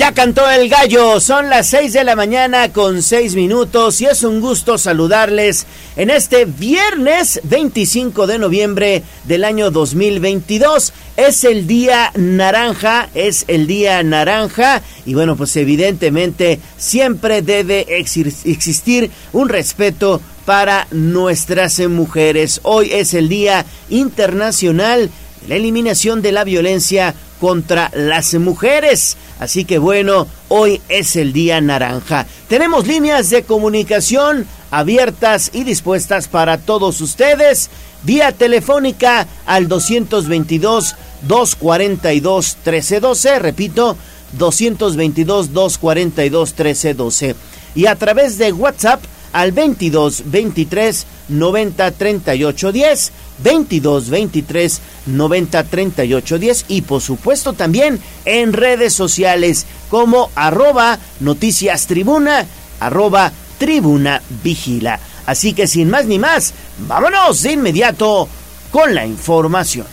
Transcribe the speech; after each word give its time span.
Ya 0.00 0.12
cantó 0.12 0.50
el 0.50 0.70
gallo, 0.70 1.20
son 1.20 1.50
las 1.50 1.66
6 1.66 1.92
de 1.92 2.04
la 2.04 2.16
mañana 2.16 2.72
con 2.72 3.02
6 3.02 3.34
minutos 3.34 4.00
y 4.00 4.06
es 4.06 4.24
un 4.24 4.40
gusto 4.40 4.78
saludarles 4.78 5.66
en 5.94 6.08
este 6.08 6.46
viernes 6.46 7.38
25 7.44 8.26
de 8.26 8.38
noviembre 8.38 9.02
del 9.24 9.44
año 9.44 9.70
2022. 9.70 10.94
Es 11.18 11.44
el 11.44 11.66
día 11.66 12.12
naranja, 12.14 13.10
es 13.14 13.44
el 13.46 13.66
día 13.66 14.02
naranja 14.02 14.80
y 15.04 15.12
bueno, 15.12 15.36
pues 15.36 15.54
evidentemente 15.56 16.60
siempre 16.78 17.42
debe 17.42 17.84
existir 17.98 19.10
un 19.34 19.50
respeto 19.50 20.22
para 20.46 20.86
nuestras 20.92 21.78
mujeres. 21.78 22.60
Hoy 22.62 22.88
es 22.90 23.12
el 23.12 23.28
Día 23.28 23.66
Internacional 23.90 25.10
de 25.42 25.48
la 25.48 25.56
Eliminación 25.56 26.22
de 26.22 26.32
la 26.32 26.44
Violencia 26.44 27.14
contra 27.40 27.90
las 27.94 28.34
mujeres. 28.34 29.16
Así 29.40 29.64
que 29.64 29.78
bueno, 29.78 30.26
hoy 30.48 30.80
es 30.88 31.16
el 31.16 31.32
día 31.32 31.60
naranja. 31.60 32.26
Tenemos 32.48 32.86
líneas 32.86 33.30
de 33.30 33.42
comunicación 33.42 34.46
abiertas 34.70 35.50
y 35.52 35.64
dispuestas 35.64 36.28
para 36.28 36.58
todos 36.58 37.00
ustedes. 37.00 37.70
Vía 38.02 38.32
telefónica 38.32 39.26
al 39.46 39.68
222 39.68 40.94
242 41.22 42.56
1312, 42.64 43.38
repito, 43.38 43.96
222 44.32 45.52
242 45.52 46.50
1312. 46.50 47.34
Y 47.74 47.86
a 47.86 47.96
través 47.96 48.38
de 48.38 48.52
WhatsApp 48.52 49.02
al 49.32 49.52
22 49.52 50.24
23 50.26 51.06
90 51.28 51.90
38 51.92 52.72
10, 52.72 53.12
22 53.42 54.10
23 54.10 54.80
90 55.06 55.64
38 55.64 56.38
10 56.38 56.64
y 56.68 56.82
por 56.82 57.00
supuesto 57.00 57.52
también 57.52 58.00
en 58.24 58.52
redes 58.52 58.94
sociales 58.94 59.66
como 59.88 60.30
arroba 60.34 60.98
noticias 61.20 61.86
tribuna, 61.86 62.46
arroba 62.80 63.32
tribuna 63.58 64.22
vigila. 64.42 64.98
Así 65.26 65.52
que 65.52 65.66
sin 65.66 65.90
más 65.90 66.06
ni 66.06 66.18
más, 66.18 66.54
vámonos 66.88 67.42
de 67.42 67.52
inmediato 67.52 68.28
con 68.70 68.94
la 68.94 69.06
información. 69.06 69.86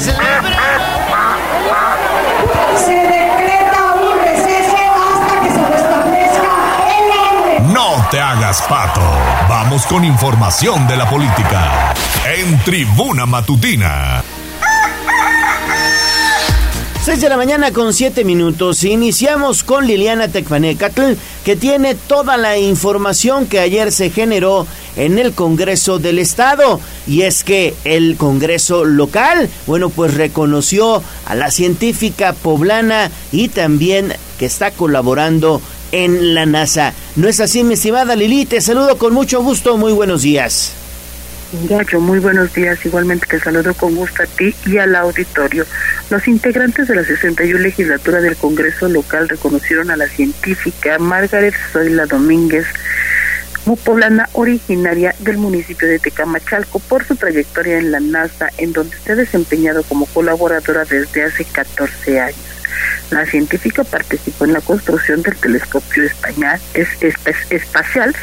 se 0.00 0.12
decreta 2.92 3.94
un 3.94 4.18
receso 4.20 4.76
hasta 4.76 5.40
que 5.42 5.50
se 5.50 5.66
restablezca 5.66 6.52
el 6.98 7.06
orden. 7.18 7.72
No 7.72 8.06
te 8.10 8.20
hagas 8.20 8.62
pato. 8.62 9.00
Vamos 9.48 9.86
con 9.86 10.04
información 10.04 10.86
de 10.86 10.96
la 10.96 11.08
política. 11.08 11.94
En 12.36 12.58
Tribuna 12.60 13.24
Matutina. 13.26 14.22
6 17.06 17.20
de 17.20 17.28
la 17.28 17.36
mañana 17.36 17.70
con 17.70 17.94
7 17.94 18.24
minutos. 18.24 18.82
Iniciamos 18.82 19.62
con 19.62 19.86
Liliana 19.86 20.26
Tecpanecatl, 20.26 21.12
que 21.44 21.54
tiene 21.54 21.94
toda 21.94 22.36
la 22.36 22.58
información 22.58 23.46
que 23.46 23.60
ayer 23.60 23.92
se 23.92 24.10
generó 24.10 24.66
en 24.96 25.18
el 25.18 25.32
Congreso 25.32 25.98
del 25.98 26.18
Estado. 26.18 26.80
Y 27.06 27.22
es 27.22 27.44
que 27.44 27.74
el 27.84 28.16
Congreso 28.16 28.84
local, 28.84 29.48
bueno, 29.66 29.90
pues 29.90 30.14
reconoció 30.14 31.02
a 31.26 31.34
la 31.34 31.50
científica 31.50 32.32
poblana 32.32 33.10
y 33.32 33.48
también 33.48 34.12
que 34.38 34.46
está 34.46 34.70
colaborando 34.70 35.60
en 35.92 36.34
la 36.34 36.46
NASA. 36.46 36.92
¿No 37.16 37.28
es 37.28 37.40
así, 37.40 37.64
mi 37.64 37.74
estimada 37.74 38.16
Lili? 38.16 38.46
Te 38.46 38.60
saludo 38.60 38.98
con 38.98 39.14
mucho 39.14 39.42
gusto. 39.42 39.76
Muy 39.76 39.92
buenos 39.92 40.22
días. 40.22 40.72
Gacho, 41.68 42.00
muy 42.00 42.18
buenos 42.18 42.52
días. 42.52 42.84
Igualmente 42.84 43.26
te 43.26 43.38
saludo 43.38 43.72
con 43.74 43.94
gusto 43.94 44.22
a 44.22 44.26
ti 44.26 44.54
y 44.66 44.78
al 44.78 44.96
auditorio. 44.96 45.64
Los 46.10 46.26
integrantes 46.26 46.88
de 46.88 46.96
la 46.96 47.04
61 47.04 47.60
legislatura 47.60 48.20
del 48.20 48.36
Congreso 48.36 48.88
local 48.88 49.28
reconocieron 49.28 49.90
a 49.90 49.96
la 49.96 50.08
científica 50.08 50.98
Margaret 50.98 51.54
Zoila 51.72 52.06
Domínguez 52.06 52.66
poblana 53.74 54.28
originaria 54.34 55.16
del 55.18 55.38
municipio 55.38 55.88
de 55.88 55.98
Tecamachalco 55.98 56.78
por 56.78 57.04
su 57.04 57.16
trayectoria 57.16 57.78
en 57.78 57.90
la 57.90 57.98
NASA, 57.98 58.50
en 58.58 58.72
donde 58.72 58.96
se 58.96 59.12
ha 59.12 59.16
desempeñado 59.16 59.82
como 59.82 60.06
colaboradora 60.06 60.84
desde 60.84 61.24
hace 61.24 61.44
14 61.44 62.20
años. 62.20 62.56
La 63.10 63.24
científica 63.24 63.82
participó 63.82 64.44
en 64.44 64.52
la 64.52 64.60
construcción 64.60 65.22
del 65.22 65.36
telescopio 65.36 66.04
español, 66.04 66.60
espacial 67.50 68.14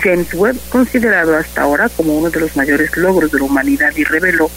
James 0.00 0.34
Webb, 0.34 0.58
considerado 0.68 1.36
hasta 1.36 1.62
ahora 1.62 1.88
como 1.88 2.16
uno 2.16 2.30
de 2.30 2.40
los 2.40 2.56
mayores 2.56 2.96
logros 2.96 3.32
de 3.32 3.38
la 3.38 3.44
humanidad 3.44 3.92
y 3.96 4.04
reveló 4.04 4.50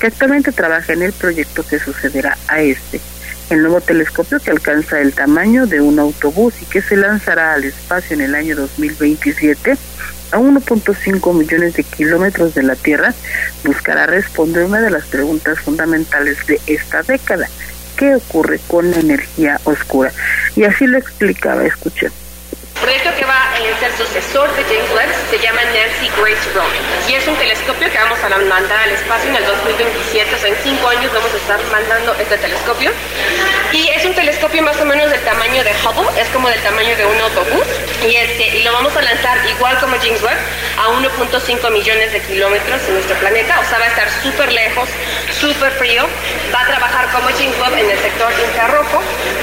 que 0.00 0.08
actualmente 0.08 0.52
trabaja 0.52 0.92
en 0.92 1.02
el 1.02 1.12
proyecto 1.12 1.64
que 1.64 1.78
sucederá 1.78 2.36
a 2.48 2.60
este. 2.60 3.00
El 3.50 3.62
nuevo 3.62 3.80
telescopio 3.80 4.40
que 4.40 4.50
alcanza 4.50 5.00
el 5.00 5.12
tamaño 5.12 5.66
de 5.66 5.80
un 5.80 5.98
autobús 5.98 6.54
y 6.62 6.64
que 6.66 6.80
se 6.80 6.96
lanzará 6.96 7.54
al 7.54 7.64
espacio 7.64 8.14
en 8.14 8.22
el 8.22 8.34
año 8.34 8.56
2027 8.56 9.76
a 10.32 10.38
1.5 10.38 11.34
millones 11.34 11.74
de 11.74 11.84
kilómetros 11.84 12.54
de 12.54 12.62
la 12.62 12.74
Tierra, 12.74 13.14
buscará 13.64 14.06
responder 14.06 14.64
una 14.64 14.80
de 14.80 14.90
las 14.90 15.04
preguntas 15.04 15.60
fundamentales 15.60 16.46
de 16.46 16.60
esta 16.66 17.02
década. 17.02 17.48
¿Qué 17.96 18.14
ocurre 18.14 18.58
con 18.66 18.90
la 18.90 19.00
energía 19.00 19.60
oscura? 19.64 20.10
Y 20.56 20.64
así 20.64 20.86
lo 20.86 20.96
explicaba, 20.96 21.66
escuchen. 21.66 22.10
Proyecto 22.82 23.14
que 23.16 23.24
va 23.24 23.54
a 23.54 23.78
ser 23.78 23.96
sucesor 23.96 24.50
de 24.56 24.64
James 24.64 24.90
Webb 24.90 25.10
se 25.30 25.38
llama 25.38 25.62
Nancy 25.64 26.10
Grace 26.18 26.50
Roman 26.52 26.82
y 27.08 27.14
es 27.14 27.26
un 27.28 27.36
telescopio 27.36 27.90
que 27.90 27.98
vamos 27.98 28.18
a 28.22 28.28
mandar 28.28 28.80
al 28.80 28.90
espacio 28.90 29.30
en 29.30 29.36
el 29.36 29.46
2027, 29.46 30.34
o 30.34 30.38
sea, 30.38 30.48
en 30.48 30.56
cinco 30.62 30.88
años 30.88 31.12
vamos 31.12 31.32
a 31.32 31.36
estar 31.36 31.60
mandando 31.70 32.14
este 32.18 32.36
telescopio. 32.38 32.90
Y 33.72 33.88
es 33.88 34.04
un 34.04 34.14
telescopio 34.14 34.62
más 34.62 34.80
o 34.80 34.84
menos 34.84 35.10
del 35.10 35.20
tamaño 35.22 35.62
de 35.62 35.70
Hubble, 35.70 36.20
es 36.20 36.28
como 36.28 36.48
del 36.48 36.60
tamaño 36.60 36.96
de 36.96 37.06
un 37.06 37.20
autobús. 37.20 37.66
Y, 38.02 38.16
este, 38.16 38.58
y 38.58 38.62
lo 38.62 38.72
vamos 38.72 38.94
a 38.96 39.02
lanzar 39.02 39.38
igual 39.48 39.78
como 39.78 39.96
James 39.96 40.22
Webb 40.22 40.38
a 40.78 40.88
1.5 40.88 41.70
millones 41.70 42.12
de 42.12 42.20
kilómetros 42.20 42.82
en 42.88 42.94
nuestro 42.94 43.16
planeta, 43.16 43.60
o 43.60 43.64
sea, 43.64 43.78
va 43.78 43.84
a 43.84 43.88
estar 43.88 44.08
súper 44.22 44.52
lejos, 44.52 44.88
súper 45.40 45.72
frío, 45.72 46.04
va 46.54 46.62
a 46.62 46.66
trabajar 46.66 47.10
como 47.12 47.28
James 47.28 47.58
Webb 47.60 47.78
en 47.78 47.90
el 47.90 47.98
sector 47.98 48.32
infrarrojo, 48.32 49.02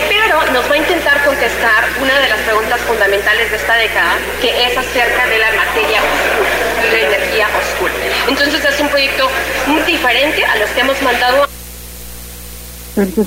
pero 0.10 0.52
nos 0.52 0.70
va 0.70 0.74
a 0.74 0.78
intentar 0.78 1.24
contestar 1.24 1.90
una 2.02 2.20
de 2.20 2.30
las 2.30 2.40
preguntas 2.42 2.80
fundamentales 2.82 3.28
de 3.38 3.56
esta 3.56 3.75
década, 3.75 4.17
que 4.41 4.50
es 4.50 4.75
acerca 4.75 5.28
de 5.28 5.38
la 5.38 5.51
materia 5.51 6.01
oscura, 6.01 6.50
y 6.88 6.91
la 6.91 7.16
energía 7.16 7.47
oscura. 7.47 7.94
Entonces 8.28 8.66
es 8.66 8.79
un 8.79 8.90
proyecto 8.90 9.29
muy 9.67 9.81
diferente 9.84 10.44
a 10.44 10.56
los 10.56 10.69
que 10.72 10.81
hemos 10.81 11.00
mandado 11.03 11.47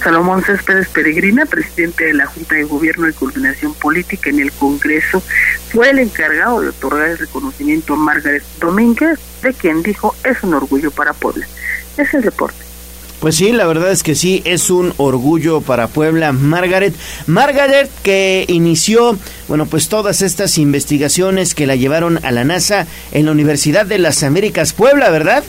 Salomón 0.03 0.43
Céspedes 0.43 0.89
Peregrina, 0.89 1.47
presidente 1.47 2.07
de 2.07 2.15
la 2.15 2.27
Junta 2.27 2.57
de 2.57 2.65
Gobierno 2.65 3.09
y 3.09 3.13
Coordinación 3.13 3.75
Política 3.75 4.29
en 4.29 4.41
el 4.41 4.53
Congreso, 4.53 5.23
fue 5.71 5.91
el 5.91 6.01
encargado 6.01 6.61
de 6.61 6.71
otorgar 6.71 7.09
el 7.09 7.19
reconocimiento 7.19 7.95
a 7.95 7.97
Margaret 7.97 8.43
Domínguez, 8.59 9.21
de 9.41 9.55
quien 9.55 9.83
dijo 9.83 10.17
es 10.25 10.43
un 10.43 10.55
orgullo 10.55 10.91
para 10.91 11.13
Puebla. 11.13 11.47
Es 11.97 12.13
el 12.13 12.25
reporte. 12.25 12.62
Pues 13.23 13.37
sí, 13.37 13.53
la 13.53 13.67
verdad 13.67 13.93
es 13.93 14.03
que 14.03 14.17
sí, 14.17 14.43
es 14.45 14.69
un 14.69 14.95
orgullo 14.97 15.61
para 15.61 15.87
Puebla. 15.87 16.33
Margaret, 16.33 16.93
Margaret 17.29 17.89
que 18.03 18.45
inició, 18.49 19.17
bueno, 19.47 19.67
pues 19.67 19.89
todas 19.89 20.23
estas 20.23 20.59
investigaciones 20.59 21.55
que 21.55 21.69
la 21.69 21.77
llevaron 21.77 22.19
a 22.25 22.33
la 22.33 22.43
NASA 22.43 22.89
en 23.13 23.27
la 23.27 23.31
Universidad 23.31 23.87
de 23.87 23.99
las 23.99 24.25
Américas 24.25 24.73
Puebla, 24.73 25.09
¿verdad? 25.11 25.45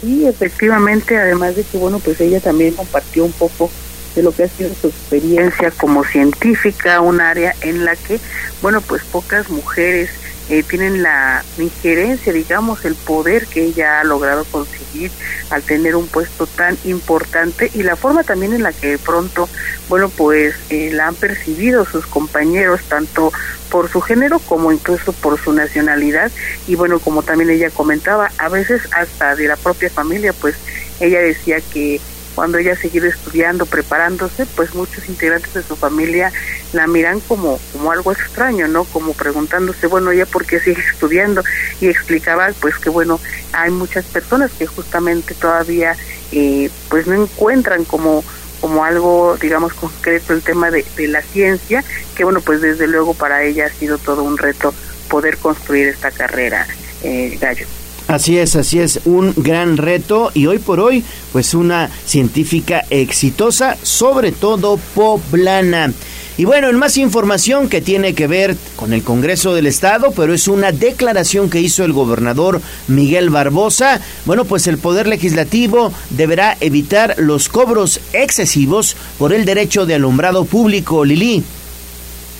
Sí, 0.00 0.28
efectivamente, 0.28 1.16
además 1.16 1.56
de 1.56 1.64
que, 1.64 1.76
bueno, 1.76 1.98
pues 1.98 2.20
ella 2.20 2.38
también 2.38 2.72
compartió 2.74 3.24
un 3.24 3.32
poco 3.32 3.68
de 4.14 4.22
lo 4.22 4.30
que 4.30 4.44
ha 4.44 4.48
sido 4.48 4.70
su 4.80 4.86
experiencia 4.86 5.72
como 5.72 6.04
científica, 6.04 7.00
un 7.00 7.20
área 7.20 7.56
en 7.62 7.84
la 7.84 7.96
que, 7.96 8.20
bueno, 8.62 8.80
pues 8.80 9.02
pocas 9.02 9.50
mujeres 9.50 10.10
eh, 10.48 10.62
tienen 10.62 11.02
la 11.02 11.44
injerencia, 11.58 12.32
digamos, 12.32 12.84
el 12.84 12.94
poder 12.94 13.46
que 13.46 13.64
ella 13.64 14.00
ha 14.00 14.04
logrado 14.04 14.44
conseguir 14.44 15.10
al 15.50 15.62
tener 15.62 15.94
un 15.94 16.06
puesto 16.06 16.46
tan 16.46 16.76
importante 16.84 17.70
y 17.74 17.82
la 17.82 17.96
forma 17.96 18.22
también 18.22 18.54
en 18.54 18.62
la 18.62 18.72
que 18.72 18.88
de 18.88 18.98
pronto, 18.98 19.48
bueno, 19.88 20.08
pues 20.08 20.54
eh, 20.70 20.90
la 20.92 21.08
han 21.08 21.14
percibido 21.14 21.84
sus 21.84 22.06
compañeros, 22.06 22.80
tanto 22.88 23.32
por 23.70 23.90
su 23.90 24.00
género 24.00 24.38
como 24.38 24.72
incluso 24.72 25.12
por 25.12 25.38
su 25.38 25.52
nacionalidad. 25.52 26.30
Y 26.66 26.74
bueno, 26.76 26.98
como 26.98 27.22
también 27.22 27.50
ella 27.50 27.70
comentaba, 27.70 28.30
a 28.38 28.48
veces 28.48 28.82
hasta 28.92 29.36
de 29.36 29.48
la 29.48 29.56
propia 29.56 29.90
familia, 29.90 30.32
pues 30.32 30.54
ella 31.00 31.20
decía 31.20 31.58
que 31.72 32.00
cuando 32.38 32.58
ella 32.58 32.76
seguido 32.76 33.08
estudiando, 33.08 33.66
preparándose, 33.66 34.46
pues 34.54 34.72
muchos 34.72 35.08
integrantes 35.08 35.54
de 35.54 35.62
su 35.64 35.74
familia 35.74 36.30
la 36.72 36.86
miran 36.86 37.18
como, 37.18 37.58
como 37.72 37.90
algo 37.90 38.12
extraño, 38.12 38.68
¿no? 38.68 38.84
Como 38.84 39.12
preguntándose, 39.12 39.88
bueno, 39.88 40.12
ella 40.12 40.24
por 40.24 40.46
qué 40.46 40.60
sigue 40.60 40.80
estudiando 40.80 41.42
y 41.80 41.88
explicaba 41.88 42.48
pues 42.60 42.78
que 42.78 42.90
bueno, 42.90 43.18
hay 43.52 43.72
muchas 43.72 44.04
personas 44.04 44.52
que 44.56 44.68
justamente 44.68 45.34
todavía 45.34 45.96
eh, 46.30 46.70
pues 46.88 47.08
no 47.08 47.20
encuentran 47.20 47.84
como 47.84 48.22
como 48.60 48.84
algo, 48.84 49.36
digamos, 49.40 49.74
concreto 49.74 50.32
el 50.32 50.42
tema 50.42 50.70
de, 50.70 50.86
de 50.96 51.08
la 51.08 51.22
ciencia, 51.22 51.82
que 52.14 52.22
bueno, 52.22 52.40
pues 52.40 52.60
desde 52.60 52.86
luego 52.86 53.14
para 53.14 53.42
ella 53.42 53.66
ha 53.66 53.70
sido 53.70 53.98
todo 53.98 54.22
un 54.22 54.38
reto 54.38 54.72
poder 55.08 55.38
construir 55.38 55.88
esta 55.88 56.12
carrera, 56.12 56.68
eh, 57.02 57.36
Gallo. 57.40 57.66
Así 58.08 58.38
es, 58.38 58.56
así 58.56 58.78
es, 58.78 59.00
un 59.04 59.34
gran 59.36 59.76
reto 59.76 60.30
y 60.32 60.46
hoy 60.46 60.58
por 60.58 60.80
hoy, 60.80 61.04
pues 61.30 61.52
una 61.52 61.90
científica 62.06 62.82
exitosa, 62.88 63.76
sobre 63.82 64.32
todo 64.32 64.78
poblana. 64.94 65.92
Y 66.38 66.46
bueno, 66.46 66.70
en 66.70 66.76
más 66.76 66.96
información 66.96 67.68
que 67.68 67.82
tiene 67.82 68.14
que 68.14 68.26
ver 68.26 68.56
con 68.76 68.94
el 68.94 69.02
Congreso 69.02 69.54
del 69.54 69.66
Estado, 69.66 70.12
pero 70.16 70.32
es 70.32 70.48
una 70.48 70.72
declaración 70.72 71.50
que 71.50 71.60
hizo 71.60 71.84
el 71.84 71.92
gobernador 71.92 72.62
Miguel 72.86 73.28
Barbosa. 73.28 74.00
Bueno, 74.24 74.46
pues 74.46 74.68
el 74.68 74.78
Poder 74.78 75.06
Legislativo 75.06 75.92
deberá 76.08 76.56
evitar 76.60 77.14
los 77.18 77.50
cobros 77.50 78.00
excesivos 78.14 78.96
por 79.18 79.34
el 79.34 79.44
derecho 79.44 79.84
de 79.84 79.96
alumbrado 79.96 80.46
público, 80.46 81.04
Lili. 81.04 81.44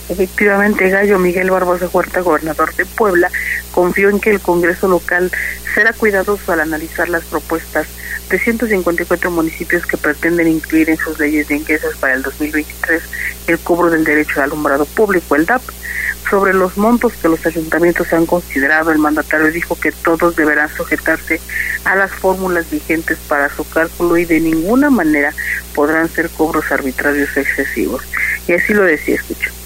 Efectivamente, 0.09 0.89
Gallo 0.89 1.19
Miguel 1.19 1.51
Barbosa 1.51 1.89
Huerta, 1.93 2.21
gobernador 2.21 2.75
de 2.75 2.87
Puebla, 2.87 3.31
confió 3.73 4.09
en 4.09 4.21
que 4.21 4.31
el 4.31 4.41
Congreso 4.41 4.89
local 4.89 5.31
será 5.75 5.93
cuidadoso 5.93 6.53
al 6.53 6.61
analizar 6.61 7.09
las 7.09 7.25
propuestas 7.25 7.87
de 8.31 8.39
154 8.39 9.31
municipios 9.31 9.87
que 9.87 9.97
pretenden 9.97 10.49
incluir 10.49 10.91
en 10.91 10.97
sus 10.97 11.19
leyes 11.19 11.49
de 11.49 11.57
ingresos 11.57 11.97
para 11.97 12.15
el 12.15 12.23
2023 12.23 13.03
el 13.47 13.59
cobro 13.59 13.91
del 13.91 14.05
derecho 14.05 14.37
de 14.37 14.45
alumbrado 14.45 14.85
público, 14.85 15.37
el 15.37 15.47
DAP. 15.47 15.63
Sobre 16.29 16.53
los 16.53 16.77
montos 16.77 17.15
que 17.15 17.29
los 17.29 17.45
ayuntamientos 17.47 18.13
han 18.13 18.27
considerado, 18.27 18.91
el 18.91 18.99
mandatario 18.99 19.51
dijo 19.51 19.81
que 19.81 19.93
todos 19.93 20.37
deberán 20.37 20.69
sujetarse 20.69 21.41
a 21.85 21.97
las 21.97 22.11
fórmulas 22.11 22.71
vigentes 22.71 23.17
para 23.29 23.49
su 23.49 23.67
cálculo 23.67 24.19
y 24.19 24.27
de 24.27 24.41
ninguna 24.41 24.91
manera 24.91 25.33
podrán 25.75 26.09
ser 26.11 26.29
cobros 26.29 26.71
arbitrarios 26.71 27.35
excesivos. 27.35 28.03
Y 28.47 28.53
así 28.53 28.75
lo 28.75 28.83
decía, 28.83 29.15
escucho. 29.15 29.58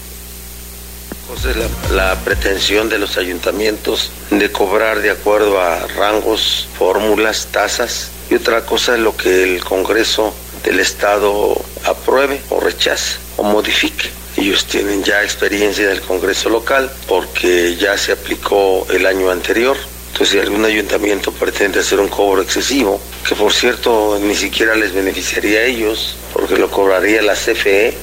Cosa 1.33 1.49
es 1.49 1.57
la, 1.57 1.67
la 1.95 2.15
pretensión 2.19 2.89
de 2.89 2.99
los 2.99 3.17
ayuntamientos 3.17 4.11
de 4.29 4.51
cobrar 4.51 5.01
de 5.01 5.09
acuerdo 5.09 5.59
a 5.59 5.87
rangos, 5.87 6.67
fórmulas, 6.77 7.47
tasas. 7.51 8.11
Y 8.29 8.35
otra 8.35 8.67
cosa 8.67 8.93
es 8.93 8.99
lo 8.99 9.17
que 9.17 9.41
el 9.41 9.63
Congreso 9.63 10.31
del 10.63 10.79
Estado 10.79 11.59
apruebe 11.85 12.39
o 12.51 12.59
rechace 12.59 13.15
o 13.37 13.43
modifique. 13.43 14.11
Ellos 14.37 14.65
tienen 14.65 15.03
ya 15.03 15.23
experiencia 15.23 15.87
del 15.87 16.01
Congreso 16.01 16.49
local 16.49 16.91
porque 17.07 17.77
ya 17.77 17.97
se 17.97 18.11
aplicó 18.11 18.85
el 18.91 19.07
año 19.07 19.31
anterior. 19.31 19.75
Entonces, 20.11 20.29
si 20.29 20.39
algún 20.39 20.63
ayuntamiento 20.65 21.31
pretende 21.31 21.79
hacer 21.79 21.99
un 21.99 22.09
cobro 22.09 22.43
excesivo, 22.43 23.01
que 23.27 23.33
por 23.33 23.51
cierto 23.51 24.19
ni 24.21 24.35
siquiera 24.35 24.75
les 24.75 24.93
beneficiaría 24.93 25.61
a 25.61 25.63
ellos, 25.63 26.15
porque 26.31 26.57
lo 26.57 26.69
cobraría 26.69 27.23
la 27.23 27.33
CFE, 27.33 27.97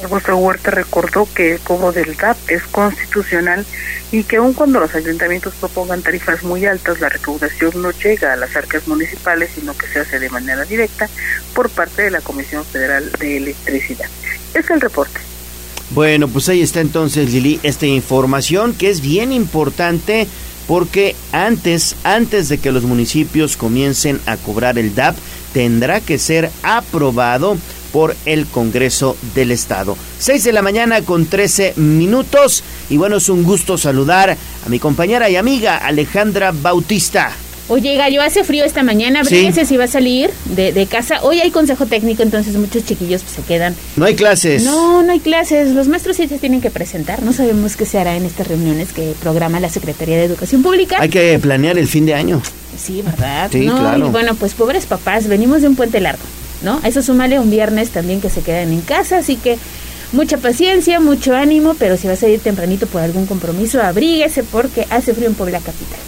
Barbosa 0.00 0.34
Huerta 0.34 0.70
recordó 0.70 1.28
que 1.34 1.52
el 1.52 1.60
cobro 1.60 1.92
del 1.92 2.16
DAP 2.16 2.36
es 2.48 2.62
constitucional 2.64 3.66
y 4.12 4.24
que 4.24 4.36
aun 4.36 4.54
cuando 4.54 4.80
los 4.80 4.94
ayuntamientos 4.94 5.54
propongan 5.60 6.02
tarifas 6.02 6.42
muy 6.42 6.64
altas, 6.66 7.00
la 7.00 7.08
recaudación 7.08 7.82
no 7.82 7.90
llega 7.90 8.32
a 8.32 8.36
las 8.36 8.56
arcas 8.56 8.88
municipales, 8.88 9.50
sino 9.54 9.76
que 9.76 9.86
se 9.86 10.00
hace 10.00 10.18
de 10.18 10.30
manera 10.30 10.64
directa 10.64 11.08
por 11.54 11.70
parte 11.70 12.02
de 12.02 12.10
la 12.10 12.20
Comisión 12.20 12.64
Federal 12.64 13.12
de 13.18 13.36
Electricidad. 13.36 14.08
Es 14.54 14.70
el 14.70 14.80
reporte. 14.80 15.20
Bueno, 15.90 16.28
pues 16.28 16.48
ahí 16.48 16.62
está 16.62 16.80
entonces, 16.80 17.30
Lili, 17.32 17.60
esta 17.62 17.86
información 17.86 18.74
que 18.74 18.90
es 18.90 19.00
bien 19.00 19.32
importante 19.32 20.26
porque 20.66 21.16
antes, 21.32 21.96
antes 22.04 22.48
de 22.48 22.58
que 22.58 22.70
los 22.70 22.84
municipios 22.84 23.56
comiencen 23.56 24.20
a 24.26 24.36
cobrar 24.36 24.78
el 24.78 24.94
DAP, 24.94 25.16
tendrá 25.52 26.00
que 26.00 26.16
ser 26.16 26.50
aprobado 26.62 27.56
por 27.92 28.16
el 28.26 28.46
Congreso 28.46 29.16
del 29.34 29.50
Estado. 29.50 29.96
6 30.18 30.44
de 30.44 30.52
la 30.52 30.62
mañana 30.62 31.02
con 31.02 31.26
13 31.26 31.74
minutos 31.76 32.62
y 32.88 32.96
bueno, 32.96 33.16
es 33.16 33.28
un 33.28 33.42
gusto 33.42 33.78
saludar 33.78 34.30
a 34.30 34.68
mi 34.68 34.78
compañera 34.78 35.28
y 35.30 35.36
amiga 35.36 35.76
Alejandra 35.76 36.52
Bautista. 36.52 37.32
Oye, 37.70 37.94
Gallo, 37.94 38.20
hace 38.20 38.42
frío 38.42 38.64
esta 38.64 38.82
mañana, 38.82 39.20
abríguese 39.20 39.64
si 39.64 39.76
va 39.76 39.84
a 39.84 39.86
salir 39.86 40.28
de, 40.46 40.72
de 40.72 40.86
casa. 40.86 41.20
Hoy 41.22 41.40
hay 41.40 41.52
consejo 41.52 41.86
técnico, 41.86 42.24
entonces 42.24 42.56
muchos 42.56 42.84
chiquillos 42.84 43.22
pues, 43.22 43.34
se 43.36 43.42
quedan. 43.42 43.76
No 43.94 44.06
hay 44.06 44.16
clases. 44.16 44.64
No, 44.64 45.04
no 45.04 45.12
hay 45.12 45.20
clases. 45.20 45.68
Los 45.68 45.86
maestros 45.86 46.16
sí 46.16 46.26
se 46.26 46.38
tienen 46.38 46.60
que 46.60 46.70
presentar. 46.70 47.22
No 47.22 47.32
sabemos 47.32 47.76
qué 47.76 47.86
se 47.86 47.98
hará 48.00 48.16
en 48.16 48.24
estas 48.24 48.48
reuniones 48.48 48.92
que 48.92 49.14
programa 49.22 49.60
la 49.60 49.68
Secretaría 49.68 50.16
de 50.16 50.24
Educación 50.24 50.64
Pública. 50.64 50.96
Hay 50.98 51.10
que 51.10 51.38
planear 51.38 51.78
el 51.78 51.86
fin 51.86 52.06
de 52.06 52.14
año. 52.14 52.42
Sí, 52.76 53.02
¿verdad? 53.02 53.48
Sí, 53.52 53.66
no, 53.66 53.78
claro. 53.78 54.08
y 54.08 54.10
bueno, 54.10 54.34
pues 54.34 54.54
pobres 54.54 54.86
papás, 54.86 55.28
venimos 55.28 55.62
de 55.62 55.68
un 55.68 55.76
puente 55.76 56.00
largo, 56.00 56.22
¿no? 56.62 56.80
A 56.82 56.88
eso 56.88 57.00
un 57.12 57.50
viernes 57.50 57.90
también 57.90 58.20
que 58.20 58.30
se 58.30 58.42
quedan 58.42 58.72
en 58.72 58.80
casa, 58.80 59.18
así 59.18 59.36
que 59.36 59.58
mucha 60.12 60.38
paciencia, 60.38 61.00
mucho 61.00 61.34
ánimo, 61.34 61.74
pero 61.78 61.96
si 61.96 62.08
vas 62.08 62.22
a 62.22 62.28
ir 62.28 62.40
tempranito 62.40 62.86
por 62.86 63.02
algún 63.02 63.26
compromiso, 63.26 63.82
abríguese 63.82 64.42
porque 64.42 64.86
hace 64.90 65.14
frío 65.14 65.28
en 65.28 65.34
Puebla 65.34 65.58
Capital. 65.60 65.98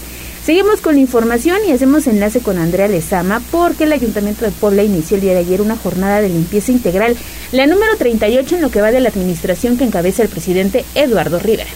Seguimos 0.44 0.80
con 0.80 0.94
la 0.96 1.00
información 1.00 1.58
y 1.68 1.70
hacemos 1.70 2.08
enlace 2.08 2.40
con 2.40 2.58
Andrea 2.58 2.88
Lezama 2.88 3.40
porque 3.52 3.84
el 3.84 3.92
Ayuntamiento 3.92 4.44
de 4.44 4.50
Puebla 4.50 4.82
inició 4.82 5.14
el 5.14 5.20
día 5.20 5.34
de 5.34 5.38
ayer 5.38 5.60
una 5.60 5.76
jornada 5.76 6.20
de 6.20 6.30
limpieza 6.30 6.72
integral, 6.72 7.16
la 7.52 7.68
número 7.68 7.96
38 7.96 8.56
en 8.56 8.62
lo 8.62 8.70
que 8.70 8.80
va 8.80 8.90
de 8.90 8.98
la 8.98 9.10
administración 9.10 9.78
que 9.78 9.84
encabeza 9.84 10.24
el 10.24 10.28
presidente 10.28 10.84
Eduardo 10.96 11.38
Rivera. 11.38 11.70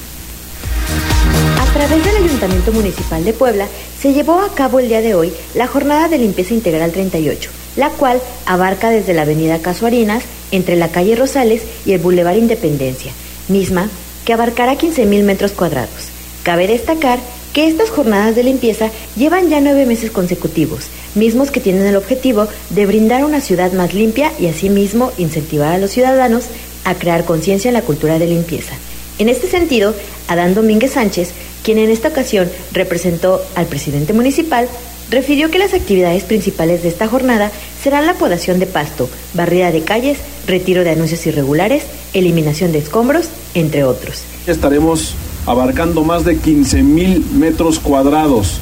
A 1.61 1.73
través 1.73 2.05
del 2.05 2.25
Ayuntamiento 2.25 2.73
Municipal 2.73 3.25
de 3.25 3.35
Puebla 3.35 3.69
se 4.01 4.13
llevó 4.13 4.41
a 4.41 4.53
cabo 4.53 4.81
el 4.81 4.89
día 4.89 5.01
de 5.01 5.15
hoy 5.15 5.33
la 5.55 5.69
Jornada 5.69 6.09
de 6.09 6.19
Limpieza 6.19 6.55
Integral 6.55 6.91
38, 6.91 7.51
la 7.77 7.91
cual 7.91 8.21
abarca 8.47 8.91
desde 8.91 9.15
la 9.15 9.23
Avenida 9.23 9.59
Casuarinas, 9.59 10.25
entre 10.51 10.77
la 10.77 10.89
calle 10.89 11.17
Rosales 11.17 11.63
y 11.85 11.93
el 11.93 12.01
Boulevard 12.01 12.37
Independencia, 12.37 13.13
misma 13.49 13.89
que 14.25 14.33
abarcará 14.33 14.77
15.000 14.77 15.23
metros 15.23 15.53
cuadrados. 15.53 16.09
Cabe 16.43 16.67
destacar 16.67 17.19
que 17.53 17.69
estas 17.69 17.91
jornadas 17.91 18.37
de 18.37 18.45
limpieza 18.45 18.91
llevan 19.17 19.49
ya 19.49 19.61
nueve 19.61 19.87
meses 19.87 20.11
consecutivos, 20.11 20.89
mismos 21.15 21.51
que 21.51 21.61
tienen 21.61 21.87
el 21.87 21.97
objetivo 21.97 22.49
de 22.71 22.87
brindar 22.87 23.25
una 23.25 23.41
ciudad 23.41 23.73
más 23.73 23.95
limpia 23.95 24.31
y 24.39 24.47
asimismo 24.47 25.11
incentivar 25.17 25.73
a 25.73 25.79
los 25.79 25.91
ciudadanos 25.91 26.45
a 26.85 26.95
crear 26.95 27.25
conciencia 27.25 27.69
en 27.69 27.75
la 27.75 27.83
cultura 27.83 28.19
de 28.19 28.27
limpieza. 28.27 28.75
En 29.19 29.31
este 29.31 29.49
sentido, 29.49 29.95
Adán 30.29 30.55
Domínguez 30.55 30.93
Sánchez, 30.93 31.31
quien 31.63 31.79
en 31.79 31.91
esta 31.91 32.09
ocasión 32.09 32.51
representó 32.73 33.41
al 33.55 33.65
presidente 33.67 34.13
municipal, 34.13 34.69
refirió 35.11 35.51
que 35.51 35.59
las 35.59 35.75
actividades 35.75 36.25
principales 36.25 36.83
de 36.83 36.89
esta 36.89 37.09
jornada 37.09 37.51
serán 37.83 38.07
la 38.07 38.15
podación 38.15 38.59
de 38.59 38.67
pasto, 38.67 39.09
barrida 39.35 39.71
de 39.71 39.83
calles, 39.83 40.19
retiro 40.47 40.85
de 40.85 40.91
anuncios 40.91 41.27
irregulares, 41.27 41.85
eliminación 42.13 42.73
de 42.73 42.79
escombros, 42.79 43.29
entre 43.55 43.85
otros. 43.85 44.23
Estaremos 44.47 45.15
abarcando 45.47 46.03
más 46.05 46.25
de 46.25 46.37
15 46.37 46.83
mil 46.83 47.25
metros 47.33 47.79
cuadrados 47.79 48.59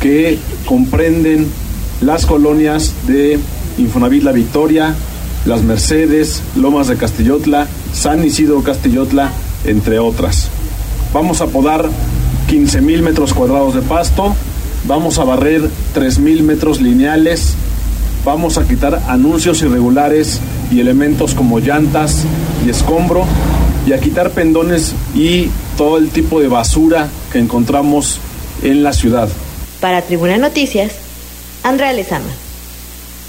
que 0.00 0.38
comprenden 0.66 1.46
las 2.00 2.26
colonias 2.26 2.94
de 3.06 3.38
Infonavit 3.78 4.24
La 4.24 4.32
Victoria, 4.32 4.94
Las 5.46 5.62
Mercedes, 5.62 6.42
Lomas 6.56 6.88
de 6.88 6.96
Castillotla, 6.96 7.68
San 7.92 8.24
Isidro 8.24 8.62
Castillotla, 8.62 9.30
entre 9.64 9.98
otras. 9.98 10.48
Vamos 11.12 11.40
a 11.40 11.46
podar 11.46 11.88
15 12.48 12.80
mil 12.80 13.02
metros 13.02 13.34
cuadrados 13.34 13.74
de 13.74 13.82
pasto, 13.82 14.34
vamos 14.84 15.18
a 15.18 15.24
barrer 15.24 15.68
3 15.94 16.18
mil 16.18 16.42
metros 16.42 16.80
lineales, 16.80 17.54
vamos 18.24 18.58
a 18.58 18.66
quitar 18.66 19.02
anuncios 19.08 19.62
irregulares 19.62 20.40
y 20.70 20.80
elementos 20.80 21.34
como 21.34 21.58
llantas 21.58 22.24
y 22.66 22.70
escombro 22.70 23.24
y 23.86 23.92
a 23.92 24.00
quitar 24.00 24.30
pendones 24.30 24.94
y 25.14 25.48
todo 25.76 25.98
el 25.98 26.10
tipo 26.10 26.40
de 26.40 26.48
basura 26.48 27.08
que 27.32 27.38
encontramos 27.38 28.18
en 28.62 28.82
la 28.82 28.92
ciudad. 28.92 29.28
Para 29.80 30.02
Tribuna 30.02 30.38
Noticias, 30.38 30.92
Andrea 31.64 31.92
Lezama. 31.92 32.30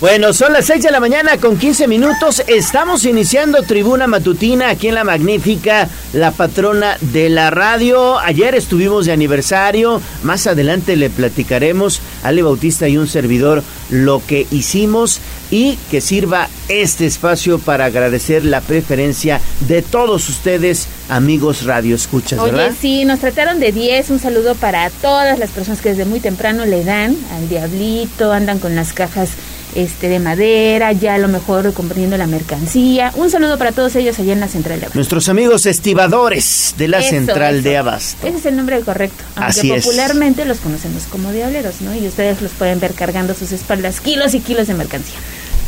Bueno, 0.03 0.33
son 0.33 0.51
las 0.51 0.65
6 0.65 0.83
de 0.83 0.91
la 0.91 0.99
mañana 0.99 1.37
con 1.37 1.57
15 1.57 1.87
minutos. 1.87 2.43
Estamos 2.47 3.05
iniciando 3.05 3.61
tribuna 3.61 4.05
matutina 4.05 4.67
aquí 4.67 4.89
en 4.89 4.95
la 4.95 5.05
magnífica, 5.05 5.87
la 6.11 6.31
patrona 6.31 6.97
de 6.99 7.29
la 7.29 7.51
radio. 7.51 8.19
Ayer 8.19 8.53
estuvimos 8.53 9.05
de 9.05 9.13
aniversario. 9.13 10.01
Más 10.23 10.45
adelante 10.45 10.97
le 10.97 11.09
platicaremos 11.09 12.01
a 12.21 12.27
Ale 12.27 12.41
Bautista 12.41 12.89
y 12.89 12.97
un 12.97 13.07
servidor 13.07 13.63
lo 13.89 14.21
que 14.27 14.45
hicimos 14.51 15.21
y 15.51 15.77
que 15.89 16.01
sirva 16.01 16.49
este 16.67 17.05
espacio 17.05 17.57
para 17.57 17.85
agradecer 17.85 18.43
la 18.43 18.59
preferencia 18.59 19.39
de 19.61 19.83
todos 19.83 20.27
ustedes, 20.27 20.89
amigos 21.07 21.63
radio 21.63 21.95
escuchas, 21.95 22.43
¿verdad? 22.43 22.67
Oye, 22.67 22.77
sí, 22.77 23.05
nos 23.05 23.19
trataron 23.19 23.61
de 23.61 23.71
10. 23.71 24.09
Un 24.09 24.19
saludo 24.19 24.55
para 24.55 24.89
todas 24.89 25.39
las 25.39 25.51
personas 25.51 25.79
que 25.79 25.89
desde 25.89 26.03
muy 26.03 26.19
temprano 26.19 26.65
le 26.65 26.83
dan 26.83 27.15
al 27.37 27.47
diablito, 27.47 28.33
andan 28.33 28.59
con 28.59 28.75
las 28.75 28.91
cajas 28.91 29.29
este 29.75 30.09
de 30.09 30.19
madera, 30.19 30.91
ya 30.91 31.15
a 31.15 31.17
lo 31.17 31.27
mejor 31.27 31.73
componiendo 31.73 32.17
la 32.17 32.27
mercancía. 32.27 33.11
Un 33.15 33.29
saludo 33.29 33.57
para 33.57 33.71
todos 33.71 33.95
ellos 33.95 34.17
allá 34.19 34.33
en 34.33 34.39
la 34.39 34.47
central 34.47 34.79
de 34.79 34.85
Abasto. 34.85 34.97
Nuestros 34.97 35.29
amigos 35.29 35.65
estibadores 35.65 36.75
de 36.77 36.87
la 36.87 37.01
central 37.01 37.63
de 37.63 37.77
Abasto. 37.77 38.27
Ese 38.27 38.37
es 38.37 38.45
el 38.45 38.55
nombre 38.55 38.79
correcto. 38.81 39.23
Aunque 39.35 39.81
popularmente 39.81 40.45
los 40.45 40.59
conocemos 40.59 41.03
como 41.03 41.31
diableros, 41.31 41.81
¿no? 41.81 41.95
Y 41.95 42.07
ustedes 42.07 42.41
los 42.41 42.51
pueden 42.51 42.79
ver 42.79 42.93
cargando 42.93 43.33
sus 43.33 43.51
espaldas 43.51 43.99
kilos 43.99 44.33
y 44.33 44.39
kilos 44.39 44.67
de 44.67 44.73
mercancía. 44.73 45.17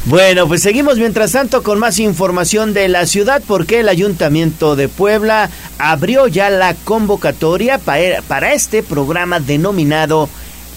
Bueno, 0.05 0.47
pues 0.47 0.61
seguimos 0.61 0.99
mientras 0.99 1.31
tanto 1.31 1.63
con 1.63 1.79
más 1.79 1.97
información 1.97 2.75
de 2.75 2.87
la 2.87 3.07
ciudad 3.07 3.41
porque 3.47 3.79
el 3.79 3.89
Ayuntamiento 3.89 4.75
de 4.75 4.87
Puebla 4.87 5.49
abrió 5.79 6.27
ya 6.27 6.51
la 6.51 6.75
convocatoria 6.75 7.79
para, 7.79 8.21
para 8.21 8.53
este 8.53 8.83
programa 8.83 9.39
denominado 9.39 10.29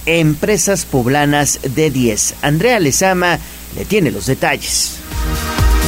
Empresas 0.08 0.86
Poblanas 0.86 1.60
de 1.62 1.90
10. 1.90 2.36
Andrea 2.40 2.80
Lezama 2.80 3.38
le 3.76 3.84
tiene 3.84 4.10
los 4.10 4.24
detalles. 4.24 4.96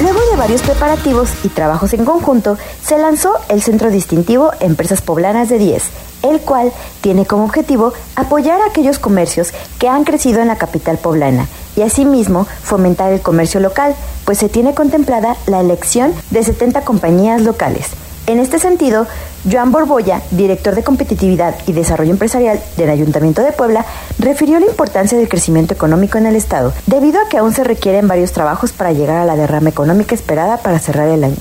Luego 0.03 0.21
de 0.31 0.37
varios 0.37 0.61
preparativos 0.61 1.31
y 1.43 1.49
trabajos 1.49 1.95
en 1.95 2.05
conjunto, 2.05 2.59
se 2.85 2.99
lanzó 2.99 3.33
el 3.49 3.63
Centro 3.63 3.91
Distintivo 3.91 4.51
Empresas 4.61 5.01
Poblanas 5.01 5.49
de 5.49 5.59
10, 5.59 5.85
el 6.25 6.41
cual 6.41 6.71
tiene 7.01 7.25
como 7.25 7.45
objetivo 7.45 7.95
apoyar 8.15 8.61
aquellos 8.61 8.99
comercios 8.99 9.55
que 9.79 9.89
han 9.89 10.05
crecido 10.05 10.43
en 10.43 10.49
la 10.49 10.57
capital 10.57 10.99
poblana 10.99 11.49
y 11.75 11.81
asimismo 11.81 12.47
fomentar 12.63 13.15
el 13.15 13.23
comercio 13.23 13.59
local, 13.59 13.95
pues 14.27 14.37
se 14.37 14.51
tiene 14.51 14.75
contemplada 14.75 15.39
la 15.47 15.61
elección 15.61 16.13
de 16.29 16.43
70 16.43 16.83
compañías 16.83 17.41
locales. 17.41 17.87
En 18.27 18.39
este 18.39 18.59
sentido, 18.59 19.07
Joan 19.51 19.73
Borboya, 19.73 20.23
director 20.31 20.75
de 20.75 20.85
competitividad 20.85 21.55
y 21.67 21.73
desarrollo 21.73 22.11
empresarial 22.11 22.61
del 22.77 22.91
Ayuntamiento 22.91 23.43
de 23.43 23.53
Puebla, 23.53 23.85
refirió 24.19 24.61
la 24.61 24.67
importancia 24.67 25.19
del 25.19 25.29
crecimiento 25.29 25.75
económico 25.75 26.19
en 26.19 26.27
el 26.27 26.37
Estado, 26.37 26.73
debido 26.87 27.21
a 27.21 27.29
que 27.29 27.39
aún 27.39 27.53
se 27.53 27.65
requieren 27.65 28.07
varios 28.07 28.33
trabajos 28.33 28.73
para 28.73 28.93
llegar 28.93 29.17
a 29.17 29.25
la 29.25 29.37
derrama 29.37 29.71
económica 29.71 30.15
esperada 30.15 30.59
para 30.59 30.79
cerrar 30.79 31.09
el 31.09 31.25
año. 31.25 31.37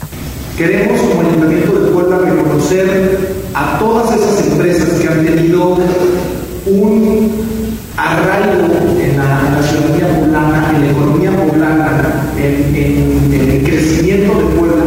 Queremos 0.58 1.00
como 1.02 1.22
Ayuntamiento 1.22 1.80
de 1.80 1.92
Puebla 1.92 2.18
reconocer 2.18 3.18
a 3.54 3.78
todas 3.80 4.16
esas 4.16 4.48
empresas 4.48 4.90
que 5.00 5.08
han 5.08 5.26
tenido 5.26 5.78
un 6.66 7.32
arraigo 7.96 8.66
en 9.00 9.18
la, 9.18 9.42
en 9.48 9.56
la 9.56 9.64
ciudadanía 9.64 10.20
poblana, 10.20 10.72
en 10.76 10.86
la 10.86 10.92
economía 10.92 11.32
poblana, 11.32 12.32
en, 12.38 12.76
en, 12.76 13.34
en 13.34 13.52
el 13.52 13.64
crecimiento 13.64 14.38
de 14.38 14.46
Puebla 14.56 14.84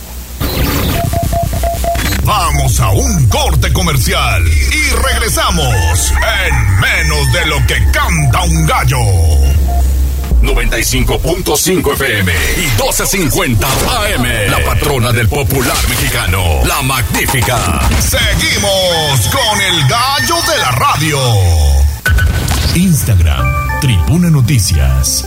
Vamos 2.24 2.80
a 2.80 2.90
un 2.90 3.26
corte 3.28 3.72
comercial 3.72 4.42
y 4.46 4.90
regresamos 4.94 6.12
en 6.46 6.80
menos 6.80 7.32
de 7.32 7.46
lo 7.46 7.66
que 7.66 7.74
canta 7.92 8.42
un 8.42 8.66
gallo. 8.66 8.98
95.5 10.42 11.92
FM 11.92 12.32
y 12.32 12.66
12.50 12.80 13.64
AM. 13.64 14.50
La 14.50 14.64
patrona 14.64 15.12
del 15.12 15.28
popular 15.28 15.76
mexicano, 15.88 16.42
la 16.66 16.82
magnífica. 16.82 17.80
Seguimos 18.00 19.28
con 19.28 19.60
el 19.60 19.88
gallo 19.88 20.36
de 20.50 20.58
la 20.58 20.70
radio. 20.72 21.18
Instagram, 22.74 23.80
Tribuna 23.80 24.30
Noticias. 24.30 25.26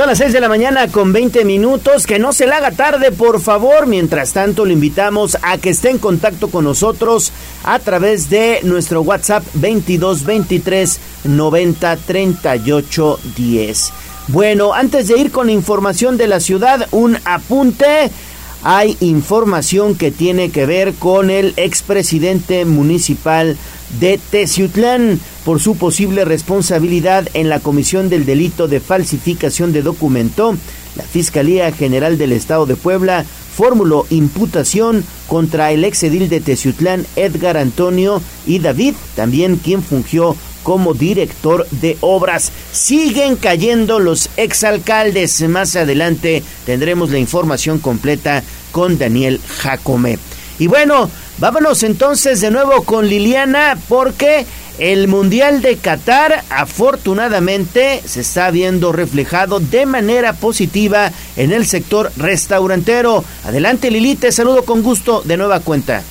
Son 0.00 0.08
las 0.08 0.16
6 0.16 0.32
de 0.32 0.40
la 0.40 0.48
mañana 0.48 0.88
con 0.88 1.12
20 1.12 1.44
minutos. 1.44 2.06
Que 2.06 2.18
no 2.18 2.32
se 2.32 2.46
le 2.46 2.54
haga 2.54 2.70
tarde, 2.70 3.12
por 3.12 3.38
favor. 3.38 3.86
Mientras 3.86 4.32
tanto, 4.32 4.64
le 4.64 4.72
invitamos 4.72 5.36
a 5.42 5.58
que 5.58 5.68
esté 5.68 5.90
en 5.90 5.98
contacto 5.98 6.48
con 6.48 6.64
nosotros 6.64 7.32
a 7.64 7.78
través 7.80 8.30
de 8.30 8.60
nuestro 8.62 9.02
WhatsApp 9.02 9.44
22 9.52 10.24
23 10.24 11.00
90 11.24 11.96
38 11.98 13.20
10. 13.36 13.92
Bueno, 14.28 14.72
antes 14.72 15.08
de 15.08 15.18
ir 15.18 15.30
con 15.30 15.50
información 15.50 16.16
de 16.16 16.28
la 16.28 16.40
ciudad, 16.40 16.88
un 16.92 17.18
apunte 17.26 18.10
hay 18.62 18.96
información 19.00 19.96
que 19.96 20.10
tiene 20.10 20.50
que 20.50 20.66
ver 20.66 20.94
con 20.94 21.30
el 21.30 21.54
expresidente 21.56 22.64
municipal 22.64 23.56
de 23.98 24.20
Teciutlán 24.30 25.18
por 25.44 25.60
su 25.60 25.76
posible 25.76 26.24
responsabilidad 26.24 27.28
en 27.34 27.48
la 27.48 27.60
comisión 27.60 28.08
del 28.08 28.26
delito 28.26 28.68
de 28.68 28.80
falsificación 28.80 29.72
de 29.72 29.82
documento. 29.82 30.56
La 30.96 31.04
Fiscalía 31.04 31.72
General 31.72 32.18
del 32.18 32.32
Estado 32.32 32.66
de 32.66 32.76
Puebla 32.76 33.24
formuló 33.56 34.06
imputación 34.10 35.04
contra 35.26 35.72
el 35.72 35.84
exedil 35.84 36.28
de 36.28 36.40
Teciutlán 36.40 37.06
Edgar 37.16 37.56
Antonio 37.56 38.22
y 38.46 38.58
David, 38.58 38.94
también 39.16 39.56
quien 39.56 39.82
fungió 39.82 40.36
como 40.62 40.94
director 40.94 41.66
de 41.70 41.96
obras. 42.00 42.52
Siguen 42.72 43.36
cayendo 43.36 43.98
los 43.98 44.28
exalcaldes. 44.36 45.40
Más 45.48 45.76
adelante 45.76 46.42
tendremos 46.66 47.10
la 47.10 47.18
información 47.18 47.78
completa 47.78 48.42
con 48.72 48.98
Daniel 48.98 49.40
Jacome. 49.58 50.18
Y 50.58 50.66
bueno, 50.66 51.10
vámonos 51.40 51.82
entonces 51.82 52.40
de 52.40 52.50
nuevo 52.50 52.84
con 52.84 53.08
Liliana 53.08 53.76
porque 53.88 54.46
el 54.78 55.08
Mundial 55.08 55.60
de 55.60 55.76
Qatar 55.76 56.44
afortunadamente 56.48 58.02
se 58.06 58.20
está 58.20 58.50
viendo 58.50 58.92
reflejado 58.92 59.60
de 59.60 59.84
manera 59.84 60.32
positiva 60.32 61.10
en 61.36 61.52
el 61.52 61.66
sector 61.66 62.12
restaurantero. 62.16 63.24
Adelante 63.44 63.90
Lili, 63.90 64.16
te 64.16 64.32
saludo 64.32 64.64
con 64.64 64.82
gusto 64.82 65.22
de 65.24 65.36
nueva 65.36 65.60
cuenta. 65.60 66.02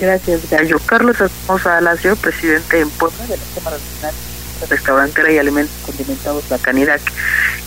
Gracias, 0.00 0.50
Gallo. 0.50 0.78
Carlos 0.84 1.20
Esposa 1.20 1.78
Alacio, 1.78 2.16
presidente 2.16 2.80
en 2.80 2.90
Puebla 2.90 3.24
de 3.26 3.36
la 3.36 3.42
Cámara 3.54 3.76
Nacional 3.78 4.14
Restaurantera 4.68 5.32
y 5.32 5.38
Alimentos 5.38 5.74
Condimentados 5.86 6.44
La 6.50 6.58
Canirac, 6.58 7.00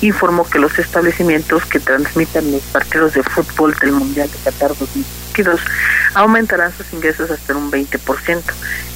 informó 0.01 0.43
que 0.43 0.59
los 0.59 0.77
establecimientos 0.77 1.65
que 1.65 1.79
transmitan 1.79 2.51
los 2.51 2.61
partidos 2.61 3.13
de 3.13 3.23
fútbol 3.23 3.73
del 3.81 3.93
Mundial 3.93 4.29
de 4.29 4.37
Qatar 4.37 4.69
2022 4.69 5.22
aumentarán 6.13 6.71
sus 6.75 6.91
ingresos 6.93 7.31
hasta 7.31 7.55
un 7.55 7.71
20%. 7.71 8.41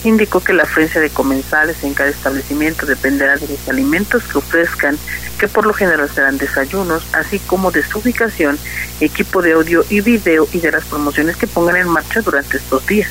Indicó 0.03 0.44
que 0.44 0.53
la 0.53 0.63
afluencia 0.63 1.01
de 1.01 1.10
comensales 1.10 1.84
en 1.84 1.94
cada 1.94 2.10
establecimiento 2.10 2.86
dependerá 2.86 3.38
de 3.38 3.48
los 3.48 3.67
alimentos 3.67 4.24
que 4.24 4.38
ofrezcan, 4.38 4.98
que 5.39 5.48
por 5.48 5.65
lo 5.65 5.74
general 5.74 6.10
serán 6.10 6.38
desayunos, 6.38 7.03
así 7.13 7.39
como 7.39 7.72
de 7.72 7.84
su 7.84 8.00
ubicación, 8.00 8.58
equipo 9.00 9.41
de 9.41 9.53
audio 9.53 9.84
y 9.89 10.01
video 10.01 10.48
y 10.53 10.60
de 10.60 10.72
las 10.72 10.86
promociones 10.86 11.36
que 11.36 11.48
pongan 11.48 11.77
en 11.77 11.88
marcha 11.88 12.22
durante 12.22 12.58
estos 12.58 12.86
días. 12.86 13.10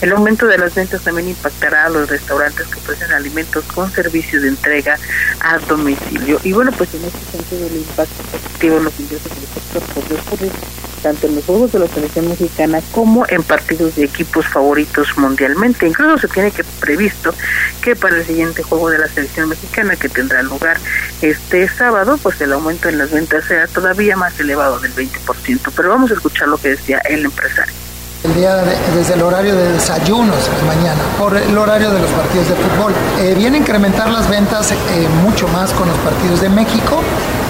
El 0.00 0.12
aumento 0.12 0.46
de 0.46 0.58
las 0.58 0.74
ventas 0.74 1.02
también 1.02 1.28
impactará 1.28 1.86
a 1.86 1.88
los 1.88 2.08
restaurantes 2.08 2.66
que 2.68 2.78
ofrecen 2.78 3.12
alimentos 3.12 3.64
con 3.74 3.90
servicio 3.90 4.40
de 4.40 4.48
entrega 4.48 4.96
a 5.40 5.58
domicilio. 5.58 6.40
Y 6.44 6.52
bueno, 6.52 6.70
pues 6.72 6.94
en 6.94 7.04
este 7.04 7.18
sentido 7.32 7.66
el 7.66 7.76
impacto 7.76 8.22
positivo 8.30 8.76
en 8.78 8.84
los 8.84 9.00
ingresos 9.00 9.30
del 9.30 9.48
sector 9.48 9.82
podría 9.94 10.20
ocurrir 10.20 10.52
tanto 10.98 11.26
en 11.26 11.36
los 11.36 11.44
juegos 11.44 11.72
de 11.72 11.78
la 11.78 11.88
selección 11.88 12.28
mexicana 12.28 12.80
como 12.92 13.24
en 13.28 13.42
partidos 13.42 13.96
de 13.96 14.04
equipos 14.04 14.46
favoritos 14.46 15.16
mundialmente. 15.16 15.86
Incluso 15.86 16.18
se 16.18 16.28
tiene 16.28 16.50
que 16.50 16.64
previsto 16.64 17.34
que 17.82 17.96
para 17.96 18.16
el 18.16 18.26
siguiente 18.26 18.62
juego 18.62 18.90
de 18.90 18.98
la 18.98 19.08
selección 19.08 19.48
mexicana 19.48 19.96
que 19.96 20.08
tendrá 20.08 20.42
lugar 20.42 20.78
este 21.22 21.68
sábado, 21.68 22.18
pues 22.22 22.40
el 22.40 22.52
aumento 22.52 22.88
en 22.88 22.98
las 22.98 23.10
ventas 23.10 23.44
sea 23.44 23.66
todavía 23.66 24.16
más 24.16 24.38
elevado 24.38 24.78
del 24.80 24.94
20%. 24.94 25.72
Pero 25.74 25.88
vamos 25.88 26.10
a 26.10 26.14
escuchar 26.14 26.48
lo 26.48 26.58
que 26.58 26.70
decía 26.70 26.98
el 27.08 27.24
empresario. 27.24 27.87
El 28.24 28.34
día 28.34 28.56
de, 28.56 28.76
desde 28.96 29.14
el 29.14 29.22
horario 29.22 29.54
de 29.54 29.72
desayunos 29.74 30.50
mañana, 30.66 31.00
por 31.16 31.36
el 31.36 31.56
horario 31.56 31.90
de 31.90 32.00
los 32.00 32.10
partidos 32.10 32.48
de 32.48 32.56
fútbol. 32.56 32.92
Eh, 33.20 33.34
viene 33.36 33.58
a 33.58 33.60
incrementar 33.60 34.10
las 34.10 34.28
ventas 34.28 34.72
eh, 34.72 35.08
mucho 35.22 35.46
más 35.48 35.72
con 35.72 35.88
los 35.88 35.96
partidos 35.98 36.40
de 36.40 36.48
México 36.48 37.00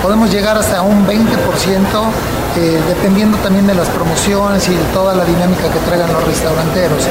Podemos 0.02 0.30
llegar 0.30 0.56
hasta 0.56 0.82
un 0.82 1.06
20%, 1.06 1.16
eh, 2.56 2.80
dependiendo 2.86 3.36
también 3.38 3.66
de 3.66 3.74
las 3.74 3.88
promociones 3.88 4.68
y 4.68 4.74
de 4.74 4.84
toda 4.94 5.14
la 5.14 5.24
dinámica 5.24 5.64
que 5.72 5.78
traigan 5.80 6.12
los 6.12 6.24
restauranteros. 6.24 7.02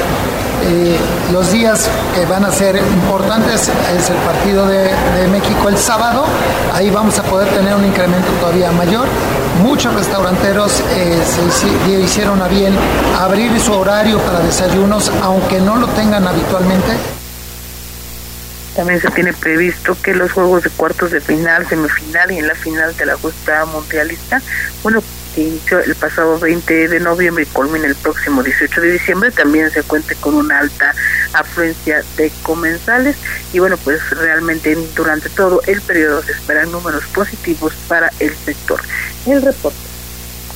Eh, 0.64 0.96
los 1.32 1.52
días 1.52 1.88
que 2.14 2.24
van 2.24 2.44
a 2.44 2.50
ser 2.50 2.76
importantes 2.76 3.70
es 3.96 4.10
el 4.10 4.16
partido 4.16 4.66
de, 4.66 4.88
México 5.30 5.68
el 5.68 5.76
sábado, 5.76 6.24
ahí 6.74 6.90
vamos 6.90 7.18
a 7.18 7.22
poder 7.22 7.48
tener 7.48 7.74
un 7.74 7.84
incremento 7.84 8.30
todavía 8.40 8.72
mayor. 8.72 9.06
Muchos 9.62 9.94
restauranteros 9.94 10.80
eh, 10.90 11.22
se 11.26 11.92
hicieron 12.00 12.40
a 12.40 12.48
bien 12.48 12.74
abrir 13.20 13.60
su 13.60 13.72
horario 13.72 14.18
para 14.20 14.40
desayunos, 14.40 15.12
aunque 15.22 15.60
no 15.60 15.76
lo 15.76 15.86
tengan 15.88 16.26
habitualmente. 16.26 16.96
También 18.78 19.00
se 19.00 19.10
tiene 19.10 19.32
previsto 19.32 19.96
que 20.00 20.14
los 20.14 20.30
juegos 20.30 20.62
de 20.62 20.70
cuartos 20.70 21.10
de 21.10 21.20
final, 21.20 21.68
semifinal 21.68 22.30
y 22.30 22.38
en 22.38 22.46
la 22.46 22.54
final 22.54 22.96
de 22.96 23.06
la 23.06 23.16
justa 23.16 23.64
mundialista, 23.64 24.40
bueno, 24.84 25.02
que 25.34 25.40
inició 25.40 25.80
el 25.80 25.96
pasado 25.96 26.38
20 26.38 26.86
de 26.86 27.00
noviembre 27.00 27.42
y 27.42 27.46
culmina 27.46 27.88
el 27.88 27.96
próximo 27.96 28.40
18 28.40 28.80
de 28.80 28.92
diciembre, 28.92 29.32
también 29.32 29.68
se 29.72 29.82
cuente 29.82 30.14
con 30.14 30.36
una 30.36 30.60
alta 30.60 30.94
afluencia 31.32 32.04
de 32.16 32.30
comensales 32.44 33.16
y 33.52 33.58
bueno, 33.58 33.76
pues 33.78 33.98
realmente 34.10 34.78
durante 34.94 35.28
todo 35.28 35.60
el 35.66 35.80
periodo 35.80 36.22
se 36.22 36.30
esperan 36.30 36.70
números 36.70 37.02
positivos 37.12 37.72
para 37.88 38.12
el 38.20 38.32
sector. 38.44 38.80
El 39.26 39.42
reporte. 39.42 39.76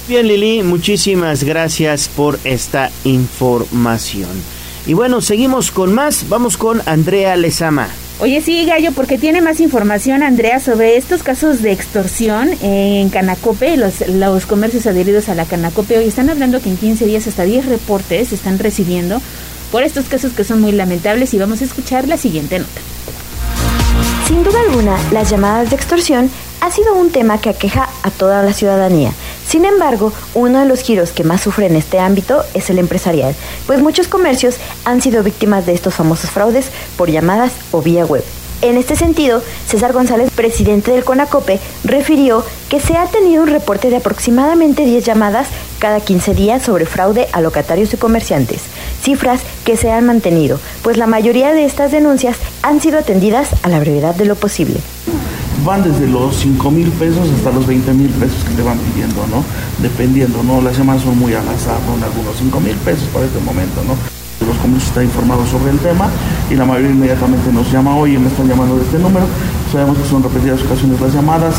Bien, 0.06 0.28
Lili, 0.28 0.62
muchísimas 0.62 1.42
gracias 1.42 2.06
por 2.06 2.38
esta 2.44 2.92
información. 3.02 4.30
Y 4.86 4.94
bueno, 4.94 5.20
seguimos 5.20 5.72
con 5.72 5.92
más. 5.92 6.28
Vamos 6.28 6.56
con 6.56 6.82
Andrea 6.86 7.34
Lezama. 7.34 7.88
Oye, 8.20 8.40
sí, 8.40 8.64
Gallo, 8.66 8.92
porque 8.92 9.18
tiene 9.18 9.40
más 9.40 9.58
información, 9.60 10.22
Andrea, 10.22 10.60
sobre 10.60 10.96
estos 10.96 11.22
casos 11.22 11.60
de 11.60 11.72
extorsión 11.72 12.50
en 12.62 13.08
Canacope, 13.08 13.76
los, 13.76 14.06
los 14.08 14.46
comercios 14.46 14.86
adheridos 14.86 15.28
a 15.28 15.34
la 15.34 15.44
Canacope. 15.44 15.98
Hoy 15.98 16.06
están 16.06 16.30
hablando 16.30 16.60
que 16.60 16.68
en 16.68 16.76
15 16.76 17.04
días 17.06 17.26
hasta 17.26 17.42
10 17.42 17.66
reportes 17.66 18.32
están 18.32 18.58
recibiendo 18.60 19.20
por 19.72 19.82
estos 19.82 20.04
casos 20.04 20.32
que 20.32 20.44
son 20.44 20.60
muy 20.60 20.70
lamentables 20.72 21.34
y 21.34 21.38
vamos 21.38 21.62
a 21.62 21.64
escuchar 21.64 22.06
la 22.06 22.16
siguiente 22.16 22.58
nota. 22.58 22.80
Sin 24.28 24.44
duda 24.44 24.60
alguna, 24.68 24.96
las 25.10 25.28
llamadas 25.28 25.70
de 25.70 25.76
extorsión 25.76 26.30
ha 26.62 26.70
sido 26.70 26.94
un 26.94 27.10
tema 27.10 27.40
que 27.40 27.50
aqueja 27.50 27.88
a 28.04 28.10
toda 28.12 28.40
la 28.44 28.52
ciudadanía. 28.52 29.12
Sin 29.44 29.64
embargo, 29.64 30.12
uno 30.32 30.60
de 30.60 30.64
los 30.64 30.80
giros 30.80 31.10
que 31.10 31.24
más 31.24 31.40
sufre 31.40 31.66
en 31.66 31.74
este 31.74 31.98
ámbito 31.98 32.44
es 32.54 32.70
el 32.70 32.78
empresarial, 32.78 33.34
pues 33.66 33.82
muchos 33.82 34.06
comercios 34.06 34.58
han 34.84 35.02
sido 35.02 35.24
víctimas 35.24 35.66
de 35.66 35.72
estos 35.72 35.94
famosos 35.94 36.30
fraudes 36.30 36.70
por 36.96 37.10
llamadas 37.10 37.52
o 37.72 37.82
vía 37.82 38.06
web. 38.06 38.22
En 38.60 38.76
este 38.76 38.94
sentido, 38.94 39.42
César 39.66 39.92
González, 39.92 40.30
presidente 40.30 40.92
del 40.92 41.02
CONACOPE, 41.02 41.58
refirió 41.82 42.44
que 42.68 42.78
se 42.78 42.96
ha 42.96 43.06
tenido 43.06 43.42
un 43.42 43.48
reporte 43.48 43.90
de 43.90 43.96
aproximadamente 43.96 44.84
10 44.84 45.04
llamadas 45.04 45.48
cada 45.80 45.98
15 45.98 46.32
días 46.34 46.62
sobre 46.62 46.86
fraude 46.86 47.26
a 47.32 47.40
locatarios 47.40 47.92
y 47.92 47.96
comerciantes, 47.96 48.60
cifras 49.02 49.40
que 49.64 49.76
se 49.76 49.90
han 49.90 50.06
mantenido, 50.06 50.60
pues 50.84 50.96
la 50.96 51.08
mayoría 51.08 51.52
de 51.52 51.64
estas 51.64 51.90
denuncias 51.90 52.36
han 52.62 52.80
sido 52.80 53.00
atendidas 53.00 53.48
a 53.64 53.68
la 53.68 53.80
brevedad 53.80 54.14
de 54.14 54.26
lo 54.26 54.36
posible 54.36 54.80
van 55.64 55.82
desde 55.82 56.08
los 56.08 56.36
5 56.36 56.70
mil 56.70 56.88
pesos 56.90 57.28
hasta 57.36 57.50
los 57.50 57.66
20 57.66 57.92
mil 57.94 58.10
pesos 58.10 58.42
que 58.44 58.54
te 58.54 58.62
van 58.62 58.78
pidiendo, 58.78 59.26
¿no? 59.28 59.44
Dependiendo, 59.78 60.42
¿no? 60.42 60.60
Las 60.60 60.76
llamadas 60.76 61.02
son 61.02 61.18
muy 61.18 61.34
al 61.34 61.48
azar, 61.48 61.78
¿no? 61.86 62.04
Algunos 62.04 62.36
5 62.38 62.60
mil 62.60 62.74
pesos 62.76 63.04
para 63.12 63.26
este 63.26 63.38
momento, 63.40 63.82
¿no? 63.86 63.94
Los 64.46 64.56
comercios 64.56 64.88
están 64.88 65.04
informados 65.04 65.48
sobre 65.48 65.70
el 65.70 65.78
tema 65.78 66.10
y 66.50 66.54
la 66.54 66.64
mayoría 66.64 66.90
inmediatamente 66.90 67.52
nos 67.52 67.70
llama, 67.70 67.96
hoy 67.96 68.16
y 68.16 68.18
me 68.18 68.28
están 68.28 68.48
llamando 68.48 68.76
de 68.76 68.82
este 68.82 68.98
número. 68.98 69.26
Sabemos 69.70 69.98
que 69.98 70.08
son 70.08 70.22
repetidas 70.22 70.60
ocasiones 70.62 71.00
las 71.00 71.14
llamadas, 71.14 71.54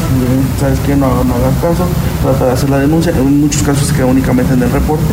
¿sabes 0.60 0.80
qué? 0.86 0.96
No, 0.96 1.24
no 1.24 1.36
hagas 1.36 1.56
caso, 1.62 1.88
trata 2.22 2.46
de 2.46 2.52
hacer 2.52 2.70
la 2.70 2.80
denuncia. 2.80 3.14
En 3.16 3.40
muchos 3.40 3.64
casos 3.64 3.88
se 3.88 3.96
queda 3.96 4.08
únicamente 4.08 4.54
en 4.54 4.64
el 4.64 4.72
reporte. 4.72 5.06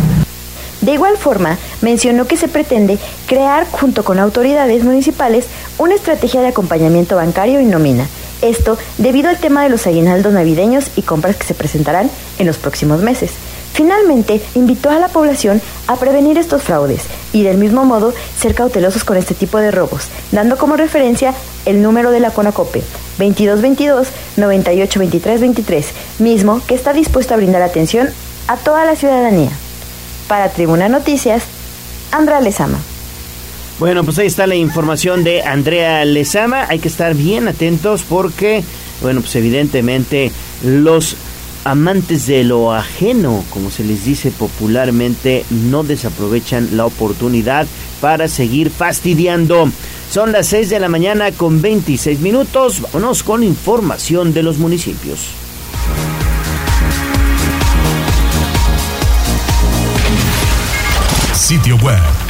De 0.80 0.94
igual 0.94 1.16
forma, 1.16 1.58
mencionó 1.82 2.26
que 2.26 2.36
se 2.36 2.48
pretende 2.48 2.98
crear, 3.26 3.66
junto 3.70 4.02
con 4.02 4.18
autoridades 4.18 4.82
municipales, 4.82 5.44
una 5.78 5.94
estrategia 5.94 6.40
de 6.40 6.48
acompañamiento 6.48 7.16
bancario 7.16 7.60
y 7.60 7.66
nómina 7.66 8.06
esto 8.42 8.78
debido 8.98 9.28
al 9.28 9.38
tema 9.38 9.62
de 9.62 9.68
los 9.68 9.86
aguinaldos 9.86 10.32
navideños 10.32 10.90
y 10.96 11.02
compras 11.02 11.36
que 11.36 11.44
se 11.44 11.54
presentarán 11.54 12.10
en 12.38 12.46
los 12.46 12.58
próximos 12.58 13.00
meses. 13.00 13.32
Finalmente, 13.72 14.42
invitó 14.54 14.90
a 14.90 14.98
la 14.98 15.08
población 15.08 15.62
a 15.86 15.96
prevenir 15.96 16.38
estos 16.38 16.62
fraudes 16.62 17.02
y 17.32 17.44
del 17.44 17.56
mismo 17.56 17.84
modo 17.84 18.12
ser 18.38 18.54
cautelosos 18.54 19.04
con 19.04 19.16
este 19.16 19.34
tipo 19.34 19.58
de 19.58 19.70
robos, 19.70 20.08
dando 20.32 20.58
como 20.58 20.76
referencia 20.76 21.34
el 21.66 21.82
número 21.82 22.10
de 22.10 22.20
la 22.20 22.30
CONACOPE 22.30 22.82
2222 23.18 24.08
982323, 24.36 25.86
mismo 26.18 26.60
que 26.66 26.74
está 26.74 26.92
dispuesto 26.92 27.34
a 27.34 27.36
brindar 27.36 27.62
atención 27.62 28.10
a 28.48 28.56
toda 28.56 28.84
la 28.84 28.96
ciudadanía. 28.96 29.50
Para 30.28 30.50
Tribuna 30.50 30.88
Noticias, 30.88 31.44
Andra 32.12 32.40
Lezama. 32.40 32.78
Bueno, 33.80 34.04
pues 34.04 34.18
ahí 34.18 34.26
está 34.26 34.46
la 34.46 34.56
información 34.56 35.24
de 35.24 35.42
Andrea 35.42 36.04
Lezama. 36.04 36.66
Hay 36.68 36.80
que 36.80 36.88
estar 36.88 37.14
bien 37.14 37.48
atentos 37.48 38.02
porque, 38.06 38.62
bueno, 39.00 39.22
pues 39.22 39.34
evidentemente 39.36 40.30
los 40.62 41.16
amantes 41.64 42.26
de 42.26 42.44
lo 42.44 42.74
ajeno, 42.74 43.42
como 43.48 43.70
se 43.70 43.82
les 43.82 44.04
dice 44.04 44.32
popularmente, 44.32 45.46
no 45.48 45.82
desaprovechan 45.82 46.76
la 46.76 46.84
oportunidad 46.84 47.66
para 48.02 48.28
seguir 48.28 48.68
fastidiando. 48.68 49.72
Son 50.10 50.30
las 50.30 50.48
6 50.48 50.68
de 50.68 50.78
la 50.78 50.90
mañana 50.90 51.32
con 51.32 51.62
26 51.62 52.20
minutos. 52.20 52.82
Vámonos 52.82 53.22
con 53.22 53.42
información 53.42 54.34
de 54.34 54.42
los 54.42 54.58
municipios. 54.58 55.20
Sitio 61.32 61.76
web 61.78 62.29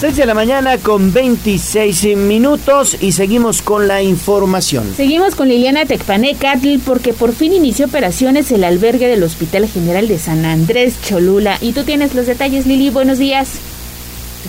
6 0.00 0.16
de 0.16 0.24
la 0.24 0.32
mañana 0.32 0.78
con 0.78 1.12
26 1.12 2.16
minutos 2.16 2.96
y 3.02 3.12
seguimos 3.12 3.60
con 3.60 3.86
la 3.86 4.00
información. 4.00 4.94
Seguimos 4.96 5.34
con 5.34 5.50
Liliana 5.50 5.84
Tecpanecatl 5.84 6.78
porque 6.86 7.12
por 7.12 7.34
fin 7.34 7.52
inició 7.52 7.84
operaciones 7.84 8.50
el 8.50 8.64
albergue 8.64 9.08
del 9.08 9.22
Hospital 9.22 9.68
General 9.68 10.08
de 10.08 10.18
San 10.18 10.46
Andrés 10.46 11.02
Cholula. 11.02 11.58
Y 11.60 11.74
tú 11.74 11.84
tienes 11.84 12.14
los 12.14 12.26
detalles, 12.26 12.66
Lili. 12.66 12.88
Buenos 12.88 13.18
días. 13.18 13.58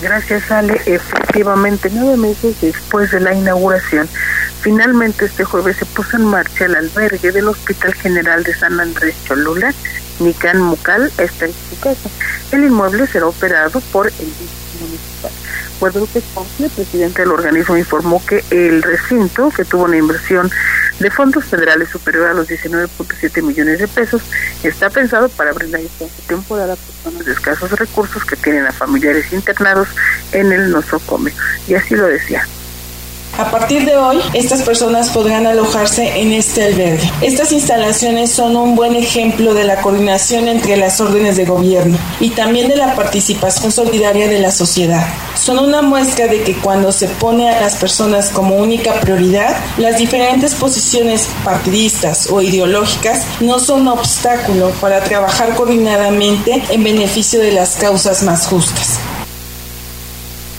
Gracias, 0.02 0.50
Ale. 0.52 0.82
Efectivamente, 0.86 1.90
nueve 1.92 2.16
meses 2.16 2.56
después 2.62 3.12
de 3.12 3.20
la 3.20 3.34
inauguración, 3.34 4.08
finalmente 4.62 5.26
este 5.26 5.44
jueves 5.44 5.76
se 5.76 5.86
puso 5.86 6.16
en 6.16 6.28
marcha 6.28 6.64
el 6.64 6.76
albergue 6.76 7.34
del 7.34 7.50
Hospital 7.50 7.94
General 7.96 8.42
de 8.46 8.56
San 8.56 8.80
Andrés 8.80 9.16
Cholula. 9.28 9.74
Nican 10.22 10.62
Mucal 10.62 11.12
está 11.18 11.44
en 11.44 11.52
su 11.52 11.78
casa. 11.82 12.10
El 12.54 12.64
inmueble 12.64 13.06
será 13.06 13.28
operado 13.28 13.82
por 13.92 14.08
el 14.08 14.14
municipal. 14.82 15.32
Guadalupe 15.80 16.22
Ponce, 16.34 16.70
presidente 16.70 17.22
del 17.22 17.32
organismo, 17.32 17.78
informó 17.78 18.24
que 18.26 18.44
el 18.52 18.84
recinto, 18.84 19.50
que 19.50 19.65
tuvo 19.65 19.86
una 19.86 19.98
inversión 19.98 20.50
de 21.00 21.10
fondos 21.10 21.46
federales 21.46 21.89
superior 21.89 22.28
a 22.28 22.34
los 22.34 22.48
19.7 22.48 23.41
millones 23.41 23.80
de 23.80 23.88
pesos, 23.88 24.22
está 24.63 24.89
pensado 24.89 25.30
para 25.30 25.54
brindar 25.54 25.82
estancia 25.82 26.24
temporal 26.28 26.72
a 26.72 26.76
personas 26.76 27.26
de 27.26 27.32
escasos 27.32 27.72
recursos 27.72 28.24
que 28.26 28.36
tienen 28.36 28.65
a 28.65 28.72
familiares 28.72 29.34
internados 29.34 29.88
en 30.32 30.52
el 30.52 30.70
nosocomio. 30.70 31.34
Y 31.67 31.74
así 31.74 31.96
lo 31.96 32.06
decía. 32.06 32.46
A 33.38 33.50
partir 33.50 33.86
de 33.86 33.96
hoy, 33.96 34.20
estas 34.34 34.62
personas 34.62 35.10
podrán 35.10 35.48
alojarse 35.48 36.20
en 36.20 36.34
este 36.34 36.63
albergue. 36.63 37.12
Estas 37.22 37.52
instalaciones 37.52 38.32
son 38.32 38.56
un 38.56 38.76
buen 38.76 38.96
ejemplo 38.96 39.54
de 39.54 39.63
la 39.63 39.82
coordinación 39.82 40.48
entre 40.48 40.78
las 40.78 41.00
órdenes 41.02 41.38
de 41.38 41.46
gobierno 41.46 41.98
y 42.20 42.32
también 42.32 42.67
de 42.67 42.76
la 42.76 42.96
participación 42.96 43.72
solidaria 43.72 44.28
de 44.28 44.39
la 44.39 44.52
sociedad. 44.52 45.08
Son 45.36 45.60
una 45.60 45.82
muestra 45.82 46.28
de 46.28 46.44
que 46.44 46.56
cuando 46.56 46.91
se 46.91 47.08
pone 47.08 47.50
a 47.50 47.60
las 47.60 47.76
personas 47.76 48.30
como 48.30 48.56
única 48.56 49.00
prioridad, 49.00 49.58
las 49.78 49.98
diferentes 49.98 50.54
posiciones 50.54 51.28
partidistas 51.44 52.30
o 52.30 52.41
ideológicas 52.41 53.26
no 53.39 53.60
son 53.60 53.88
obstáculo 53.88 54.72
para 54.82 55.04
trabajar 55.04 55.56
coordinadamente 55.56 56.63
en 56.70 56.84
beneficio 56.84 57.39
de 57.39 57.54
las 57.54 57.76
causas 57.76 58.24
más 58.24 58.48
justas. 58.48 59.01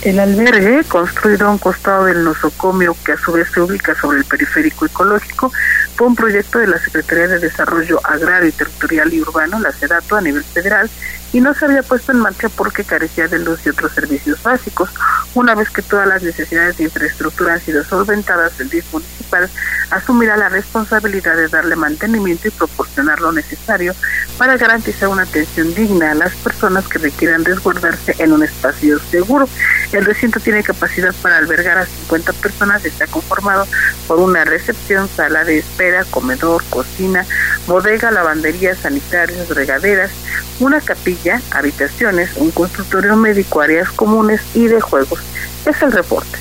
El 0.03 0.19
albergue, 0.19 0.83
construido 0.83 1.47
a 1.47 1.51
un 1.51 1.57
costado 1.57 2.03
del 2.05 2.25
nosocomio, 2.25 2.93
que 3.05 3.13
a 3.13 3.17
su 3.17 3.31
vez 3.31 3.47
se 3.49 3.61
ubica 3.61 3.95
sobre 3.95 4.17
el 4.17 4.25
periférico 4.25 4.85
ecológico, 4.85 5.49
fue 5.95 6.07
un 6.07 6.15
proyecto 6.15 6.59
de 6.59 6.67
la 6.67 6.77
Secretaría 6.77 7.29
de 7.29 7.39
Desarrollo 7.39 8.01
Agrario 8.03 8.49
y 8.49 8.51
Territorial 8.51 9.13
y 9.13 9.21
Urbano, 9.21 9.59
la 9.59 9.71
SEDATO, 9.71 10.17
a 10.17 10.21
nivel 10.21 10.43
federal, 10.43 10.89
y 11.33 11.41
no 11.41 11.53
se 11.55 11.65
había 11.65 11.81
puesto 11.81 12.11
en 12.11 12.19
marcha 12.19 12.47
porque 12.49 12.83
carecía 12.83 13.27
de 13.27 13.39
luz 13.39 13.65
y 13.65 13.69
otros 13.69 13.91
servicios 13.91 14.41
básicos. 14.43 14.89
Una 15.33 15.55
vez 15.55 15.69
que 15.71 15.81
todas 15.81 16.07
las 16.07 16.21
necesidades 16.21 16.77
de 16.77 16.85
infraestructura 16.85 17.53
han 17.53 17.59
sido 17.59 17.83
solventadas, 17.83 18.59
el 18.59 18.69
DIF 18.69 18.93
municipal 18.93 19.49
asumirá 19.89 20.37
la 20.37 20.49
responsabilidad 20.49 21.35
de 21.35 21.47
darle 21.47 21.75
mantenimiento 21.75 22.47
y 22.47 22.51
proporcionar 22.51 23.19
lo 23.19 23.31
necesario 23.31 23.95
para 24.37 24.57
garantizar 24.57 25.09
una 25.09 25.23
atención 25.23 25.73
digna 25.73 26.11
a 26.11 26.15
las 26.15 26.33
personas 26.35 26.87
que 26.87 26.99
requieran 26.99 27.45
resguardarse 27.45 28.15
en 28.19 28.31
un 28.31 28.43
espacio 28.43 28.99
seguro. 28.99 29.49
El 29.91 30.05
recinto 30.05 30.39
tiene 30.39 30.63
capacidad 30.63 31.13
para 31.21 31.37
albergar 31.37 31.79
a 31.79 31.85
50 31.85 32.33
personas 32.33 32.85
y 32.85 32.89
está 32.89 33.07
conformado 33.07 33.67
por 34.07 34.19
una 34.19 34.45
recepción, 34.45 35.09
sala 35.09 35.43
de 35.43 35.59
espera, 35.59 36.05
comedor, 36.05 36.63
cocina, 36.69 37.25
bodega, 37.65 38.11
lavandería, 38.11 38.75
sanitarios, 38.75 39.49
regaderas, 39.49 40.11
una 40.59 40.79
capilla, 40.81 41.22
habitaciones, 41.51 42.31
un 42.35 42.51
consultorio 42.51 43.15
médico, 43.15 43.61
áreas 43.61 43.91
comunes 43.91 44.41
y 44.53 44.67
de 44.67 44.81
juegos. 44.81 45.19
Es 45.65 45.81
el 45.81 45.91
reporte. 45.91 46.37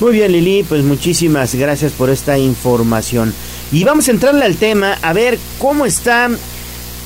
Muy 0.00 0.12
bien, 0.12 0.32
Lili, 0.32 0.64
pues 0.64 0.82
muchísimas 0.82 1.54
gracias 1.54 1.92
por 1.92 2.10
esta 2.10 2.38
información. 2.38 3.32
Y 3.72 3.84
vamos 3.84 4.08
a 4.08 4.10
entrarle 4.10 4.44
al 4.44 4.56
tema, 4.56 4.98
a 5.02 5.12
ver 5.12 5.38
cómo 5.58 5.86
está 5.86 6.30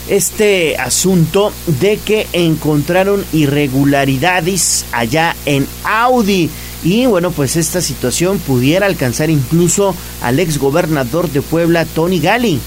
este 0.08 0.76
asunto 0.78 1.52
de 1.80 1.98
que 1.98 2.26
encontraron 2.32 3.24
irregularidades 3.32 4.86
allá 4.92 5.36
en 5.44 5.66
Audi. 5.84 6.50
Y 6.82 7.06
bueno, 7.06 7.30
pues 7.30 7.56
esta 7.56 7.80
situación 7.80 8.38
pudiera 8.38 8.86
alcanzar 8.86 9.30
incluso 9.30 9.94
al 10.22 10.38
ex 10.38 10.58
gobernador 10.58 11.28
de 11.30 11.42
Puebla, 11.42 11.84
Tony 11.84 12.20
Gali 12.20 12.60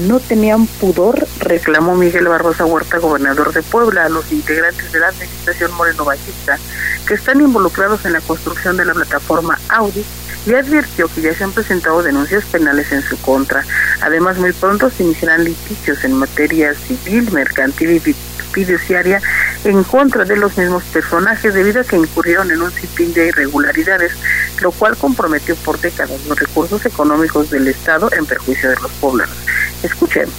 no 0.00 0.20
tenían 0.20 0.66
pudor, 0.66 1.26
reclamó 1.38 1.96
Miguel 1.96 2.28
Barbosa 2.28 2.64
Huerta, 2.64 2.98
gobernador 2.98 3.52
de 3.52 3.62
Puebla, 3.62 4.06
a 4.06 4.08
los 4.08 4.30
integrantes 4.32 4.92
de 4.92 5.00
la 5.00 5.08
administración 5.08 5.72
Moreno 5.74 6.04
Bajista 6.04 6.58
que 7.06 7.14
están 7.14 7.40
involucrados 7.40 8.04
en 8.04 8.12
la 8.12 8.20
construcción 8.20 8.76
de 8.76 8.84
la 8.84 8.94
plataforma 8.94 9.58
Audi 9.68 10.04
y 10.46 10.54
advirtió 10.54 11.08
que 11.12 11.20
ya 11.20 11.34
se 11.34 11.44
han 11.44 11.52
presentado 11.52 12.02
denuncias 12.02 12.44
penales 12.44 12.92
en 12.92 13.02
su 13.02 13.20
contra. 13.20 13.64
Además, 14.00 14.38
muy 14.38 14.52
pronto 14.52 14.90
se 14.90 15.02
iniciarán 15.02 15.44
litigios 15.44 16.04
en 16.04 16.14
materia 16.14 16.74
civil, 16.74 17.30
mercantil 17.32 17.90
y 17.90 18.14
fiduciaria 18.52 19.20
en 19.64 19.84
contra 19.84 20.24
de 20.24 20.36
los 20.36 20.56
mismos 20.56 20.82
personajes 20.84 21.54
debido 21.54 21.80
a 21.80 21.84
que 21.84 21.96
incurrieron 21.96 22.50
en 22.50 22.62
un 22.62 22.70
sinfín 22.72 23.12
de 23.12 23.28
irregularidades, 23.28 24.12
lo 24.60 24.70
cual 24.72 24.96
comprometió 24.96 25.54
por 25.56 25.80
décadas 25.80 26.24
los 26.26 26.38
recursos 26.38 26.84
económicos 26.86 27.50
del 27.50 27.68
Estado 27.68 28.10
en 28.12 28.26
perjuicio 28.26 28.70
de 28.70 28.76
los 28.76 28.90
poblanos. 28.92 29.36
Escuchemos. 29.82 30.34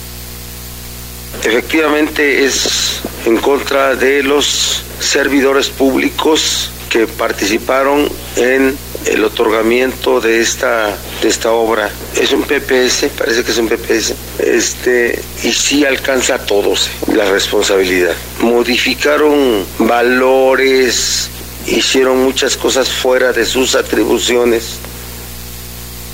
Efectivamente 1.43 2.45
es 2.45 3.01
en 3.25 3.37
contra 3.37 3.95
de 3.95 4.21
los 4.21 4.83
servidores 4.99 5.69
públicos 5.69 6.71
que 6.89 7.07
participaron 7.07 8.07
en 8.35 8.77
el 9.05 9.23
otorgamiento 9.23 10.19
de 10.21 10.41
esta 10.41 10.95
de 11.21 11.29
esta 11.29 11.51
obra. 11.51 11.89
Es 12.19 12.31
un 12.33 12.43
PPS 12.43 13.09
parece 13.17 13.43
que 13.43 13.51
es 13.51 13.57
un 13.57 13.69
PPS 13.69 14.13
este 14.39 15.19
y 15.43 15.51
sí 15.53 15.85
alcanza 15.85 16.35
a 16.35 16.45
todos 16.45 16.91
la 17.13 17.25
responsabilidad. 17.25 18.13
Modificaron 18.41 19.65
valores 19.79 21.29
hicieron 21.65 22.23
muchas 22.23 22.57
cosas 22.57 22.89
fuera 22.89 23.31
de 23.31 23.45
sus 23.45 23.75
atribuciones 23.75 24.79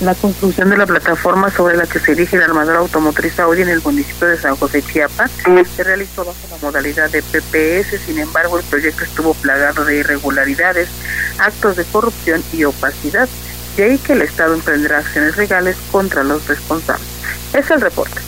la 0.02 0.14
construcción 0.14 0.70
de 0.70 0.78
la 0.78 0.86
plataforma 0.86 1.50
sobre 1.50 1.76
la 1.76 1.88
que 1.88 2.00
se 2.00 2.14
dirige 2.14 2.38
la 2.38 2.46
armadora 2.46 2.80
automotriz 2.80 3.40
Audi 3.40 3.64
en 3.64 3.70
el 3.70 3.82
municipio 3.82 4.28
de 4.28 4.38
San 4.38 4.56
José 4.56 4.84
Chiapas 4.84 5.32
se 5.76 5.84
realizó 5.84 6.24
bajo 6.24 6.38
la 6.52 6.58
modalidad 6.62 7.10
de 7.10 7.24
PPS, 7.24 8.00
sin 8.06 8.20
embargo 8.20 8.60
el 8.60 8.66
proyecto 8.66 9.04
estuvo 9.04 9.34
plagado 9.34 9.86
de 9.86 9.98
irregularidades, 9.98 10.90
actos 11.40 11.78
de 11.78 11.86
corrupción 11.86 12.44
y 12.54 12.64
opacidad, 12.64 13.28
de 13.76 13.84
ahí 13.84 13.98
que 13.98 14.14
el 14.14 14.22
Estado 14.22 14.54
emprenderá 14.54 15.00
acciones 15.00 15.36
legales 15.38 15.76
contra 15.92 16.24
los 16.24 16.48
responsables. 16.48 17.08
Es 17.54 17.70
el 17.72 17.82
reporte. 17.82 18.22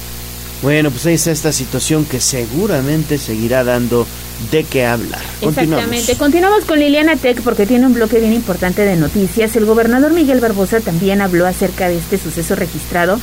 Bueno, 0.61 0.91
pues 0.91 1.05
ahí 1.05 1.13
está 1.13 1.31
esta 1.31 1.53
situación 1.53 2.05
que 2.05 2.19
seguramente 2.19 3.17
seguirá 3.17 3.63
dando 3.63 4.05
de 4.51 4.63
qué 4.63 4.85
hablar. 4.85 5.21
Exactamente. 5.41 6.17
Continuamos 6.17 6.65
con 6.65 6.79
Liliana 6.79 7.15
Tech 7.15 7.41
porque 7.41 7.65
tiene 7.65 7.85
un 7.85 7.93
bloque 7.93 8.19
bien 8.19 8.33
importante 8.33 8.83
de 8.83 8.95
noticias. 8.95 9.55
El 9.55 9.65
gobernador 9.65 10.11
Miguel 10.13 10.39
Barbosa 10.39 10.79
también 10.81 11.21
habló 11.21 11.45
acerca 11.45 11.87
de 11.87 11.97
este 11.97 12.17
suceso 12.17 12.55
registrado 12.55 13.19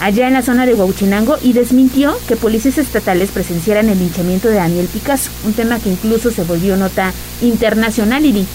allá 0.00 0.28
en 0.28 0.34
la 0.34 0.42
zona 0.42 0.64
de 0.64 0.74
Huauchinango 0.74 1.38
y 1.42 1.52
desmintió 1.52 2.16
que 2.28 2.36
policías 2.36 2.78
estatales 2.78 3.30
presenciaran 3.30 3.88
el 3.88 3.98
linchamiento 3.98 4.48
de 4.48 4.54
Daniel 4.54 4.86
Picasso, 4.86 5.30
un 5.44 5.52
tema 5.52 5.80
que 5.80 5.90
incluso 5.90 6.30
se 6.30 6.44
volvió 6.44 6.76
nota 6.76 7.12
internacional, 7.42 8.24
y 8.24 8.46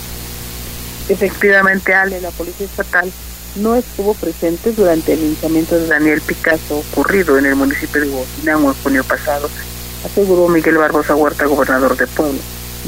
Efectivamente, 1.10 1.94
Ale, 1.94 2.22
la 2.22 2.32
policía 2.32 2.66
estatal 2.66 3.12
no 3.56 3.76
estuvo 3.76 4.14
presente 4.16 4.72
durante 4.74 5.14
el 5.14 5.22
linchamiento 5.22 5.78
de 5.78 5.88
Daniel 5.88 6.22
Picasso 6.22 6.80
ocurrido 6.92 7.38
en 7.38 7.46
el 7.46 7.56
municipio 7.56 8.02
de 8.02 8.10
Huauchinango 8.10 8.70
en 8.70 8.84
junio 8.84 9.04
pasado 9.04 9.50
aseguró 10.06 10.48
Miguel 10.48 10.78
Barbosa 10.78 11.16
Huerta, 11.16 11.46
gobernador 11.46 11.96
de 11.96 12.08
Puebla. 12.08 12.40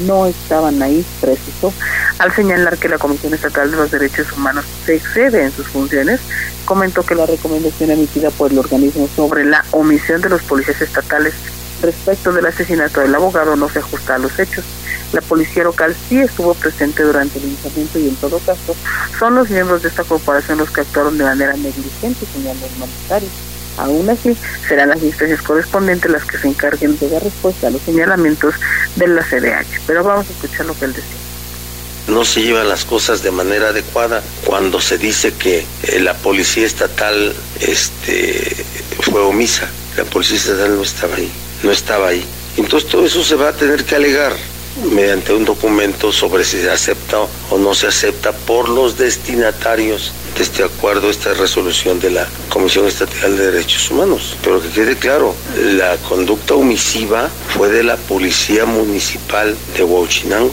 No 0.06 0.26
estaban 0.26 0.82
ahí, 0.82 1.04
precisó, 1.20 1.72
al 2.18 2.34
señalar 2.34 2.76
que 2.76 2.88
la 2.88 2.98
Comisión 2.98 3.32
Estatal 3.32 3.70
de 3.70 3.76
los 3.78 3.90
Derechos 3.90 4.30
Humanos 4.32 4.64
se 4.84 4.96
excede 4.96 5.42
en 5.42 5.52
sus 5.52 5.66
funciones, 5.68 6.20
comentó 6.66 7.02
que 7.02 7.14
la 7.14 7.24
recomendación 7.24 7.90
emitida 7.90 8.30
por 8.30 8.52
el 8.52 8.58
organismo 8.58 9.08
sobre 9.16 9.44
la 9.44 9.64
omisión 9.70 10.20
de 10.20 10.28
los 10.28 10.42
policías 10.42 10.82
estatales 10.82 11.32
respecto 11.82 12.32
del 12.32 12.46
asesinato 12.46 13.00
del 13.00 13.14
abogado 13.14 13.56
no 13.56 13.68
se 13.68 13.80
ajusta 13.80 14.14
a 14.14 14.18
los 14.18 14.38
hechos. 14.38 14.64
La 15.12 15.20
policía 15.20 15.64
local 15.64 15.94
sí 16.08 16.18
estuvo 16.18 16.54
presente 16.54 17.02
durante 17.02 17.38
el 17.38 17.46
linchamiento 17.46 17.98
y 17.98 18.08
en 18.08 18.16
todo 18.16 18.38
caso 18.40 18.74
son 19.18 19.34
los 19.36 19.48
miembros 19.50 19.82
de 19.82 19.88
esta 19.88 20.04
corporación 20.04 20.58
los 20.58 20.70
que 20.70 20.80
actuaron 20.80 21.16
de 21.16 21.24
manera 21.24 21.52
negligente, 21.54 22.26
señaló 22.32 22.60
el 22.66 22.78
mandatario. 22.78 23.28
Aún 23.78 24.08
así, 24.08 24.36
serán 24.66 24.88
las 24.88 25.02
instancias 25.02 25.42
correspondientes 25.42 26.10
las 26.10 26.24
que 26.24 26.38
se 26.38 26.48
encarguen 26.48 26.98
de 26.98 27.10
dar 27.10 27.22
respuesta 27.22 27.66
a 27.66 27.70
los 27.70 27.82
señalamientos 27.82 28.54
de 28.96 29.06
la 29.06 29.22
CDH. 29.22 29.82
Pero 29.86 30.02
vamos 30.02 30.26
a 30.28 30.32
escuchar 30.32 30.66
lo 30.66 30.74
que 30.78 30.86
él 30.86 30.94
decía 30.94 31.26
no 32.08 32.24
se 32.24 32.42
llevan 32.42 32.68
las 32.68 32.84
cosas 32.84 33.22
de 33.22 33.30
manera 33.30 33.68
adecuada 33.68 34.22
cuando 34.44 34.80
se 34.80 34.98
dice 34.98 35.34
que 35.34 35.66
eh, 35.82 36.00
la 36.00 36.14
policía 36.14 36.66
estatal 36.66 37.34
este 37.60 38.64
fue 39.00 39.20
omisa 39.22 39.68
la 39.96 40.04
policía 40.04 40.36
estatal 40.36 40.76
no 40.76 40.82
estaba 40.82 41.16
ahí 41.16 41.30
no 41.62 41.70
estaba 41.70 42.08
ahí 42.08 42.24
entonces 42.56 42.88
todo 42.88 43.04
eso 43.04 43.22
se 43.22 43.34
va 43.34 43.48
a 43.48 43.52
tener 43.52 43.84
que 43.84 43.96
alegar 43.96 44.34
mediante 44.92 45.32
un 45.32 45.44
documento 45.44 46.12
sobre 46.12 46.44
si 46.44 46.60
se 46.60 46.70
acepta 46.70 47.18
o 47.50 47.58
no 47.58 47.74
se 47.74 47.86
acepta 47.86 48.32
por 48.32 48.68
los 48.68 48.98
destinatarios 48.98 50.12
de 50.36 50.42
este 50.42 50.62
acuerdo, 50.62 51.08
esta 51.08 51.32
resolución 51.32 51.98
de 51.98 52.10
la 52.10 52.28
Comisión 52.50 52.86
Estatal 52.86 53.36
de 53.38 53.52
Derechos 53.52 53.90
Humanos. 53.90 54.36
Pero 54.42 54.60
que 54.60 54.68
quede 54.68 54.96
claro, 54.96 55.34
la 55.62 55.96
conducta 55.96 56.54
omisiva 56.54 57.30
fue 57.56 57.70
de 57.70 57.82
la 57.82 57.96
Policía 57.96 58.66
Municipal 58.66 59.56
de 59.76 59.84
Huachinango. 59.84 60.52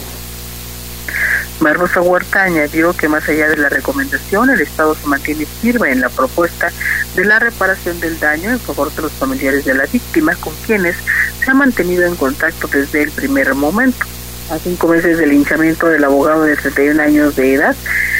Barbosa 1.64 2.02
Huerta 2.02 2.44
añadió 2.44 2.92
que 2.94 3.08
más 3.08 3.28
allá 3.30 3.48
de 3.48 3.56
la 3.56 3.70
recomendación, 3.70 4.50
el 4.50 4.60
Estado 4.60 4.96
se 4.96 5.08
mantiene 5.08 5.46
firme 5.46 5.92
en 5.92 6.02
la 6.02 6.10
propuesta 6.10 6.72
de 7.16 7.24
la 7.24 7.40
reparación 7.40 8.00
del 8.02 8.20
daño 8.20 8.52
en 8.52 8.60
favor 8.60 8.94
de 8.94 9.04
los 9.04 9.14
familiares 9.14 9.64
de 9.64 9.74
la 9.74 9.86
víctima, 9.86 10.36
con 10.36 10.54
quienes 10.66 10.98
se 11.44 11.52
ha 11.52 11.54
mantenido 11.54 12.06
en 12.06 12.18
contacto 12.18 12.68
desde 12.68 13.04
el 13.04 13.12
primer 13.12 13.56
momento. 13.56 14.06
A 14.52 14.60
cinco 14.60 14.90
meses 14.90 15.18
del 15.18 15.30
linchamiento 15.30 15.88
del 15.88 16.04
abogado 16.04 16.44
de 16.44 16.58
31 16.58 17.02
años 17.02 17.36
de 17.38 17.54
edad, 17.54 17.76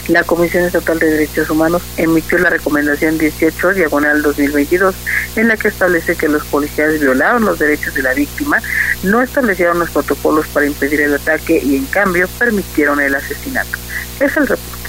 la 0.08 0.24
Comisión 0.24 0.64
Estatal 0.64 1.00
de 1.00 1.12
Derechos 1.12 1.50
Humanos 1.50 1.82
emitió 1.98 2.38
la 2.38 2.50
recomendación 2.50 3.18
18 3.18 3.74
diagonal 3.74 4.22
2022 4.22 4.96
en 5.36 5.50
la 5.50 5.58
que 5.58 5.68
establece 5.68 6.16
que 6.16 6.28
los 6.30 6.46
policías 6.46 7.00
violaron 7.00 7.46
los 7.46 7.60
derechos 7.60 7.94
de 7.94 8.04
la 8.04 8.14
víctima, 8.14 8.62
no 9.04 9.22
establecieron 9.22 9.80
los 9.80 9.90
protocolos 9.90 10.48
para 10.48 10.66
impedir 10.66 11.02
el 11.02 11.14
ataque 11.14 11.62
y 11.64 11.76
en 11.76 11.86
cambio 11.86 12.28
permitieron 12.40 13.00
el 13.00 13.14
asesinato. 13.16 13.78
Es 14.20 14.36
el 14.38 14.48
reporte. 14.48 14.84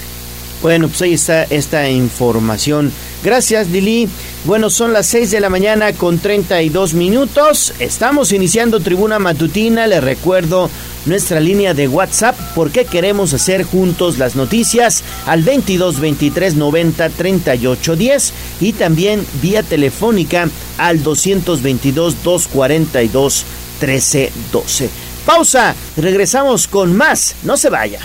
Bueno, 0.61 0.87
pues 0.87 1.01
ahí 1.03 1.13
está 1.13 1.43
esta 1.43 1.89
información. 1.89 2.91
Gracias, 3.23 3.69
Lili. 3.69 4.07
Bueno, 4.45 4.69
son 4.69 4.93
las 4.93 5.07
6 5.07 5.31
de 5.31 5.39
la 5.39 5.49
mañana 5.49 5.93
con 5.93 6.19
32 6.19 6.93
minutos. 6.93 7.73
Estamos 7.79 8.31
iniciando 8.31 8.79
tribuna 8.79 9.19
matutina. 9.19 9.87
Les 9.87 10.03
recuerdo 10.03 10.69
nuestra 11.05 11.39
línea 11.39 11.73
de 11.73 11.87
WhatsApp 11.87 12.35
porque 12.55 12.85
queremos 12.85 13.33
hacer 13.33 13.63
juntos 13.63 14.17
las 14.17 14.35
noticias 14.35 15.03
al 15.25 15.43
22 15.43 15.99
23 15.99 16.55
90 16.55 17.09
38 17.09 17.95
10 17.95 18.33
y 18.61 18.73
también 18.73 19.25
vía 19.41 19.61
telefónica 19.61 20.49
al 20.77 21.03
222 21.03 22.23
242 22.23 23.45
13 23.79 24.31
12. 24.51 24.89
Pausa, 25.25 25.75
regresamos 25.97 26.67
con 26.67 26.95
más, 26.95 27.35
no 27.43 27.57
se 27.57 27.69
vaya. 27.69 27.99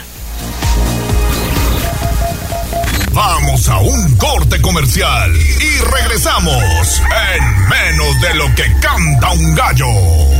Vamos 3.13 3.69
a 3.69 3.79
un 3.81 4.17
corte 4.17 4.61
comercial 4.63 5.33
y 5.37 5.79
regresamos 5.81 7.03
en 7.35 7.69
menos 7.69 8.21
de 8.21 8.35
lo 8.35 8.55
que 8.55 8.65
canta 8.81 9.33
un 9.33 9.55
gallo. 9.55 10.40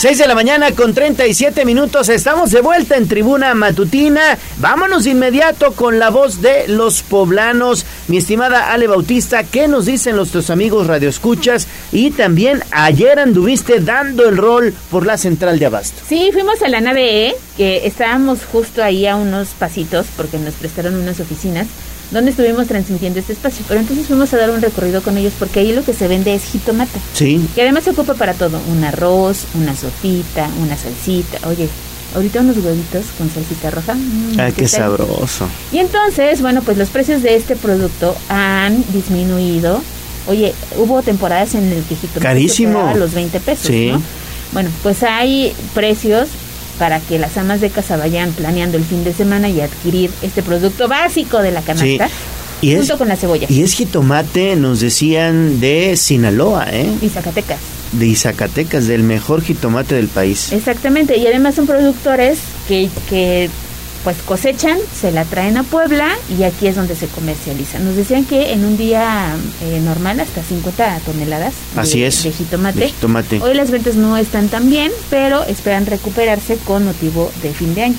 6 0.00 0.16
de 0.16 0.26
la 0.26 0.34
mañana 0.34 0.72
con 0.72 0.94
37 0.94 1.66
minutos. 1.66 2.08
Estamos 2.08 2.52
de 2.52 2.62
vuelta 2.62 2.96
en 2.96 3.06
Tribuna 3.06 3.52
Matutina. 3.52 4.38
Vámonos 4.56 5.04
de 5.04 5.10
inmediato 5.10 5.72
con 5.72 5.98
la 5.98 6.08
voz 6.08 6.40
de 6.40 6.68
los 6.68 7.02
poblanos. 7.02 7.84
Mi 8.08 8.16
estimada 8.16 8.72
Ale 8.72 8.86
Bautista, 8.86 9.44
¿qué 9.44 9.68
nos 9.68 9.84
dicen 9.84 10.16
nuestros 10.16 10.48
amigos 10.48 10.86
radioescuchas? 10.86 11.68
Y 11.92 12.12
también 12.12 12.62
ayer 12.70 13.18
anduviste 13.18 13.80
dando 13.80 14.26
el 14.26 14.38
rol 14.38 14.72
por 14.90 15.04
la 15.04 15.18
central 15.18 15.58
de 15.58 15.66
Abasto. 15.66 16.00
Sí, 16.08 16.30
fuimos 16.32 16.62
a 16.62 16.68
la 16.68 16.80
nave 16.80 17.26
E, 17.26 17.36
que 17.58 17.86
estábamos 17.86 18.46
justo 18.50 18.82
ahí 18.82 19.06
a 19.06 19.16
unos 19.16 19.48
pasitos 19.48 20.06
porque 20.16 20.38
nos 20.38 20.54
prestaron 20.54 20.94
unas 20.94 21.20
oficinas 21.20 21.66
donde 22.10 22.30
estuvimos 22.32 22.66
transmitiendo 22.66 23.18
este 23.20 23.32
espacio. 23.32 23.64
Pero 23.68 23.80
entonces 23.80 24.06
fuimos 24.06 24.32
a 24.34 24.36
dar 24.36 24.50
un 24.50 24.60
recorrido 24.60 25.02
con 25.02 25.16
ellos 25.18 25.32
porque 25.38 25.60
ahí 25.60 25.72
lo 25.72 25.84
que 25.84 25.92
se 25.92 26.08
vende 26.08 26.34
es 26.34 26.42
jitomate. 26.44 26.98
Sí. 27.14 27.40
Que 27.54 27.62
además 27.62 27.84
se 27.84 27.90
ocupa 27.90 28.14
para 28.14 28.34
todo. 28.34 28.60
Un 28.70 28.82
arroz, 28.84 29.44
una 29.54 29.76
sopita, 29.76 30.48
una 30.60 30.76
salsita. 30.76 31.46
Oye, 31.48 31.68
ahorita 32.14 32.40
unos 32.40 32.56
huevitos 32.58 33.04
con 33.16 33.30
salsita 33.30 33.70
roja. 33.70 33.94
mm, 33.94 34.52
qué 34.56 34.66
sabroso. 34.68 35.48
Y 35.72 35.78
entonces, 35.78 36.40
bueno, 36.42 36.62
pues 36.62 36.76
los 36.78 36.88
precios 36.88 37.22
de 37.22 37.36
este 37.36 37.54
producto 37.56 38.16
han 38.28 38.84
disminuido. 38.92 39.80
Oye, 40.26 40.52
hubo 40.76 41.02
temporadas 41.02 41.54
en 41.54 41.64
el 41.72 41.82
que 41.84 41.94
jitomate 41.96 42.20
Carísimo. 42.20 42.72
superaba 42.72 42.94
los 42.98 43.14
20 43.14 43.40
pesos, 43.40 43.66
Sí. 43.66 43.90
¿no? 43.92 44.02
Bueno, 44.52 44.68
pues 44.82 45.02
hay 45.04 45.52
precios 45.74 46.28
para 46.80 46.98
que 46.98 47.18
las 47.18 47.36
amas 47.36 47.60
de 47.60 47.68
casa 47.68 47.98
vayan 47.98 48.32
planeando 48.32 48.78
el 48.78 48.84
fin 48.84 49.04
de 49.04 49.12
semana 49.12 49.50
y 49.50 49.60
adquirir 49.60 50.10
este 50.22 50.42
producto 50.42 50.88
básico 50.88 51.42
de 51.42 51.50
la 51.50 51.60
canasta. 51.60 52.08
Y 52.62 52.72
es, 52.72 52.78
junto 52.78 52.96
con 52.96 53.08
la 53.08 53.16
cebolla. 53.16 53.46
y 53.50 53.62
es 53.62 53.74
jitomate, 53.74 54.56
nos 54.56 54.80
decían, 54.80 55.60
de 55.60 55.94
Sinaloa, 55.98 56.68
¿eh? 56.72 56.90
Y 57.02 57.10
Zacatecas. 57.10 57.58
De 57.92 58.14
Zacatecas, 58.16 58.86
del 58.86 59.02
mejor 59.02 59.42
jitomate 59.42 59.94
del 59.94 60.08
país. 60.08 60.52
Exactamente, 60.52 61.18
y 61.18 61.26
además 61.26 61.54
son 61.54 61.66
productores 61.66 62.38
que, 62.66 62.88
que 63.10 63.50
pues 64.04 64.16
cosechan, 64.24 64.78
se 64.98 65.12
la 65.12 65.24
traen 65.24 65.56
a 65.56 65.62
Puebla 65.62 66.08
y 66.38 66.44
aquí 66.44 66.66
es 66.66 66.76
donde 66.76 66.96
se 66.96 67.06
comercializa. 67.06 67.78
Nos 67.78 67.96
decían 67.96 68.24
que 68.24 68.52
en 68.52 68.64
un 68.64 68.76
día 68.76 69.36
eh, 69.62 69.80
normal 69.80 70.20
hasta 70.20 70.42
50 70.42 71.00
toneladas 71.00 71.54
de, 71.74 72.06
es. 72.06 72.22
de 72.22 72.32
jitomate. 72.32 72.80
De 72.80 72.88
jitomate. 72.88 73.40
Hoy 73.40 73.54
las 73.54 73.70
ventas 73.70 73.96
no 73.96 74.16
están 74.16 74.48
tan 74.48 74.70
bien, 74.70 74.90
pero 75.10 75.44
esperan 75.44 75.86
recuperarse 75.86 76.56
con 76.58 76.84
motivo 76.84 77.30
de 77.42 77.52
fin 77.52 77.74
de 77.74 77.82
año. 77.84 77.96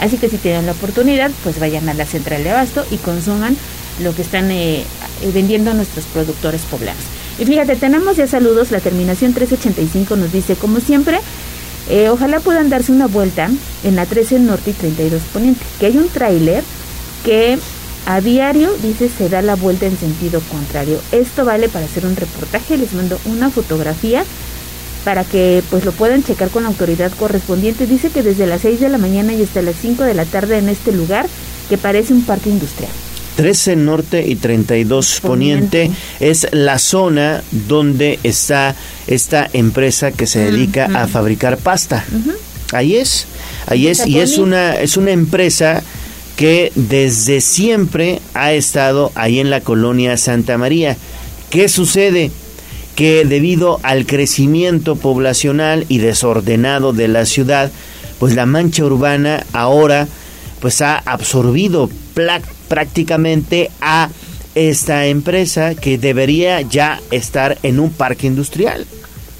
Así 0.00 0.18
que 0.18 0.28
si 0.28 0.38
tienen 0.38 0.66
la 0.66 0.72
oportunidad, 0.72 1.30
pues 1.44 1.60
vayan 1.60 1.88
a 1.88 1.94
la 1.94 2.04
central 2.04 2.42
de 2.42 2.50
abasto 2.50 2.84
y 2.90 2.96
consuman 2.96 3.56
lo 4.02 4.14
que 4.14 4.22
están 4.22 4.50
eh, 4.50 4.80
eh, 4.80 4.84
vendiendo 5.32 5.72
nuestros 5.72 6.04
productores 6.06 6.62
poblanos. 6.62 7.02
Y 7.38 7.44
fíjate, 7.44 7.76
tenemos 7.76 8.16
ya 8.16 8.26
saludos, 8.26 8.70
la 8.70 8.80
terminación 8.80 9.34
385 9.34 10.16
nos 10.16 10.32
dice, 10.32 10.56
como 10.56 10.80
siempre, 10.80 11.20
eh, 11.88 12.08
ojalá 12.08 12.40
puedan 12.40 12.70
darse 12.70 12.92
una 12.92 13.06
vuelta 13.06 13.50
en 13.82 13.96
la 13.96 14.06
13 14.06 14.38
Norte 14.40 14.70
y 14.70 14.74
32 14.74 15.22
Poniente, 15.32 15.64
que 15.78 15.86
hay 15.86 15.96
un 15.96 16.08
tráiler 16.08 16.62
que 17.24 17.58
a 18.06 18.20
diario, 18.20 18.70
dice, 18.82 19.08
se 19.08 19.28
da 19.28 19.40
la 19.40 19.54
vuelta 19.54 19.86
en 19.86 19.96
sentido 19.96 20.40
contrario. 20.50 21.00
Esto 21.10 21.44
vale 21.44 21.68
para 21.68 21.86
hacer 21.86 22.04
un 22.04 22.16
reportaje, 22.16 22.76
les 22.76 22.92
mando 22.92 23.18
una 23.24 23.50
fotografía 23.50 24.24
para 25.04 25.24
que 25.24 25.62
pues 25.70 25.84
lo 25.84 25.92
puedan 25.92 26.22
checar 26.22 26.50
con 26.50 26.64
la 26.64 26.70
autoridad 26.70 27.12
correspondiente. 27.12 27.86
Dice 27.86 28.10
que 28.10 28.22
desde 28.22 28.46
las 28.46 28.62
6 28.62 28.80
de 28.80 28.88
la 28.88 28.98
mañana 28.98 29.32
y 29.32 29.42
hasta 29.42 29.62
las 29.62 29.76
5 29.76 30.02
de 30.02 30.14
la 30.14 30.24
tarde 30.24 30.58
en 30.58 30.68
este 30.68 30.92
lugar 30.92 31.26
que 31.68 31.78
parece 31.78 32.12
un 32.12 32.24
parque 32.24 32.50
industrial. 32.50 32.92
13 33.36 33.76
Norte 33.76 34.26
y 34.26 34.36
32 34.36 35.20
Poniente, 35.20 35.90
es 36.20 36.48
la 36.52 36.78
zona 36.78 37.42
donde 37.68 38.18
está 38.22 38.74
esta 39.06 39.48
empresa 39.52 40.12
que 40.12 40.26
se 40.26 40.50
dedica 40.50 40.86
a 40.94 41.06
fabricar 41.06 41.58
pasta. 41.58 42.04
Ahí 42.72 42.96
es, 42.96 43.26
ahí 43.66 43.88
es, 43.88 44.06
y 44.06 44.18
es 44.18 44.38
una, 44.38 44.74
es 44.74 44.96
una 44.96 45.10
empresa 45.10 45.82
que 46.36 46.72
desde 46.74 47.40
siempre 47.40 48.20
ha 48.34 48.52
estado 48.52 49.12
ahí 49.14 49.38
en 49.38 49.50
la 49.50 49.60
colonia 49.60 50.16
Santa 50.16 50.58
María. 50.58 50.96
¿Qué 51.50 51.68
sucede? 51.68 52.30
Que 52.96 53.24
debido 53.24 53.78
al 53.82 54.06
crecimiento 54.06 54.96
poblacional 54.96 55.86
y 55.88 55.98
desordenado 55.98 56.92
de 56.92 57.08
la 57.08 57.26
ciudad, 57.26 57.70
pues 58.18 58.34
la 58.34 58.46
mancha 58.46 58.84
urbana 58.84 59.44
ahora 59.52 60.08
pues 60.60 60.80
ha 60.80 60.96
absorbido 60.96 61.90
prácticamente 62.74 63.70
a 63.80 64.10
esta 64.56 65.06
empresa 65.06 65.76
que 65.76 65.96
debería 65.96 66.60
ya 66.60 67.00
estar 67.12 67.56
en 67.62 67.78
un 67.78 67.90
parque 67.90 68.26
industrial. 68.26 68.84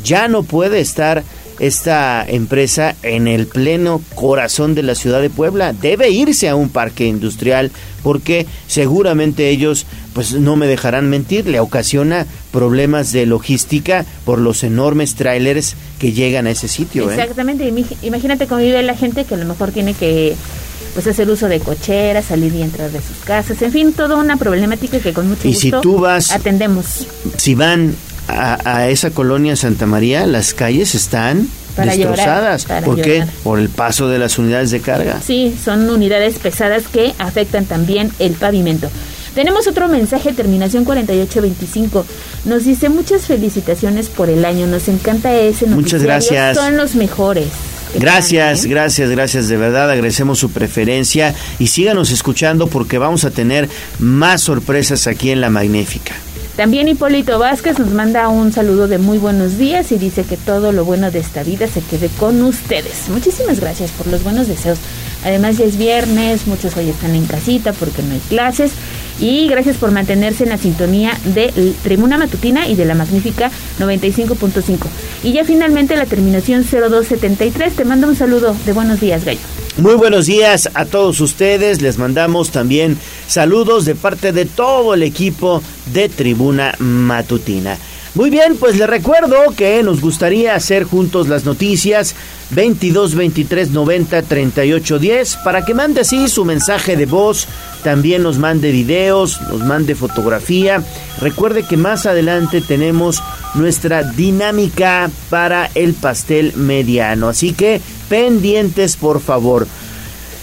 Ya 0.05 0.29
no 0.29 0.45
puede 0.45 0.79
estar 0.79 1.25
esta 1.59 2.25
empresa 2.25 2.95
en 3.03 3.27
el 3.27 3.49
pleno 3.49 4.01
corazón 4.15 4.77
de 4.77 4.85
la 4.85 4.95
ciudad 4.95 5.21
de 5.21 5.31
Puebla. 5.31 5.73
Debe 5.73 6.11
irse 6.11 6.49
a 6.49 6.55
un 6.55 6.69
parque 6.69 7.07
industrial 7.07 7.73
porque 8.05 8.47
seguramente 8.69 9.49
ellos, 9.49 9.85
pues 10.13 10.35
no 10.35 10.55
me 10.55 10.69
dejarán 10.69 11.11
mentir, 11.11 11.49
le 11.49 11.59
ocasiona 11.59 12.27
problemas 12.53 13.11
de 13.11 13.27
logística 13.27 14.07
por 14.25 14.39
los 14.39 14.63
enormes 14.63 15.17
trailers 15.17 15.75
que 15.99 16.13
llegan 16.13 16.47
a 16.47 16.53
ese 16.53 16.69
sitio. 16.69 17.11
¿eh? 17.11 17.15
Exactamente, 17.15 17.67
imagínate 18.03 18.47
cómo 18.47 18.61
vive 18.61 18.81
la 18.85 18.95
gente 18.95 19.25
que 19.25 19.35
a 19.35 19.39
lo 19.39 19.47
mejor 19.47 19.73
tiene 19.73 19.95
que 19.95 20.37
pues 20.95 21.07
hacer 21.07 21.29
uso 21.29 21.49
de 21.49 21.61
cocheras, 21.61 22.25
salir 22.27 22.55
y 22.55 22.63
entrar 22.63 22.91
de 22.91 23.01
sus 23.01 23.19
casas, 23.25 23.61
en 23.63 23.73
fin, 23.73 23.93
toda 23.93 24.17
una 24.17 24.37
problemática 24.37 24.99
que 25.01 25.13
con 25.13 25.29
mucho 25.29 25.47
Y 25.49 25.55
si 25.55 25.71
gusto 25.71 25.81
tú 25.83 25.99
vas- 25.99 26.31
atendemos. 26.31 27.07
si 27.37 27.55
van 27.55 27.95
a, 28.29 28.59
a 28.65 28.89
esa 28.89 29.11
colonia 29.11 29.57
Santa 29.57 29.87
María, 29.87 30.25
las 30.27 30.55
calles 30.55 30.95
están 30.95 31.49
Para 31.77 31.93
destrozadas. 31.97 32.63
llorar, 32.63 32.83
para 32.83 32.87
¿Por 32.87 33.03
qué? 33.03 33.25
Por 33.43 33.59
el 33.59 33.69
paso 33.69 34.09
de 34.09 34.19
las 34.19 34.39
unidades 34.39 34.71
de 34.71 34.81
carga. 34.81 35.21
Sí, 35.21 35.55
son 35.63 35.91
unidades 35.91 36.39
pesadas 36.39 36.85
que 36.91 37.13
afectan 37.19 37.67
también 37.67 38.11
el 38.19 38.33
pavimento. 38.33 38.89
Tenemos 39.35 39.67
otro 39.67 39.89
mensaje, 39.89 40.33
terminación 40.33 40.85
4825. 40.85 42.07
Nos 42.45 42.65
dice 42.65 42.89
muchas 42.89 43.23
felicitaciones 43.23 44.09
por 44.09 44.31
el 44.31 44.45
año. 44.45 44.69
Nos 44.69 44.87
encanta 44.87 45.35
ese 45.35 45.67
Muchas 45.67 46.01
noticiario. 46.03 46.07
gracias. 46.07 46.57
Son 46.57 46.77
los 46.77 46.95
mejores. 46.95 47.49
Gracias, 47.95 48.65
¿eh? 48.65 48.69
gracias, 48.69 49.11
gracias, 49.11 49.49
de 49.49 49.57
verdad 49.57 49.91
agradecemos 49.91 50.39
su 50.39 50.51
preferencia 50.51 51.35
y 51.59 51.69
síganos 51.69 52.11
escuchando 52.11 52.67
porque 52.67 52.99
vamos 52.99 53.25
a 53.25 53.31
tener 53.31 53.69
más 53.99 54.43
sorpresas 54.43 55.07
aquí 55.07 55.31
en 55.31 55.41
La 55.41 55.51
Magnífica. 55.51 56.15
También 56.57 56.87
Hipólito 56.87 57.41
Vázquez 57.41 57.81
nos 57.81 57.91
manda 57.91 58.29
un 58.29 58.53
saludo 58.53 58.87
de 58.87 58.99
muy 58.99 59.19
buenos 59.19 59.59
días 59.59 59.91
y 59.91 59.99
dice 59.99 60.23
que 60.23 60.37
todo 60.37 60.71
lo 60.71 60.85
bueno 60.85 61.11
de 61.11 61.19
esta 61.19 61.43
vida 61.43 61.67
se 61.67 61.81
quede 61.81 62.09
con 62.17 62.41
ustedes. 62.43 63.09
Muchísimas 63.09 63.59
gracias 63.59 63.91
por 63.91 64.07
los 64.07 64.23
buenos 64.23 64.47
deseos. 64.47 64.79
Además 65.25 65.59
ya 65.59 65.65
es 65.65 65.77
viernes, 65.77 66.47
muchos 66.47 66.77
hoy 66.77 66.91
están 66.91 67.15
en 67.15 67.27
casita 67.27 67.73
porque 67.73 68.03
no 68.03 68.15
hay 68.15 68.21
clases 68.29 68.73
y 69.21 69.49
gracias 69.49 69.77
por 69.77 69.91
mantenerse 69.91 70.45
en 70.45 70.51
la 70.51 70.59
sintonía 70.59 71.19
de 71.25 71.75
Tribuna 71.83 72.19
Matutina 72.19 72.69
y 72.69 72.75
de 72.75 72.85
la 72.85 72.95
magnífica 72.95 73.51
95.5. 73.79 74.79
Y 75.23 75.33
ya 75.33 75.45
finalmente 75.45 75.97
la 75.97 76.07
terminación 76.07 76.65
0273 76.65 77.75
te 77.75 77.85
manda 77.85 78.07
un 78.07 78.17
saludo 78.17 78.55
de 78.67 78.73
buenos 78.73 79.01
días, 79.01 79.25
Gallo. 79.25 79.41
Muy 79.77 79.95
buenos 79.95 80.27
días 80.27 80.71
a 80.75 80.85
todos 80.85 81.21
ustedes. 81.21 81.83
Les 81.83 81.99
mandamos 81.99 82.51
también 82.51 82.97
saludos 83.27 83.85
de 83.85 83.95
parte 83.95 84.33
de 84.33 84.45
todo 84.45 84.95
el 84.95 85.03
equipo 85.03 85.63
de 85.93 86.09
Tribuna 86.09 86.75
Matutina. 86.79 87.77
Muy 88.15 88.31
bien, 88.31 88.57
pues 88.57 88.77
les 88.77 88.89
recuerdo 88.89 89.37
que 89.57 89.83
nos 89.83 90.01
gustaría 90.01 90.55
hacer 90.55 90.85
juntos 90.85 91.27
las 91.27 91.45
noticias 91.45 92.15
22 92.51 93.17
23 93.17 93.71
90 93.71 94.23
38 94.23 94.99
10 95.01 95.37
para 95.39 95.65
que 95.65 95.75
mande 95.75 96.03
así 96.03 96.29
su 96.29 96.45
mensaje 96.45 96.97
de 96.97 97.07
voz, 97.07 97.49
también 97.83 98.23
nos 98.23 98.39
mande 98.39 98.71
videos, 98.71 99.41
nos 99.43 99.65
mande 99.65 99.97
fotografía. 99.97 100.81
Recuerde 101.21 101.65
que 101.65 101.77
más 101.77 102.07
adelante 102.07 102.61
tenemos 102.61 103.21
nuestra 103.55 104.05
dinámica 104.05 105.11
para 105.29 105.69
el 105.75 105.95
pastel 105.95 106.53
mediano, 106.55 107.29
así 107.29 107.53
que 107.53 107.81
pendientes 108.09 108.95
por 108.97 109.21
favor. 109.21 109.67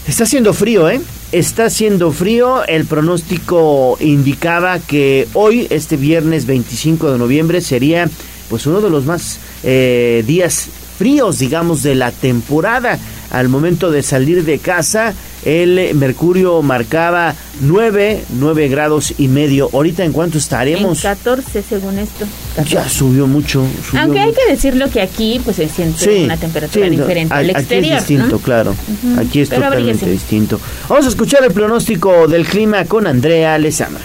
Está 0.06 0.24
haciendo 0.24 0.52
frío, 0.52 0.90
¿eh? 0.90 1.00
Está 1.32 1.64
haciendo 1.64 2.12
frío. 2.12 2.62
El 2.66 2.84
pronóstico 2.84 3.96
indicaba 4.00 4.78
que 4.80 5.26
hoy, 5.32 5.66
este 5.70 5.96
viernes 5.96 6.44
25 6.44 7.10
de 7.10 7.18
noviembre, 7.18 7.62
sería 7.62 8.10
pues 8.50 8.66
uno 8.66 8.82
de 8.82 8.90
los 8.90 9.06
más 9.06 9.40
eh, 9.62 10.22
días 10.26 10.68
fríos, 10.98 11.38
digamos, 11.38 11.82
de 11.82 11.94
la 11.94 12.12
temporada. 12.12 12.98
Al 13.32 13.48
momento 13.48 13.90
de 13.90 14.02
salir 14.02 14.44
de 14.44 14.58
casa, 14.58 15.14
el 15.44 15.94
mercurio 15.94 16.62
marcaba 16.62 17.34
9, 17.62 18.24
9 18.38 18.68
grados 18.68 19.14
y 19.18 19.26
medio. 19.28 19.70
Ahorita, 19.72 20.04
¿en 20.04 20.12
cuánto 20.12 20.36
estaremos? 20.38 20.98
En 20.98 21.02
14, 21.14 21.62
según 21.66 21.98
esto. 21.98 22.26
Ya 22.68 22.86
subió 22.88 23.26
mucho. 23.26 23.66
subió 23.88 24.02
Aunque 24.02 24.20
hay 24.20 24.26
mucho. 24.28 24.38
que 24.46 24.52
decirlo 24.52 24.90
que 24.90 25.00
aquí 25.00 25.40
pues 25.42 25.56
se 25.56 25.68
siente 25.68 25.98
Sí, 26.04 26.24
una 26.24 26.36
temperatura 26.36 26.84
sí, 26.88 26.90
diferente 26.96 27.32
a- 27.34 27.38
al 27.38 27.50
Aquí 27.50 27.58
exterior. 27.58 27.94
es 27.96 28.06
distinto, 28.06 28.26
¿no? 28.32 28.38
claro. 28.38 28.74
Aquí 29.18 29.40
es 29.40 29.48
pero 29.48 29.62
totalmente 29.62 29.90
abríguese. 30.04 30.10
distinto. 30.10 30.60
Vamos 30.88 31.06
a 31.06 31.08
escuchar 31.08 31.42
el 31.42 31.52
pronóstico 31.52 32.28
del 32.28 32.44
clima 32.46 32.84
con 32.84 33.06
Andrea 33.06 33.56
Lezama. 33.58 33.98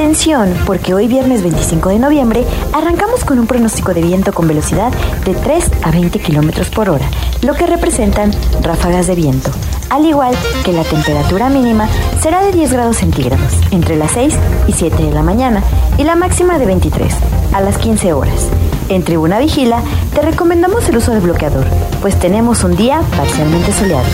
Atención, 0.00 0.54
porque 0.64 0.94
hoy 0.94 1.08
viernes 1.08 1.42
25 1.42 1.90
de 1.90 1.98
noviembre 1.98 2.46
arrancamos 2.72 3.22
con 3.22 3.38
un 3.38 3.46
pronóstico 3.46 3.92
de 3.92 4.00
viento 4.00 4.32
con 4.32 4.48
velocidad 4.48 4.90
de 5.26 5.34
3 5.34 5.70
a 5.82 5.90
20 5.90 6.18
kilómetros 6.20 6.70
por 6.70 6.88
hora, 6.88 7.04
lo 7.42 7.52
que 7.52 7.66
representan 7.66 8.32
ráfagas 8.62 9.08
de 9.08 9.14
viento. 9.14 9.50
Al 9.90 10.06
igual 10.06 10.34
que 10.64 10.72
la 10.72 10.84
temperatura 10.84 11.50
mínima 11.50 11.86
será 12.18 12.42
de 12.42 12.50
10 12.50 12.72
grados 12.72 12.96
centígrados 12.96 13.52
entre 13.72 13.96
las 13.96 14.12
6 14.12 14.34
y 14.68 14.72
7 14.72 15.02
de 15.02 15.12
la 15.12 15.22
mañana 15.22 15.62
y 15.98 16.04
la 16.04 16.16
máxima 16.16 16.58
de 16.58 16.64
23 16.64 17.14
a 17.52 17.60
las 17.60 17.76
15 17.76 18.14
horas. 18.14 18.48
En 18.88 19.04
Tribuna 19.04 19.38
Vigila 19.38 19.82
te 20.14 20.22
recomendamos 20.22 20.88
el 20.88 20.96
uso 20.96 21.12
de 21.12 21.20
bloqueador, 21.20 21.66
pues 22.00 22.18
tenemos 22.18 22.64
un 22.64 22.74
día 22.74 23.02
parcialmente 23.18 23.70
soleado. 23.74 24.08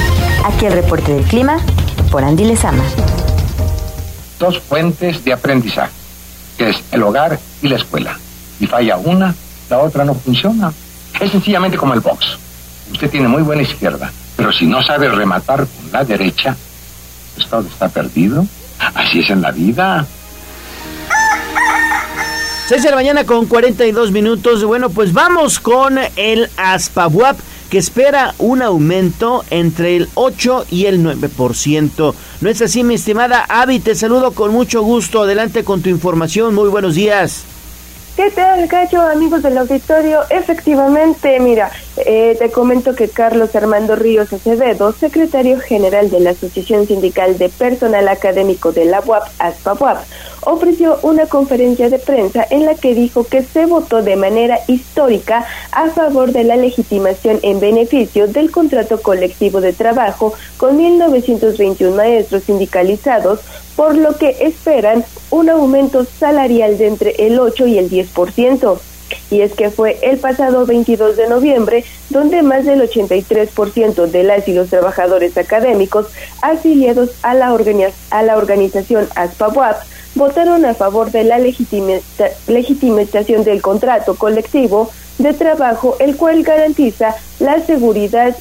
Aquí 0.44 0.66
el 0.66 0.72
reporte 0.72 1.14
del 1.14 1.22
clima 1.22 1.58
por 2.10 2.24
Andy 2.24 2.44
Lezama. 2.44 2.82
Dos 4.38 4.60
fuentes 4.60 5.24
de 5.24 5.32
aprendizaje, 5.32 5.92
que 6.58 6.70
es 6.70 6.82
el 6.92 7.02
hogar 7.02 7.38
y 7.62 7.68
la 7.68 7.76
escuela. 7.76 8.18
Y 8.60 8.66
falla 8.66 8.96
una, 8.96 9.34
la 9.68 9.78
otra 9.78 10.04
no 10.04 10.14
funciona. 10.14 10.72
Es 11.20 11.30
sencillamente 11.30 11.76
como 11.76 11.94
el 11.94 12.00
box. 12.00 12.38
Usted 12.92 13.10
tiene 13.10 13.28
muy 13.28 13.42
buena 13.42 13.62
izquierda, 13.62 14.12
pero 14.36 14.52
si 14.52 14.66
no 14.66 14.82
sabe 14.82 15.08
rematar 15.08 15.66
con 15.66 15.92
la 15.92 16.04
derecha, 16.04 16.56
pues 17.34 17.48
todo 17.48 17.66
está 17.66 17.88
perdido. 17.88 18.46
Así 18.94 19.20
es 19.20 19.30
en 19.30 19.42
la 19.42 19.50
vida. 19.50 20.06
6 22.68 22.82
de 22.82 22.90
la 22.90 22.96
mañana 22.96 23.24
con 23.24 23.46
42 23.46 24.10
minutos. 24.10 24.64
Bueno, 24.64 24.90
pues 24.90 25.12
vamos 25.12 25.60
con 25.60 25.98
el 26.16 26.50
Aspabuap 26.56 27.38
que 27.70 27.78
espera 27.78 28.34
un 28.38 28.62
aumento 28.62 29.44
entre 29.50 29.96
el 29.96 30.08
8 30.14 30.66
y 30.70 30.86
el 30.86 31.02
9%. 31.02 32.14
¿No 32.40 32.48
es 32.50 32.62
así, 32.62 32.84
mi 32.84 32.94
estimada 32.94 33.44
Avi? 33.48 33.80
Te 33.80 33.94
saludo 33.94 34.32
con 34.32 34.52
mucho 34.52 34.82
gusto. 34.82 35.22
Adelante 35.22 35.64
con 35.64 35.82
tu 35.82 35.88
información. 35.88 36.54
Muy 36.54 36.68
buenos 36.68 36.94
días. 36.94 37.44
¿Qué 38.16 38.30
tal, 38.30 38.66
Gallo, 38.66 39.02
amigos 39.02 39.42
del 39.42 39.58
auditorio? 39.58 40.20
Efectivamente, 40.30 41.38
mira, 41.38 41.70
eh, 41.98 42.36
te 42.38 42.50
comento 42.50 42.94
que 42.94 43.08
Carlos 43.08 43.56
Armando 43.56 43.96
Ríos 43.96 44.32
Acevedo, 44.32 44.92
secretario 44.92 45.58
general 45.60 46.10
de 46.10 46.20
la 46.20 46.30
Asociación 46.30 46.86
Sindical 46.86 47.38
de 47.38 47.48
Personal 47.48 48.08
Académico 48.08 48.72
de 48.72 48.84
la 48.84 49.00
UAP, 49.00 49.24
ASPAWAP, 49.38 49.98
ofreció 50.42 50.98
una 51.02 51.26
conferencia 51.26 51.88
de 51.88 51.98
prensa 51.98 52.46
en 52.50 52.66
la 52.66 52.74
que 52.74 52.94
dijo 52.94 53.24
que 53.24 53.42
se 53.42 53.66
votó 53.66 54.02
de 54.02 54.16
manera 54.16 54.60
histórica 54.68 55.46
a 55.72 55.88
favor 55.90 56.32
de 56.32 56.44
la 56.44 56.56
legitimación 56.56 57.40
en 57.42 57.60
beneficio 57.60 58.28
del 58.28 58.50
contrato 58.50 59.00
colectivo 59.00 59.60
de 59.60 59.72
trabajo 59.72 60.34
con 60.56 60.78
1.921 60.78 61.94
maestros 61.94 62.44
sindicalizados, 62.44 63.40
por 63.74 63.96
lo 63.96 64.16
que 64.16 64.36
esperan 64.40 65.04
un 65.30 65.50
aumento 65.50 66.04
salarial 66.04 66.78
de 66.78 66.86
entre 66.88 67.10
el 67.26 67.40
8 67.40 67.66
y 67.66 67.78
el 67.78 67.90
10%. 67.90 68.78
Y 69.30 69.40
es 69.40 69.52
que 69.52 69.70
fue 69.70 69.98
el 70.02 70.18
pasado 70.18 70.66
22 70.66 71.16
de 71.16 71.28
noviembre 71.28 71.84
donde 72.10 72.42
más 72.42 72.64
del 72.64 72.82
83% 72.82 74.06
de 74.06 74.22
las 74.22 74.46
y 74.48 74.54
los 74.54 74.68
trabajadores 74.68 75.36
académicos 75.36 76.06
afiliados 76.42 77.10
a 77.22 77.34
la, 77.34 77.56
a 78.10 78.22
la 78.22 78.36
organización 78.36 79.08
ASPAWAP 79.14 79.82
votaron 80.14 80.64
a 80.64 80.74
favor 80.74 81.10
de 81.10 81.24
la 81.24 81.38
legitimización 81.38 83.44
del 83.44 83.62
contrato 83.62 84.16
colectivo 84.16 84.90
de 85.18 85.34
trabajo, 85.34 85.96
el 85.98 86.16
cual 86.16 86.42
garantiza 86.42 87.14
la 87.38 87.60
seguridad 87.60 88.36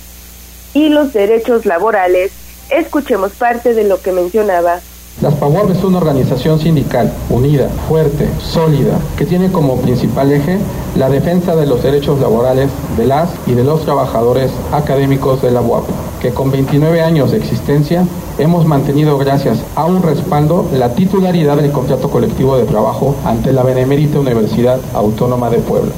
y 0.74 0.90
los 0.90 1.14
derechos 1.14 1.66
laborales. 1.66 2.32
Escuchemos 2.70 3.34
parte 3.34 3.74
de 3.74 3.84
lo 3.84 4.02
que 4.02 4.12
mencionaba. 4.12 4.82
La 5.22 5.32
SPAWAP 5.32 5.70
es 5.72 5.82
una 5.86 6.00
organización 6.00 6.60
sindical 6.60 7.10
unida, 7.30 7.70
fuerte, 7.88 8.28
sólida, 8.38 9.00
que 9.18 9.26
tiene 9.26 9.50
como 9.50 9.78
principal 9.78 10.30
eje 10.34 10.58
la 10.98 11.10
defensa 11.10 11.56
de 11.56 11.66
los 11.66 11.82
derechos 11.82 12.20
laborales 12.20 12.70
de 12.98 13.06
las 13.06 13.30
y 13.48 13.54
de 13.54 13.64
los 13.64 13.84
trabajadores 13.84 14.52
académicos 14.74 15.42
de 15.42 15.52
la 15.52 15.62
UAP, 15.62 15.86
que 16.22 16.32
con 16.32 16.52
29 16.52 17.02
años 17.02 17.32
de 17.32 17.38
existencia 17.38 18.06
hemos 18.40 18.66
mantenido 18.66 19.18
gracias 19.18 19.60
a 19.76 19.86
un 19.86 20.04
respaldo 20.04 20.66
la 20.74 20.96
titularidad 20.96 21.56
del 21.56 21.72
contrato 21.72 22.10
colectivo 22.10 22.58
de 22.58 22.66
trabajo 22.66 23.16
ante 23.24 23.54
la 23.54 23.64
Benemérita 23.64 24.20
Universidad 24.20 24.82
Autónoma 24.94 25.50
de 25.50 25.60
Puebla. 25.60 25.94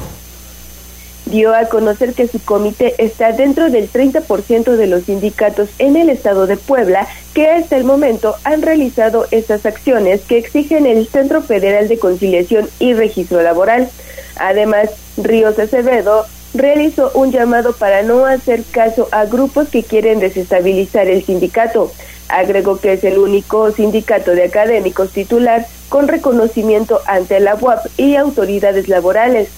Dio 1.30 1.54
a 1.54 1.66
conocer 1.66 2.14
que 2.14 2.28
su 2.28 2.42
comité 2.44 2.94
está 2.98 3.32
dentro 3.32 3.70
del 3.70 3.90
30% 3.90 4.76
de 4.76 4.86
los 4.86 5.04
sindicatos 5.04 5.68
en 5.78 5.96
el 5.96 6.10
estado 6.10 6.46
de 6.46 6.56
Puebla 6.56 7.06
que 7.34 7.48
hasta 7.48 7.76
el 7.76 7.84
momento 7.84 8.34
han 8.44 8.62
realizado 8.62 9.26
estas 9.30 9.66
acciones 9.66 10.22
que 10.22 10.38
exigen 10.38 10.86
el 10.86 11.06
Centro 11.06 11.42
Federal 11.42 11.88
de 11.88 11.98
Conciliación 11.98 12.68
y 12.78 12.94
Registro 12.94 13.42
Laboral. 13.42 13.88
Además, 14.36 14.90
Ríos 15.16 15.58
Acevedo 15.58 16.26
realizó 16.54 17.10
un 17.14 17.30
llamado 17.30 17.74
para 17.74 18.02
no 18.02 18.26
hacer 18.26 18.62
caso 18.70 19.08
a 19.12 19.26
grupos 19.26 19.68
que 19.68 19.82
quieren 19.82 20.20
desestabilizar 20.20 21.08
el 21.08 21.24
sindicato. 21.24 21.92
Agregó 22.28 22.78
que 22.78 22.92
es 22.94 23.04
el 23.04 23.18
único 23.18 23.70
sindicato 23.70 24.32
de 24.32 24.44
académicos 24.44 25.12
titular 25.12 25.66
con 25.88 26.08
reconocimiento 26.08 27.00
ante 27.06 27.40
la 27.40 27.54
UAP 27.54 27.86
y 27.96 28.16
autoridades 28.16 28.88
laborales. 28.88 29.48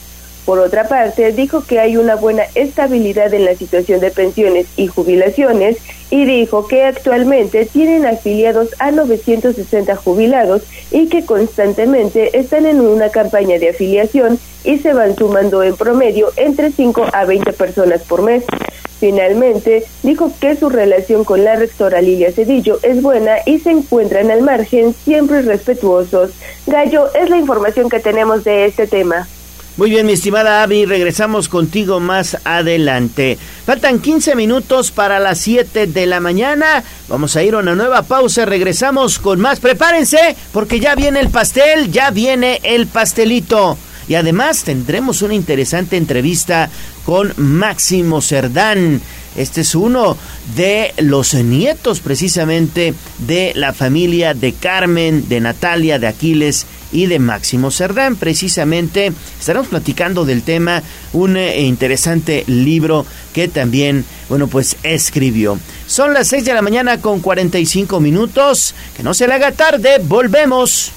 Por 0.50 0.58
otra 0.58 0.88
parte, 0.88 1.30
dijo 1.30 1.62
que 1.62 1.78
hay 1.78 1.96
una 1.96 2.16
buena 2.16 2.42
estabilidad 2.56 3.32
en 3.32 3.44
la 3.44 3.54
situación 3.54 4.00
de 4.00 4.10
pensiones 4.10 4.66
y 4.76 4.88
jubilaciones 4.88 5.76
y 6.10 6.24
dijo 6.24 6.66
que 6.66 6.82
actualmente 6.82 7.66
tienen 7.66 8.04
afiliados 8.04 8.70
a 8.80 8.90
960 8.90 9.94
jubilados 9.94 10.62
y 10.90 11.06
que 11.06 11.24
constantemente 11.24 12.36
están 12.36 12.66
en 12.66 12.80
una 12.80 13.10
campaña 13.10 13.60
de 13.60 13.68
afiliación 13.68 14.40
y 14.64 14.78
se 14.78 14.92
van 14.92 15.14
sumando 15.14 15.62
en 15.62 15.76
promedio 15.76 16.32
entre 16.34 16.72
5 16.72 17.06
a 17.12 17.24
20 17.26 17.52
personas 17.52 18.02
por 18.02 18.22
mes. 18.22 18.42
Finalmente, 18.98 19.84
dijo 20.02 20.32
que 20.40 20.56
su 20.56 20.68
relación 20.68 21.22
con 21.22 21.44
la 21.44 21.54
rectora 21.54 22.02
Lilia 22.02 22.32
Cedillo 22.32 22.80
es 22.82 23.00
buena 23.02 23.36
y 23.46 23.60
se 23.60 23.70
encuentran 23.70 24.32
al 24.32 24.42
margen 24.42 24.94
siempre 25.04 25.42
respetuosos. 25.42 26.32
Gallo, 26.66 27.06
es 27.14 27.30
la 27.30 27.36
información 27.36 27.88
que 27.88 28.00
tenemos 28.00 28.42
de 28.42 28.64
este 28.64 28.88
tema. 28.88 29.28
Muy 29.76 29.88
bien, 29.88 30.04
mi 30.04 30.12
estimada 30.12 30.62
Avi, 30.62 30.84
regresamos 30.84 31.48
contigo 31.48 32.00
más 32.00 32.36
adelante. 32.44 33.38
Faltan 33.64 34.00
15 34.00 34.34
minutos 34.34 34.90
para 34.90 35.18
las 35.20 35.38
7 35.38 35.86
de 35.86 36.06
la 36.06 36.20
mañana. 36.20 36.82
Vamos 37.08 37.36
a 37.36 37.42
ir 37.42 37.54
a 37.54 37.58
una 37.58 37.74
nueva 37.74 38.02
pausa. 38.02 38.44
Regresamos 38.44 39.18
con 39.18 39.40
más. 39.40 39.60
Prepárense, 39.60 40.36
porque 40.52 40.80
ya 40.80 40.96
viene 40.96 41.20
el 41.20 41.30
pastel, 41.30 41.90
ya 41.90 42.10
viene 42.10 42.60
el 42.64 42.88
pastelito. 42.88 43.78
Y 44.08 44.16
además 44.16 44.64
tendremos 44.64 45.22
una 45.22 45.34
interesante 45.34 45.96
entrevista 45.96 46.68
con 47.06 47.32
Máximo 47.36 48.20
Cerdán. 48.20 49.00
Este 49.36 49.60
es 49.60 49.76
uno 49.76 50.16
de 50.56 50.92
los 50.98 51.34
nietos 51.34 52.00
precisamente 52.00 52.92
de 53.18 53.52
la 53.54 53.72
familia 53.72 54.34
de 54.34 54.52
Carmen, 54.52 55.28
de 55.28 55.40
Natalia, 55.40 56.00
de 56.00 56.08
Aquiles 56.08 56.66
y 56.92 57.06
de 57.06 57.18
Máximo 57.18 57.70
Cerdán. 57.70 58.16
Precisamente 58.16 59.12
estaremos 59.38 59.68
platicando 59.68 60.24
del 60.24 60.42
tema, 60.42 60.82
un 61.12 61.36
eh, 61.36 61.60
interesante 61.62 62.44
libro 62.46 63.06
que 63.32 63.48
también, 63.48 64.04
bueno, 64.28 64.48
pues 64.48 64.76
escribió. 64.82 65.58
Son 65.86 66.14
las 66.14 66.28
6 66.28 66.44
de 66.44 66.54
la 66.54 66.62
mañana 66.62 67.00
con 67.00 67.20
45 67.20 68.00
minutos. 68.00 68.74
Que 68.96 69.02
no 69.02 69.14
se 69.14 69.26
le 69.26 69.34
haga 69.34 69.52
tarde, 69.52 69.98
volvemos. 70.02 70.92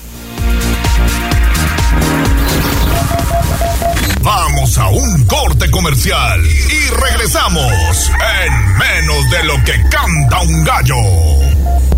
Vamos 4.21 4.77
a 4.77 4.87
un 4.87 5.25
corte 5.25 5.69
comercial 5.69 6.41
y 6.45 6.89
regresamos 7.01 8.11
en 8.45 8.77
menos 8.77 9.29
de 9.29 9.43
lo 9.43 9.55
que 9.65 9.73
canta 9.89 10.41
un 10.41 10.63
gallo. 10.63 11.52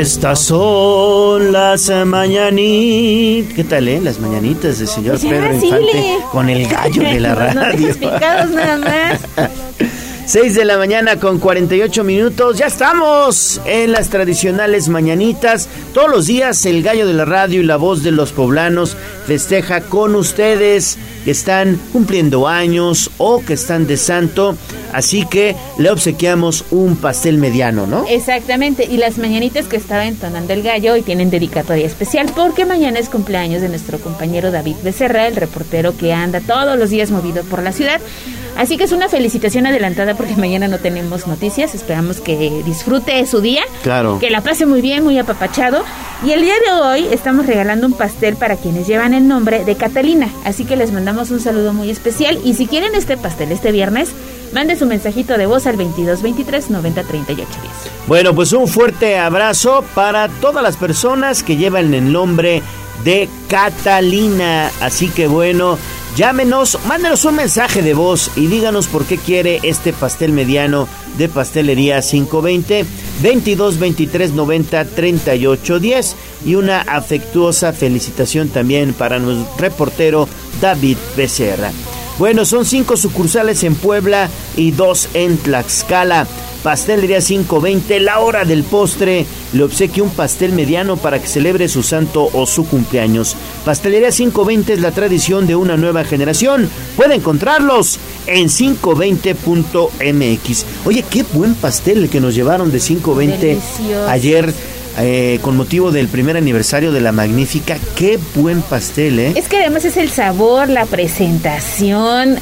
Estas 0.00 0.40
son 0.40 1.52
las 1.52 1.90
mañanitas. 2.06 3.52
¿Qué 3.54 3.64
tal, 3.64 3.86
eh? 3.86 4.00
Las 4.00 4.18
mañanitas 4.18 4.78
del 4.78 4.88
señor 4.88 5.18
Pues 5.20 5.30
Pedro. 5.30 5.52
Infante 5.52 6.16
con 6.32 6.48
el 6.48 6.66
gallo 6.66 7.02
de 7.02 7.20
la 7.20 7.34
radio. 7.52 7.94
nada 8.00 8.78
más. 8.78 9.20
6 10.30 10.54
de 10.54 10.64
la 10.64 10.78
mañana 10.78 11.16
con 11.16 11.40
48 11.40 12.04
minutos. 12.04 12.56
Ya 12.56 12.66
estamos 12.66 13.60
en 13.66 13.90
las 13.90 14.10
tradicionales 14.10 14.88
mañanitas. 14.88 15.68
Todos 15.92 16.08
los 16.08 16.26
días 16.26 16.64
el 16.66 16.84
gallo 16.84 17.04
de 17.04 17.14
la 17.14 17.24
radio 17.24 17.60
y 17.60 17.64
la 17.64 17.74
voz 17.74 18.04
de 18.04 18.12
los 18.12 18.30
poblanos 18.30 18.96
festeja 19.26 19.80
con 19.80 20.14
ustedes 20.14 20.98
que 21.24 21.32
están 21.32 21.80
cumpliendo 21.92 22.46
años 22.46 23.10
o 23.18 23.44
que 23.44 23.54
están 23.54 23.88
de 23.88 23.96
santo. 23.96 24.56
Así 24.92 25.26
que 25.26 25.56
le 25.78 25.90
obsequiamos 25.90 26.64
un 26.70 26.94
pastel 26.96 27.38
mediano, 27.38 27.88
¿no? 27.88 28.04
Exactamente, 28.08 28.84
y 28.84 28.98
las 28.98 29.18
mañanitas 29.18 29.66
que 29.66 29.76
estaba 29.76 30.06
entonando 30.06 30.52
el 30.52 30.62
gallo 30.62 30.92
hoy 30.92 31.02
tienen 31.02 31.30
dedicatoria 31.30 31.86
especial 31.86 32.30
porque 32.36 32.64
mañana 32.64 33.00
es 33.00 33.08
cumpleaños 33.08 33.62
de 33.62 33.68
nuestro 33.68 33.98
compañero 33.98 34.52
David 34.52 34.76
Becerra, 34.84 35.26
el 35.26 35.34
reportero 35.34 35.96
que 35.96 36.12
anda 36.12 36.40
todos 36.40 36.78
los 36.78 36.90
días 36.90 37.10
movido 37.10 37.42
por 37.42 37.64
la 37.64 37.72
ciudad. 37.72 38.00
Así 38.60 38.76
que 38.76 38.84
es 38.84 38.92
una 38.92 39.08
felicitación 39.08 39.66
adelantada 39.66 40.14
porque 40.14 40.36
mañana 40.36 40.68
no 40.68 40.76
tenemos 40.76 41.26
noticias. 41.26 41.74
Esperamos 41.74 42.20
que 42.20 42.62
disfrute 42.62 43.26
su 43.26 43.40
día. 43.40 43.62
Claro. 43.82 44.18
Que 44.18 44.28
la 44.28 44.42
pase 44.42 44.66
muy 44.66 44.82
bien, 44.82 45.02
muy 45.02 45.18
apapachado. 45.18 45.82
Y 46.26 46.32
el 46.32 46.42
día 46.42 46.52
de 46.66 46.72
hoy 46.82 47.06
estamos 47.10 47.46
regalando 47.46 47.86
un 47.86 47.94
pastel 47.94 48.36
para 48.36 48.56
quienes 48.56 48.86
llevan 48.86 49.14
el 49.14 49.26
nombre 49.26 49.64
de 49.64 49.76
Catalina. 49.76 50.28
Así 50.44 50.66
que 50.66 50.76
les 50.76 50.92
mandamos 50.92 51.30
un 51.30 51.40
saludo 51.40 51.72
muy 51.72 51.88
especial. 51.88 52.38
Y 52.44 52.52
si 52.52 52.66
quieren 52.66 52.94
este 52.94 53.16
pastel 53.16 53.50
este 53.50 53.72
viernes, 53.72 54.10
mande 54.52 54.76
su 54.76 54.84
mensajito 54.84 55.38
de 55.38 55.46
voz 55.46 55.66
al 55.66 55.78
22 55.78 56.20
23 56.20 56.68
90 56.68 57.02
38 57.04 57.48
10. 57.62 57.72
Bueno, 58.08 58.34
pues 58.34 58.52
un 58.52 58.68
fuerte 58.68 59.18
abrazo 59.18 59.82
para 59.94 60.28
todas 60.28 60.62
las 60.62 60.76
personas 60.76 61.42
que 61.42 61.56
llevan 61.56 61.94
el 61.94 62.12
nombre 62.12 62.62
de 63.04 63.26
Catalina. 63.48 64.70
Así 64.82 65.08
que 65.08 65.28
bueno, 65.28 65.78
llámenos, 66.16 66.78
mándenos 66.86 67.24
un 67.24 67.36
mensaje 67.36 67.82
de 67.82 67.94
voz 67.94 68.30
y 68.36 68.46
díganos 68.46 68.86
por 68.86 69.04
qué 69.04 69.16
quiere 69.18 69.60
este 69.62 69.92
pastel 69.92 70.32
mediano 70.32 70.88
de 71.18 71.28
Pastelería 71.28 72.00
520 72.00 72.84
22 73.22 73.78
23 73.78 74.32
90 74.32 74.84
38 74.84 75.78
10 75.78 76.16
y 76.46 76.54
una 76.54 76.80
afectuosa 76.80 77.72
felicitación 77.72 78.48
también 78.48 78.94
para 78.94 79.18
nuestro 79.18 79.56
reportero 79.58 80.28
David 80.60 80.96
Becerra. 81.16 81.70
Bueno, 82.18 82.44
son 82.44 82.66
cinco 82.66 82.96
sucursales 82.96 83.64
en 83.64 83.74
Puebla 83.74 84.28
y 84.56 84.72
dos 84.72 85.08
en 85.14 85.38
Tlaxcala. 85.38 86.26
Pastelería 86.62 87.20
520, 87.20 88.00
la 88.00 88.20
hora 88.20 88.44
del 88.44 88.64
postre. 88.64 89.26
Le 89.52 89.62
obsequia 89.62 90.02
un 90.02 90.10
pastel 90.10 90.52
mediano 90.52 90.96
para 90.96 91.18
que 91.18 91.26
celebre 91.26 91.68
su 91.68 91.82
santo 91.82 92.28
o 92.32 92.46
su 92.46 92.66
cumpleaños. 92.66 93.36
Pastelería 93.64 94.10
520 94.10 94.74
es 94.74 94.80
la 94.80 94.92
tradición 94.92 95.46
de 95.46 95.56
una 95.56 95.76
nueva 95.76 96.04
generación. 96.04 96.68
Puede 96.96 97.14
encontrarlos 97.16 97.98
en 98.26 98.48
520.mx. 98.48 100.64
Oye, 100.84 101.04
qué 101.10 101.24
buen 101.32 101.54
pastel 101.54 102.04
el 102.04 102.10
que 102.10 102.20
nos 102.20 102.34
llevaron 102.34 102.70
de 102.70 102.78
520 102.80 103.46
Delicioso. 103.46 104.08
ayer. 104.08 104.52
eh, 104.98 105.38
con 105.40 105.56
motivo 105.56 105.92
del 105.92 106.08
primer 106.08 106.36
aniversario 106.36 106.90
de 106.92 107.00
la 107.00 107.12
Magnífica, 107.12 107.78
qué 107.96 108.18
buen 108.34 108.60
pastel, 108.60 109.18
¿eh? 109.20 109.32
Es 109.36 109.48
que 109.48 109.58
además 109.58 109.84
es 109.84 109.96
el 109.96 110.10
sabor, 110.10 110.68
la 110.68 110.84
presentación. 110.84 112.38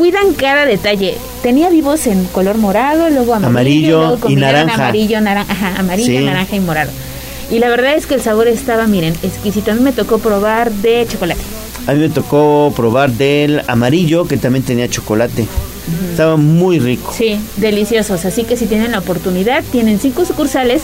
Cuidan 0.00 0.32
cada 0.32 0.64
detalle. 0.64 1.18
Tenía 1.42 1.68
vivos 1.68 2.06
en 2.06 2.24
color 2.24 2.56
morado, 2.56 3.10
luego 3.10 3.34
amarillo, 3.34 3.48
Amarillo 3.50 3.98
luego 3.98 4.14
y 4.16 4.20
combinaron 4.20 4.60
naranja. 4.62 4.84
Amarillo, 4.84 5.20
naranja, 5.20 5.52
ajá, 5.52 5.74
amarillo, 5.78 6.18
Sí. 6.20 6.24
naranja 6.24 6.56
y 6.56 6.60
morado. 6.60 6.90
Y 7.50 7.58
la 7.58 7.68
verdad 7.68 7.92
es 7.94 8.06
que 8.06 8.14
el 8.14 8.22
sabor 8.22 8.48
estaba, 8.48 8.86
miren, 8.86 9.12
exquisito. 9.22 9.72
A 9.72 9.74
mí 9.74 9.82
me 9.82 9.92
tocó 9.92 10.18
probar 10.18 10.72
de 10.72 11.06
chocolate. 11.06 11.42
A 11.86 11.92
mí 11.92 11.98
me 11.98 12.08
tocó 12.08 12.72
probar 12.74 13.10
del 13.10 13.60
amarillo 13.66 14.26
que 14.26 14.38
también 14.38 14.64
tenía 14.64 14.88
chocolate. 14.88 15.46
Estaba 16.12 16.36
muy 16.38 16.78
rico. 16.78 17.12
Sí, 17.14 17.38
deliciosos. 17.58 18.24
Así 18.24 18.44
que 18.44 18.56
si 18.56 18.64
tienen 18.64 18.92
la 18.92 19.00
oportunidad, 19.00 19.62
tienen 19.70 20.00
cinco 20.00 20.24
sucursales. 20.24 20.80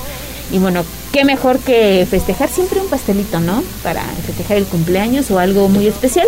Y 0.52 0.58
bueno, 0.58 0.84
qué 1.16 1.24
mejor 1.24 1.58
que 1.60 2.06
festejar 2.10 2.50
siempre 2.50 2.78
un 2.78 2.88
pastelito, 2.88 3.40
¿no? 3.40 3.62
Para 3.82 4.02
festejar 4.26 4.58
el 4.58 4.64
cumpleaños 4.66 5.30
o 5.30 5.38
algo 5.38 5.66
muy 5.70 5.86
especial. 5.86 6.26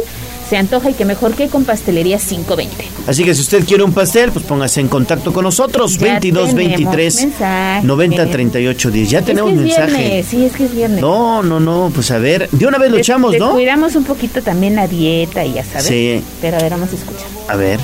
Se 0.49 0.57
antoja 0.57 0.89
y 0.89 0.95
qué 0.95 1.05
mejor 1.05 1.35
que 1.35 1.49
con 1.49 1.65
pastelería 1.65 2.17
520. 2.17 2.75
Así 3.07 3.23
que 3.23 3.35
si 3.35 3.43
usted 3.43 3.67
quiere 3.67 3.83
un 3.83 3.93
pastel, 3.93 4.33
pues 4.33 4.47
póngase 4.47 4.81
en 4.81 4.89
contacto 4.89 5.31
con 5.35 5.45
nosotros. 5.45 5.99
Ya 5.99 6.13
22 6.13 6.55
tenemos 6.55 6.55
23 6.79 7.21
mensaje. 7.21 7.87
90 7.87 8.31
38 8.31 8.91
10. 8.91 9.11
Ya 9.11 9.19
Es 9.19 9.25
tenemos 9.27 9.51
que 9.51 9.57
es 9.57 9.63
mensaje. 9.63 9.93
viernes, 9.99 10.27
sí, 10.27 10.45
es 10.47 10.57
que 10.57 10.65
es 10.65 10.75
viernes. 10.75 11.01
No, 11.03 11.43
no, 11.43 11.61
no, 11.61 11.91
pues 11.95 12.11
a 12.11 12.17
ver, 12.17 12.49
de 12.51 12.67
una 12.67 12.79
vez 12.79 12.91
lo 12.91 12.97
Des- 12.97 13.07
echamos, 13.07 13.37
¿no? 13.39 13.45
Descuidamos 13.49 13.95
un 13.95 14.05
poquito 14.05 14.41
también 14.41 14.75
la 14.75 14.89
dieta 14.89 15.45
y 15.45 15.53
ya 15.53 15.65
sabes. 15.65 15.85
Sí. 15.85 16.25
Pero 16.41 16.57
a 16.57 16.61
ver, 16.61 16.71
vamos 16.71 16.89
a 16.91 16.95
escuchar. 16.97 17.27
A 17.49 17.57
ver. 17.57 17.79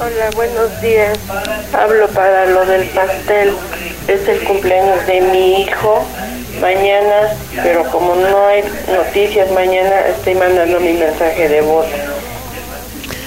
Hola, 0.00 0.30
buenos 0.34 0.82
días. 0.82 1.16
Hablo 1.72 2.08
para 2.08 2.46
lo 2.50 2.66
del 2.66 2.88
pastel. 2.88 3.50
Es 4.08 4.28
el 4.28 4.40
cumpleaños 4.44 5.06
de 5.06 5.20
mi 5.20 5.62
hijo 5.62 6.04
mañana, 6.60 7.34
pero 7.62 7.84
como 7.90 8.14
no 8.14 8.46
hay 8.46 8.62
noticias 8.92 9.50
mañana, 9.50 10.06
estoy 10.16 10.34
mandando 10.34 10.80
mi 10.80 10.92
mensaje 10.92 11.48
de 11.48 11.60
voz. 11.60 11.86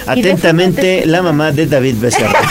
Atentamente, 0.07 1.05
la 1.05 1.21
mamá 1.21 1.51
de 1.51 1.67
David 1.67 1.95
Becerra. 1.99 2.39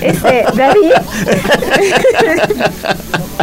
Este, 0.00 0.44
David. 0.54 0.92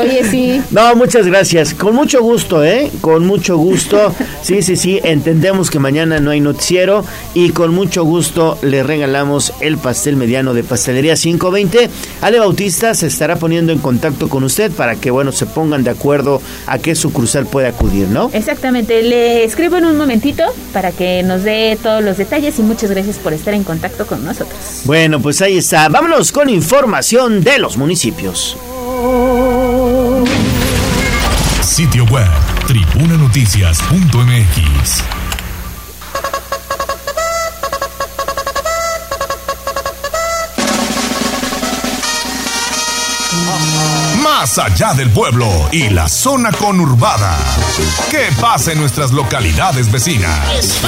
Oye, 0.00 0.24
sí. 0.24 0.60
No, 0.70 0.94
muchas 0.96 1.26
gracias. 1.26 1.74
Con 1.74 1.94
mucho 1.94 2.22
gusto, 2.22 2.64
¿eh? 2.64 2.90
Con 3.00 3.26
mucho 3.26 3.56
gusto. 3.56 4.14
Sí, 4.42 4.62
sí, 4.62 4.76
sí. 4.76 5.00
Entendemos 5.04 5.70
que 5.70 5.78
mañana 5.78 6.20
no 6.20 6.30
hay 6.30 6.40
noticiero 6.40 7.04
y 7.34 7.50
con 7.50 7.74
mucho 7.74 8.04
gusto 8.04 8.58
le 8.62 8.82
regalamos 8.82 9.52
el 9.60 9.78
pastel 9.78 10.16
mediano 10.16 10.54
de 10.54 10.64
Pastelería 10.64 11.14
520. 11.14 11.88
Ale 12.20 12.38
Bautista 12.38 12.94
se 12.94 13.06
estará 13.06 13.36
poniendo 13.36 13.72
en 13.72 13.78
contacto 13.78 14.28
con 14.28 14.44
usted 14.44 14.70
para 14.72 14.96
que, 14.96 15.10
bueno, 15.10 15.32
se 15.32 15.46
pongan 15.46 15.84
de 15.84 15.90
acuerdo 15.90 16.40
a 16.66 16.78
qué 16.78 16.94
sucursal 16.94 17.46
puede 17.46 17.68
acudir, 17.68 18.08
¿no? 18.08 18.30
Exactamente, 18.32 19.02
le 19.02 19.44
escribo 19.44 19.76
en 19.76 19.84
un 19.84 19.96
momentito 19.96 20.44
para 20.72 20.92
que 20.92 21.22
nos 21.22 21.42
dé 21.42 21.78
todos 21.82 22.02
los 22.02 22.16
detalles 22.16 22.58
y 22.58 22.62
muchas 22.62 22.90
gracias 22.90 23.18
por 23.18 23.32
estar 23.32 23.54
en 23.54 23.64
contacto 23.64 24.06
con 24.06 24.24
nosotros. 24.24 24.58
Bueno, 24.84 25.20
pues 25.20 25.42
ahí 25.42 25.58
está. 25.58 25.88
Vámonos 25.88 26.32
con 26.32 26.48
información 26.48 27.42
de 27.42 27.58
los 27.58 27.76
municipios. 27.76 28.56
Sitio 31.70 32.04
web 32.06 32.26
tribunanoticias.mx. 32.66 35.04
Más 44.20 44.58
allá 44.58 44.94
del 44.94 45.10
pueblo 45.10 45.46
y 45.70 45.90
la 45.90 46.08
zona 46.08 46.50
conurbada. 46.50 47.38
¿Qué 48.10 48.30
pasa 48.40 48.72
en 48.72 48.80
nuestras 48.80 49.12
localidades 49.12 49.92
vecinas? 49.92 50.80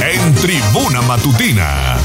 En 0.00 0.34
Tribuna 0.36 1.02
Matutina. 1.02 1.96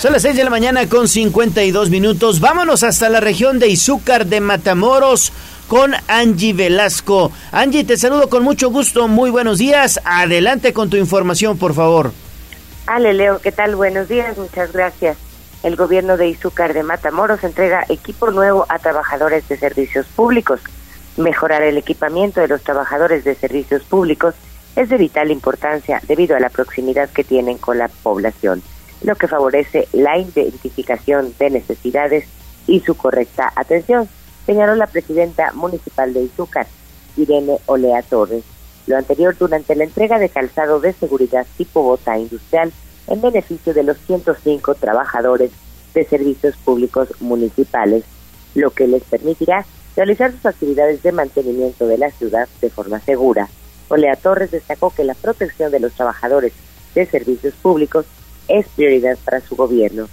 Son 0.00 0.12
las 0.12 0.22
6 0.22 0.36
de 0.36 0.44
la 0.44 0.50
mañana 0.50 0.88
con 0.88 1.06
52 1.06 1.90
minutos. 1.90 2.40
Vámonos 2.40 2.82
hasta 2.82 3.08
la 3.08 3.20
región 3.20 3.60
de 3.60 3.68
Izúcar 3.68 4.26
de 4.26 4.40
Matamoros 4.40 5.32
con 5.68 5.94
Angie 6.08 6.52
Velasco. 6.52 7.32
Angie, 7.50 7.84
te 7.84 7.96
saludo 7.96 8.28
con 8.28 8.42
mucho 8.42 8.70
gusto, 8.70 9.08
muy 9.08 9.30
buenos 9.30 9.58
días. 9.58 10.00
Adelante 10.04 10.72
con 10.72 10.90
tu 10.90 10.96
información, 10.96 11.58
por 11.58 11.74
favor. 11.74 12.12
Ale 12.86 13.14
Leo, 13.14 13.40
¿qué 13.40 13.52
tal? 13.52 13.76
Buenos 13.76 14.08
días, 14.08 14.36
muchas 14.36 14.72
gracias. 14.72 15.16
El 15.62 15.76
gobierno 15.76 16.16
de 16.16 16.28
Izúcar 16.28 16.74
de 16.74 16.82
Matamoros 16.82 17.44
entrega 17.44 17.86
equipo 17.88 18.30
nuevo 18.30 18.66
a 18.68 18.78
trabajadores 18.78 19.48
de 19.48 19.56
servicios 19.56 20.06
públicos. 20.06 20.60
Mejorar 21.16 21.62
el 21.62 21.78
equipamiento 21.78 22.40
de 22.40 22.48
los 22.48 22.62
trabajadores 22.62 23.22
de 23.22 23.34
servicios 23.34 23.82
públicos 23.84 24.34
es 24.74 24.88
de 24.88 24.96
vital 24.96 25.30
importancia 25.30 26.00
debido 26.08 26.36
a 26.36 26.40
la 26.40 26.50
proximidad 26.50 27.10
que 27.10 27.24
tienen 27.24 27.58
con 27.58 27.78
la 27.78 27.88
población, 27.88 28.62
lo 29.02 29.14
que 29.14 29.28
favorece 29.28 29.86
la 29.92 30.18
identificación 30.18 31.34
de 31.38 31.50
necesidades 31.50 32.26
y 32.66 32.80
su 32.80 32.96
correcta 32.96 33.52
atención, 33.54 34.08
señaló 34.46 34.74
la 34.74 34.86
presidenta 34.86 35.52
municipal 35.52 36.12
de 36.12 36.22
Izúcar, 36.22 36.66
Irene 37.16 37.58
Olea 37.66 38.02
Torres. 38.02 38.44
Lo 38.86 38.96
anterior 38.96 39.36
durante 39.38 39.76
la 39.76 39.84
entrega 39.84 40.18
de 40.18 40.28
calzado 40.28 40.80
de 40.80 40.92
seguridad 40.92 41.46
tipo 41.56 41.82
bota 41.82 42.18
industrial 42.18 42.72
en 43.06 43.20
beneficio 43.20 43.74
de 43.74 43.84
los 43.84 43.98
105 44.06 44.74
trabajadores 44.74 45.50
de 45.94 46.04
servicios 46.04 46.56
públicos 46.56 47.08
municipales, 47.20 48.04
lo 48.54 48.70
que 48.70 48.88
les 48.88 49.02
permitirá 49.04 49.64
realizar 49.94 50.32
sus 50.32 50.46
actividades 50.46 51.02
de 51.02 51.12
mantenimiento 51.12 51.86
de 51.86 51.98
la 51.98 52.10
ciudad 52.10 52.48
de 52.60 52.70
forma 52.70 52.98
segura. 53.00 53.48
Olea 53.88 54.16
Torres 54.16 54.50
destacó 54.50 54.90
que 54.90 55.04
la 55.04 55.14
protección 55.14 55.70
de 55.70 55.80
los 55.80 55.92
trabajadores 55.92 56.52
de 56.94 57.06
servicios 57.06 57.54
públicos 57.54 58.06
es 58.48 58.66
prioridad 58.68 59.18
para 59.24 59.40
su 59.40 59.54
gobierno, 59.54 60.08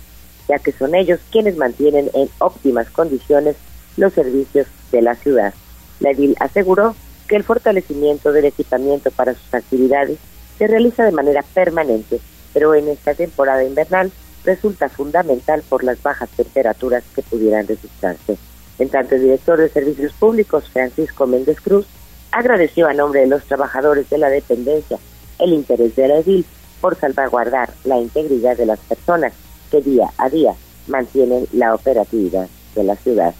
ya 0.47 0.59
que 0.59 0.73
son 0.73 0.95
ellos 0.95 1.19
quienes 1.31 1.57
mantienen 1.57 2.09
en 2.13 2.29
óptimas 2.39 2.89
condiciones 2.89 3.55
los 3.99 4.13
servicios 4.13 4.67
de 4.91 5.01
la 5.01 5.15
ciudad. 5.15 5.53
La 5.99 6.11
edil 6.11 6.35
aseguró 6.39 6.95
que 7.27 7.35
el 7.35 7.43
fortalecimiento 7.43 8.31
del 8.31 8.45
equipamiento 8.45 9.11
para 9.11 9.35
sus 9.35 9.53
actividades 9.53 10.17
se 10.57 10.67
realiza 10.67 11.05
de 11.05 11.11
manera 11.11 11.43
permanente, 11.53 12.19
pero 12.53 12.73
en 12.73 12.87
esta 12.87 13.13
temporada 13.13 13.63
invernal 13.63 14.11
resulta 14.43 14.89
fundamental 14.89 15.61
por 15.67 15.83
las 15.83 16.01
bajas 16.01 16.29
temperaturas 16.29 17.03
que 17.13 17.21
pudieran 17.21 17.67
registrarse. 17.67 18.37
En 18.79 18.89
tanto, 18.89 19.15
el 19.15 19.23
director 19.23 19.59
de 19.59 19.69
Servicios 19.69 20.13
Públicos, 20.13 20.69
Francisco 20.71 21.27
Méndez 21.27 21.59
Cruz, 21.59 21.85
agradeció 22.31 22.87
a 22.87 22.93
nombre 22.93 23.21
de 23.21 23.27
los 23.27 23.43
trabajadores 23.43 24.09
de 24.09 24.17
la 24.17 24.29
dependencia 24.29 24.97
el 25.39 25.53
interés 25.53 25.95
de 25.95 26.07
la 26.07 26.19
edil 26.19 26.45
por 26.79 26.95
salvaguardar 26.95 27.73
la 27.83 27.99
integridad 27.99 28.55
de 28.57 28.65
las 28.65 28.79
personas 28.79 29.33
que 29.69 29.81
día 29.81 30.09
a 30.17 30.29
día 30.29 30.53
mantienen 30.87 31.47
la 31.51 31.75
operatividad 31.75 32.47
de 32.75 32.83
la 32.83 32.95
ciudad. 32.95 33.33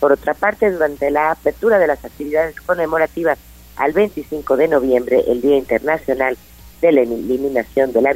Por 0.00 0.12
otra 0.12 0.34
parte, 0.34 0.70
durante 0.70 1.10
la 1.10 1.32
apertura 1.32 1.78
de 1.78 1.86
las 1.86 2.04
actividades 2.04 2.60
conmemorativas 2.60 3.38
al 3.76 3.92
25 3.92 4.56
de 4.56 4.68
noviembre, 4.68 5.24
el 5.26 5.40
Día 5.40 5.56
Internacional 5.56 6.36
de 6.80 6.92
la 6.92 7.00
Eliminación 7.00 7.92
de 7.92 8.02
la, 8.02 8.12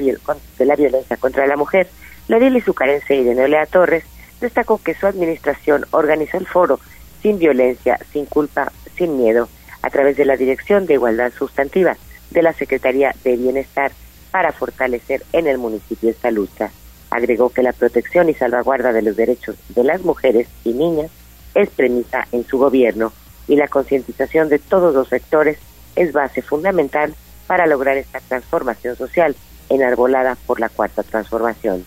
Violencia 0.76 1.16
contra 1.16 1.47
la 1.47 1.57
Mujer, 1.57 1.89
la 2.28 2.37
edil 2.37 2.57
Izucarense 2.57 3.16
y 3.16 3.24
de 3.24 3.35
Neolea 3.35 3.66
Torres 3.66 4.05
destacó 4.41 4.80
que 4.83 4.95
su 4.95 5.07
administración 5.07 5.87
organizó 5.91 6.37
el 6.39 6.47
foro 6.47 6.78
Sin 7.20 7.39
Violencia, 7.39 7.99
Sin 8.12 8.26
Culpa, 8.26 8.72
Sin 8.97 9.16
Miedo, 9.16 9.49
a 9.83 9.91
través 9.91 10.16
de 10.16 10.24
la 10.24 10.37
Dirección 10.37 10.87
de 10.87 10.95
Igualdad 10.95 11.33
Sustantiva 11.37 11.97
de 12.30 12.43
la 12.43 12.53
Secretaría 12.53 13.14
de 13.24 13.37
Bienestar 13.37 13.93
para 14.30 14.53
fortalecer 14.53 15.24
en 15.33 15.49
el 15.49 15.59
municipio 15.59 16.11
esta 16.11 16.30
lucha. 16.30 16.70
Agregó 17.11 17.51
que 17.51 17.62
la 17.62 17.72
protección 17.72 18.28
y 18.28 18.35
salvaguarda 18.35 18.93
de 18.93 19.03
los 19.03 19.16
derechos 19.16 19.57
de 19.68 19.85
las 19.85 20.03
mujeres 20.03 20.49
y 20.64 20.72
niñas 20.72 21.11
es 21.55 21.71
premisa 21.71 22.27
en 22.33 22.47
su 22.47 22.59
gobierno 22.59 23.13
y 23.49 23.57
la 23.57 23.69
concientización 23.69 24.49
de 24.49 24.59
todos 24.59 24.95
los 24.95 25.09
sectores 25.09 25.59
es 25.97 26.13
base 26.13 26.43
fundamental 26.43 27.15
para 27.47 27.67
lograr 27.67 27.97
esta 27.97 28.21
transformación 28.21 28.97
social 28.97 29.37
enarbolada 29.69 30.37
por 30.47 30.61
la 30.61 30.69
cuarta 30.69 31.03
transformación. 31.03 31.85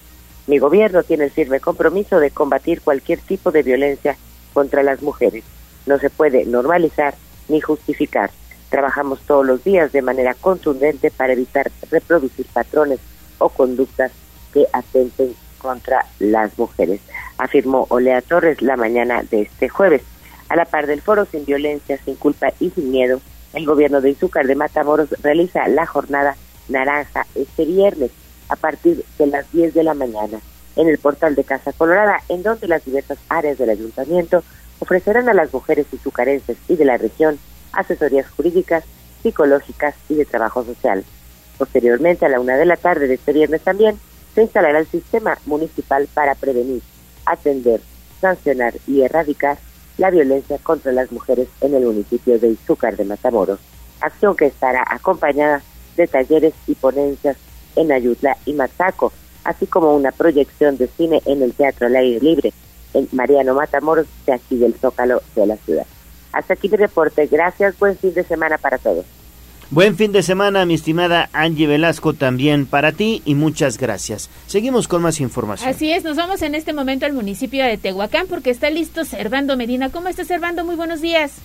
Mi 0.48 0.60
gobierno 0.60 1.04
tiene 1.04 1.26
el 1.26 1.32
firme 1.32 1.60
compromiso 1.60 2.20
de 2.20 2.32
combatir 2.32 2.82
cualquier 2.82 3.20
tipo 3.20 3.52
de 3.52 3.64
violencia 3.64 4.16
contra 4.54 4.84
las 4.84 5.02
mujeres. 5.02 5.44
No 5.86 5.98
se 5.98 6.10
puede 6.10 6.46
normalizar 6.46 7.16
ni 7.48 7.62
justificar. 7.62 8.30
Trabajamos 8.70 9.22
todos 9.22 9.46
los 9.46 9.64
días 9.64 9.92
de 9.92 10.02
manera 10.02 10.34
contundente 10.36 11.10
para 11.10 11.34
evitar 11.34 11.72
reproducir 11.90 12.46
patrones 12.54 13.00
o 13.40 13.50
conductas 13.50 14.12
que 14.54 14.68
atenten 14.72 15.36
contra 15.66 16.06
las 16.20 16.58
mujeres, 16.60 17.02
afirmó 17.40 17.88
Olea 17.90 18.22
Torres 18.22 18.62
la 18.62 18.78
mañana 18.78 19.24
de 19.24 19.42
este 19.42 19.68
jueves. 19.68 20.04
A 20.48 20.56
la 20.56 20.66
par 20.66 20.86
del 20.86 21.02
foro 21.02 21.26
Sin 21.26 21.44
Violencia, 21.44 21.98
Sin 22.06 22.16
Culpa 22.16 22.54
y 22.60 22.70
Sin 22.70 22.92
Miedo, 22.92 23.20
el 23.54 23.66
gobierno 23.66 24.00
de 24.00 24.12
Izúcar 24.12 24.46
de 24.46 24.56
Matamoros 24.56 25.10
realiza 25.24 25.68
la 25.68 25.88
jornada 25.88 26.36
naranja 26.70 27.26
este 27.34 27.66
viernes 27.66 28.12
a 28.48 28.56
partir 28.56 29.04
de 29.18 29.28
las 29.28 29.52
10 29.52 29.74
de 29.74 29.84
la 29.84 29.96
mañana 29.96 30.40
en 30.76 30.88
el 30.88 31.00
portal 31.00 31.34
de 31.34 31.44
Casa 31.44 31.74
Colorada, 31.74 32.22
en 32.30 32.44
donde 32.44 32.68
las 32.68 32.86
diversas 32.86 33.18
áreas 33.30 33.58
del 33.58 33.72
ayuntamiento 33.72 34.44
ofrecerán 34.80 35.30
a 35.30 35.34
las 35.34 35.52
mujeres 35.52 35.88
izucarenses 35.92 36.58
y 36.68 36.76
de 36.76 36.86
la 36.86 36.98
región 36.98 37.40
asesorías 37.72 38.30
jurídicas, 38.30 38.84
psicológicas 39.24 39.96
y 40.10 40.16
de 40.16 40.26
trabajo 40.26 40.64
social. 40.64 41.04
Posteriormente, 41.58 42.26
a 42.26 42.30
la 42.30 42.40
una 42.40 42.58
de 42.58 42.66
la 42.66 42.78
tarde 42.78 43.08
de 43.08 43.16
este 43.16 43.34
viernes 43.34 43.62
también, 43.62 43.98
se 44.36 44.44
instalará 44.44 44.80
el 44.80 44.88
sistema 44.88 45.38
municipal 45.46 46.08
para 46.14 46.36
prevenir, 46.36 46.84
atender, 47.26 47.82
sancionar 48.22 48.74
y 48.86 49.02
erradicar 49.02 49.58
la 49.98 50.12
violencia 50.12 50.58
contra 50.60 50.92
las 50.92 51.12
mujeres 51.12 51.48
en 51.62 51.74
el 51.74 51.86
municipio 51.86 52.38
de 52.38 52.50
Izúcar 52.50 52.98
de 52.98 53.06
Matamoros, 53.06 53.60
acción 54.02 54.36
que 54.36 54.48
estará 54.48 54.84
acompañada 54.88 55.64
de 55.96 56.08
talleres 56.08 56.54
y 56.68 56.76
ponencias 56.76 57.38
en 57.78 57.92
Ayutla 57.92 58.38
y 58.46 58.54
Mazaco, 58.54 59.14
así 59.46 59.68
como 59.68 59.96
una 59.96 60.12
proyección 60.12 60.78
de 60.78 60.88
cine 60.88 61.22
en 61.26 61.42
el 61.42 61.54
Teatro 61.54 61.88
al 61.88 61.96
Aire 61.96 62.20
Libre, 62.20 62.54
en 62.94 63.08
Mariano 63.14 63.54
Matamoros, 63.54 64.08
de 64.26 64.34
aquí 64.34 64.58
del 64.58 64.74
Zócalo 64.74 65.22
de 65.36 65.46
la 65.46 65.56
ciudad. 65.58 65.86
Hasta 66.34 66.56
aquí 66.56 66.68
mi 66.68 66.76
reporte. 66.76 67.28
Gracias. 67.28 67.80
Buen 67.80 67.98
fin 67.98 68.14
de 68.14 68.24
semana 68.24 68.58
para 68.58 68.78
todos. 68.78 69.06
Buen 69.72 69.96
fin 69.96 70.12
de 70.12 70.22
semana, 70.22 70.64
mi 70.68 70.76
estimada 70.76 71.28
Angie 71.34 71.66
Velasco, 71.66 72.14
también 72.14 72.68
para 72.68 72.92
ti 72.92 73.24
y 73.26 73.34
muchas 73.34 73.80
gracias. 73.80 74.30
Seguimos 74.46 74.88
con 74.88 75.02
más 75.02 75.20
información. 75.20 75.68
Así 75.68 75.92
es, 75.92 76.04
nos 76.04 76.18
vamos 76.18 76.44
en 76.44 76.54
este 76.54 76.72
momento 76.72 77.08
al 77.08 77.14
municipio 77.14 77.66
de 77.66 77.80
Tehuacán 77.80 78.28
porque 78.28 78.52
está 78.52 78.70
listo 78.70 79.04
Servando 79.06 79.58
Medina. 79.58 79.90
¿Cómo 79.90 80.08
está 80.08 80.24
Servando? 80.24 80.64
Muy 80.64 80.76
buenos 80.76 81.02
días. 81.02 81.38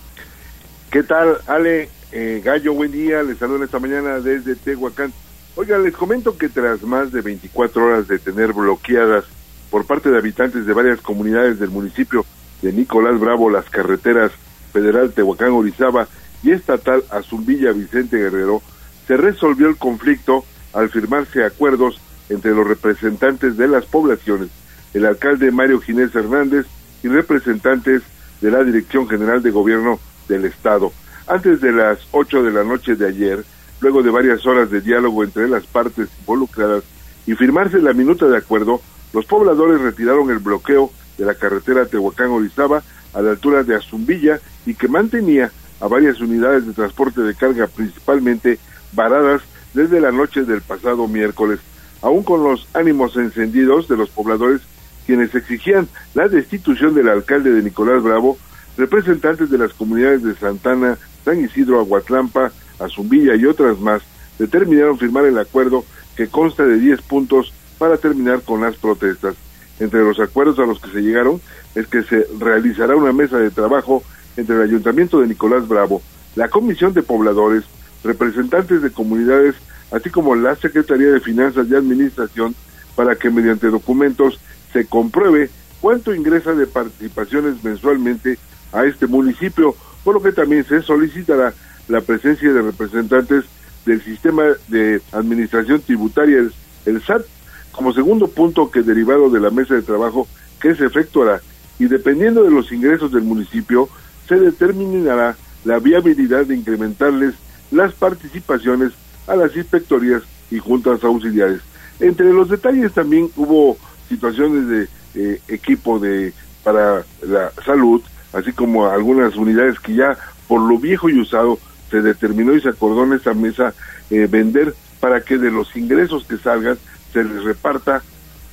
¿Qué 0.91 1.01
tal, 1.01 1.37
Ale? 1.47 1.89
Eh, 2.11 2.41
Gallo, 2.45 2.75
buen 2.75 2.91
día. 2.91 3.23
Les 3.23 3.39
saludo 3.39 3.63
esta 3.63 3.79
mañana 3.79 4.19
desde 4.19 4.55
Tehuacán. 4.55 5.11
Oiga, 5.55 5.79
les 5.79 5.95
comento 5.95 6.37
que 6.37 6.47
tras 6.47 6.83
más 6.83 7.11
de 7.11 7.21
24 7.21 7.83
horas 7.83 8.07
de 8.07 8.19
tener 8.19 8.53
bloqueadas 8.53 9.25
por 9.71 9.87
parte 9.87 10.11
de 10.11 10.19
habitantes 10.19 10.67
de 10.67 10.73
varias 10.73 11.01
comunidades 11.01 11.59
del 11.59 11.71
municipio 11.71 12.23
de 12.61 12.71
Nicolás 12.71 13.19
Bravo 13.19 13.49
las 13.49 13.65
carreteras 13.65 14.31
federal 14.71 15.11
Tehuacán 15.11 15.53
Orizaba 15.53 16.07
y 16.43 16.51
estatal 16.51 17.03
Azumbilla 17.09 17.71
Vicente 17.71 18.17
Guerrero, 18.17 18.61
se 19.07 19.17
resolvió 19.17 19.67
el 19.67 19.77
conflicto 19.77 20.45
al 20.73 20.89
firmarse 20.89 21.43
acuerdos 21.43 21.99
entre 22.29 22.51
los 22.51 22.67
representantes 22.67 23.57
de 23.57 23.67
las 23.67 23.85
poblaciones, 23.85 24.49
el 24.93 25.05
alcalde 25.05 25.51
Mario 25.51 25.81
Ginés 25.81 26.15
Hernández 26.15 26.65
y 27.03 27.07
representantes 27.07 28.03
de 28.41 28.51
la 28.51 28.63
Dirección 28.63 29.07
General 29.07 29.41
de 29.41 29.51
Gobierno 29.51 29.99
del 30.27 30.45
Estado. 30.45 30.91
Antes 31.27 31.61
de 31.61 31.71
las 31.71 31.99
8 32.11 32.43
de 32.43 32.51
la 32.51 32.63
noche 32.63 32.95
de 32.95 33.07
ayer, 33.07 33.43
luego 33.79 34.01
de 34.03 34.11
varias 34.11 34.45
horas 34.45 34.69
de 34.71 34.81
diálogo 34.81 35.23
entre 35.23 35.47
las 35.47 35.65
partes 35.65 36.09
involucradas 36.19 36.83
y 37.25 37.35
firmarse 37.35 37.79
la 37.79 37.93
minuta 37.93 38.27
de 38.27 38.37
acuerdo, 38.37 38.81
los 39.13 39.25
pobladores 39.25 39.81
retiraron 39.81 40.29
el 40.31 40.39
bloqueo 40.39 40.91
de 41.17 41.25
la 41.25 41.35
carretera 41.35 41.85
Tehuacán-Orizaba 41.85 42.81
a 43.13 43.21
la 43.21 43.31
altura 43.31 43.63
de 43.63 43.75
Azumbilla 43.75 44.39
y 44.65 44.73
que 44.73 44.87
mantenía 44.87 45.51
a 45.81 45.87
varias 45.87 46.21
unidades 46.21 46.65
de 46.65 46.73
transporte 46.73 47.21
de 47.21 47.35
carga, 47.35 47.67
principalmente 47.67 48.59
varadas 48.93 49.41
desde 49.73 49.99
la 49.99 50.11
noche 50.11 50.43
del 50.43 50.61
pasado 50.61 51.07
miércoles, 51.07 51.59
aún 52.01 52.23
con 52.23 52.43
los 52.43 52.67
ánimos 52.73 53.15
encendidos 53.17 53.87
de 53.87 53.97
los 53.97 54.09
pobladores 54.09 54.61
quienes 55.05 55.33
exigían 55.33 55.87
la 56.13 56.27
destitución 56.27 56.93
del 56.93 57.09
alcalde 57.09 57.51
de 57.51 57.63
Nicolás 57.63 58.03
Bravo, 58.03 58.37
representantes 58.77 59.49
de 59.49 59.57
las 59.57 59.73
comunidades 59.73 60.23
de 60.23 60.35
Santana, 60.35 60.97
San 61.25 61.43
Isidro, 61.43 61.79
Aguatlampa, 61.79 62.51
Azumbilla 62.79 63.35
y 63.35 63.45
otras 63.45 63.79
más, 63.79 64.01
determinaron 64.39 64.97
firmar 64.97 65.25
el 65.25 65.37
acuerdo 65.37 65.83
que 66.15 66.27
consta 66.27 66.65
de 66.65 66.79
10 66.79 67.01
puntos 67.01 67.53
para 67.77 67.97
terminar 67.97 68.41
con 68.41 68.61
las 68.61 68.75
protestas. 68.75 69.35
Entre 69.79 70.01
los 70.01 70.19
acuerdos 70.19 70.59
a 70.59 70.65
los 70.65 70.79
que 70.79 70.91
se 70.91 71.01
llegaron 71.01 71.41
es 71.73 71.87
que 71.87 72.03
se 72.03 72.27
realizará 72.39 72.95
una 72.95 73.13
mesa 73.13 73.37
de 73.37 73.49
trabajo 73.49 74.03
entre 74.41 74.55
el 74.55 74.63
Ayuntamiento 74.63 75.19
de 75.19 75.27
Nicolás 75.27 75.67
Bravo, 75.67 76.01
la 76.35 76.49
Comisión 76.49 76.93
de 76.93 77.03
Pobladores, 77.03 77.63
representantes 78.03 78.81
de 78.81 78.91
comunidades, 78.91 79.55
así 79.91 80.09
como 80.09 80.35
la 80.35 80.55
Secretaría 80.55 81.11
de 81.11 81.19
Finanzas 81.19 81.67
y 81.69 81.75
Administración, 81.75 82.55
para 82.95 83.15
que 83.15 83.29
mediante 83.29 83.67
documentos 83.67 84.39
se 84.73 84.85
compruebe 84.85 85.49
cuánto 85.79 86.13
ingresa 86.13 86.53
de 86.53 86.67
participaciones 86.67 87.63
mensualmente 87.63 88.37
a 88.73 88.85
este 88.85 89.07
municipio, 89.07 89.75
por 90.03 90.15
lo 90.15 90.21
que 90.21 90.31
también 90.31 90.65
se 90.65 90.81
solicitará 90.81 91.53
la 91.87 92.01
presencia 92.01 92.51
de 92.51 92.61
representantes 92.61 93.45
del 93.85 94.01
sistema 94.03 94.43
de 94.67 95.01
administración 95.11 95.81
tributaria, 95.81 96.47
el 96.85 97.01
SAT, 97.03 97.23
como 97.71 97.93
segundo 97.93 98.27
punto 98.27 98.69
que 98.71 98.81
derivado 98.81 99.29
de 99.29 99.39
la 99.39 99.49
mesa 99.49 99.75
de 99.75 99.81
trabajo 99.81 100.27
que 100.59 100.75
se 100.75 100.85
efectuará. 100.85 101.41
Y 101.79 101.85
dependiendo 101.85 102.43
de 102.43 102.51
los 102.51 102.71
ingresos 102.71 103.11
del 103.11 103.23
municipio, 103.23 103.89
se 104.31 104.39
determinará 104.39 105.35
la 105.65 105.79
viabilidad 105.79 106.45
de 106.45 106.55
incrementarles 106.55 107.35
las 107.69 107.91
participaciones 107.91 108.93
a 109.27 109.35
las 109.35 109.53
inspectorías 109.57 110.23
y 110.49 110.57
juntas 110.57 111.03
auxiliares. 111.03 111.59
Entre 111.99 112.31
los 112.31 112.47
detalles 112.47 112.93
también 112.93 113.29
hubo 113.35 113.77
situaciones 114.07 114.67
de 114.69 114.87
eh, 115.15 115.41
equipo 115.49 115.99
de 115.99 116.33
para 116.63 117.03
la 117.23 117.51
salud, 117.65 118.01
así 118.31 118.53
como 118.53 118.87
algunas 118.87 119.35
unidades 119.35 119.81
que 119.81 119.95
ya 119.95 120.17
por 120.47 120.61
lo 120.61 120.77
viejo 120.77 121.09
y 121.09 121.19
usado 121.19 121.59
se 121.89 122.01
determinó 122.01 122.53
y 122.53 122.61
se 122.61 122.69
acordó 122.69 123.03
en 123.03 123.13
esta 123.13 123.33
mesa 123.33 123.73
eh, 124.11 124.29
vender 124.31 124.73
para 125.01 125.19
que 125.19 125.37
de 125.37 125.51
los 125.51 125.75
ingresos 125.75 126.23
que 126.23 126.37
salgan 126.37 126.77
se 127.11 127.25
les 127.25 127.43
reparta 127.43 128.01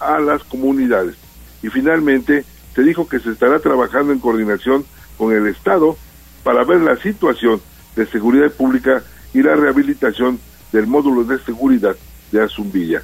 a 0.00 0.18
las 0.18 0.42
comunidades. 0.42 1.14
Y 1.62 1.68
finalmente 1.68 2.44
se 2.74 2.82
dijo 2.82 3.08
que 3.08 3.20
se 3.20 3.30
estará 3.30 3.60
trabajando 3.60 4.12
en 4.12 4.18
coordinación 4.18 4.84
con 5.18 5.34
el 5.34 5.46
Estado 5.48 5.96
para 6.42 6.64
ver 6.64 6.80
la 6.80 6.96
situación 6.96 7.60
de 7.96 8.06
seguridad 8.06 8.50
pública 8.52 9.02
y 9.34 9.42
la 9.42 9.54
rehabilitación 9.54 10.38
del 10.72 10.86
módulo 10.86 11.24
de 11.24 11.38
seguridad 11.40 11.96
de 12.32 12.42
Azumbilla. 12.42 13.02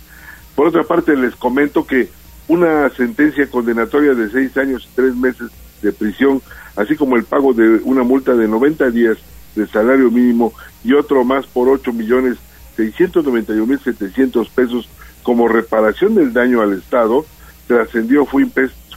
Por 0.55 0.69
otra 0.69 0.85
parte, 0.85 1.17
les 1.17 1.35
comento 1.35 1.87
que 1.87 2.09
una 2.49 2.89
sentencia 2.91 3.51
condenatoria 3.51 4.15
de 4.15 4.31
seis 4.31 4.57
años 4.57 4.89
y 4.91 4.95
tres 4.95 5.15
meses 5.17 5.51
de 5.83 5.93
prisión, 5.93 6.41
así 6.77 6.97
como 6.97 7.17
el 7.17 7.25
pago 7.25 7.53
de 7.53 7.81
una 7.85 8.03
multa 8.03 8.35
de 8.35 8.49
90 8.49 8.91
días 8.91 9.19
de 9.55 9.67
salario 9.67 10.11
mínimo 10.11 10.53
y 10.83 10.95
otro 10.95 11.25
más 11.25 11.47
por 11.47 11.69
ocho 11.69 11.93
millones 11.93 12.39
seiscientos 12.77 13.25
noventa 13.25 13.53
mil 13.53 13.79
setecientos 13.79 14.49
pesos 14.49 14.89
como 15.23 15.49
reparación 15.49 16.15
del 16.17 16.33
daño 16.33 16.61
al 16.61 16.75
Estado, 16.75 17.25
trascendió, 17.67 18.27
fue, 18.27 18.47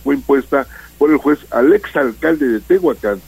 fue 0.03 0.15
impuesta 0.15 0.67
por 0.97 1.11
el 1.11 1.17
juez 1.17 1.39
al 1.51 1.73
exalcalde 1.73 2.47
de 2.47 2.59
Tehuacán, 2.59 3.21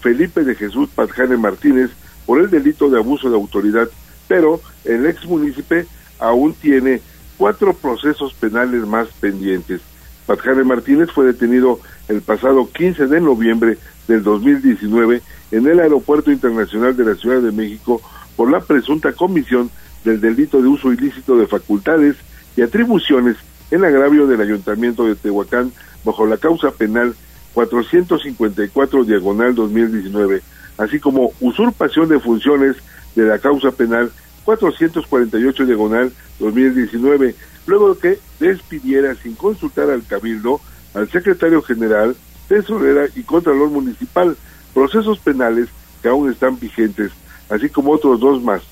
Felipe 0.00 0.44
de 0.44 0.54
Jesús 0.54 0.88
Padjane 0.94 1.36
Martínez, 1.36 1.90
por 2.26 2.40
el 2.40 2.50
delito 2.50 2.90
de 2.90 2.98
abuso 2.98 3.28
de 3.28 3.36
autoridad, 3.36 3.88
pero 4.28 4.60
el 4.84 5.06
ex 5.06 5.24
municipio 5.24 5.84
aún 6.18 6.54
tiene 6.54 7.00
cuatro 7.36 7.74
procesos 7.74 8.34
penales 8.34 8.86
más 8.86 9.08
pendientes. 9.20 9.80
Padjane 10.26 10.64
Martínez 10.64 11.10
fue 11.10 11.26
detenido 11.26 11.80
el 12.08 12.22
pasado 12.22 12.68
15 12.70 13.06
de 13.06 13.20
noviembre 13.20 13.78
del 14.08 14.22
2019 14.22 15.22
en 15.50 15.66
el 15.66 15.80
Aeropuerto 15.80 16.30
Internacional 16.30 16.96
de 16.96 17.04
la 17.04 17.14
Ciudad 17.14 17.40
de 17.40 17.52
México 17.52 18.00
por 18.36 18.50
la 18.50 18.60
presunta 18.60 19.12
comisión 19.12 19.70
del 20.04 20.20
delito 20.20 20.60
de 20.60 20.68
uso 20.68 20.92
ilícito 20.92 21.36
de 21.36 21.46
facultades 21.46 22.16
y 22.56 22.62
atribuciones 22.62 23.36
en 23.70 23.84
agravio 23.84 24.26
del 24.26 24.40
Ayuntamiento 24.40 25.06
de 25.06 25.16
Tehuacán 25.16 25.72
bajo 26.04 26.26
la 26.26 26.36
causa 26.36 26.70
penal 26.70 27.14
454 27.54 29.04
diagonal 29.04 29.54
2019, 29.54 30.42
así 30.78 31.00
como 31.00 31.32
usurpación 31.40 32.08
de 32.08 32.20
funciones 32.20 32.76
de 33.14 33.24
la 33.24 33.38
causa 33.38 33.70
penal 33.70 34.10
448 34.44 35.66
diagonal 35.66 36.12
2019, 36.38 37.34
luego 37.66 37.94
de 37.94 38.00
que 38.00 38.18
despidiera 38.40 39.14
sin 39.14 39.34
consultar 39.34 39.90
al 39.90 40.04
Cabildo, 40.04 40.60
al 40.94 41.08
secretario 41.10 41.62
general, 41.62 42.16
tesorera 42.48 43.06
y 43.14 43.22
contralor 43.22 43.70
municipal, 43.70 44.36
procesos 44.74 45.18
penales 45.18 45.68
que 46.02 46.08
aún 46.08 46.30
están 46.30 46.58
vigentes, 46.58 47.12
así 47.48 47.68
como 47.68 47.92
otros 47.92 48.20
dos 48.20 48.42
más. 48.42 48.62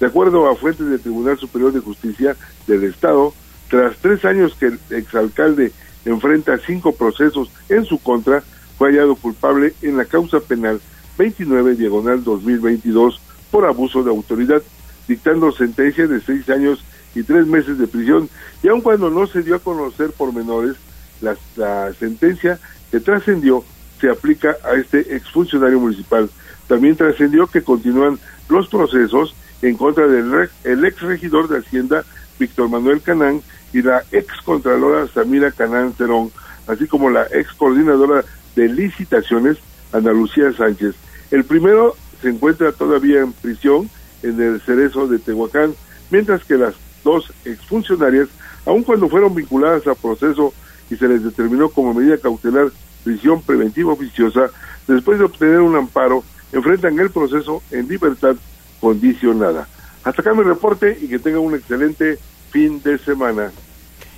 De 0.00 0.06
acuerdo 0.06 0.50
a 0.50 0.56
fuentes 0.56 0.86
del 0.86 1.00
Tribunal 1.00 1.38
Superior 1.38 1.72
de 1.72 1.80
Justicia 1.80 2.36
del 2.66 2.84
Estado, 2.84 3.32
tras 3.70 3.96
tres 3.98 4.24
años 4.24 4.54
que 4.58 4.66
el 4.66 4.80
exalcalde 4.90 5.72
enfrenta 6.04 6.58
cinco 6.58 6.94
procesos 6.94 7.50
en 7.68 7.84
su 7.84 7.98
contra, 7.98 8.42
fue 8.78 8.90
hallado 8.90 9.14
culpable 9.14 9.74
en 9.82 9.96
la 9.96 10.04
causa 10.04 10.40
penal 10.40 10.80
29 11.18 11.76
diagonal 11.76 12.24
2022 12.24 13.20
por 13.50 13.66
abuso 13.66 14.02
de 14.02 14.10
autoridad, 14.10 14.62
dictando 15.06 15.52
sentencia 15.52 16.06
de 16.06 16.20
seis 16.20 16.48
años 16.48 16.82
y 17.14 17.22
tres 17.22 17.46
meses 17.46 17.78
de 17.78 17.86
prisión, 17.86 18.28
y 18.62 18.68
aun 18.68 18.80
cuando 18.80 19.10
no 19.10 19.26
se 19.26 19.42
dio 19.42 19.56
a 19.56 19.60
conocer 19.60 20.10
por 20.12 20.32
menores, 20.32 20.76
la, 21.20 21.92
sentencia 21.94 22.58
que 22.90 23.00
trascendió 23.00 23.64
se 24.00 24.10
aplica 24.10 24.56
a 24.64 24.74
este 24.74 25.14
exfuncionario 25.14 25.78
municipal. 25.78 26.28
También 26.66 26.96
trascendió 26.96 27.46
que 27.46 27.62
continúan 27.62 28.18
los 28.48 28.68
procesos 28.68 29.34
en 29.60 29.76
contra 29.76 30.08
del 30.08 30.48
el 30.64 30.84
ex 30.84 31.00
regidor 31.02 31.48
de 31.48 31.58
Hacienda, 31.58 32.04
Víctor 32.38 32.68
Manuel 32.68 33.00
Canán, 33.00 33.42
y 33.72 33.82
la 33.82 34.02
ex 34.12 34.40
contralora 34.42 35.08
Samira 35.08 35.50
Canán 35.50 35.94
Cerón, 35.94 36.30
así 36.66 36.86
como 36.86 37.10
la 37.10 37.26
ex 37.32 37.52
coordinadora 37.52 38.24
de 38.54 38.68
licitaciones, 38.68 39.58
Ana 39.92 40.12
Lucía 40.12 40.52
Sánchez. 40.52 40.94
El 41.30 41.44
primero 41.44 41.96
se 42.20 42.28
encuentra 42.28 42.72
todavía 42.72 43.20
en 43.20 43.32
prisión 43.32 43.88
en 44.22 44.40
el 44.40 44.60
cerezo 44.60 45.06
de 45.08 45.18
Tehuacán, 45.18 45.74
mientras 46.10 46.44
que 46.44 46.56
las 46.56 46.74
dos 47.02 47.32
exfuncionarias, 47.44 48.28
aun 48.66 48.84
cuando 48.84 49.08
fueron 49.08 49.34
vinculadas 49.34 49.86
a 49.86 49.94
proceso 49.94 50.52
y 50.90 50.96
se 50.96 51.08
les 51.08 51.24
determinó 51.24 51.68
como 51.70 51.94
medida 51.94 52.18
cautelar 52.18 52.70
prisión 53.02 53.42
preventiva 53.42 53.92
oficiosa, 53.92 54.50
después 54.86 55.18
de 55.18 55.24
obtener 55.24 55.60
un 55.60 55.74
amparo, 55.74 56.22
enfrentan 56.52 56.98
el 57.00 57.10
proceso 57.10 57.62
en 57.70 57.88
libertad 57.88 58.36
condicionada. 58.80 59.66
Hasta 60.04 60.22
acá 60.22 60.34
mi 60.34 60.42
reporte 60.42 60.98
y 61.00 61.08
que 61.08 61.18
tengan 61.18 61.42
un 61.42 61.54
excelente 61.54 62.18
fin 62.52 62.80
de 62.82 62.98
semana. 62.98 63.50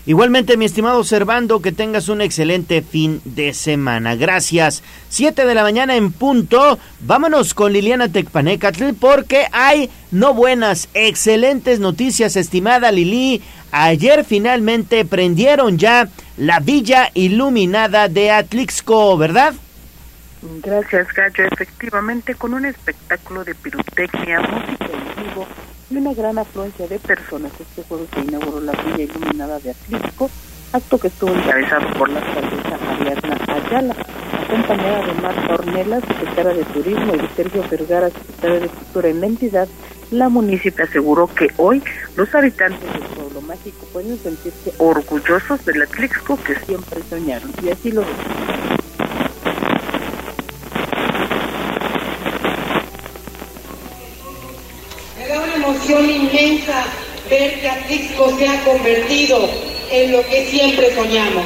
Igualmente, 0.07 0.59
mi 0.59 0.67
estimado 0.67 1.03
Servando, 1.03 1.63
que 1.63 1.73
tengas 1.73 2.11
un 2.11 2.21
excelente 2.21 2.83
fin 2.83 3.23
de 3.25 3.55
semana. 3.55 4.17
Gracias. 4.17 4.83
Siete 5.09 5.47
de 5.47 5.55
la 5.55 5.63
mañana 5.63 5.97
en 5.97 6.13
punto. 6.13 6.79
Vámonos 7.01 7.55
con 7.55 7.73
Liliana 7.73 8.11
Tecpanecatl 8.11 8.93
porque 9.01 9.47
hay 9.51 9.89
no 10.11 10.35
buenas, 10.35 10.91
excelentes 10.93 11.81
noticias, 11.81 12.37
estimada 12.37 12.93
Lili. 12.93 13.41
Ayer 13.73 14.27
finalmente 14.27 15.07
prendieron 15.07 15.79
ya 15.79 16.11
la 16.37 16.61
villa 16.61 17.11
iluminada 17.15 18.09
de 18.09 18.31
Atlixco, 18.31 19.17
¿verdad? 19.17 19.55
Gracias, 20.63 21.09
Gallo. 21.15 21.45
Efectivamente, 21.51 22.35
con 22.35 22.53
un 22.53 22.67
espectáculo 22.67 23.43
de 23.43 23.55
pirotecnia, 23.55 24.41
música 24.41 24.85
en 24.85 25.25
vivo 25.25 25.47
y 25.91 25.97
una 25.97 26.15
gran 26.15 26.39
afluencia 26.39 26.87
de 26.87 26.99
personas. 26.99 27.53
Este 27.59 27.83
jueves 27.83 28.09
se 28.15 28.21
inauguró 28.21 28.61
la 28.61 28.73
Villa 28.73 29.05
Iluminada 29.05 29.59
de 29.59 29.71
Atlisco, 29.71 30.31
acto 30.73 30.99
que 30.99 31.09
estuvo 31.09 31.33
encabezado 31.33 31.93
por 31.99 32.09
la 32.09 32.21
alcaldesa 32.21 32.79
Ariadna 32.91 33.39
Ayala, 33.49 33.97
acompañada 34.43 35.07
de 35.07 35.13
Marta 35.21 35.55
Ornelas, 35.55 36.03
secretaria 36.07 36.55
de 36.55 36.65
Turismo, 36.65 37.15
y 37.15 37.37
Sergio 37.37 37.65
Vergara, 37.71 38.11
secretaria 38.11 38.61
de 38.61 38.69
Cultura 38.69 39.09
en 39.09 39.21
la 39.21 39.27
entidad. 39.27 39.69
La 40.11 40.29
municipio 40.29 40.85
aseguró 40.85 41.27
que 41.27 41.49
hoy 41.57 41.83
los 42.17 42.33
habitantes 42.35 42.93
del 42.93 43.03
pueblo 43.03 43.41
mágico 43.41 43.87
pueden 43.93 44.19
sentirse 44.19 44.73
orgullosos 44.79 45.65
del 45.65 45.83
Atlixco 45.83 46.39
que 46.45 46.55
siempre 46.57 47.03
soñaron, 47.09 47.51
y 47.63 47.71
así 47.71 47.91
lo 47.91 48.03
emoción 48.03 48.74
ver 57.31 57.61
que 57.61 57.69
Atlixco 57.69 58.37
se 58.37 58.49
ha 58.49 58.65
convertido 58.65 59.49
en 59.91 60.13
lo 60.13 60.27
que 60.27 60.47
siempre 60.47 60.95
soñamos. 60.95 61.45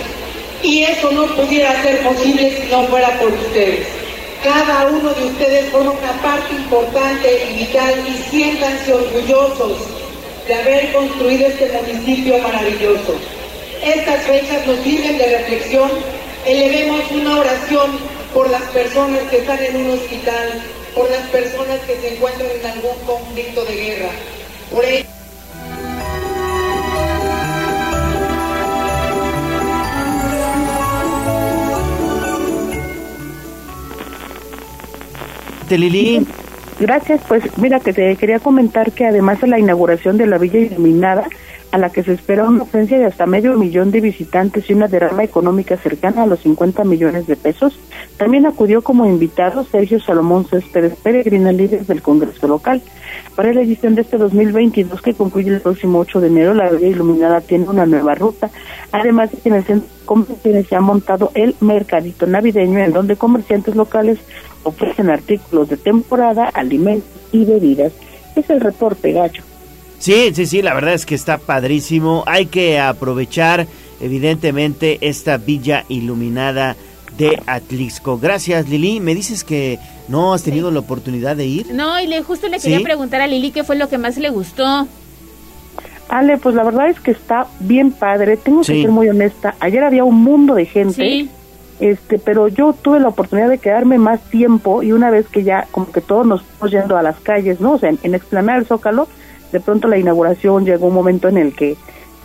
Y 0.63 0.83
eso 0.85 1.13
no 1.13 1.27
pudiera 1.37 1.83
ser 1.83 2.01
posible 2.01 2.57
si 2.57 2.71
no 2.71 2.85
fuera 2.85 3.11
por 3.21 3.33
ustedes. 3.33 3.87
Cada 4.43 4.87
uno 4.87 5.13
de 5.15 5.25
ustedes 5.25 5.71
forma 5.71 5.91
una 5.91 6.23
parte 6.23 6.55
importante 6.55 7.49
y 7.51 7.59
vital 7.59 7.95
y 8.09 8.31
siéntanse 8.31 8.93
orgullosos 8.93 9.79
de 10.47 10.55
haber 10.55 10.93
construido 10.93 11.47
este 11.49 11.71
municipio 11.71 12.39
maravilloso. 12.39 13.15
Estas 13.85 14.25
fechas 14.25 14.67
nos 14.67 14.79
sirven 14.81 15.19
de 15.19 15.39
reflexión. 15.39 15.91
Elevemos 16.47 17.03
una 17.11 17.41
oración 17.41 17.99
por 18.33 18.49
las 18.51 18.63
personas 18.63 19.21
que 19.31 19.39
están 19.39 19.63
en 19.63 19.77
un 19.77 19.91
hospital, 19.91 20.63
por 20.95 21.11
las 21.11 21.27
personas 21.29 21.79
que 21.81 21.97
se 21.97 22.15
encuentran 22.15 22.49
en 22.59 22.71
algún 22.71 22.97
conflicto 23.07 23.65
de 23.65 23.75
guerra. 23.75 24.11
Lili. 35.77 36.27
Gracias, 36.81 37.21
pues 37.27 37.45
mira 37.59 37.81
que 37.81 37.93
te 37.93 38.17
quería 38.17 38.39
comentar 38.39 38.93
que 38.93 39.05
además 39.07 39.41
de 39.41 39.49
la 39.49 39.59
inauguración 39.59 40.17
de 40.17 40.27
la 40.27 40.39
Villa 40.39 40.61
Iluminada, 40.61 41.27
a 41.73 41.79
la 41.79 41.91
que 41.91 42.03
se 42.03 42.13
espera 42.13 42.45
una 42.45 42.61
ausencia 42.61 42.99
de 42.99 43.05
hasta 43.05 43.27
medio 43.27 43.55
millón 43.59 43.91
de 43.91 44.01
visitantes 44.01 44.71
y 44.71 44.73
una 44.73 44.89
derrama 44.89 45.25
económica 45.25 45.77
cercana 45.77 46.23
a 46.23 46.27
los 46.27 46.41
50 46.41 46.85
millones 46.85 47.27
de 47.27 47.37
pesos. 47.37 47.79
También 48.17 48.47
acudió 48.47 48.83
como 48.83 49.07
invitado 49.07 49.65
Sergio 49.65 50.01
Salomón 50.01 50.47
Céspedes 50.47 50.95
Peregrina, 50.97 51.53
líder 51.53 51.85
del 51.85 52.01
Congreso 52.01 52.47
local. 52.47 52.81
Para 53.39 53.53
la 53.53 53.61
edición 53.61 53.95
de 53.95 54.01
este 54.01 54.19
2022 54.19 55.01
que 55.01 55.15
concluye 55.15 55.55
el 55.55 55.61
próximo 55.61 56.01
8 56.01 56.23
de 56.23 56.27
enero, 56.27 56.55
la 56.55 56.71
Vía 56.71 56.89
Iluminada 56.89 57.41
tiene 57.41 57.69
una 57.69 57.87
nueva 57.87 58.17
ruta. 58.17 58.51
Además 58.91 59.31
en 59.45 59.55
el 59.55 59.63
centro 59.63 60.27
de 60.43 60.65
se 60.65 60.75
ha 60.75 60.81
montado 60.81 61.31
el 61.37 61.55
mercadito 61.61 62.27
navideño 62.27 62.81
en 62.81 62.93
donde 62.93 63.15
comerciantes 63.15 63.77
locales 63.77 64.19
ofrecen 64.65 65.09
artículos 65.09 65.69
de 65.69 65.77
temporada, 65.77 66.47
alimentos 66.47 67.09
y 67.31 67.45
bebidas. 67.45 67.93
Es 68.35 68.51
el 68.51 68.61
reporte, 68.61 69.13
Gallo. 69.13 69.45
Sí, 70.01 70.33
sí, 70.35 70.45
sí, 70.45 70.61
la 70.61 70.75
verdad 70.75 70.95
es 70.95 71.07
que 71.07 71.15
está 71.15 71.39
padrísimo. 71.39 72.25
Hay 72.27 72.47
que 72.47 72.81
aprovechar, 72.81 73.69
evidentemente, 74.01 74.99
esta 75.01 75.37
villa 75.37 75.85
iluminada 75.89 76.75
de 77.19 77.43
Atlixco. 77.47 78.19
Gracias, 78.19 78.69
Lili. 78.69 79.01
Me 79.01 79.15
dices 79.15 79.45
que 79.45 79.79
no 80.09 80.33
has 80.33 80.43
tenido 80.43 80.71
la 80.71 80.79
oportunidad 80.81 81.37
de 81.37 81.45
ir. 81.47 81.75
No, 81.75 82.01
y 82.01 82.07
le, 82.07 82.23
justo 82.23 82.49
le 82.49 82.59
quería 82.61 82.81
preguntar 82.81 83.21
a 83.21 83.27
Lili 83.27 83.51
qué 83.51 83.65
fue 83.65 83.77
lo 83.77 83.89
que 83.89 83.99
más 83.99 84.17
le 84.17 84.31
gustó. 84.31 84.87
Ale, 86.09 86.39
pues 86.39 86.55
la 86.55 86.65
verdad 86.65 86.89
es 86.89 87.01
que 87.01 87.11
está 87.11 87.47
bien 87.61 87.91
padre. 87.93 88.37
Tengo 88.39 88.65
Sí. 88.65 88.73
que 88.73 88.83
ser 88.83 88.91
muy 88.91 89.09
honesta. 89.09 89.55
Ayer 89.61 89.85
había 89.85 90.05
un 90.05 90.23
mundo 90.23 90.55
de 90.55 90.65
gente. 90.65 90.95
Sí. 90.95 91.31
Este, 91.81 92.19
pero 92.19 92.49
yo 92.49 92.73
tuve 92.73 92.99
la 92.99 93.09
oportunidad 93.09 93.49
de 93.49 93.59
quedarme 93.59 93.99
más 93.99 94.21
tiempo 94.31 94.83
y 94.83 94.91
una 94.93 95.11
vez 95.11 95.29
que 95.29 95.45
ya 95.45 95.69
como 95.71 95.93
que 95.93 96.01
todos 96.01 96.27
nos 96.27 96.43
fuimos 96.43 96.71
yendo 96.73 96.97
a 96.97 97.03
las 97.03 97.21
calles, 97.21 97.61
¿no? 97.61 97.73
O 97.75 97.79
sea, 97.79 97.91
en, 97.91 97.99
en 98.03 98.15
Explanada 98.17 98.59
del 98.59 98.67
Zócalo, 98.67 99.07
de 99.53 99.61
pronto 99.61 99.87
la 99.87 99.97
inauguración 99.99 100.65
llegó 100.65 100.89
un 100.89 100.95
momento 100.95 101.29
en 101.29 101.37
el 101.37 101.55
que 101.55 101.77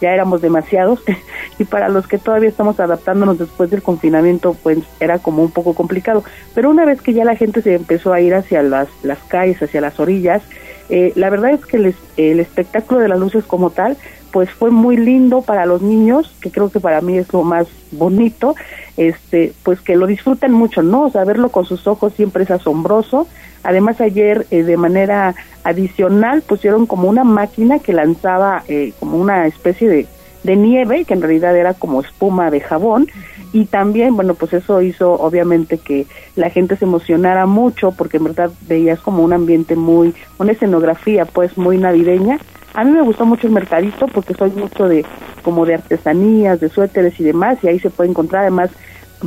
ya 0.04 0.14
éramos 0.14 0.42
demasiados. 0.42 1.02
Y 1.60 1.66
para 1.66 1.88
los 1.88 2.08
que 2.08 2.18
todavía 2.18 2.50
estamos 2.50 2.80
adaptándonos 2.80 3.38
después 3.38 3.70
del 3.70 3.84
confinamiento 3.84 4.56
pues 4.64 4.80
era 5.00 5.20
como 5.20 5.44
un 5.44 5.52
poco 5.52 5.74
complicado. 5.76 6.24
Pero 6.56 6.70
una 6.72 6.84
vez 6.86 7.00
que 7.02 7.14
ya 7.14 7.26
la 7.26 7.36
gente 7.36 7.62
se 7.62 7.76
empezó 7.76 8.12
a 8.12 8.22
ir 8.22 8.34
hacia 8.34 8.64
las, 8.64 8.88
las 9.04 9.20
calles 9.20 9.62
hacia 9.62 9.80
las 9.82 10.00
orillas 10.00 10.42
eh, 10.90 11.14
la 11.16 11.30
verdad 11.30 11.52
es 11.52 11.66
que 11.66 11.78
el, 11.78 11.86
es- 11.88 11.96
el 12.18 12.40
espectáculo 12.40 13.00
de 13.00 13.08
las 13.08 13.20
luces 13.20 13.46
como 13.46 13.70
tal 13.70 13.96
pues 14.34 14.50
fue 14.50 14.72
muy 14.72 14.98
lindo 14.98 15.44
para 15.44 15.68
los 15.68 15.84
niños 15.84 16.36
que 16.42 16.50
creo 16.50 16.72
que 16.72 16.80
para 16.80 17.02
mí 17.02 17.16
es 17.18 17.32
lo 17.32 17.44
más 17.44 17.68
bonito 17.92 18.56
este 18.98 19.54
pues 19.62 19.80
que 19.80 19.96
lo 19.96 20.08
disfruten 20.08 20.52
mucho 20.52 20.82
no 20.82 21.04
o 21.04 21.12
sea 21.12 21.24
verlo 21.24 21.50
con 21.50 21.66
sus 21.66 21.88
ojos 21.88 22.14
siempre 22.14 22.44
es 22.44 22.52
asombroso. 22.52 23.28
Además 23.62 24.02
ayer 24.02 24.46
eh, 24.50 24.64
de 24.64 24.76
manera 24.76 25.36
adicional 25.64 26.42
pusieron 26.42 26.86
como 26.86 27.08
una 27.08 27.24
máquina 27.24 27.80
que 27.80 27.94
lanzaba 27.94 28.64
eh, 28.68 28.92
como 29.00 29.18
una 29.18 29.46
especie 29.46 29.88
de, 29.88 30.08
de 30.44 30.56
nieve 30.58 31.06
que 31.06 31.14
en 31.14 31.22
realidad 31.22 31.56
era 31.56 31.76
como 31.76 32.02
espuma 32.02 32.50
de 32.50 32.60
jabón. 32.60 33.08
Y 33.54 33.66
también 33.66 34.16
bueno 34.16 34.34
pues 34.34 34.52
eso 34.54 34.82
hizo 34.82 35.14
obviamente 35.14 35.78
que 35.78 36.08
la 36.36 36.50
gente 36.50 36.76
se 36.76 36.86
emocionara 36.86 37.46
mucho 37.46 37.92
porque 37.92 38.18
en 38.18 38.24
verdad 38.24 38.52
veías 38.68 39.00
como 39.00 39.24
un 39.24 39.32
ambiente 39.32 39.76
muy 39.76 40.16
una 40.40 40.54
escenografía 40.54 41.26
pues 41.26 41.56
muy 41.56 41.78
navideña 41.78 42.40
a 42.74 42.84
mí 42.84 42.92
me 42.92 43.02
gustó 43.02 43.26
mucho 43.26 43.48
el 43.48 43.54
mercadito 43.54 44.08
porque 44.08 44.34
soy 44.34 44.52
mucho 44.52 44.88
de 44.88 45.06
como 45.44 45.66
de 45.66 45.76
artesanías 45.76 46.60
de 46.60 46.70
suéteres 46.70 47.20
y 47.20 47.24
demás 47.24 47.58
y 47.64 47.68
ahí 47.68 47.80
se 47.80 47.90
puede 47.90 48.10
encontrar. 48.10 48.44
Además 48.44 48.72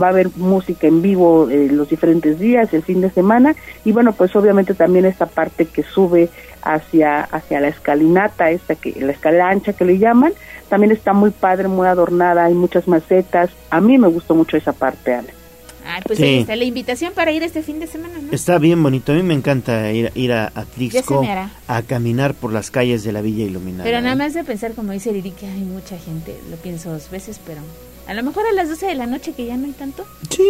va 0.01 0.09
a 0.09 0.11
haber 0.11 0.31
música 0.37 0.87
en 0.87 1.03
vivo 1.03 1.49
eh, 1.49 1.69
los 1.71 1.89
diferentes 1.89 2.39
días, 2.39 2.73
el 2.75 2.83
fin 2.83 3.01
de 3.01 3.11
semana, 3.11 3.55
y 3.85 3.93
bueno, 3.93 4.13
pues 4.13 4.35
obviamente 4.37 4.75
también 4.75 5.07
esta 5.07 5.27
parte 5.27 5.67
que 5.67 5.83
sube 5.83 6.29
hacia, 6.63 7.21
hacia 7.21 7.61
la 7.61 7.69
escalinata, 7.69 8.51
esta 8.51 8.75
que, 8.75 8.95
la 9.01 9.13
escalera 9.13 9.49
ancha 9.49 9.73
que 9.73 9.85
le 9.85 9.99
llaman, 9.99 10.33
también 10.69 10.93
está 10.93 11.13
muy 11.13 11.31
padre, 11.31 11.69
muy 11.69 11.87
adornada, 11.87 12.45
hay 12.45 12.55
muchas 12.55 12.87
macetas, 12.89 13.51
a 13.71 13.81
mí 13.81 13.99
me 13.99 14.09
gustó 14.09 14.35
mucho 14.35 14.57
esa 14.57 14.73
parte, 14.73 15.15
Ale. 15.15 15.46
Ay, 15.87 16.03
pues 16.07 16.19
Sí. 16.19 16.25
ahí 16.25 16.39
está 16.41 16.57
la 16.57 16.65
invitación 16.65 17.13
para 17.15 17.31
ir 17.33 17.43
este 17.43 17.63
fin 17.63 17.79
de 17.81 17.87
semana, 17.87 18.15
¿no? 18.21 18.33
Está 18.33 18.59
bien 18.59 18.83
bonito. 18.83 19.13
A 19.13 19.15
mí 19.15 19.23
me 19.23 19.35
encanta 19.35 19.93
ir, 19.93 20.11
ir 20.15 20.33
a 20.33 20.53
me 20.77 21.31
hará. 21.31 21.51
a 21.69 21.83
caminar 21.83 22.35
por 22.35 22.53
las 22.53 22.71
calles 22.71 23.05
de 23.05 23.13
la 23.13 23.21
Villa 23.23 23.45
Iluminada. 23.45 23.85
Pero 23.85 24.01
nada 24.01 24.15
¿eh? 24.15 24.17
más 24.19 24.35
de 24.35 24.45
pensar, 24.45 24.73
como 24.73 24.93
dice 24.93 25.13
Lili, 25.13 25.31
que 25.31 25.47
hay 25.47 25.61
mucha 25.61 25.97
gente, 25.99 26.37
lo 26.51 26.57
pienso 26.57 26.91
dos 26.93 27.11
veces, 27.11 27.41
pero 27.47 27.61
a 28.09 28.15
lo 28.15 28.23
mejor 28.23 28.45
a 28.47 28.53
las 28.53 28.69
12 28.69 28.87
de 28.87 28.95
la 28.95 29.07
noche 29.07 29.33
que 29.33 29.47
ya 29.47 29.57
no 29.57 29.67
hay 29.67 29.73
tanto. 29.73 30.05
Sí, 30.31 30.43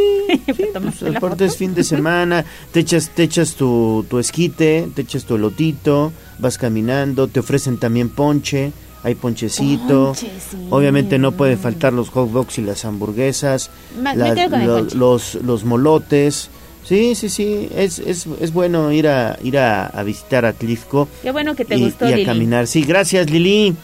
tomarse 0.73 1.07
Pues, 1.07 1.17
aparte 1.17 1.45
es 1.47 1.57
fin 1.57 1.75
de 1.75 1.85
semana, 1.85 2.45
te 2.73 2.81
echas, 2.81 3.11
te 3.11 3.23
echas 3.23 3.55
tu, 3.55 4.05
tu 4.09 4.19
esquite, 4.19 4.89
te 4.95 5.03
echas 5.03 5.25
tu 5.25 5.37
elotito, 5.37 6.13
vas 6.39 6.59
caminando, 6.59 7.29
te 7.29 7.41
ofrecen 7.41 7.79
también 7.79 8.09
ponche, 8.11 8.73
hay 9.07 9.15
ponchecito. 9.15 10.07
Ponche, 10.07 10.29
sí. 10.51 10.67
Obviamente 10.71 11.19
no 11.19 11.33
pueden 11.33 11.59
faltar 11.59 11.93
los 11.93 12.09
hot 12.11 12.31
dogs 12.33 12.59
y 12.59 12.63
las 12.63 12.85
hamburguesas, 12.85 13.71
Ma- 14.03 14.13
el 14.13 14.67
lo- 14.67 14.83
los, 14.83 15.37
los 15.37 15.65
molotes. 15.65 16.51
Sí, 16.85 17.15
sí, 17.15 17.29
sí, 17.29 17.69
es, 17.75 17.99
es, 18.01 18.27
es 18.41 18.53
bueno 18.53 18.93
ir 18.93 19.09
a 19.09 19.39
ir 19.43 19.59
a, 19.59 19.87
a 19.87 20.03
visitar 20.05 20.45
Atlixco 20.45 21.09
Qué 21.23 21.33
bueno 21.33 21.57
que 21.57 21.65
te 21.65 21.77
y, 21.77 21.85
gustó, 21.85 22.09
y 22.09 22.13
a 22.13 22.17
Lili. 22.17 22.27
caminar. 22.27 22.67
Sí, 22.67 22.83
gracias 22.83 23.29
Lili. 23.31 23.75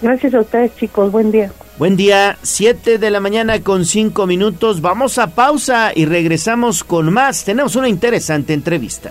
Gracias 0.00 0.32
a 0.34 0.40
ustedes 0.40 0.74
chicos, 0.76 1.10
buen 1.10 1.30
día. 1.32 1.52
Buen 1.78 1.96
día, 1.96 2.36
7 2.42 2.98
de 2.98 3.10
la 3.10 3.18
mañana 3.20 3.60
con 3.62 3.84
5 3.84 4.26
minutos. 4.26 4.80
Vamos 4.80 5.18
a 5.18 5.28
pausa 5.34 5.92
y 5.94 6.04
regresamos 6.06 6.82
con 6.84 7.12
más. 7.12 7.44
Tenemos 7.44 7.74
una 7.76 7.88
interesante 7.88 8.52
entrevista. 8.54 9.10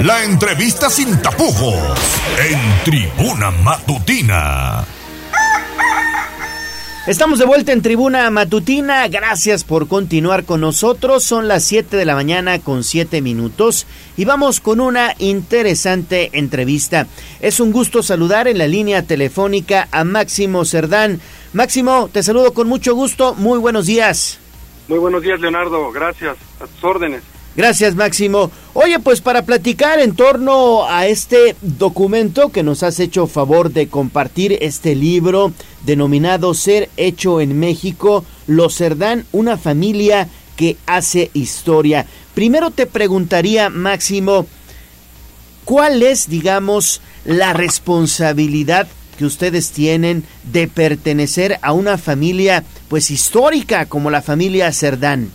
La 0.00 0.24
entrevista 0.24 0.90
sin 0.90 1.22
tapujos. 1.22 1.98
En 2.38 2.58
tribuna 2.84 3.50
matutina. 3.50 4.84
Estamos 7.06 7.38
de 7.38 7.44
vuelta 7.44 7.72
en 7.72 7.80
Tribuna 7.80 8.28
Matutina. 8.30 9.06
Gracias 9.08 9.62
por 9.62 9.86
continuar 9.88 10.44
con 10.44 10.62
nosotros. 10.62 11.22
Son 11.22 11.48
las 11.48 11.64
7 11.64 11.96
de 11.96 12.04
la 12.04 12.14
mañana 12.14 12.58
con 12.58 12.82
7 12.82 13.22
minutos 13.22 13.86
y 14.16 14.24
vamos 14.24 14.60
con 14.60 14.80
una 14.80 15.14
interesante 15.18 16.30
entrevista. 16.32 17.06
Es 17.40 17.60
un 17.60 17.72
gusto 17.72 18.02
saludar 18.02 18.48
en 18.48 18.58
la 18.58 18.66
línea 18.66 19.02
telefónica 19.02 19.88
a 19.92 20.02
Máximo 20.04 20.64
Cerdán. 20.64 21.20
Máximo, 21.52 22.08
te 22.12 22.22
saludo 22.22 22.52
con 22.52 22.68
mucho 22.68 22.94
gusto. 22.94 23.34
Muy 23.34 23.58
buenos 23.58 23.86
días. 23.86 24.40
Muy 24.88 24.98
buenos 24.98 25.22
días, 25.22 25.38
Leonardo. 25.40 25.92
Gracias. 25.92 26.36
A 26.60 26.66
tus 26.66 26.82
órdenes. 26.82 27.22
Gracias, 27.56 27.94
Máximo. 27.94 28.50
Oye, 28.72 28.98
pues 28.98 29.20
para 29.20 29.42
platicar 29.42 30.00
en 30.00 30.16
torno 30.16 30.86
a 30.88 31.06
este 31.06 31.54
documento 31.60 32.50
que 32.50 32.64
nos 32.64 32.82
has 32.82 32.98
hecho 32.98 33.28
favor 33.28 33.72
de 33.72 33.86
compartir, 33.86 34.58
este 34.60 34.96
libro 34.96 35.52
denominado 35.84 36.54
Ser 36.54 36.90
Hecho 36.96 37.40
en 37.40 37.58
México, 37.58 38.24
Los 38.48 38.76
Cerdán, 38.76 39.24
una 39.30 39.56
familia 39.56 40.28
que 40.56 40.76
hace 40.86 41.30
historia. 41.32 42.06
Primero 42.34 42.72
te 42.72 42.86
preguntaría, 42.86 43.70
Máximo, 43.70 44.46
¿cuál 45.64 46.02
es, 46.02 46.28
digamos, 46.28 47.00
la 47.24 47.52
responsabilidad 47.52 48.88
que 49.16 49.26
ustedes 49.26 49.70
tienen 49.70 50.24
de 50.42 50.66
pertenecer 50.66 51.60
a 51.62 51.72
una 51.72 51.98
familia, 51.98 52.64
pues 52.88 53.12
histórica 53.12 53.86
como 53.86 54.10
la 54.10 54.22
familia 54.22 54.72
Cerdán? 54.72 55.30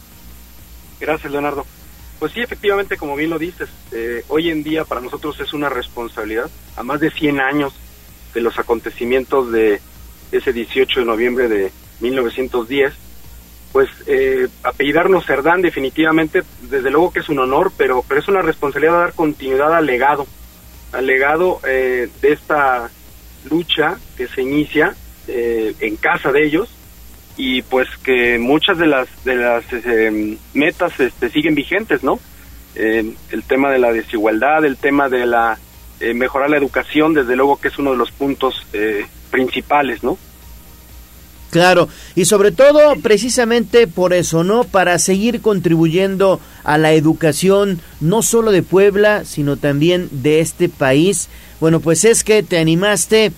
Gracias, 0.99 1.31
Leonardo. 1.31 1.65
Pues 2.19 2.33
sí, 2.33 2.41
efectivamente, 2.41 2.97
como 2.97 3.15
bien 3.15 3.29
lo 3.29 3.39
dices, 3.39 3.69
eh, 3.93 4.25
hoy 4.27 4.49
en 4.49 4.61
día 4.61 4.83
para 4.83 4.99
nosotros 4.99 5.39
es 5.39 5.53
una 5.53 5.69
responsabilidad, 5.69 6.49
a 6.75 6.83
más 6.83 6.99
de 6.99 7.11
100 7.11 7.39
años 7.39 7.73
de 8.33 8.41
los 8.41 8.59
acontecimientos 8.59 9.51
de 9.53 9.79
ese 10.31 10.51
18 10.51 10.99
de 10.99 11.05
noviembre 11.05 11.47
de 11.47 11.71
1910, 12.01 12.93
pues 13.71 13.89
eh, 14.05 14.49
apellidarnos 14.63 15.25
Cerdán 15.25 15.61
definitivamente, 15.61 16.43
desde 16.63 16.91
luego 16.91 17.13
que 17.13 17.19
es 17.19 17.29
un 17.29 17.39
honor, 17.39 17.71
pero, 17.77 18.03
pero 18.05 18.19
es 18.19 18.27
una 18.27 18.41
responsabilidad 18.41 18.99
dar 18.99 19.13
continuidad 19.13 19.73
al 19.73 19.85
legado, 19.85 20.27
al 20.91 21.05
legado 21.05 21.61
eh, 21.65 22.09
de 22.21 22.31
esta 22.33 22.89
lucha 23.49 23.97
que 24.17 24.27
se 24.27 24.41
inicia 24.41 24.93
eh, 25.27 25.73
en 25.79 25.95
casa 25.95 26.33
de 26.33 26.45
ellos 26.45 26.69
y 27.39 27.63
pues 27.63 27.87
que 28.03 28.37
muchas 28.37 28.77
de 28.77 28.85
las 28.85 29.07
de 29.23 29.35
las 29.35 29.63
eh, 29.71 30.37
metas 30.53 30.99
este, 30.99 31.29
siguen 31.29 31.55
vigentes, 31.55 32.03
¿no? 32.03 32.19
eh, 32.75 33.13
el 33.31 33.43
tema 33.43 33.71
de 33.71 33.79
la 33.79 33.91
desigualdad, 33.91 34.63
el 34.65 34.77
tema 34.77 35.09
de 35.09 35.25
la 35.25 35.59
eh, 35.99 36.13
mejorar 36.13 36.49
la 36.49 36.57
educación, 36.57 37.13
desde 37.13 37.35
luego 37.35 37.59
que 37.59 37.67
es 37.67 37.77
uno 37.77 37.91
de 37.91 37.97
los 37.97 38.11
puntos 38.11 38.65
eh, 38.73 39.05
principales, 39.31 40.03
¿no? 40.03 40.17
Claro, 41.51 41.89
y 42.15 42.25
sobre 42.25 42.51
todo 42.51 42.95
precisamente 43.01 43.87
por 43.87 44.13
eso, 44.13 44.43
¿no? 44.43 44.65
Para 44.65 44.99
seguir 44.99 45.41
contribuyendo 45.41 46.39
a 46.63 46.77
la 46.77 46.93
educación 46.93 47.81
no 47.99 48.21
solo 48.21 48.51
de 48.51 48.61
Puebla, 48.61 49.25
sino 49.25 49.57
también 49.57 50.09
de 50.11 50.41
este 50.41 50.69
país. 50.69 51.27
Bueno, 51.59 51.79
pues 51.79 52.05
es 52.05 52.23
que 52.23 52.43
te 52.43 52.59
animaste 52.59 53.31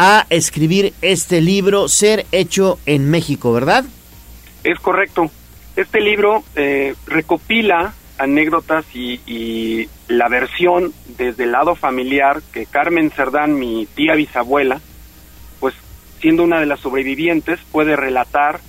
a 0.00 0.26
escribir 0.30 0.94
este 1.02 1.40
libro, 1.40 1.88
Ser 1.88 2.24
hecho 2.30 2.78
en 2.86 3.10
México, 3.10 3.52
¿verdad? 3.52 3.84
Es 4.62 4.78
correcto. 4.78 5.28
Este 5.74 6.00
libro 6.00 6.44
eh, 6.54 6.94
recopila 7.06 7.94
anécdotas 8.16 8.84
y, 8.94 9.88
la 10.06 10.28
versión 10.28 10.94
desde 11.18 11.44
el 11.44 11.52
lado 11.52 11.74
familiar 11.74 12.40
que 12.52 12.64
Carmen 12.64 13.10
Cerdán, 13.10 13.58
mi 13.58 13.86
tía 13.86 14.14
bisabuela, 14.14 14.80
pues 15.60 15.74
siendo 16.20 16.44
una 16.44 16.60
de 16.60 16.66
las 16.66 16.80
sobrevivientes, 16.80 17.60
puede 17.70 17.94
relatar 17.94 18.60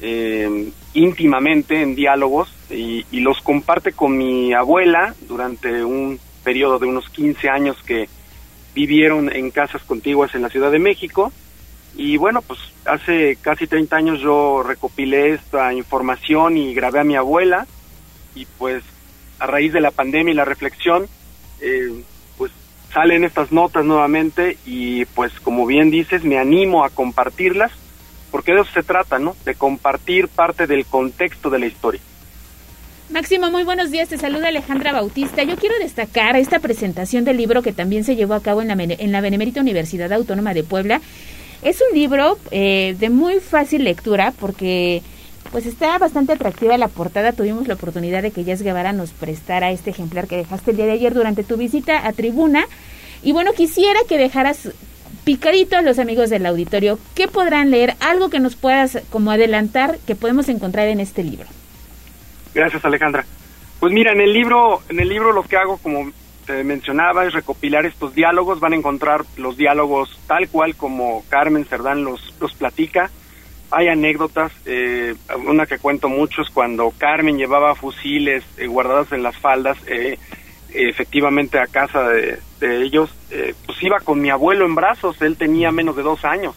eh, 0.00 0.70
íntimamente 0.92 1.80
en 1.80 1.94
diálogos 1.94 2.52
y, 2.68 3.06
y, 3.10 3.20
los 3.20 3.40
comparte 3.40 3.92
con 3.92 4.18
mi 4.18 4.52
abuela 4.52 5.14
durante 5.28 5.84
un 5.84 6.18
periodo 6.42 6.78
de 6.78 6.86
unos 6.86 7.08
15 7.10 7.48
años 7.48 7.76
que 7.86 8.08
vivieron 8.74 9.34
en 9.34 9.50
casas 9.50 9.82
contiguas 9.82 10.34
en 10.34 10.42
la 10.42 10.50
Ciudad 10.50 10.70
de 10.70 10.78
México. 10.78 11.32
Y 11.96 12.16
bueno, 12.16 12.42
pues 12.42 12.58
hace 12.84 13.36
casi 13.40 13.66
30 13.66 13.96
años 13.96 14.20
yo 14.20 14.62
recopilé 14.62 15.30
esta 15.30 15.72
información 15.72 16.56
y 16.56 16.74
grabé 16.74 17.00
a 17.00 17.04
mi 17.04 17.16
abuela 17.16 17.66
y 18.34 18.46
pues 18.58 18.82
a 19.38 19.46
raíz 19.46 19.72
de 19.72 19.80
la 19.80 19.92
pandemia 19.92 20.32
y 20.32 20.36
la 20.36 20.44
reflexión, 20.44 21.06
eh, 21.60 22.02
pues 22.36 22.50
salen 22.92 23.24
estas 23.24 23.52
notas 23.52 23.84
nuevamente 23.84 24.58
y 24.66 25.04
pues 25.06 25.32
como 25.40 25.66
bien 25.66 25.90
dices, 25.90 26.24
me 26.24 26.38
animo 26.38 26.84
a 26.84 26.90
compartirlas 26.90 27.70
porque 28.32 28.52
de 28.52 28.62
eso 28.62 28.70
se 28.72 28.82
trata, 28.82 29.20
¿no? 29.20 29.36
De 29.44 29.54
compartir 29.54 30.26
parte 30.26 30.66
del 30.66 30.84
contexto 30.86 31.50
de 31.50 31.60
la 31.60 31.66
historia. 31.66 32.00
Máximo, 33.10 33.50
muy 33.50 33.64
buenos 33.64 33.90
días. 33.90 34.08
Te 34.08 34.16
saluda 34.16 34.48
Alejandra 34.48 34.92
Bautista. 34.92 35.42
Yo 35.42 35.56
quiero 35.56 35.74
destacar 35.78 36.36
esta 36.36 36.58
presentación 36.58 37.24
del 37.24 37.36
libro 37.36 37.60
que 37.60 37.74
también 37.74 38.02
se 38.02 38.16
llevó 38.16 38.32
a 38.32 38.42
cabo 38.42 38.62
en 38.62 38.68
la, 38.68 38.76
en 38.78 39.12
la 39.12 39.20
Benemérita 39.20 39.60
Universidad 39.60 40.10
Autónoma 40.10 40.54
de 40.54 40.64
Puebla. 40.64 41.02
Es 41.62 41.82
un 41.88 41.96
libro 41.96 42.38
eh, 42.50 42.96
de 42.98 43.10
muy 43.10 43.40
fácil 43.40 43.84
lectura 43.84 44.32
porque 44.40 45.02
pues 45.52 45.66
está 45.66 45.98
bastante 45.98 46.32
atractiva 46.32 46.78
la 46.78 46.88
portada. 46.88 47.32
Tuvimos 47.32 47.68
la 47.68 47.74
oportunidad 47.74 48.22
de 48.22 48.30
que 48.30 48.42
Jazz 48.42 48.62
Guevara 48.62 48.94
nos 48.94 49.10
prestara 49.10 49.70
este 49.70 49.90
ejemplar 49.90 50.26
que 50.26 50.38
dejaste 50.38 50.70
el 50.70 50.78
día 50.78 50.86
de 50.86 50.92
ayer 50.92 51.12
durante 51.12 51.44
tu 51.44 51.58
visita 51.58 52.06
a 52.06 52.12
Tribuna. 52.14 52.66
Y 53.22 53.32
bueno, 53.32 53.52
quisiera 53.52 54.00
que 54.08 54.16
dejaras 54.16 54.70
picadito 55.24 55.76
a 55.76 55.82
los 55.82 55.98
amigos 55.98 56.30
del 56.30 56.46
auditorio. 56.46 56.98
¿Qué 57.14 57.28
podrán 57.28 57.70
leer? 57.70 57.96
Algo 58.00 58.30
que 58.30 58.40
nos 58.40 58.56
puedas 58.56 58.98
como 59.10 59.30
adelantar 59.30 59.98
que 60.06 60.14
podemos 60.14 60.48
encontrar 60.48 60.88
en 60.88 61.00
este 61.00 61.22
libro. 61.22 61.46
Gracias, 62.54 62.84
Alejandra. 62.84 63.24
Pues 63.80 63.92
mira, 63.92 64.12
en 64.12 64.20
el 64.20 64.32
libro, 64.32 64.82
en 64.88 65.00
el 65.00 65.08
libro 65.08 65.32
lo 65.32 65.42
que 65.42 65.56
hago, 65.56 65.78
como 65.78 66.10
te 66.46 66.62
mencionaba, 66.62 67.24
es 67.24 67.32
recopilar 67.32 67.84
estos 67.84 68.14
diálogos. 68.14 68.60
Van 68.60 68.72
a 68.72 68.76
encontrar 68.76 69.24
los 69.36 69.56
diálogos 69.56 70.18
tal 70.26 70.48
cual 70.48 70.76
como 70.76 71.24
Carmen 71.28 71.64
Cerdán 71.64 72.04
los, 72.04 72.34
los 72.40 72.54
platica. 72.54 73.10
Hay 73.70 73.88
anécdotas, 73.88 74.52
eh, 74.66 75.14
una 75.46 75.66
que 75.66 75.78
cuento 75.78 76.08
mucho 76.08 76.42
es 76.42 76.50
cuando 76.50 76.92
Carmen 76.96 77.38
llevaba 77.38 77.74
fusiles 77.74 78.44
eh, 78.56 78.68
guardados 78.68 79.10
en 79.10 79.22
las 79.22 79.36
faldas, 79.36 79.76
eh, 79.88 80.16
efectivamente 80.72 81.58
a 81.58 81.66
casa 81.66 82.08
de, 82.08 82.38
de 82.60 82.82
ellos, 82.82 83.10
pues 83.66 83.82
iba 83.82 83.98
con 84.00 84.20
mi 84.20 84.30
abuelo 84.30 84.64
en 84.64 84.74
brazos, 84.74 85.20
él 85.22 85.36
tenía 85.36 85.72
menos 85.72 85.96
de 85.96 86.02
dos 86.02 86.24
años, 86.24 86.54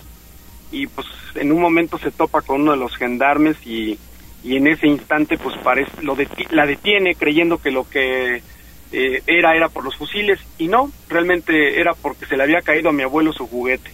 y 0.71 0.87
pues 0.87 1.07
en 1.35 1.51
un 1.51 1.61
momento 1.61 1.97
se 1.97 2.11
topa 2.11 2.41
con 2.41 2.61
uno 2.61 2.71
de 2.71 2.77
los 2.77 2.95
gendarmes 2.95 3.57
y 3.65 3.97
y 4.47 4.55
en 4.55 4.67
ese 4.67 4.87
instante 4.87 5.37
pues 5.37 5.57
parece 5.57 5.91
lo 6.01 6.15
la 6.51 6.65
detiene 6.65 7.15
creyendo 7.15 7.57
que 7.57 7.69
lo 7.69 7.89
que 7.89 8.41
eh, 8.93 9.21
era 9.27 9.55
era 9.55 9.67
por 9.67 9.83
los 9.83 9.97
fusiles 9.97 10.39
y 10.57 10.69
no 10.69 10.89
realmente 11.09 11.81
era 11.81 11.93
porque 11.93 12.25
se 12.25 12.37
le 12.37 12.43
había 12.43 12.61
caído 12.61 12.89
a 12.89 12.93
mi 12.93 13.03
abuelo 13.03 13.33
su 13.33 13.45
juguete. 13.45 13.91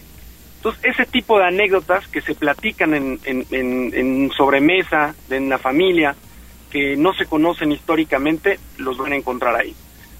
Entonces 0.58 0.84
ese 0.84 1.06
tipo 1.06 1.38
de 1.38 1.46
anécdotas 1.46 2.06
que 2.06 2.20
se 2.20 2.36
platican 2.36 2.94
en, 2.94 3.18
en, 3.24 3.44
en, 3.50 3.92
en 3.94 4.30
sobremesa 4.30 5.16
en 5.28 5.48
la 5.48 5.58
familia 5.58 6.14
que 6.70 6.96
no 6.96 7.12
se 7.14 7.26
conocen 7.26 7.72
históricamente 7.72 8.60
los 8.78 8.96
van 8.96 9.12
a 9.12 9.16
encontrar 9.16 9.56
ahí. 9.56 9.74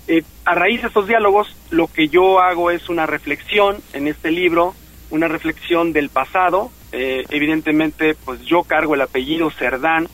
Eh, 0.09 0.23
a 0.45 0.57
raíz 0.57 0.83
de 0.83 0.89
estos 0.89 1.07
diálogos 1.07 1.55
lo 1.71 1.87
que 1.87 2.09
yo 2.09 2.41
hago 2.41 2.73
es 2.73 2.89
una 2.89 3.07
reflexión 3.07 3.77
en 3.93 4.09
este 4.09 4.33
libro 4.33 4.75
una 5.11 5.29
reflexión 5.29 5.93
del 5.93 6.09
pasado. 6.09 6.71
Eh, 6.93 7.25
evidentemente 7.31 8.15
pues 8.25 8.41
yo 8.43 8.63
cargo 8.65 8.95
el 8.95 9.01
apellido 9.01 9.51
Cerdán, 9.51 10.09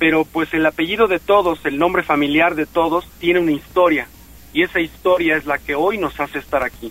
pero 0.00 0.24
pues 0.24 0.52
el 0.54 0.64
apellido 0.64 1.08
de 1.08 1.18
todos, 1.18 1.60
el 1.66 1.78
nombre 1.78 2.02
familiar 2.02 2.54
de 2.54 2.64
todos 2.64 3.06
tiene 3.20 3.38
una 3.38 3.52
historia 3.52 4.08
y 4.54 4.62
esa 4.62 4.80
historia 4.80 5.36
es 5.36 5.44
la 5.44 5.58
que 5.58 5.74
hoy 5.74 5.98
nos 5.98 6.18
hace 6.18 6.38
estar 6.38 6.64
aquí. 6.64 6.90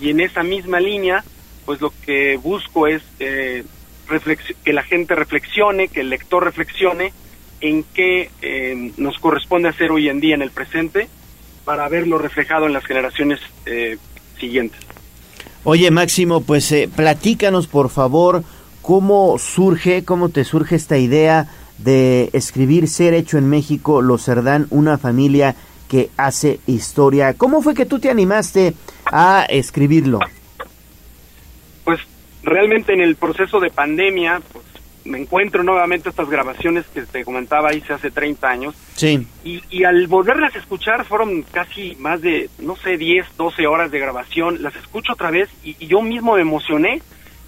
Y 0.00 0.08
en 0.08 0.20
esa 0.20 0.42
misma 0.42 0.80
línea, 0.80 1.22
pues 1.66 1.82
lo 1.82 1.92
que 2.06 2.38
busco 2.38 2.86
es 2.86 3.02
eh, 3.20 3.62
que 4.64 4.72
la 4.72 4.82
gente 4.82 5.14
reflexione, 5.14 5.88
que 5.88 6.00
el 6.00 6.08
lector 6.08 6.44
reflexione 6.44 7.12
en 7.60 7.84
qué 7.92 8.30
eh, 8.40 8.90
nos 8.96 9.18
corresponde 9.18 9.68
hacer 9.68 9.90
hoy 9.90 10.08
en 10.08 10.20
día 10.20 10.34
en 10.34 10.42
el 10.42 10.50
presente 10.50 11.08
para 11.66 11.86
verlo 11.90 12.16
reflejado 12.16 12.66
en 12.66 12.72
las 12.72 12.86
generaciones 12.86 13.38
eh, 13.66 13.98
siguientes. 14.40 14.80
Oye 15.62 15.90
Máximo, 15.90 16.40
pues 16.40 16.72
eh, 16.72 16.88
platícanos 16.94 17.66
por 17.66 17.90
favor 17.90 18.44
¿Cómo 18.86 19.36
surge, 19.40 20.04
cómo 20.04 20.28
te 20.28 20.44
surge 20.44 20.76
esta 20.76 20.96
idea 20.96 21.48
de 21.78 22.30
escribir 22.32 22.88
Ser 22.88 23.14
hecho 23.14 23.38
en 23.38 23.48
México, 23.48 24.02
Los 24.02 24.24
Cerdán, 24.24 24.66
una 24.70 24.98
familia 24.98 25.54
que 25.88 26.10
hace 26.16 26.60
historia? 26.66 27.34
¿Cómo 27.34 27.62
fue 27.62 27.74
que 27.74 27.86
tú 27.86 27.98
te 27.98 28.10
animaste 28.10 28.74
a 29.06 29.46
escribirlo? 29.48 30.20
Pues 31.84 32.00
realmente 32.42 32.92
en 32.92 33.00
el 33.00 33.16
proceso 33.16 33.60
de 33.60 33.70
pandemia, 33.70 34.40
pues 34.52 34.64
me 35.04 35.18
encuentro 35.18 35.62
nuevamente 35.62 36.08
estas 36.08 36.28
grabaciones 36.28 36.84
que 36.92 37.02
te 37.02 37.24
comentaba 37.24 37.72
hice 37.72 37.92
hace 37.92 38.10
30 38.10 38.48
años. 38.48 38.74
Sí. 38.96 39.24
Y, 39.44 39.62
y, 39.70 39.84
al 39.84 40.08
volverlas 40.08 40.54
a 40.56 40.58
escuchar 40.58 41.04
fueron 41.04 41.42
casi 41.42 41.94
más 42.00 42.20
de, 42.20 42.50
no 42.58 42.74
sé, 42.74 42.96
10, 42.96 43.36
12 43.36 43.66
horas 43.68 43.90
de 43.92 44.00
grabación. 44.00 44.62
Las 44.62 44.74
escucho 44.74 45.12
otra 45.12 45.30
vez 45.30 45.48
y, 45.62 45.76
y 45.78 45.86
yo 45.86 46.02
mismo 46.02 46.34
me 46.34 46.40
emocioné 46.40 47.02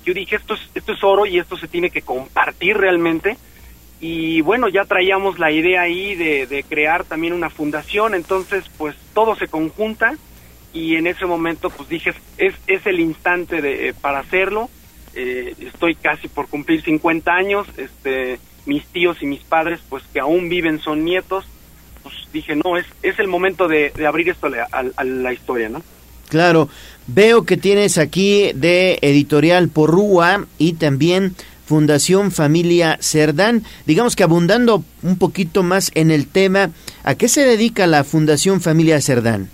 yo 0.08 0.14
dije, 0.14 0.36
esto 0.36 0.54
es, 0.54 0.60
esto 0.74 0.92
es 0.92 1.04
oro 1.04 1.26
y 1.26 1.38
esto 1.38 1.58
se 1.58 1.68
tiene 1.68 1.90
que 1.90 2.00
compartir 2.00 2.78
realmente. 2.78 3.36
Y 4.00 4.40
bueno, 4.42 4.68
ya 4.68 4.84
traíamos 4.84 5.38
la 5.38 5.50
idea 5.50 5.82
ahí 5.82 6.14
de, 6.14 6.46
de 6.46 6.62
crear 6.62 7.04
también 7.04 7.32
una 7.32 7.50
fundación, 7.50 8.14
entonces 8.14 8.64
pues 8.76 8.94
todo 9.12 9.34
se 9.34 9.48
conjunta 9.48 10.14
y 10.72 10.96
en 10.96 11.06
ese 11.06 11.26
momento 11.26 11.70
pues 11.70 11.88
dije, 11.88 12.14
es, 12.36 12.54
es 12.66 12.86
el 12.86 13.00
instante 13.00 13.60
de, 13.60 13.94
para 14.00 14.20
hacerlo. 14.20 14.70
Eh, 15.14 15.54
estoy 15.58 15.96
casi 15.96 16.28
por 16.28 16.48
cumplir 16.48 16.82
50 16.82 17.32
años, 17.32 17.66
este, 17.76 18.38
mis 18.66 18.84
tíos 18.86 19.20
y 19.20 19.26
mis 19.26 19.42
padres 19.42 19.80
pues 19.88 20.04
que 20.12 20.20
aún 20.20 20.48
viven 20.48 20.80
son 20.80 21.04
nietos, 21.04 21.44
pues 22.02 22.14
dije, 22.32 22.54
no, 22.54 22.76
es, 22.76 22.86
es 23.02 23.18
el 23.18 23.26
momento 23.26 23.66
de, 23.66 23.90
de 23.96 24.06
abrir 24.06 24.28
esto 24.28 24.46
a, 24.46 24.76
a, 24.76 24.84
a 24.94 25.04
la 25.04 25.32
historia, 25.32 25.68
¿no? 25.68 25.82
Claro, 26.28 26.68
veo 27.06 27.44
que 27.44 27.56
tienes 27.56 27.96
aquí 27.96 28.52
de 28.54 28.98
Editorial 29.00 29.70
Porrúa 29.70 30.44
y 30.58 30.74
también 30.74 31.34
Fundación 31.68 32.30
Familia 32.30 32.96
Cerdán. 33.02 33.62
Digamos 33.84 34.16
que 34.16 34.22
abundando 34.22 34.82
un 35.02 35.18
poquito 35.18 35.62
más 35.62 35.90
en 35.94 36.10
el 36.10 36.26
tema, 36.26 36.70
¿a 37.04 37.14
qué 37.14 37.28
se 37.28 37.44
dedica 37.44 37.86
la 37.86 38.04
Fundación 38.04 38.62
Familia 38.62 39.02
Cerdán? 39.02 39.50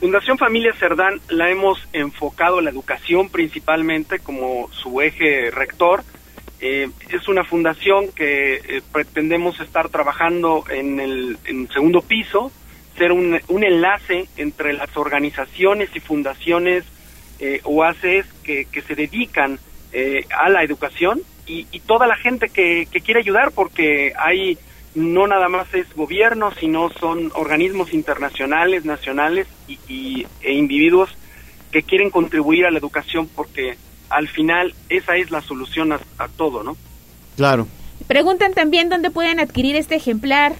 Fundación 0.00 0.36
Familia 0.36 0.72
Cerdán 0.74 1.20
la 1.28 1.48
hemos 1.48 1.78
enfocado 1.92 2.60
la 2.60 2.70
educación 2.70 3.28
principalmente 3.28 4.18
como 4.18 4.68
su 4.72 5.00
eje 5.00 5.52
rector. 5.52 6.02
Eh, 6.60 6.88
es 7.08 7.28
una 7.28 7.44
fundación 7.44 8.08
que 8.08 8.54
eh, 8.54 8.82
pretendemos 8.90 9.60
estar 9.60 9.90
trabajando 9.90 10.64
en 10.70 10.98
el 10.98 11.38
en 11.44 11.68
segundo 11.68 12.02
piso, 12.02 12.50
ser 12.98 13.12
un, 13.12 13.40
un 13.46 13.62
enlace 13.62 14.26
entre 14.36 14.72
las 14.72 14.96
organizaciones 14.96 15.88
y 15.94 16.00
fundaciones 16.00 16.82
eh, 17.38 17.60
o 17.62 17.84
ACES 17.84 18.26
que, 18.42 18.64
que 18.64 18.82
se 18.82 18.96
dedican 18.96 19.60
eh, 19.92 20.24
a 20.36 20.48
la 20.48 20.62
educación 20.62 21.20
y, 21.46 21.66
y 21.70 21.80
toda 21.80 22.06
la 22.06 22.16
gente 22.16 22.48
que, 22.48 22.86
que, 22.90 23.00
quiere 23.00 23.20
ayudar 23.20 23.52
porque 23.52 24.12
hay 24.18 24.58
no 24.94 25.26
nada 25.26 25.48
más 25.48 25.72
es 25.74 25.92
gobierno 25.94 26.52
sino 26.58 26.90
son 26.90 27.32
organismos 27.34 27.92
internacionales 27.92 28.84
nacionales 28.84 29.46
y, 29.68 29.78
y, 29.88 30.26
e 30.42 30.52
individuos 30.52 31.10
que 31.72 31.82
quieren 31.82 32.10
contribuir 32.10 32.66
a 32.66 32.70
la 32.70 32.78
educación 32.78 33.28
porque 33.28 33.76
al 34.08 34.28
final 34.28 34.74
esa 34.88 35.16
es 35.16 35.30
la 35.30 35.40
solución 35.40 35.92
a, 35.92 36.00
a 36.18 36.28
todo 36.28 36.62
no 36.62 36.76
claro. 37.36 37.66
Preguntan 38.06 38.54
también 38.54 38.88
dónde 38.88 39.10
pueden 39.10 39.38
adquirir 39.38 39.76
este 39.76 39.94
ejemplar. 39.94 40.54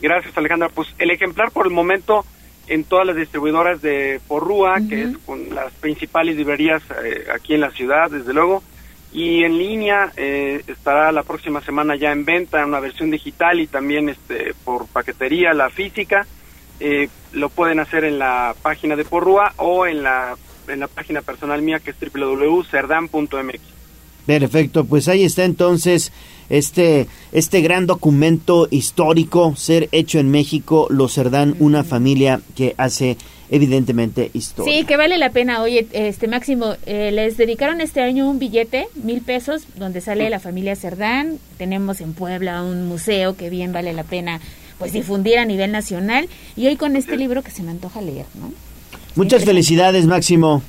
Gracias, 0.00 0.36
Alejandra. 0.38 0.68
Pues 0.68 0.88
el 0.98 1.10
ejemplar 1.10 1.50
por 1.50 1.66
el 1.66 1.72
momento 1.72 2.24
en 2.68 2.84
todas 2.84 3.06
las 3.06 3.16
distribuidoras 3.16 3.80
de 3.82 4.20
Porrúa, 4.28 4.78
que 4.88 5.02
es 5.02 5.18
con 5.18 5.54
las 5.54 5.72
principales 5.74 6.36
librerías 6.36 6.82
eh, 7.02 7.26
aquí 7.34 7.54
en 7.54 7.60
la 7.60 7.70
ciudad, 7.70 8.10
desde 8.10 8.34
luego. 8.34 8.62
Y 9.10 9.42
en 9.42 9.56
línea 9.56 10.12
eh, 10.16 10.62
estará 10.66 11.10
la 11.12 11.22
próxima 11.22 11.62
semana 11.62 11.96
ya 11.96 12.12
en 12.12 12.26
venta 12.26 12.60
en 12.60 12.66
una 12.66 12.80
versión 12.80 13.10
digital 13.10 13.58
y 13.58 13.66
también 13.66 14.10
este 14.10 14.52
por 14.64 14.86
paquetería, 14.86 15.54
la 15.54 15.70
física. 15.70 16.26
Eh, 16.80 17.08
lo 17.32 17.48
pueden 17.48 17.80
hacer 17.80 18.04
en 18.04 18.18
la 18.18 18.54
página 18.60 18.96
de 18.96 19.04
Porrúa 19.04 19.54
o 19.56 19.86
en 19.86 20.02
la, 20.02 20.36
en 20.68 20.80
la 20.80 20.88
página 20.88 21.22
personal 21.22 21.62
mía 21.62 21.80
que 21.80 21.90
es 21.90 21.96
www.cerdam.mx. 21.98 23.77
Perfecto, 24.28 24.84
pues 24.84 25.08
ahí 25.08 25.24
está 25.24 25.46
entonces 25.46 26.12
este, 26.50 27.06
este 27.32 27.62
gran 27.62 27.86
documento 27.86 28.68
histórico, 28.70 29.56
ser 29.56 29.88
hecho 29.90 30.18
en 30.18 30.30
México, 30.30 30.86
los 30.90 31.14
Cerdán, 31.14 31.56
una 31.60 31.82
familia 31.82 32.42
que 32.54 32.74
hace 32.76 33.16
evidentemente 33.48 34.30
historia. 34.34 34.70
Sí, 34.70 34.84
que 34.84 34.98
vale 34.98 35.16
la 35.16 35.30
pena. 35.30 35.62
Oye, 35.62 35.86
este 35.94 36.28
Máximo, 36.28 36.74
eh, 36.84 37.10
les 37.10 37.38
dedicaron 37.38 37.80
este 37.80 38.02
año 38.02 38.28
un 38.28 38.38
billete, 38.38 38.88
mil 39.02 39.22
pesos, 39.22 39.62
donde 39.76 40.02
sale 40.02 40.28
la 40.28 40.40
familia 40.40 40.76
Cerdán. 40.76 41.38
Tenemos 41.56 42.02
en 42.02 42.12
Puebla 42.12 42.62
un 42.62 42.86
museo 42.86 43.34
que 43.34 43.48
bien 43.48 43.72
vale 43.72 43.94
la 43.94 44.04
pena 44.04 44.42
pues 44.76 44.92
difundir 44.92 45.38
a 45.38 45.46
nivel 45.46 45.72
nacional. 45.72 46.28
Y 46.54 46.66
hoy 46.66 46.76
con 46.76 46.96
este 46.96 47.16
libro 47.16 47.42
que 47.42 47.50
se 47.50 47.62
me 47.62 47.70
antoja 47.70 48.02
leer, 48.02 48.26
¿no? 48.34 48.52
Muchas 49.14 49.46
felicidades, 49.46 50.04
Máximo. 50.04 50.62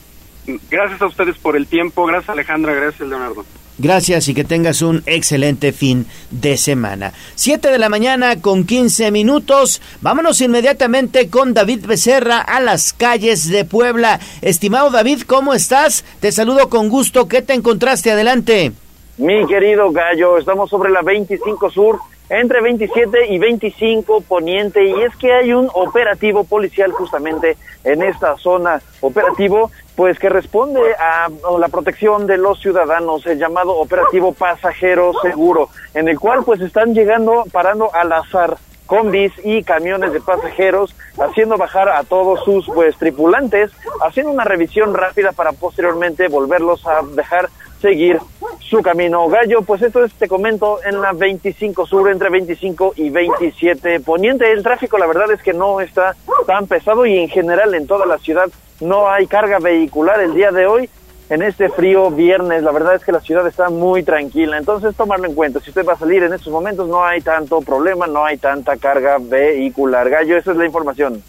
Gracias 0.70 1.02
a 1.02 1.08
ustedes 1.08 1.38
por 1.38 1.56
el 1.56 1.68
tiempo, 1.68 2.06
gracias 2.06 2.30
Alejandra, 2.30 2.74
gracias 2.74 3.08
Leonardo. 3.08 3.45
Gracias 3.82 4.28
y 4.28 4.34
que 4.34 4.43
tengas 4.43 4.82
un 4.82 5.04
excelente 5.06 5.72
fin 5.72 6.06
de 6.32 6.58
semana. 6.58 7.14
Siete 7.36 7.72
de 7.72 7.80
la 7.80 7.88
mañana 7.88 8.41
con 8.41 8.66
15 8.66 9.10
minutos. 9.10 9.82
Vámonos 10.02 10.41
inmediatamente 10.41 11.30
con 11.30 11.54
David 11.54 11.86
Becerra 11.86 12.39
a 12.39 12.60
las 12.60 12.91
calles 12.91 13.50
de 13.50 13.64
Puebla. 13.64 14.20
Estimado 14.41 14.89
David, 14.89 15.22
¿cómo 15.22 15.54
estás? 15.54 16.04
Te 16.20 16.34
saludo 16.34 16.68
con 16.68 16.89
gusto. 16.89 17.30
¿Qué 17.30 17.41
te 17.41 17.54
encontraste? 17.54 18.12
Adelante. 18.12 18.74
Mi 19.18 19.47
querido 19.47 19.91
Gallo, 19.91 20.38
estamos 20.38 20.70
sobre 20.70 20.91
la 20.91 21.02
25 21.02 21.72
Sur 21.72 22.00
entre 22.30 22.62
27 22.62 23.34
y 23.34 23.39
25 23.39 24.22
Poniente 24.22 24.86
y 24.86 24.93
es 25.02 25.16
que 25.16 25.34
hay 25.34 25.54
un 25.54 25.70
operativo 25.74 26.43
policial 26.43 26.91
justamente 26.91 27.58
en 27.84 28.04
esta 28.04 28.38
zona 28.38 28.82
operativo 29.02 29.72
pues 30.00 30.18
que 30.18 30.30
responde 30.30 30.80
a, 30.97 31.28
la 31.60 31.68
protección 31.68 32.26
de 32.26 32.38
los 32.38 32.62
ciudadanos, 32.62 33.26
el 33.26 33.38
llamado 33.38 33.76
operativo 33.76 34.32
pasajero 34.32 35.12
seguro, 35.22 35.68
en 35.93 36.08
el 36.08 36.18
cual 36.18 36.45
pues 36.45 36.62
están 36.62 36.93
llegando, 36.93 37.43
parando 37.52 37.93
al 37.93 38.14
azar 38.14 38.56
combis 38.90 39.32
y 39.44 39.64
camiones 39.64 40.12
de 40.12 40.20
pasajeros, 40.20 40.96
haciendo 41.20 41.58
bajar 41.58 41.90
a 41.90 42.04
todos 42.04 42.44
sus 42.44 42.66
pues 42.66 42.98
tripulantes, 42.98 43.70
haciendo 44.02 44.32
una 44.32 44.44
revisión 44.44 44.96
rápida 44.96 45.32
para 45.32 45.52
posteriormente 45.52 46.28
volverlos 46.28 46.86
a 46.88 47.04
dejar 47.16 47.50
seguir 47.80 48.20
su 48.60 48.82
camino. 48.82 49.28
Gallo, 49.30 49.62
pues 49.62 49.84
esto 49.84 50.04
es, 50.04 50.12
te 50.14 50.28
comento, 50.28 50.80
en 50.84 51.02
la 51.02 51.14
25 51.14 51.86
Sur, 51.86 52.10
entre 52.10 52.32
25 52.32 52.94
y 52.96 53.12
27 53.12 54.00
Poniente. 54.00 54.52
El 54.52 54.64
tráfico, 54.64 54.98
la 54.98 55.06
verdad 55.06 55.32
es 55.32 55.42
que 55.44 55.54
no 55.54 55.80
está 55.82 56.16
tan 56.48 56.66
pesado 56.66 57.06
y 57.06 57.20
en 57.20 57.30
general 57.30 57.76
en 57.76 57.86
toda 57.86 58.08
la 58.08 58.18
ciudad 58.18 58.50
no 58.82 59.08
hay 59.08 59.28
carga 59.28 59.60
vehicular 59.60 60.20
el 60.20 60.34
día 60.34 60.52
de 60.52 60.66
hoy. 60.66 60.90
En 61.30 61.44
este 61.44 61.70
frío 61.70 62.10
viernes, 62.10 62.64
la 62.64 62.72
verdad 62.72 62.96
es 62.96 63.04
que 63.04 63.12
la 63.12 63.22
ciudad 63.22 63.46
está 63.46 63.70
muy 63.70 64.02
tranquila. 64.02 64.58
Entonces, 64.58 64.96
tomarlo 64.96 65.28
en 65.28 65.36
cuenta. 65.36 65.60
Si 65.60 65.70
usted 65.70 65.86
va 65.86 65.94
a 65.94 65.98
salir 65.98 66.24
en 66.24 66.34
estos 66.34 66.52
momentos, 66.52 66.90
no 66.90 67.06
hay 67.06 67.22
tanto 67.22 67.62
problema, 67.62 68.08
no 68.08 68.26
hay 68.26 68.38
tanta 68.38 68.78
carga 68.78 69.18
vehicular. 69.20 70.10
Gallo, 70.10 70.38
esa 70.38 70.52
es 70.52 70.58
la 70.58 70.66
información. 70.66 71.22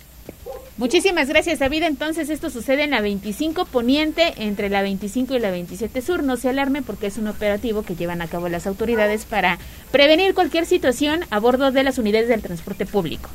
Muchísimas 0.78 1.28
gracias, 1.28 1.58
David. 1.58 1.82
Entonces, 1.82 2.30
esto 2.30 2.48
sucede 2.48 2.84
en 2.84 2.92
la 2.92 3.02
25 3.02 3.66
Poniente, 3.66 4.32
entre 4.38 4.70
la 4.70 4.80
25 4.80 5.34
y 5.34 5.38
la 5.38 5.50
27 5.50 6.00
Sur. 6.00 6.22
No 6.22 6.38
se 6.38 6.48
alarme 6.48 6.80
porque 6.80 7.08
es 7.08 7.18
un 7.18 7.28
operativo 7.28 7.82
que 7.82 7.94
llevan 7.94 8.22
a 8.22 8.26
cabo 8.26 8.48
las 8.48 8.66
autoridades 8.66 9.26
para 9.26 9.58
prevenir 9.90 10.32
cualquier 10.32 10.64
situación 10.64 11.26
a 11.30 11.38
bordo 11.40 11.72
de 11.72 11.82
las 11.82 11.98
unidades 11.98 12.28
del 12.28 12.40
transporte 12.40 12.86
público. 12.86 13.28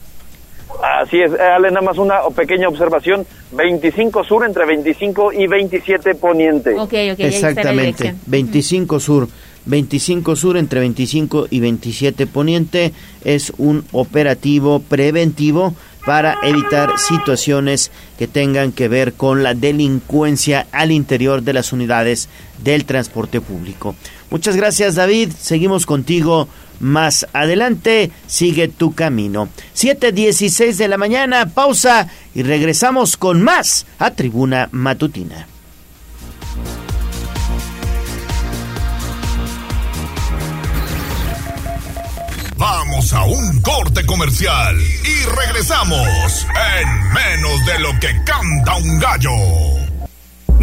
Así 0.82 1.22
es, 1.22 1.32
Ale, 1.34 1.70
nada 1.70 1.82
más 1.82 1.98
una 1.98 2.22
pequeña 2.36 2.68
observación. 2.68 3.26
25 3.52 4.24
Sur, 4.24 4.46
entre 4.46 4.66
25 4.66 5.34
y 5.34 5.48
27 5.48 6.16
Poniente. 6.16 6.72
Ok, 6.74 6.94
ok, 7.14 7.20
Exactamente, 7.20 8.16
25 8.26 9.00
Sur. 9.00 9.28
25 9.66 10.36
Sur 10.36 10.58
entre 10.58 10.80
25 10.80 11.48
y 11.50 11.60
27 11.60 12.28
Poniente 12.28 12.94
es 13.24 13.52
un 13.58 13.84
operativo 13.92 14.80
preventivo 14.80 15.74
para 16.06 16.38
evitar 16.44 17.00
situaciones 17.00 17.92
que 18.18 18.28
tengan 18.28 18.72
que 18.72 18.88
ver 18.88 19.14
con 19.14 19.42
la 19.42 19.56
delincuencia 19.56 20.68
al 20.72 20.92
interior 20.92 21.42
de 21.42 21.54
las 21.54 21.74
unidades 21.74 22.30
del 22.64 22.86
transporte 22.86 23.42
público. 23.42 23.96
Muchas 24.30 24.56
gracias 24.56 24.96
David, 24.96 25.32
seguimos 25.38 25.88
contigo 25.88 26.48
más 26.80 27.28
adelante, 27.34 28.12
sigue 28.28 28.68
tu 28.68 28.94
camino. 28.94 29.50
7.16 29.76 30.76
de 30.76 30.88
la 30.88 30.98
mañana, 30.98 31.48
pausa 31.48 32.08
y 32.34 32.44
regresamos 32.44 33.18
con 33.18 33.42
más 33.42 33.86
a 34.00 34.12
Tribuna 34.12 34.70
Matutina. 34.72 35.48
Vamos 42.58 43.12
a 43.12 43.26
un 43.26 43.62
corte 43.62 44.06
comercial 44.06 44.78
y 44.80 45.26
regresamos 45.26 46.48
en 46.80 47.14
menos 47.14 47.66
de 47.66 47.80
lo 47.80 48.00
que 48.00 48.24
canta 48.24 48.76
un 48.78 49.00
gallo. 49.00 49.75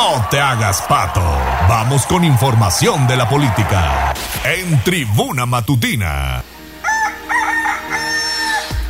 No 0.00 0.26
te 0.30 0.40
hagas 0.40 0.80
pato. 0.88 1.20
Vamos 1.68 2.06
con 2.06 2.24
información 2.24 3.06
de 3.06 3.18
la 3.18 3.28
política. 3.28 4.14
En 4.44 4.82
Tribuna 4.82 5.44
Matutina. 5.44 6.42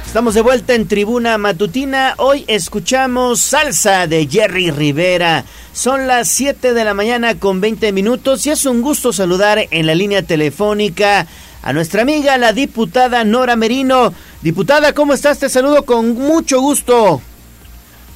Estamos 0.06 0.34
de 0.34 0.40
vuelta 0.40 0.74
en 0.74 0.86
Tribuna 0.86 1.36
Matutina. 1.36 2.14
Hoy 2.18 2.44
escuchamos 2.46 3.40
Salsa 3.40 4.06
de 4.06 4.28
Jerry 4.28 4.70
Rivera. 4.70 5.42
Son 5.72 6.06
las 6.06 6.28
7 6.28 6.74
de 6.74 6.84
la 6.84 6.94
mañana 6.94 7.34
con 7.34 7.60
20 7.60 7.90
minutos 7.90 8.46
y 8.46 8.50
es 8.50 8.64
un 8.64 8.80
gusto 8.80 9.12
saludar 9.12 9.66
en 9.68 9.86
la 9.86 9.96
línea 9.96 10.22
telefónica 10.22 11.26
a 11.60 11.72
nuestra 11.72 12.02
amiga, 12.02 12.38
la 12.38 12.52
diputada 12.52 13.24
Nora 13.24 13.56
Merino. 13.56 14.14
Diputada, 14.42 14.92
¿cómo 14.92 15.14
estás? 15.14 15.40
Te 15.40 15.48
saludo 15.48 15.84
con 15.84 16.14
mucho 16.14 16.60
gusto. 16.60 17.20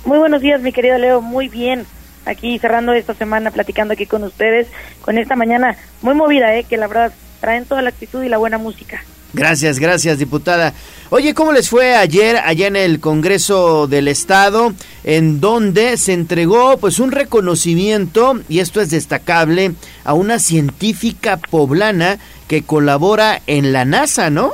Muy 0.04 0.18
buenos 0.18 0.42
días, 0.42 0.60
mi 0.60 0.70
querido 0.70 0.96
Leo. 0.96 1.20
Muy 1.20 1.48
bien. 1.48 1.88
Aquí 2.26 2.58
cerrando 2.58 2.92
esta 2.92 3.14
semana, 3.14 3.50
platicando 3.50 3.94
aquí 3.94 4.06
con 4.06 4.24
ustedes, 4.24 4.68
con 5.02 5.18
esta 5.18 5.36
mañana 5.36 5.76
muy 6.02 6.14
movida, 6.14 6.54
¿eh? 6.56 6.64
que 6.64 6.76
la 6.76 6.86
verdad 6.86 7.12
traen 7.40 7.66
toda 7.66 7.82
la 7.82 7.90
actitud 7.90 8.22
y 8.22 8.28
la 8.28 8.38
buena 8.38 8.58
música. 8.58 9.02
Gracias, 9.34 9.80
gracias, 9.80 10.18
diputada. 10.18 10.72
Oye, 11.10 11.34
¿cómo 11.34 11.52
les 11.52 11.68
fue 11.68 11.96
ayer 11.96 12.36
allá 12.36 12.68
en 12.68 12.76
el 12.76 13.00
Congreso 13.00 13.88
del 13.88 14.06
Estado, 14.06 14.72
en 15.02 15.40
donde 15.40 15.96
se 15.96 16.12
entregó 16.12 16.78
pues 16.78 17.00
un 17.00 17.10
reconocimiento, 17.10 18.40
y 18.48 18.60
esto 18.60 18.80
es 18.80 18.90
destacable, 18.90 19.72
a 20.04 20.14
una 20.14 20.38
científica 20.38 21.36
poblana 21.36 22.18
que 22.46 22.62
colabora 22.62 23.42
en 23.48 23.72
la 23.72 23.84
NASA, 23.84 24.30
¿no? 24.30 24.52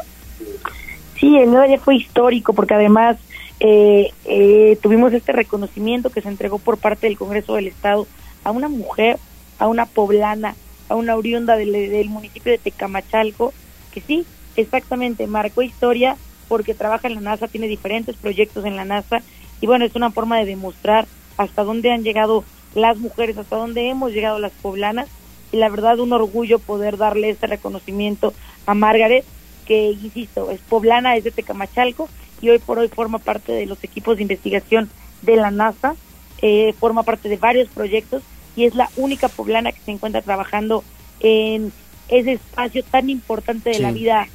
Sí, 1.18 1.37
el 1.37 1.51
día 1.51 1.79
fue 1.79 1.97
histórico 1.97 2.55
porque 2.55 2.75
además 2.75 3.18
eh, 3.61 4.13
eh, 4.25 4.79
tuvimos 4.83 5.13
este 5.13 5.33
reconocimiento 5.33 6.09
que 6.09 6.23
se 6.23 6.29
entregó 6.29 6.59
por 6.59 6.79
parte 6.79 7.07
del 7.07 7.19
Congreso 7.19 7.55
del 7.55 7.69
Estado 7.69 8.07
a 8.43 8.51
una 8.51 8.69
mujer, 8.69 9.19
a 9.59 9.69
una 9.69 9.85
poblana, 9.85 10.57
a 10.89 10.97
una 10.97 11.15
oriunda 11.15 11.57
del, 11.57 11.73
del 11.73 12.09
municipio 12.09 12.53
de 12.53 12.59
Tecamachalco, 12.59 13.53
que 13.93 14.01
sí, 14.01 14.25
exactamente, 14.57 15.27
marcó 15.27 15.61
historia 15.63 16.17
porque 16.49 16.75
trabaja 16.75 17.07
en 17.07 17.17
la 17.17 17.21
NASA, 17.21 17.49
tiene 17.49 17.69
diferentes 17.69 18.17
proyectos 18.17 18.65
en 18.65 18.77
la 18.77 18.87
NASA 18.87 19.23
y 19.61 19.67
bueno, 19.67 19.85
es 19.85 19.95
una 19.95 20.11
forma 20.11 20.39
de 20.39 20.47
demostrar 20.47 21.07
hasta 21.37 21.63
dónde 21.63 21.93
han 21.93 22.03
llegado 22.03 22.45
las 22.75 22.97
mujeres, 22.97 23.37
hasta 23.37 23.57
dónde 23.57 23.89
hemos 23.89 24.13
llegado 24.13 24.39
las 24.39 24.53
poblanas 24.53 25.09
y 25.53 25.59
la 25.59 25.69
verdad 25.69 26.01
un 26.01 26.13
orgullo 26.13 26.59
poder 26.59 26.97
darle 26.97 27.29
este 27.29 27.47
reconocimiento 27.47 28.33
a 28.65 28.75
Margaret, 28.75 29.25
que 29.67 29.91
insisto, 29.91 30.51
es 30.51 30.61
poblana, 30.61 31.17
es 31.17 31.25
de 31.25 31.31
Tecamachalco 31.31 32.09
y 32.41 32.49
hoy 32.49 32.59
por 32.59 32.78
hoy 32.78 32.88
forma 32.88 33.18
parte 33.18 33.53
de 33.53 33.66
los 33.66 33.82
equipos 33.84 34.16
de 34.16 34.22
investigación 34.22 34.91
de 35.22 35.36
la 35.36 35.51
NASA, 35.51 35.95
eh, 36.43 36.74
forma 36.78 37.03
parte 37.03 37.28
de 37.28 37.36
varios 37.36 37.68
proyectos 37.68 38.22
y 38.57 38.64
es 38.64 38.74
la 38.74 38.88
única 38.97 39.28
poblana 39.28 39.72
que 39.72 39.80
se 39.80 39.91
encuentra 39.91 40.22
trabajando 40.22 40.82
en 41.20 41.72
ese 42.09 42.32
espacio 42.32 42.82
tan 42.82 43.11
importante 43.11 43.70
de 43.70 43.78
la 43.78 43.93
vida 43.93 44.26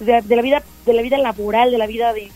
de, 0.00 0.20
de 0.22 0.36
la 0.36 0.42
vida 0.42 0.62
de 0.84 0.92
la 0.92 1.02
vida 1.02 1.18
laboral 1.18 1.70
de 1.70 1.78
la 1.78 1.86
vida 1.86 2.12
de, 2.12 2.30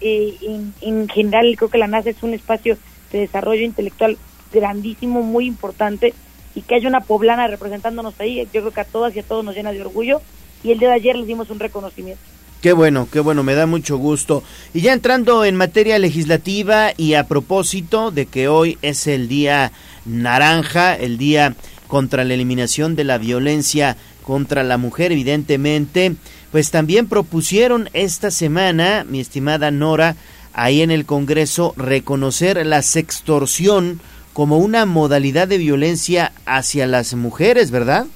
en, 0.00 0.74
en 0.82 1.08
general 1.08 1.54
creo 1.56 1.70
que 1.70 1.78
la 1.78 1.86
NASA 1.86 2.10
es 2.10 2.22
un 2.22 2.34
espacio 2.34 2.76
de 3.10 3.20
desarrollo 3.20 3.64
intelectual 3.64 4.18
grandísimo 4.52 5.22
muy 5.22 5.46
importante 5.46 6.12
y 6.54 6.62
que 6.62 6.74
haya 6.74 6.88
una 6.88 7.00
poblana 7.00 7.46
representándonos 7.46 8.20
ahí 8.20 8.46
yo 8.52 8.60
creo 8.60 8.70
que 8.70 8.80
a 8.80 8.84
todas 8.84 9.16
y 9.16 9.20
a 9.20 9.22
todos 9.22 9.44
nos 9.44 9.54
llena 9.54 9.72
de 9.72 9.80
orgullo 9.80 10.20
y 10.62 10.72
el 10.72 10.78
día 10.78 10.90
de 10.90 10.94
ayer 10.94 11.16
les 11.16 11.26
dimos 11.26 11.48
un 11.50 11.58
reconocimiento 11.58 12.22
Qué 12.60 12.74
bueno, 12.74 13.08
qué 13.10 13.20
bueno, 13.20 13.42
me 13.42 13.54
da 13.54 13.64
mucho 13.64 13.96
gusto. 13.96 14.42
Y 14.74 14.82
ya 14.82 14.92
entrando 14.92 15.46
en 15.46 15.56
materia 15.56 15.98
legislativa 15.98 16.92
y 16.94 17.14
a 17.14 17.26
propósito 17.26 18.10
de 18.10 18.26
que 18.26 18.48
hoy 18.48 18.76
es 18.82 19.06
el 19.06 19.28
día 19.28 19.72
naranja, 20.04 20.94
el 20.94 21.16
día 21.16 21.54
contra 21.86 22.22
la 22.22 22.34
eliminación 22.34 22.96
de 22.96 23.04
la 23.04 23.16
violencia 23.16 23.96
contra 24.22 24.62
la 24.62 24.76
mujer, 24.76 25.10
evidentemente, 25.10 26.16
pues 26.52 26.70
también 26.70 27.06
propusieron 27.06 27.88
esta 27.94 28.30
semana, 28.30 29.06
mi 29.08 29.20
estimada 29.20 29.70
Nora, 29.70 30.16
ahí 30.52 30.82
en 30.82 30.90
el 30.90 31.06
Congreso, 31.06 31.72
reconocer 31.78 32.64
la 32.66 32.82
sextorsión 32.82 34.02
como 34.34 34.58
una 34.58 34.84
modalidad 34.84 35.48
de 35.48 35.56
violencia 35.56 36.32
hacia 36.44 36.86
las 36.86 37.14
mujeres, 37.14 37.70
¿verdad? 37.70 38.06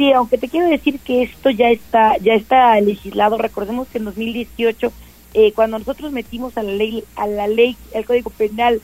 Sí, 0.00 0.10
aunque 0.12 0.38
te 0.38 0.48
quiero 0.48 0.66
decir 0.66 0.98
que 0.98 1.24
esto 1.24 1.50
ya 1.50 1.68
está 1.68 2.16
ya 2.16 2.32
está 2.32 2.80
legislado. 2.80 3.36
Recordemos 3.36 3.86
que 3.86 3.98
en 3.98 4.06
2018, 4.06 4.90
eh, 5.34 5.52
cuando 5.52 5.78
nosotros 5.78 6.10
metimos 6.10 6.56
a 6.56 6.62
la 6.62 6.72
ley 6.72 7.04
a 7.16 7.26
la 7.26 7.46
ley 7.46 7.76
el 7.92 8.06
Código 8.06 8.30
Penal 8.30 8.80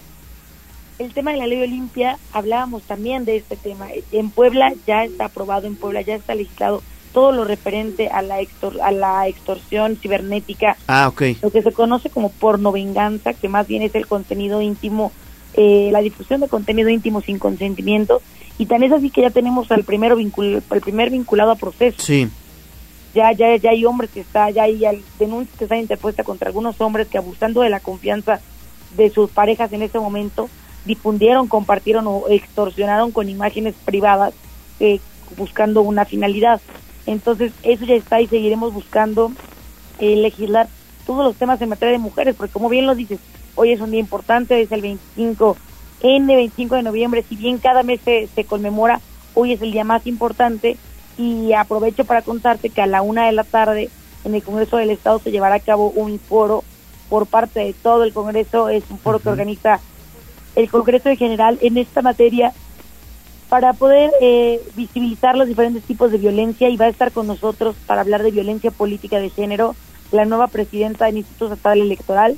el 0.98 1.14
tema 1.14 1.32
de 1.32 1.38
la 1.38 1.46
ley 1.46 1.62
Olimpia, 1.62 2.18
hablábamos 2.34 2.82
también 2.82 3.24
de 3.24 3.36
este 3.36 3.56
tema. 3.56 3.88
En 4.12 4.28
Puebla 4.28 4.74
ya 4.86 5.04
está 5.04 5.24
aprobado, 5.24 5.66
en 5.66 5.76
Puebla 5.76 6.02
ya 6.02 6.16
está 6.16 6.34
legislado 6.34 6.82
todo 7.14 7.32
lo 7.32 7.44
referente 7.44 8.10
a 8.10 8.20
la 8.20 8.42
extor 8.42 8.78
a 8.82 8.90
la 8.90 9.26
extorsión 9.26 9.96
cibernética. 9.96 10.76
Ah, 10.86 11.08
ok. 11.08 11.22
Lo 11.40 11.50
que 11.50 11.62
se 11.62 11.72
conoce 11.72 12.10
como 12.10 12.28
porno 12.28 12.72
venganza, 12.72 13.32
que 13.32 13.48
más 13.48 13.66
bien 13.66 13.80
es 13.80 13.94
el 13.94 14.06
contenido 14.06 14.60
íntimo, 14.60 15.12
eh, 15.56 15.90
la 15.92 16.00
difusión 16.00 16.40
de 16.40 16.48
contenido 16.48 16.88
íntimo 16.88 17.20
sin 17.20 17.38
consentimiento. 17.38 18.22
Y 18.58 18.66
tan 18.66 18.82
es 18.82 18.92
así 18.92 19.10
que 19.10 19.22
ya 19.22 19.30
tenemos 19.30 19.70
al 19.70 19.84
primero 19.84 20.16
vincul 20.16 20.62
el 20.70 20.80
primer 20.80 21.10
vinculado 21.10 21.50
a 21.50 21.56
proceso. 21.56 22.02
Sí. 22.02 22.28
Ya, 23.14 23.32
ya, 23.32 23.56
ya 23.56 23.70
hay 23.70 23.84
hombres 23.84 24.10
que 24.10 24.20
está, 24.20 24.50
ya 24.50 24.64
hay 24.64 24.80
denuncias 25.18 25.56
que 25.56 25.64
están 25.64 25.78
interpuestas 25.78 26.24
contra 26.24 26.48
algunos 26.48 26.80
hombres 26.80 27.08
que 27.08 27.18
abusando 27.18 27.62
de 27.62 27.70
la 27.70 27.80
confianza 27.80 28.40
de 28.96 29.10
sus 29.10 29.30
parejas 29.30 29.72
en 29.72 29.82
ese 29.82 29.98
momento 29.98 30.48
difundieron, 30.84 31.48
compartieron 31.48 32.06
o 32.06 32.24
extorsionaron 32.28 33.10
con 33.12 33.28
imágenes 33.28 33.74
privadas 33.84 34.34
eh, 34.80 35.00
buscando 35.36 35.82
una 35.82 36.04
finalidad. 36.04 36.60
Entonces, 37.06 37.52
eso 37.62 37.84
ya 37.84 37.94
está 37.94 38.20
y 38.20 38.26
seguiremos 38.26 38.72
buscando 38.72 39.32
eh, 39.98 40.16
legislar 40.16 40.68
todos 41.06 41.24
los 41.24 41.36
temas 41.36 41.60
en 41.62 41.68
materia 41.68 41.92
de 41.92 41.98
mujeres, 41.98 42.34
porque 42.36 42.52
como 42.52 42.68
bien 42.68 42.86
lo 42.86 42.94
dices, 42.94 43.18
hoy 43.56 43.72
es 43.72 43.80
un 43.80 43.90
día 43.90 44.00
importante, 44.00 44.62
es 44.62 44.70
el 44.70 44.82
25 44.82 45.56
N, 46.02 46.36
25 46.36 46.76
de 46.76 46.82
noviembre, 46.82 47.24
si 47.28 47.34
bien 47.34 47.58
cada 47.58 47.82
mes 47.82 48.00
se, 48.04 48.28
se 48.28 48.44
conmemora, 48.44 49.00
hoy 49.34 49.52
es 49.52 49.62
el 49.62 49.72
día 49.72 49.84
más 49.84 50.06
importante 50.06 50.76
y 51.18 51.52
aprovecho 51.52 52.04
para 52.04 52.22
contarte 52.22 52.70
que 52.70 52.82
a 52.82 52.86
la 52.86 53.02
una 53.02 53.26
de 53.26 53.32
la 53.32 53.44
tarde 53.44 53.90
en 54.24 54.34
el 54.34 54.42
Congreso 54.42 54.76
del 54.76 54.90
Estado 54.90 55.18
se 55.18 55.30
llevará 55.30 55.56
a 55.56 55.60
cabo 55.60 55.90
un 55.90 56.18
foro 56.18 56.62
por 57.08 57.26
parte 57.26 57.60
de 57.60 57.72
todo 57.72 58.04
el 58.04 58.12
Congreso, 58.12 58.68
es 58.68 58.84
un 58.90 58.98
foro 58.98 59.18
que 59.18 59.28
organiza 59.28 59.80
el 60.54 60.70
Congreso 60.70 61.08
en 61.08 61.16
general 61.16 61.58
en 61.62 61.78
esta 61.78 62.02
materia 62.02 62.52
para 63.48 63.72
poder 63.72 64.10
eh, 64.20 64.60
visibilizar 64.74 65.36
los 65.36 65.46
diferentes 65.46 65.84
tipos 65.84 66.10
de 66.10 66.18
violencia 66.18 66.68
y 66.68 66.76
va 66.76 66.86
a 66.86 66.88
estar 66.88 67.12
con 67.12 67.26
nosotros 67.26 67.76
para 67.86 68.00
hablar 68.00 68.22
de 68.22 68.32
violencia 68.32 68.70
política 68.70 69.18
de 69.18 69.30
género 69.30 69.76
la 70.10 70.24
nueva 70.24 70.48
presidenta 70.48 71.06
del 71.06 71.18
Instituto 71.18 71.54
Estatal 71.54 71.80
Electoral. 71.80 72.36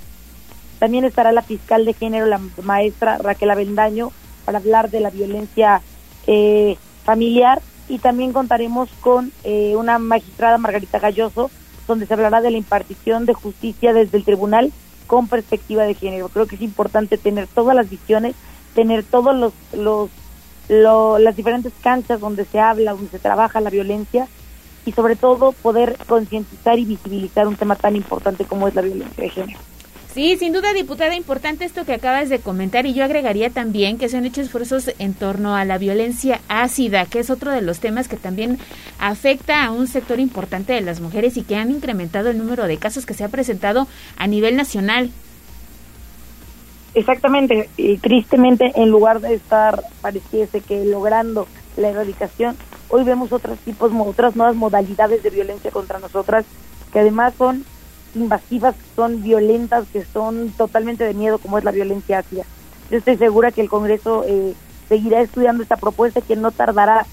También 0.78 1.04
estará 1.04 1.32
la 1.32 1.42
fiscal 1.42 1.84
de 1.84 1.94
género, 1.94 2.26
la 2.26 2.40
maestra 2.62 3.18
Raquel 3.18 3.50
Avendaño, 3.50 4.12
para 4.44 4.58
hablar 4.58 4.90
de 4.90 5.00
la 5.00 5.10
violencia 5.10 5.82
eh, 6.26 6.76
familiar 7.04 7.60
y 7.88 7.98
también 7.98 8.32
contaremos 8.32 8.88
con 9.00 9.32
eh, 9.44 9.74
una 9.76 9.98
magistrada 9.98 10.58
Margarita 10.58 10.98
Galloso, 10.98 11.50
donde 11.86 12.06
se 12.06 12.14
hablará 12.14 12.40
de 12.40 12.50
la 12.50 12.58
impartición 12.58 13.26
de 13.26 13.34
justicia 13.34 13.92
desde 13.92 14.18
el 14.18 14.24
tribunal 14.24 14.72
con 15.06 15.26
perspectiva 15.26 15.84
de 15.84 15.94
género. 15.94 16.28
Creo 16.28 16.46
que 16.46 16.56
es 16.56 16.62
importante 16.62 17.16
tener 17.16 17.46
todas 17.46 17.74
las 17.74 17.88
visiones, 17.88 18.36
tener 18.74 19.02
todos 19.02 19.52
los, 19.72 20.10
las 20.68 21.36
diferentes 21.36 21.72
canchas 21.82 22.20
donde 22.20 22.44
se 22.44 22.60
habla, 22.60 22.92
donde 22.92 23.10
se 23.10 23.18
trabaja 23.18 23.60
la 23.60 23.70
violencia 23.70 24.28
y 24.84 24.92
sobre 24.92 25.16
todo 25.16 25.52
poder 25.52 25.96
concientizar 26.06 26.78
y 26.78 26.84
visibilizar 26.84 27.48
un 27.48 27.56
tema 27.56 27.74
tan 27.74 27.96
importante 27.96 28.44
como 28.44 28.68
es 28.68 28.74
la 28.74 28.82
violencia 28.82 29.24
de 29.24 29.30
género. 29.30 29.58
Sí, 30.18 30.36
sin 30.36 30.52
duda, 30.52 30.72
diputada, 30.72 31.14
importante 31.14 31.64
esto 31.64 31.84
que 31.84 31.92
acabas 31.92 32.28
de 32.28 32.40
comentar 32.40 32.86
y 32.86 32.92
yo 32.92 33.04
agregaría 33.04 33.50
también 33.50 33.98
que 33.98 34.08
se 34.08 34.16
han 34.16 34.26
hecho 34.26 34.40
esfuerzos 34.40 34.90
en 34.98 35.14
torno 35.14 35.54
a 35.54 35.64
la 35.64 35.78
violencia 35.78 36.40
ácida, 36.48 37.06
que 37.06 37.20
es 37.20 37.30
otro 37.30 37.52
de 37.52 37.62
los 37.62 37.78
temas 37.78 38.08
que 38.08 38.16
también 38.16 38.58
afecta 38.98 39.64
a 39.64 39.70
un 39.70 39.86
sector 39.86 40.18
importante 40.18 40.72
de 40.72 40.80
las 40.80 41.00
mujeres 41.00 41.36
y 41.36 41.42
que 41.42 41.54
han 41.54 41.70
incrementado 41.70 42.30
el 42.30 42.38
número 42.38 42.66
de 42.66 42.78
casos 42.78 43.06
que 43.06 43.14
se 43.14 43.22
ha 43.22 43.28
presentado 43.28 43.86
a 44.16 44.26
nivel 44.26 44.56
nacional. 44.56 45.12
Exactamente, 46.94 47.70
y 47.76 47.98
tristemente 47.98 48.72
en 48.74 48.90
lugar 48.90 49.20
de 49.20 49.34
estar, 49.34 49.84
pareciese 50.00 50.62
que 50.62 50.84
logrando 50.84 51.46
la 51.76 51.90
erradicación, 51.90 52.56
hoy 52.88 53.04
vemos 53.04 53.30
otros 53.30 53.56
tipos, 53.60 53.92
otras 53.94 54.34
nuevas 54.34 54.56
modalidades 54.56 55.22
de 55.22 55.30
violencia 55.30 55.70
contra 55.70 56.00
nosotras, 56.00 56.44
que 56.92 56.98
además 56.98 57.34
son 57.38 57.64
invasivas, 58.14 58.74
que 58.74 58.94
son 58.96 59.22
violentas, 59.22 59.86
que 59.92 60.04
son 60.04 60.50
totalmente 60.50 61.04
de 61.04 61.14
miedo, 61.14 61.38
como 61.38 61.58
es 61.58 61.64
la 61.64 61.70
violencia 61.70 62.18
ácida. 62.18 62.44
Yo 62.90 62.98
estoy 62.98 63.16
segura 63.16 63.52
que 63.52 63.60
el 63.60 63.68
Congreso 63.68 64.24
eh, 64.26 64.54
seguirá 64.88 65.20
estudiando 65.20 65.62
esta 65.62 65.76
propuesta, 65.76 66.20
que 66.20 66.36
no 66.36 66.50
tardará 66.50 67.06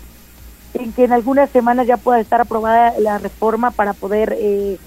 en 0.73 0.91
que 0.93 1.05
en 1.05 1.13
algunas 1.13 1.49
semanas 1.49 1.87
ya 1.87 1.97
pueda 1.97 2.19
estar 2.19 2.41
aprobada 2.41 2.93
la 2.99 3.17
reforma 3.17 3.71
para 3.71 3.93
poder 3.93 4.35
eh, 4.37 4.77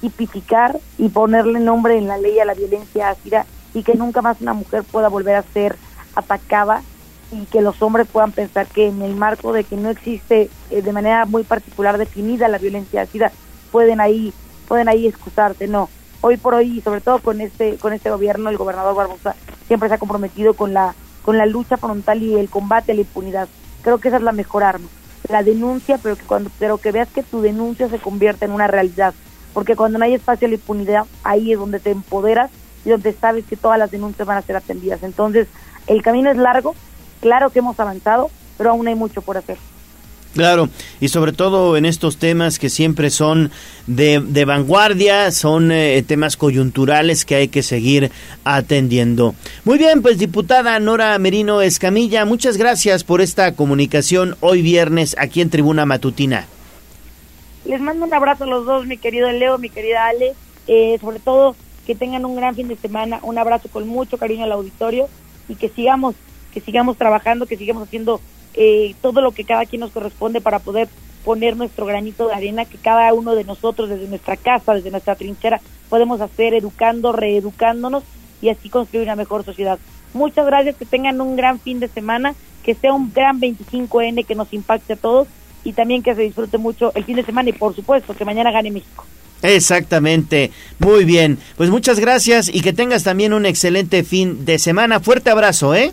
tipificar 0.00 0.78
y 0.98 1.08
ponerle 1.08 1.60
nombre 1.60 1.96
en 1.98 2.08
la 2.08 2.18
ley 2.18 2.38
a 2.38 2.44
la 2.44 2.54
violencia 2.54 3.10
ácida 3.10 3.46
y 3.74 3.82
que 3.82 3.94
nunca 3.94 4.22
más 4.22 4.40
una 4.40 4.52
mujer 4.52 4.84
pueda 4.84 5.08
volver 5.08 5.36
a 5.36 5.42
ser 5.42 5.76
atacada 6.14 6.82
y 7.30 7.46
que 7.46 7.62
los 7.62 7.80
hombres 7.82 8.06
puedan 8.12 8.32
pensar 8.32 8.66
que 8.66 8.88
en 8.88 9.00
el 9.00 9.14
marco 9.14 9.52
de 9.52 9.64
que 9.64 9.76
no 9.76 9.90
existe 9.90 10.50
eh, 10.70 10.82
de 10.82 10.92
manera 10.92 11.24
muy 11.24 11.44
particular 11.44 11.98
definida 11.98 12.48
la 12.48 12.58
violencia 12.58 13.02
ácida, 13.02 13.32
pueden 13.70 14.00
ahí 14.00 14.32
pueden 14.68 14.88
ahí 14.88 15.06
excusarse, 15.06 15.66
no. 15.68 15.88
Hoy 16.20 16.36
por 16.36 16.54
hoy, 16.54 16.78
y 16.78 16.80
sobre 16.80 17.00
todo 17.00 17.18
con 17.18 17.40
este 17.40 17.76
con 17.76 17.92
este 17.92 18.10
gobierno, 18.10 18.50
el 18.50 18.56
gobernador 18.56 18.94
Barbosa 18.94 19.34
siempre 19.66 19.88
se 19.88 19.96
ha 19.96 19.98
comprometido 19.98 20.54
con 20.54 20.72
la 20.72 20.94
con 21.22 21.38
la 21.38 21.46
lucha 21.46 21.76
frontal 21.76 22.22
y 22.22 22.34
el 22.34 22.48
combate 22.48 22.92
a 22.92 22.94
la 22.94 23.00
impunidad. 23.00 23.48
Creo 23.82 23.98
que 23.98 24.08
esa 24.08 24.18
es 24.18 24.22
la 24.22 24.32
mejor 24.32 24.64
arma. 24.64 24.88
La 25.28 25.42
denuncia, 25.42 25.98
pero 26.02 26.16
que 26.16 26.24
cuando 26.24 26.50
pero 26.58 26.78
que 26.78 26.92
veas 26.92 27.08
que 27.08 27.22
tu 27.22 27.42
denuncia 27.42 27.88
se 27.88 27.98
convierta 27.98 28.44
en 28.44 28.52
una 28.52 28.66
realidad, 28.66 29.14
porque 29.54 29.76
cuando 29.76 29.98
no 29.98 30.04
hay 30.04 30.14
espacio 30.14 30.46
a 30.46 30.48
la 30.48 30.56
impunidad, 30.56 31.06
ahí 31.24 31.52
es 31.52 31.58
donde 31.58 31.80
te 31.80 31.90
empoderas 31.90 32.50
y 32.84 32.90
donde 32.90 33.12
sabes 33.12 33.44
que 33.44 33.56
todas 33.56 33.78
las 33.78 33.90
denuncias 33.90 34.26
van 34.26 34.38
a 34.38 34.42
ser 34.42 34.56
atendidas. 34.56 35.02
Entonces, 35.02 35.48
el 35.86 36.02
camino 36.02 36.30
es 36.30 36.36
largo, 36.36 36.74
claro 37.20 37.50
que 37.50 37.60
hemos 37.60 37.78
avanzado, 37.78 38.30
pero 38.58 38.70
aún 38.70 38.86
hay 38.88 38.94
mucho 38.94 39.22
por 39.22 39.36
hacer. 39.36 39.58
Claro, 40.34 40.70
y 40.98 41.08
sobre 41.08 41.32
todo 41.32 41.76
en 41.76 41.84
estos 41.84 42.16
temas 42.16 42.58
que 42.58 42.70
siempre 42.70 43.10
son 43.10 43.50
de, 43.86 44.20
de 44.20 44.44
vanguardia, 44.46 45.30
son 45.30 45.70
eh, 45.70 46.02
temas 46.06 46.38
coyunturales 46.38 47.26
que 47.26 47.34
hay 47.34 47.48
que 47.48 47.62
seguir 47.62 48.10
atendiendo. 48.42 49.34
Muy 49.64 49.76
bien, 49.76 50.00
pues 50.00 50.18
diputada 50.18 50.78
Nora 50.80 51.18
Merino 51.18 51.60
Escamilla, 51.60 52.24
muchas 52.24 52.56
gracias 52.56 53.04
por 53.04 53.20
esta 53.20 53.54
comunicación 53.54 54.36
hoy 54.40 54.62
viernes 54.62 55.14
aquí 55.18 55.42
en 55.42 55.50
Tribuna 55.50 55.84
Matutina. 55.84 56.46
Les 57.66 57.80
mando 57.80 58.06
un 58.06 58.14
abrazo 58.14 58.44
a 58.44 58.46
los 58.46 58.64
dos, 58.64 58.86
mi 58.86 58.96
querido 58.96 59.30
Leo, 59.30 59.58
mi 59.58 59.68
querida 59.68 60.06
Ale, 60.06 60.32
eh, 60.66 60.96
sobre 61.00 61.18
todo 61.18 61.56
que 61.86 61.94
tengan 61.94 62.24
un 62.24 62.36
gran 62.36 62.54
fin 62.54 62.68
de 62.68 62.76
semana, 62.76 63.20
un 63.22 63.36
abrazo 63.36 63.68
con 63.68 63.86
mucho 63.86 64.16
cariño 64.16 64.44
al 64.44 64.52
auditorio 64.52 65.08
y 65.48 65.56
que 65.56 65.68
sigamos, 65.68 66.14
que 66.54 66.60
sigamos 66.60 66.96
trabajando, 66.96 67.46
que 67.46 67.58
sigamos 67.58 67.82
haciendo 67.82 68.20
eh, 68.54 68.94
todo 69.00 69.20
lo 69.20 69.32
que 69.32 69.44
cada 69.44 69.66
quien 69.66 69.80
nos 69.80 69.92
corresponde 69.92 70.40
para 70.40 70.58
poder 70.58 70.88
poner 71.24 71.56
nuestro 71.56 71.86
granito 71.86 72.28
de 72.28 72.34
arena, 72.34 72.64
que 72.64 72.78
cada 72.78 73.12
uno 73.12 73.34
de 73.34 73.44
nosotros 73.44 73.88
desde 73.88 74.08
nuestra 74.08 74.36
casa, 74.36 74.74
desde 74.74 74.90
nuestra 74.90 75.14
trinchera, 75.14 75.60
podemos 75.88 76.20
hacer 76.20 76.54
educando, 76.54 77.12
reeducándonos 77.12 78.02
y 78.40 78.48
así 78.48 78.68
construir 78.68 79.04
una 79.04 79.16
mejor 79.16 79.44
sociedad. 79.44 79.78
Muchas 80.14 80.46
gracias, 80.46 80.76
que 80.76 80.84
tengan 80.84 81.20
un 81.20 81.36
gran 81.36 81.60
fin 81.60 81.80
de 81.80 81.88
semana, 81.88 82.34
que 82.64 82.74
sea 82.74 82.92
un 82.92 83.12
gran 83.12 83.40
25N 83.40 84.26
que 84.26 84.34
nos 84.34 84.52
impacte 84.52 84.94
a 84.94 84.96
todos 84.96 85.28
y 85.64 85.72
también 85.72 86.02
que 86.02 86.14
se 86.14 86.22
disfrute 86.22 86.58
mucho 86.58 86.92
el 86.94 87.04
fin 87.04 87.16
de 87.16 87.24
semana 87.24 87.50
y 87.50 87.52
por 87.52 87.74
supuesto 87.74 88.14
que 88.14 88.24
mañana 88.24 88.50
gane 88.50 88.70
México. 88.70 89.04
Exactamente. 89.42 90.52
Muy 90.78 91.04
bien. 91.04 91.38
Pues 91.56 91.70
muchas 91.70 91.98
gracias 91.98 92.48
y 92.48 92.60
que 92.60 92.72
tengas 92.72 93.02
también 93.02 93.32
un 93.32 93.46
excelente 93.46 94.04
fin 94.04 94.44
de 94.44 94.58
semana. 94.58 95.00
Fuerte 95.00 95.30
abrazo, 95.30 95.74
¿eh? 95.74 95.92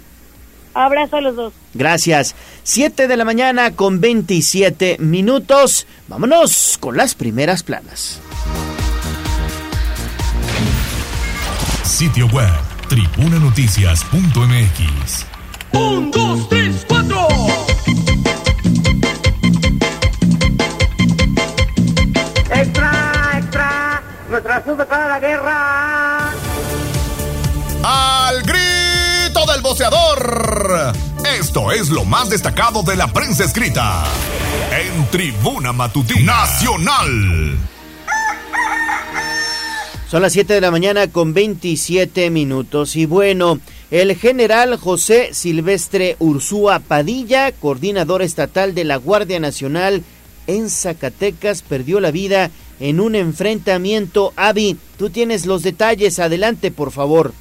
Abrazo 0.74 1.18
a 1.18 1.22
los 1.22 1.36
dos. 1.36 1.54
Gracias. 1.74 2.36
7 2.64 3.08
de 3.08 3.18
la 3.18 3.26
mañana 3.26 3.76
con 3.76 4.00
27 4.00 4.98
minutos. 5.00 5.88
Vámonos 6.08 6.78
con 6.80 6.96
las 6.98 7.16
primeras 7.16 7.64
planas. 7.64 8.22
Sitio 11.84 12.28
web, 12.28 12.50
tribunanoticias.mx. 12.88 15.26
Un, 15.74 16.12
dos, 16.12 16.48
tres, 16.50 16.86
cuatro. 16.88 17.28
¡Extra, 22.56 23.32
extra! 23.38 24.02
¡Nuestra 24.30 24.64
para 24.88 25.08
la 25.08 25.20
guerra! 25.20 25.89
Esto 31.40 31.72
es 31.72 31.90
lo 31.90 32.06
más 32.06 32.30
destacado 32.30 32.84
de 32.84 32.96
la 32.96 33.08
prensa 33.08 33.46
escrita 33.46 34.04
en 34.72 35.08
Tribuna 35.08 35.74
Matutina 35.74 36.34
Nacional. 36.44 37.58
Son 40.08 40.22
las 40.22 40.34
7 40.34 40.54
de 40.54 40.62
la 40.62 40.70
mañana 40.70 41.08
con 41.08 41.34
27 41.34 42.30
minutos. 42.30 42.96
Y 42.96 43.06
bueno, 43.06 43.60
el 43.90 44.16
general 44.16 44.76
José 44.78 45.30
Silvestre 45.34 46.16
Ursúa 46.20 46.80
Padilla, 46.80 47.52
coordinador 47.52 48.22
estatal 48.22 48.76
de 48.76 48.84
la 48.84 48.98
Guardia 48.98 49.40
Nacional 49.40 50.04
en 50.46 50.70
Zacatecas, 50.70 51.64
perdió 51.64 52.00
la 52.00 52.12
vida 52.12 52.52
en 52.80 53.00
un 53.00 53.16
enfrentamiento. 53.16 54.34
Avi, 54.36 54.78
tú 54.98 55.10
tienes 55.10 55.48
los 55.48 55.64
detalles. 55.64 56.20
Adelante, 56.20 56.70
por 56.70 56.92
favor. 56.92 57.34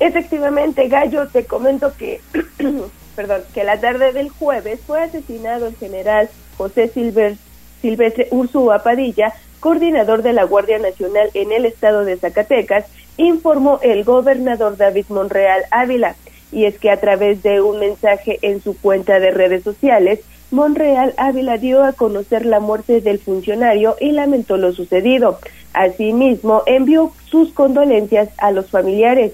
Efectivamente, 0.00 0.88
Gallo, 0.88 1.28
te 1.28 1.44
comento 1.44 1.92
que, 1.96 2.20
perdón, 3.16 3.42
que 3.54 3.64
la 3.64 3.80
tarde 3.80 4.12
del 4.12 4.28
jueves 4.28 4.80
fue 4.86 5.02
asesinado 5.02 5.66
el 5.66 5.76
general 5.76 6.28
José 6.56 6.88
Silver, 6.88 7.36
Silvestre 7.80 8.28
Ursúa 8.30 8.82
Padilla, 8.82 9.32
coordinador 9.60 10.22
de 10.22 10.32
la 10.32 10.44
Guardia 10.44 10.78
Nacional 10.78 11.30
en 11.34 11.52
el 11.52 11.64
estado 11.64 12.04
de 12.04 12.16
Zacatecas, 12.16 12.86
informó 13.16 13.78
el 13.82 14.04
gobernador 14.04 14.76
David 14.76 15.06
Monreal 15.08 15.62
Ávila. 15.70 16.16
Y 16.52 16.66
es 16.66 16.78
que 16.78 16.90
a 16.90 17.00
través 17.00 17.42
de 17.42 17.60
un 17.60 17.80
mensaje 17.80 18.38
en 18.42 18.62
su 18.62 18.76
cuenta 18.78 19.20
de 19.20 19.30
redes 19.30 19.62
sociales, 19.62 20.20
Monreal 20.50 21.14
Ávila 21.16 21.58
dio 21.58 21.82
a 21.82 21.92
conocer 21.92 22.46
la 22.46 22.60
muerte 22.60 23.00
del 23.00 23.18
funcionario 23.18 23.96
y 24.00 24.12
lamentó 24.12 24.56
lo 24.56 24.72
sucedido. 24.72 25.38
Asimismo, 25.72 26.62
envió 26.66 27.12
sus 27.24 27.52
condolencias 27.52 28.28
a 28.38 28.52
los 28.52 28.70
familiares. 28.70 29.32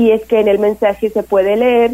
Y 0.00 0.12
es 0.12 0.24
que 0.24 0.40
en 0.40 0.48
el 0.48 0.58
mensaje 0.58 1.10
se 1.10 1.22
puede 1.22 1.56
leer, 1.56 1.90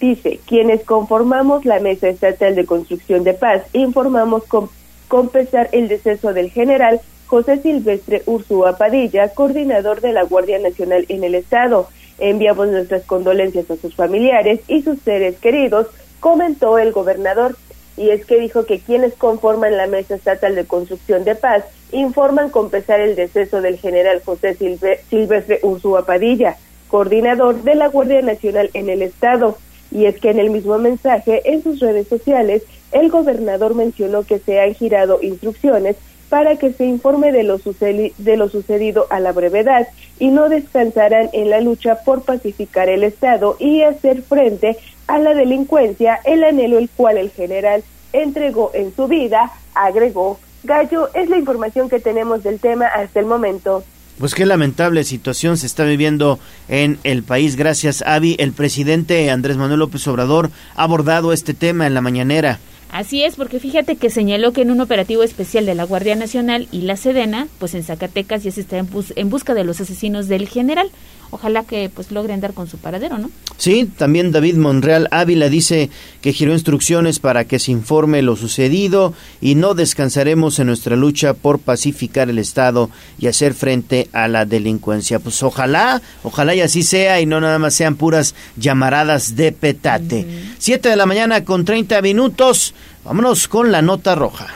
dice, 0.00 0.40
quienes 0.46 0.82
conformamos 0.82 1.66
la 1.66 1.78
Mesa 1.78 2.08
Estatal 2.08 2.54
de 2.54 2.64
Construcción 2.64 3.22
de 3.22 3.34
Paz, 3.34 3.64
informamos 3.74 4.44
con, 4.44 4.70
con 5.08 5.28
pesar 5.28 5.68
el 5.72 5.86
deceso 5.88 6.32
del 6.32 6.50
general 6.50 7.02
José 7.26 7.58
Silvestre 7.58 8.22
Ursúa 8.24 8.78
Padilla, 8.78 9.28
coordinador 9.34 10.00
de 10.00 10.14
la 10.14 10.22
Guardia 10.22 10.58
Nacional 10.58 11.04
en 11.10 11.22
el 11.22 11.34
Estado. 11.34 11.90
Enviamos 12.18 12.68
nuestras 12.68 13.02
condolencias 13.02 13.70
a 13.70 13.76
sus 13.76 13.94
familiares 13.94 14.60
y 14.66 14.80
sus 14.80 14.98
seres 15.02 15.36
queridos, 15.36 15.86
comentó 16.18 16.78
el 16.78 16.92
gobernador. 16.92 17.56
Y 17.98 18.08
es 18.08 18.24
que 18.24 18.40
dijo 18.40 18.64
que 18.64 18.80
quienes 18.80 19.12
conforman 19.12 19.76
la 19.76 19.86
Mesa 19.86 20.14
Estatal 20.14 20.54
de 20.54 20.64
Construcción 20.64 21.24
de 21.24 21.34
Paz 21.34 21.64
informan 21.92 22.48
con 22.48 22.70
pesar 22.70 23.00
el 23.00 23.16
deceso 23.16 23.60
del 23.60 23.76
general 23.76 24.22
José 24.24 24.54
Silve 24.54 25.00
Silvestre 25.10 25.60
Ursúa 25.62 26.06
Padilla, 26.06 26.56
coordinador 26.90 27.62
de 27.62 27.74
la 27.74 27.88
Guardia 27.88 28.22
Nacional 28.22 28.70
en 28.74 28.90
el 28.90 29.02
Estado. 29.02 29.56
Y 29.90 30.04
es 30.04 30.20
que 30.20 30.30
en 30.30 30.38
el 30.38 30.50
mismo 30.50 30.78
mensaje, 30.78 31.42
en 31.50 31.62
sus 31.62 31.80
redes 31.80 32.08
sociales, 32.08 32.62
el 32.92 33.10
gobernador 33.10 33.74
mencionó 33.74 34.22
que 34.22 34.38
se 34.38 34.60
han 34.60 34.74
girado 34.74 35.18
instrucciones 35.22 35.96
para 36.28 36.56
que 36.56 36.72
se 36.72 36.86
informe 36.86 37.32
de 37.32 37.42
lo, 37.42 37.58
de 37.58 38.36
lo 38.36 38.48
sucedido 38.48 39.06
a 39.10 39.18
la 39.18 39.32
brevedad 39.32 39.88
y 40.18 40.28
no 40.28 40.48
descansarán 40.48 41.28
en 41.32 41.50
la 41.50 41.60
lucha 41.60 41.98
por 42.04 42.22
pacificar 42.22 42.88
el 42.88 43.02
Estado 43.02 43.56
y 43.58 43.82
hacer 43.82 44.22
frente 44.22 44.76
a 45.08 45.18
la 45.18 45.34
delincuencia, 45.34 46.20
el 46.24 46.44
anhelo 46.44 46.78
el 46.78 46.88
cual 46.88 47.18
el 47.18 47.30
general 47.30 47.82
entregó 48.12 48.70
en 48.74 48.94
su 48.94 49.08
vida, 49.08 49.52
agregó. 49.74 50.38
Gallo, 50.62 51.08
es 51.14 51.28
la 51.28 51.38
información 51.38 51.88
que 51.88 51.98
tenemos 51.98 52.44
del 52.44 52.60
tema 52.60 52.86
hasta 52.86 53.18
el 53.18 53.26
momento. 53.26 53.82
Pues 54.20 54.34
qué 54.34 54.44
lamentable 54.44 55.02
situación 55.04 55.56
se 55.56 55.64
está 55.64 55.84
viviendo 55.84 56.38
en 56.68 56.98
el 57.04 57.22
país. 57.22 57.56
Gracias, 57.56 58.02
Avi. 58.06 58.36
El 58.38 58.52
presidente 58.52 59.30
Andrés 59.30 59.56
Manuel 59.56 59.78
López 59.78 60.06
Obrador 60.08 60.50
ha 60.76 60.82
abordado 60.82 61.32
este 61.32 61.54
tema 61.54 61.86
en 61.86 61.94
la 61.94 62.02
mañanera. 62.02 62.58
Así 62.92 63.22
es, 63.22 63.36
porque 63.36 63.60
fíjate 63.60 63.96
que 63.96 64.10
señaló 64.10 64.52
que 64.52 64.60
en 64.60 64.70
un 64.70 64.82
operativo 64.82 65.22
especial 65.22 65.64
de 65.64 65.74
la 65.74 65.84
Guardia 65.84 66.16
Nacional 66.16 66.68
y 66.70 66.82
la 66.82 66.98
Sedena, 66.98 67.48
pues 67.58 67.72
en 67.74 67.82
Zacatecas 67.82 68.42
ya 68.42 68.50
se 68.50 68.60
está 68.60 68.76
en, 68.76 68.90
en 69.16 69.30
busca 69.30 69.54
de 69.54 69.64
los 69.64 69.80
asesinos 69.80 70.28
del 70.28 70.48
general. 70.48 70.90
Ojalá 71.32 71.64
que 71.64 71.88
pues 71.88 72.10
logren 72.10 72.40
dar 72.40 72.54
con 72.54 72.68
su 72.68 72.78
paradero, 72.78 73.18
¿no? 73.18 73.30
Sí, 73.56 73.88
también 73.96 74.32
David 74.32 74.56
Monreal 74.56 75.06
Ávila 75.10 75.48
dice 75.48 75.90
que 76.22 76.32
giró 76.32 76.52
instrucciones 76.52 77.18
para 77.20 77.44
que 77.44 77.58
se 77.58 77.70
informe 77.70 78.22
lo 78.22 78.34
sucedido 78.34 79.14
y 79.40 79.54
no 79.54 79.74
descansaremos 79.74 80.58
en 80.58 80.66
nuestra 80.66 80.96
lucha 80.96 81.34
por 81.34 81.58
pacificar 81.58 82.30
el 82.30 82.38
Estado 82.38 82.90
y 83.18 83.28
hacer 83.28 83.54
frente 83.54 84.08
a 84.12 84.28
la 84.28 84.44
delincuencia. 84.44 85.20
Pues 85.20 85.42
ojalá, 85.42 86.02
ojalá 86.22 86.54
y 86.54 86.62
así 86.62 86.82
sea 86.82 87.20
y 87.20 87.26
no 87.26 87.40
nada 87.40 87.58
más 87.58 87.74
sean 87.74 87.96
puras 87.96 88.34
llamaradas 88.56 89.36
de 89.36 89.52
petate. 89.52 90.26
Siete 90.58 90.88
de 90.88 90.96
la 90.96 91.06
mañana 91.06 91.44
con 91.44 91.64
30 91.64 92.02
minutos. 92.02 92.74
Vámonos 93.04 93.46
con 93.46 93.70
la 93.70 93.82
nota 93.82 94.14
roja. 94.14 94.48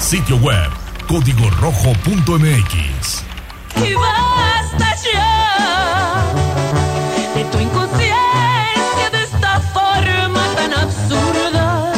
Sitio 0.00 0.36
web 0.38 0.70
código 1.06 1.50
rojo.mx. 1.60 2.99
Y 3.76 3.94
basta 3.94 4.94
ya 5.12 6.24
de 7.34 7.44
tu 7.44 7.58
inconsciencia 7.58 9.10
de 9.12 9.22
esta 9.22 9.60
forma 9.72 10.54
tan 10.56 10.72
absurda. 10.74 11.92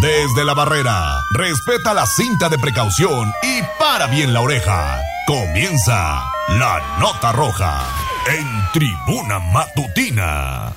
Desde 0.00 0.44
la 0.44 0.54
barrera, 0.54 1.14
respeta 1.32 1.94
la 1.94 2.06
cinta 2.06 2.48
de 2.48 2.58
precaución 2.58 3.32
y 3.42 3.62
para 3.78 4.06
bien 4.06 4.32
la 4.32 4.40
oreja. 4.40 5.00
Comienza 5.26 6.24
la 6.48 6.98
nota 7.00 7.32
roja 7.32 7.84
en 8.28 8.46
tribuna 8.72 9.38
matutina. 9.38 10.72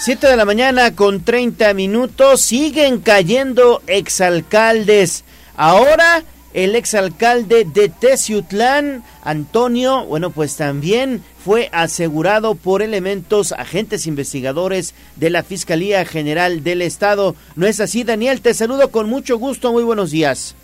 7 0.00 0.28
de 0.28 0.36
la 0.36 0.44
mañana 0.44 0.94
con 0.94 1.24
30 1.24 1.74
minutos. 1.74 2.40
Siguen 2.40 3.00
cayendo 3.00 3.82
exalcaldes. 3.88 5.24
Ahora 5.56 6.22
el 6.54 6.74
exalcalde 6.74 7.64
de 7.64 7.88
Teciutlán, 7.88 9.02
Antonio, 9.22 10.04
bueno, 10.06 10.30
pues 10.30 10.56
también 10.56 11.22
fue 11.44 11.68
asegurado 11.72 12.54
por 12.54 12.82
elementos, 12.82 13.52
agentes 13.52 14.06
investigadores 14.06 14.94
de 15.16 15.30
la 15.30 15.42
Fiscalía 15.42 16.04
General 16.04 16.64
del 16.64 16.82
Estado. 16.82 17.34
¿No 17.56 17.66
es 17.66 17.80
así, 17.80 18.04
Daniel? 18.04 18.40
Te 18.40 18.54
saludo 18.54 18.90
con 18.90 19.08
mucho 19.08 19.38
gusto. 19.38 19.72
Muy 19.72 19.82
buenos 19.82 20.10
días. 20.10 20.56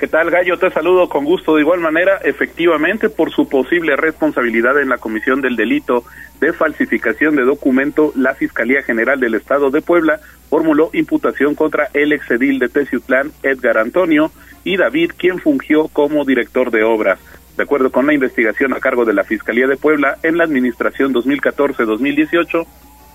¿Qué 0.00 0.06
tal, 0.06 0.30
Gallo? 0.30 0.58
Te 0.58 0.70
saludo 0.70 1.10
con 1.10 1.26
gusto. 1.26 1.56
De 1.56 1.60
igual 1.60 1.80
manera, 1.80 2.20
efectivamente, 2.24 3.10
por 3.10 3.30
su 3.32 3.48
posible 3.50 3.96
responsabilidad 3.96 4.80
en 4.80 4.88
la 4.88 4.96
comisión 4.96 5.42
del 5.42 5.56
delito 5.56 6.04
de 6.40 6.54
falsificación 6.54 7.36
de 7.36 7.42
documento, 7.42 8.10
la 8.16 8.34
Fiscalía 8.34 8.82
General 8.82 9.20
del 9.20 9.34
Estado 9.34 9.70
de 9.70 9.82
Puebla 9.82 10.20
formuló 10.48 10.88
imputación 10.94 11.54
contra 11.54 11.90
el 11.92 12.12
exedil 12.12 12.58
de 12.58 12.70
Teciutlán, 12.70 13.32
Edgar 13.42 13.76
Antonio, 13.76 14.32
y 14.64 14.76
David, 14.76 15.12
quien 15.16 15.38
fungió 15.38 15.88
como 15.88 16.24
director 16.24 16.70
de 16.70 16.82
obras. 16.82 17.18
De 17.56 17.64
acuerdo 17.64 17.90
con 17.90 18.06
la 18.06 18.14
investigación 18.14 18.72
a 18.72 18.80
cargo 18.80 19.04
de 19.04 19.12
la 19.12 19.24
Fiscalía 19.24 19.66
de 19.66 19.76
Puebla, 19.76 20.18
en 20.22 20.38
la 20.38 20.44
administración 20.44 21.12
2014-2018, 21.12 22.66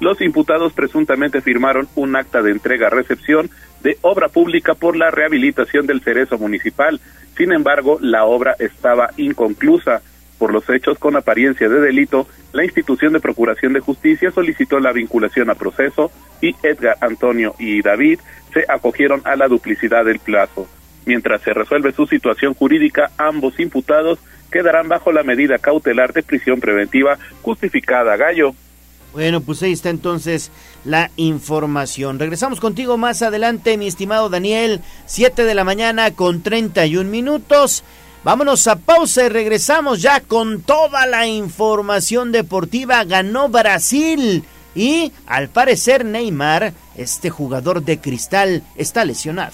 los 0.01 0.21
imputados 0.21 0.73
presuntamente 0.73 1.41
firmaron 1.41 1.87
un 1.95 2.15
acta 2.15 2.41
de 2.41 2.51
entrega-recepción 2.51 3.49
de 3.81 3.97
obra 4.01 4.27
pública 4.29 4.73
por 4.73 4.95
la 4.95 5.11
rehabilitación 5.11 5.87
del 5.87 6.01
cerezo 6.01 6.37
municipal. 6.37 6.99
Sin 7.37 7.53
embargo, 7.53 7.97
la 8.01 8.25
obra 8.25 8.55
estaba 8.59 9.11
inconclusa. 9.17 10.01
Por 10.37 10.51
los 10.51 10.69
hechos 10.69 10.99
con 10.99 11.15
apariencia 11.15 11.69
de 11.69 11.79
delito, 11.79 12.27
la 12.51 12.65
institución 12.65 13.13
de 13.13 13.21
Procuración 13.21 13.71
de 13.71 13.79
Justicia 13.79 14.31
solicitó 14.31 14.79
la 14.79 14.91
vinculación 14.91 15.49
a 15.49 15.55
proceso 15.55 16.11
y 16.41 16.53
Edgar, 16.61 16.97
Antonio 16.99 17.55
y 17.57 17.81
David 17.81 18.19
se 18.53 18.65
acogieron 18.67 19.21
a 19.23 19.35
la 19.35 19.47
duplicidad 19.47 20.03
del 20.03 20.19
plazo. 20.19 20.67
Mientras 21.05 21.41
se 21.41 21.53
resuelve 21.53 21.91
su 21.91 22.07
situación 22.07 22.53
jurídica, 22.53 23.11
ambos 23.17 23.59
imputados 23.59 24.19
quedarán 24.51 24.87
bajo 24.87 25.11
la 25.11 25.23
medida 25.23 25.57
cautelar 25.57 26.13
de 26.13 26.23
prisión 26.23 26.59
preventiva 26.59 27.17
justificada. 27.41 28.15
Gallo. 28.15 28.55
Bueno, 29.13 29.39
pues 29.39 29.63
ahí 29.63 29.71
está 29.71 29.89
entonces 29.89 30.51
la 30.83 31.09
información. 31.15 32.19
Regresamos 32.19 32.59
contigo 32.59 32.97
más 32.97 33.21
adelante, 33.21 33.77
mi 33.77 33.87
estimado 33.87 34.29
Daniel, 34.29 34.81
7 35.05 35.45
de 35.45 35.55
la 35.55 35.63
mañana 35.63 36.11
con 36.11 36.41
31 36.41 37.09
minutos. 37.09 37.83
Vámonos 38.25 38.67
a 38.67 38.75
pausa 38.75 39.25
y 39.25 39.29
regresamos 39.29 40.01
ya 40.01 40.19
con 40.19 40.63
toda 40.63 41.05
la 41.05 41.27
información 41.27 42.31
deportiva. 42.31 43.03
Ganó 43.03 43.49
Brasil 43.49 44.43
y 44.73 45.13
al 45.27 45.47
parecer 45.47 46.03
Neymar, 46.03 46.73
este 46.97 47.29
jugador 47.29 47.83
de 47.83 47.99
cristal, 47.99 48.63
está 48.75 49.05
lesionado. 49.05 49.53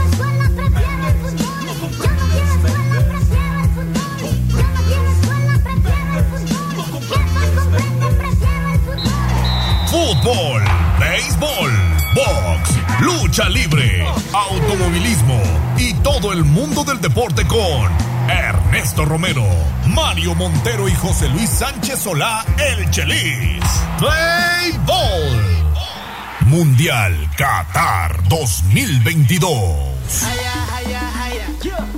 Fútbol, 10.21 10.63
béisbol, 10.99 11.71
box, 12.13 12.69
lucha 12.99 13.49
libre, 13.49 14.05
automovilismo 14.31 15.41
y 15.77 15.95
todo 15.95 16.31
el 16.31 16.43
mundo 16.43 16.83
del 16.83 17.01
deporte 17.01 17.45
con 17.47 17.91
Ernesto 18.29 19.05
Romero, 19.05 19.43
Mario 19.87 20.35
Montero 20.35 20.87
y 20.87 20.93
José 20.93 21.27
Luis 21.29 21.49
Sánchez 21.49 22.01
Solá, 22.01 22.45
el 22.59 22.87
Chelis. 22.91 23.63
Play 23.97 24.77
Ball. 24.85 25.41
Mundial 26.41 27.15
Qatar 27.35 28.21
2022. 28.29 30.23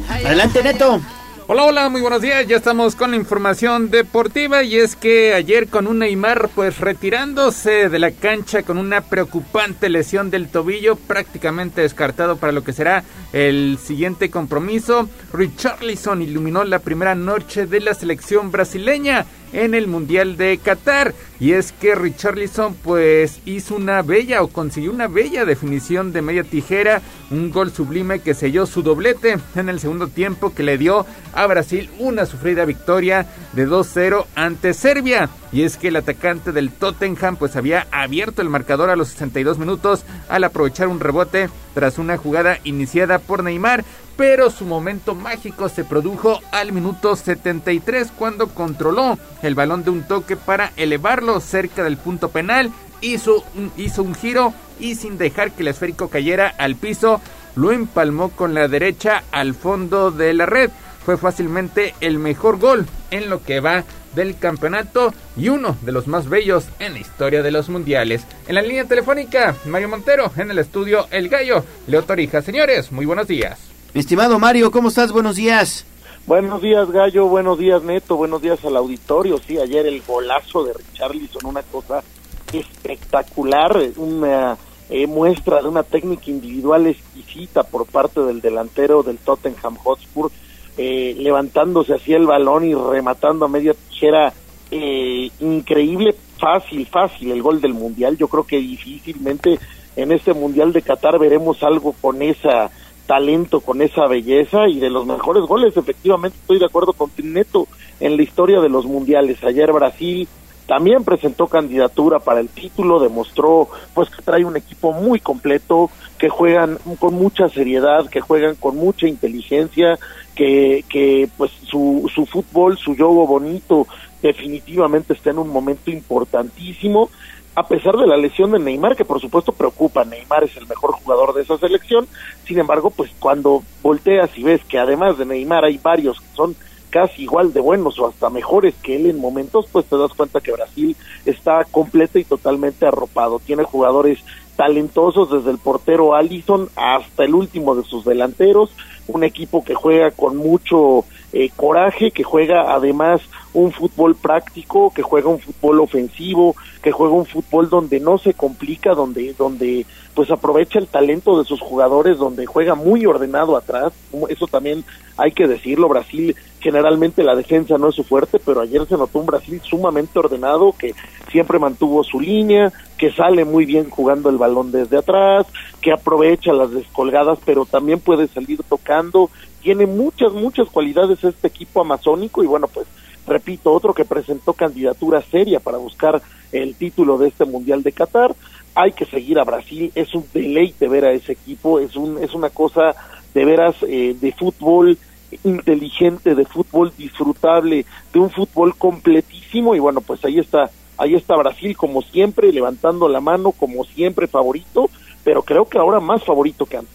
Adelante, 0.10 0.64
Neto. 0.64 1.02
Hola, 1.46 1.66
hola, 1.66 1.90
muy 1.90 2.00
buenos 2.00 2.22
días. 2.22 2.48
Ya 2.48 2.56
estamos 2.56 2.96
con 2.96 3.12
la 3.12 3.18
información 3.18 3.92
deportiva 3.92 4.64
y 4.64 4.78
es 4.78 4.96
que 4.96 5.34
ayer 5.34 5.68
con 5.68 5.88
un 5.88 6.00
Neymar 6.00 6.48
pues 6.56 6.80
retirándose 6.80 7.90
de 7.90 8.00
la 8.00 8.12
cancha 8.12 8.64
con 8.64 8.78
una 8.78 9.02
preocupante 9.02 9.90
lesión 9.90 10.32
del 10.32 10.48
tobillo, 10.48 10.96
prácticamente 10.96 11.82
descartado 11.82 12.38
para 12.38 12.54
lo 12.54 12.64
que 12.64 12.72
será 12.72 13.04
el 13.34 13.78
siguiente 13.78 14.32
compromiso, 14.32 15.10
Richarlison 15.34 16.22
iluminó 16.22 16.64
la 16.64 16.80
primera 16.80 17.14
noche 17.14 17.66
de 17.66 17.82
la 17.82 17.94
selección 17.94 18.50
brasileña 18.50 19.26
en 19.54 19.74
el 19.74 19.88
Mundial 19.88 20.36
de 20.36 20.58
Qatar. 20.58 21.14
Y 21.40 21.54
es 21.54 21.72
que 21.72 21.96
Richarlison 21.96 22.76
pues 22.76 23.40
hizo 23.46 23.76
una 23.76 24.02
bella 24.02 24.44
o 24.44 24.48
consiguió 24.48 24.92
una 24.92 25.08
bella 25.08 25.46
definición 25.46 26.14
de 26.14 26.22
media 26.22 26.44
tijera, 26.44 27.02
un 27.32 27.52
gol 27.52 27.72
sublime 27.72 28.20
que 28.20 28.34
selló 28.34 28.66
su 28.66 28.82
doblete 28.82 29.38
en 29.56 29.70
el 29.70 29.80
segundo 29.80 30.08
tiempo 30.08 30.54
que 30.54 30.64
le 30.64 30.78
dio 30.78 31.06
a 31.34 31.46
Brasil 31.48 31.90
una 32.00 32.26
sufrida 32.26 32.66
victoria 32.66 33.26
de 33.54 33.68
2-0 33.68 34.26
ante 34.36 34.74
Serbia. 34.74 35.30
Y 35.52 35.64
es 35.64 35.78
que 35.78 35.90
el 35.90 35.98
atacante 35.98 36.52
del 36.52 36.72
Tottenham 36.72 37.36
pues 37.36 37.56
había 37.56 37.88
abierto 37.92 38.42
el 38.42 38.50
marcador 38.50 38.90
a 38.90 38.96
los 38.96 39.10
62 39.10 39.60
minutos 39.60 40.04
al 40.30 40.44
aprovechar 40.44 40.88
un 40.88 41.00
rebote 41.00 41.50
tras 41.74 41.98
una 41.98 42.18
jugada 42.18 42.60
iniciada 42.64 43.20
por 43.20 43.44
Neymar, 43.44 43.84
pero 44.16 44.50
su 44.50 44.66
momento 44.66 45.16
mágico 45.16 45.70
se 45.70 45.84
produjo 45.84 46.40
al 46.52 46.72
minuto 46.72 47.16
73 47.16 48.12
cuando 48.18 48.48
controló 48.50 49.18
el 49.42 49.56
balón 49.56 49.84
de 49.84 49.90
un 49.90 50.04
toque 50.04 50.36
para 50.36 50.72
elevarlo 50.78 51.40
cerca 51.40 51.84
del 51.84 51.98
punto 51.98 52.30
penal, 52.30 52.72
hizo 53.02 53.44
un, 53.56 53.72
hizo 53.78 54.04
un 54.04 54.16
giro 54.16 54.54
y 54.80 54.96
sin 54.96 55.18
dejar 55.18 55.52
que 55.52 55.62
el 55.62 55.70
esférico 55.70 56.10
cayera 56.10 56.54
al 56.58 56.76
piso, 56.76 57.22
lo 57.56 57.72
empalmó 57.72 58.30
con 58.30 58.54
la 58.54 58.68
derecha 58.68 59.24
al 59.32 59.54
fondo 59.54 60.12
de 60.12 60.34
la 60.34 60.46
red. 60.46 60.70
Fue 61.06 61.18
fácilmente 61.18 61.94
el 62.00 62.18
mejor 62.18 62.60
gol 62.60 62.86
en 63.12 63.30
lo 63.30 63.44
que 63.44 63.60
va 63.60 63.84
del 64.16 64.38
campeonato 64.38 65.14
y 65.36 65.50
uno 65.50 65.76
de 65.82 65.92
los 65.92 66.08
más 66.08 66.30
bellos 66.30 66.66
en 66.80 66.94
la 66.94 67.00
historia 67.00 67.44
de 67.44 67.52
los 67.52 67.70
mundiales. 67.70 68.26
En 68.48 68.56
la 68.56 68.62
línea 68.62 68.86
telefónica, 68.86 69.56
Mario 69.66 69.90
Montero, 69.90 70.32
en 70.38 70.52
el 70.52 70.60
estudio 70.60 71.08
El 71.12 71.30
Gallo, 71.30 71.66
Leo 71.88 72.04
Torija. 72.04 72.42
Señores, 72.42 72.92
muy 72.92 73.06
buenos 73.06 73.28
días. 73.28 73.73
Mi 73.94 74.00
estimado 74.00 74.40
Mario, 74.40 74.72
¿cómo 74.72 74.88
estás? 74.88 75.12
Buenos 75.12 75.36
días. 75.36 75.86
Buenos 76.26 76.64
días, 76.64 76.90
Gallo. 76.90 77.28
Buenos 77.28 77.60
días, 77.60 77.84
Neto. 77.84 78.16
Buenos 78.16 78.42
días 78.42 78.66
al 78.66 78.76
auditorio. 78.76 79.38
Sí, 79.38 79.60
ayer 79.60 79.86
el 79.86 80.02
golazo 80.02 80.64
de 80.64 80.74
Richarlison, 80.74 81.46
una 81.46 81.62
cosa 81.62 82.04
espectacular, 82.52 83.78
una 83.98 84.58
eh, 84.90 85.06
muestra 85.06 85.62
de 85.62 85.68
una 85.68 85.84
técnica 85.84 86.32
individual 86.32 86.88
exquisita 86.88 87.62
por 87.62 87.86
parte 87.86 88.22
del 88.22 88.42
delantero 88.42 89.04
del 89.04 89.20
Tottenham 89.20 89.76
Hotspur, 89.76 90.32
eh, 90.76 91.16
levantándose 91.20 91.94
hacia 91.94 92.18
el 92.18 92.26
balón 92.26 92.64
y 92.64 92.74
rematando 92.74 93.46
a 93.46 93.48
media 93.48 93.76
tijera. 93.76 94.34
Eh, 94.72 95.30
increíble, 95.40 96.16
fácil, 96.40 96.88
fácil 96.88 97.30
el 97.30 97.44
gol 97.44 97.62
del 97.62 97.76
Mundial. 97.76 98.18
Yo 98.18 98.28
creo 98.28 98.44
que 98.44 98.58
difícilmente 98.58 99.60
en 99.96 100.12
este 100.12 100.34
Mundial 100.34 100.74
de 100.74 100.82
Qatar 100.82 101.20
veremos 101.20 101.62
algo 101.62 101.94
con 102.02 102.24
esa 102.24 102.72
talento, 103.06 103.62
con 103.62 103.82
esa 103.82 104.08
belleza 104.08 104.68
y 104.68 104.80
de 104.80 104.90
los 104.90 105.06
mejores 105.06 105.44
goles. 105.44 105.76
Efectivamente, 105.76 106.38
estoy 106.42 106.60
de 106.60 106.66
acuerdo 106.66 106.94
con 106.94 107.12
Neto 107.24 107.68
en 108.00 108.18
la 108.18 108.24
historia 108.24 108.62
de 108.62 108.70
los 108.70 108.86
mundiales. 108.86 109.44
Ayer 109.44 109.72
Brasil 109.72 110.28
también 110.68 111.04
presentó 111.04 111.48
candidatura 111.48 112.20
para 112.20 112.40
el 112.40 112.50
título, 112.50 113.00
demostró 113.00 113.68
pues 113.94 114.10
que 114.10 114.22
trae 114.22 114.46
un 114.46 114.56
equipo 114.56 114.94
muy 114.94 115.20
completo, 115.20 115.90
que 116.18 116.30
juegan 116.30 116.78
con 117.00 117.16
mucha 117.16 117.50
seriedad, 117.50 118.10
que 118.10 118.22
juegan 118.22 118.56
con 118.56 118.78
mucha 118.78 119.08
inteligencia, 119.08 120.00
que, 120.36 120.86
que 120.88 121.30
pues 121.38 121.52
su, 121.70 122.10
su 122.14 122.26
fútbol, 122.26 122.78
su 122.78 122.96
juego 122.96 123.28
bonito 123.28 123.88
definitivamente 124.22 125.14
está 125.14 125.32
en 125.32 125.40
un 125.40 125.50
momento 125.50 125.92
importantísimo 125.92 127.10
a 127.56 127.68
pesar 127.68 127.96
de 127.98 128.08
la 128.08 128.18
lesión 128.18 128.52
de 128.52 128.60
Neymar, 128.60 128.96
que 128.96 129.06
por 129.06 129.20
supuesto 129.20 129.52
preocupa, 129.52 130.04
Neymar 130.04 130.44
es 130.44 130.58
el 130.58 130.68
mejor 130.68 130.92
jugador 130.94 131.34
de 131.34 131.44
esa 131.44 131.58
selección, 131.58 132.08
sin 132.46 132.60
embargo, 132.60 132.90
pues 132.90 133.12
cuando 133.20 133.64
volteas 133.82 134.36
y 134.38 134.44
ves 134.44 134.64
que 134.66 134.80
además 134.80 135.18
de 135.18 135.26
Neymar 135.26 135.66
hay 135.66 135.78
varios 135.78 136.20
que 136.20 136.36
son 136.36 136.56
casi 136.90 137.24
igual 137.24 137.54
de 137.54 137.60
buenos 137.60 137.98
o 137.98 138.08
hasta 138.08 138.30
mejores 138.30 138.76
que 138.84 138.96
él 138.96 139.08
en 139.08 139.20
momentos, 139.20 139.68
pues 139.72 139.86
te 139.86 139.98
das 139.98 140.14
cuenta 140.14 140.42
que 140.42 140.52
Brasil 140.52 140.96
está 141.26 141.66
completo 141.66 142.20
y 142.20 142.24
totalmente 142.24 142.86
arropado. 142.86 143.40
Tiene 143.40 143.64
jugadores 143.64 144.20
talentosos 144.56 145.32
desde 145.32 145.50
el 145.50 145.58
portero 145.58 146.14
Allison 146.14 146.70
hasta 146.76 147.24
el 147.24 147.34
último 147.34 147.74
de 147.74 147.84
sus 147.84 148.06
delanteros, 148.06 148.70
un 149.08 149.24
equipo 149.24 149.64
que 149.64 149.76
juega 149.76 150.12
con 150.12 150.38
mucho 150.38 151.06
eh, 151.34 151.50
coraje, 151.56 152.12
que 152.12 152.24
juega 152.24 152.74
además 152.74 153.22
un 153.54 153.72
fútbol 153.72 154.16
práctico, 154.16 154.94
que 154.94 155.02
juega 155.02 155.30
un 155.30 155.40
fútbol 155.40 155.80
ofensivo, 155.82 156.56
que 156.82 156.92
juega 156.92 157.14
un 157.14 157.26
fútbol 157.26 157.70
donde 157.70 158.00
no 158.00 158.18
se 158.18 158.34
complica, 158.34 158.94
donde, 158.94 159.34
donde 159.34 159.86
pues 160.14 160.30
aprovecha 160.32 160.80
el 160.80 160.88
talento 160.88 161.40
de 161.40 161.46
sus 161.46 161.60
jugadores, 161.60 162.18
donde 162.18 162.46
juega 162.46 162.76
muy 162.76 163.06
ordenado 163.06 163.58
atrás, 163.58 163.94
eso 164.30 164.48
también 164.48 164.84
hay 165.18 165.32
que 165.32 165.48
decirlo, 165.48 165.90
Brasil 165.90 166.36
generalmente 166.64 167.24
la 167.24 167.36
defensa 167.36 167.78
no 167.78 167.90
es 167.90 167.96
su 167.96 168.06
fuerte, 168.06 168.40
pero 168.40 168.62
ayer 168.62 168.88
se 168.88 168.96
notó 168.96 169.20
un 169.20 169.26
Brasil 169.26 169.62
sumamente 169.62 170.18
ordenado, 170.18 170.74
que 170.80 170.96
siempre 171.30 171.60
mantuvo 171.60 172.06
su 172.06 172.22
línea, 172.22 172.72
que 172.98 173.12
sale 173.12 173.44
muy 173.44 173.66
bien 173.66 173.90
jugando 173.90 174.30
el 174.30 174.38
balón 174.38 174.72
desde 174.72 174.98
atrás, 174.98 175.46
que 175.82 175.92
aprovecha 175.92 176.54
las 176.54 176.72
descolgadas, 176.72 177.38
pero 177.44 177.66
también 177.66 178.00
puede 178.00 178.28
salir 178.30 178.64
tocando, 178.64 179.30
tiene 179.62 179.86
muchas, 179.86 180.32
muchas 180.32 180.70
cualidades 180.70 181.22
este 181.24 181.48
equipo 181.48 181.82
amazónico 181.82 182.44
y 182.44 182.48
bueno, 182.48 182.70
pues 182.70 182.88
repito, 183.28 183.74
otro 183.74 183.94
que 183.94 184.06
presentó 184.06 184.54
candidatura 184.54 185.22
seria 185.22 185.60
para 185.60 185.78
buscar 185.78 186.22
el 186.54 186.76
título 186.76 187.18
de 187.18 187.28
este 187.28 187.44
Mundial 187.44 187.84
de 187.84 187.92
Qatar. 187.92 188.34
Hay 188.76 188.94
que 188.94 189.06
seguir 189.06 189.38
a 189.38 189.44
Brasil, 189.44 189.92
es 189.96 190.16
un 190.16 190.26
deleite 190.34 190.88
ver 190.88 191.06
a 191.06 191.12
ese 191.12 191.34
equipo, 191.34 191.80
es, 191.80 191.98
un, 191.98 192.24
es 192.24 192.34
una 192.34 192.50
cosa 192.50 192.96
de 193.34 193.46
veras 193.46 193.76
eh, 193.88 194.16
de 194.20 194.32
fútbol 194.32 194.98
inteligente, 195.44 196.36
de 196.36 196.46
fútbol 196.46 196.92
disfrutable, 196.98 197.86
de 198.14 198.20
un 198.20 198.30
fútbol 198.30 198.76
completísimo 198.76 199.76
y 199.76 199.80
bueno, 199.80 200.02
pues 200.02 200.24
ahí 200.26 200.40
está, 200.40 200.70
ahí 200.98 201.16
está 201.16 201.36
Brasil 201.36 201.76
como 201.78 202.02
siempre, 202.02 202.52
levantando 202.52 203.08
la 203.08 203.22
mano 203.22 203.52
como 203.52 203.84
siempre 203.84 204.28
favorito, 204.28 204.90
pero 205.24 205.44
creo 205.44 205.66
que 205.66 205.78
ahora 205.78 206.00
más 206.00 206.24
favorito 206.24 206.66
que 206.66 206.78
antes. 206.78 206.94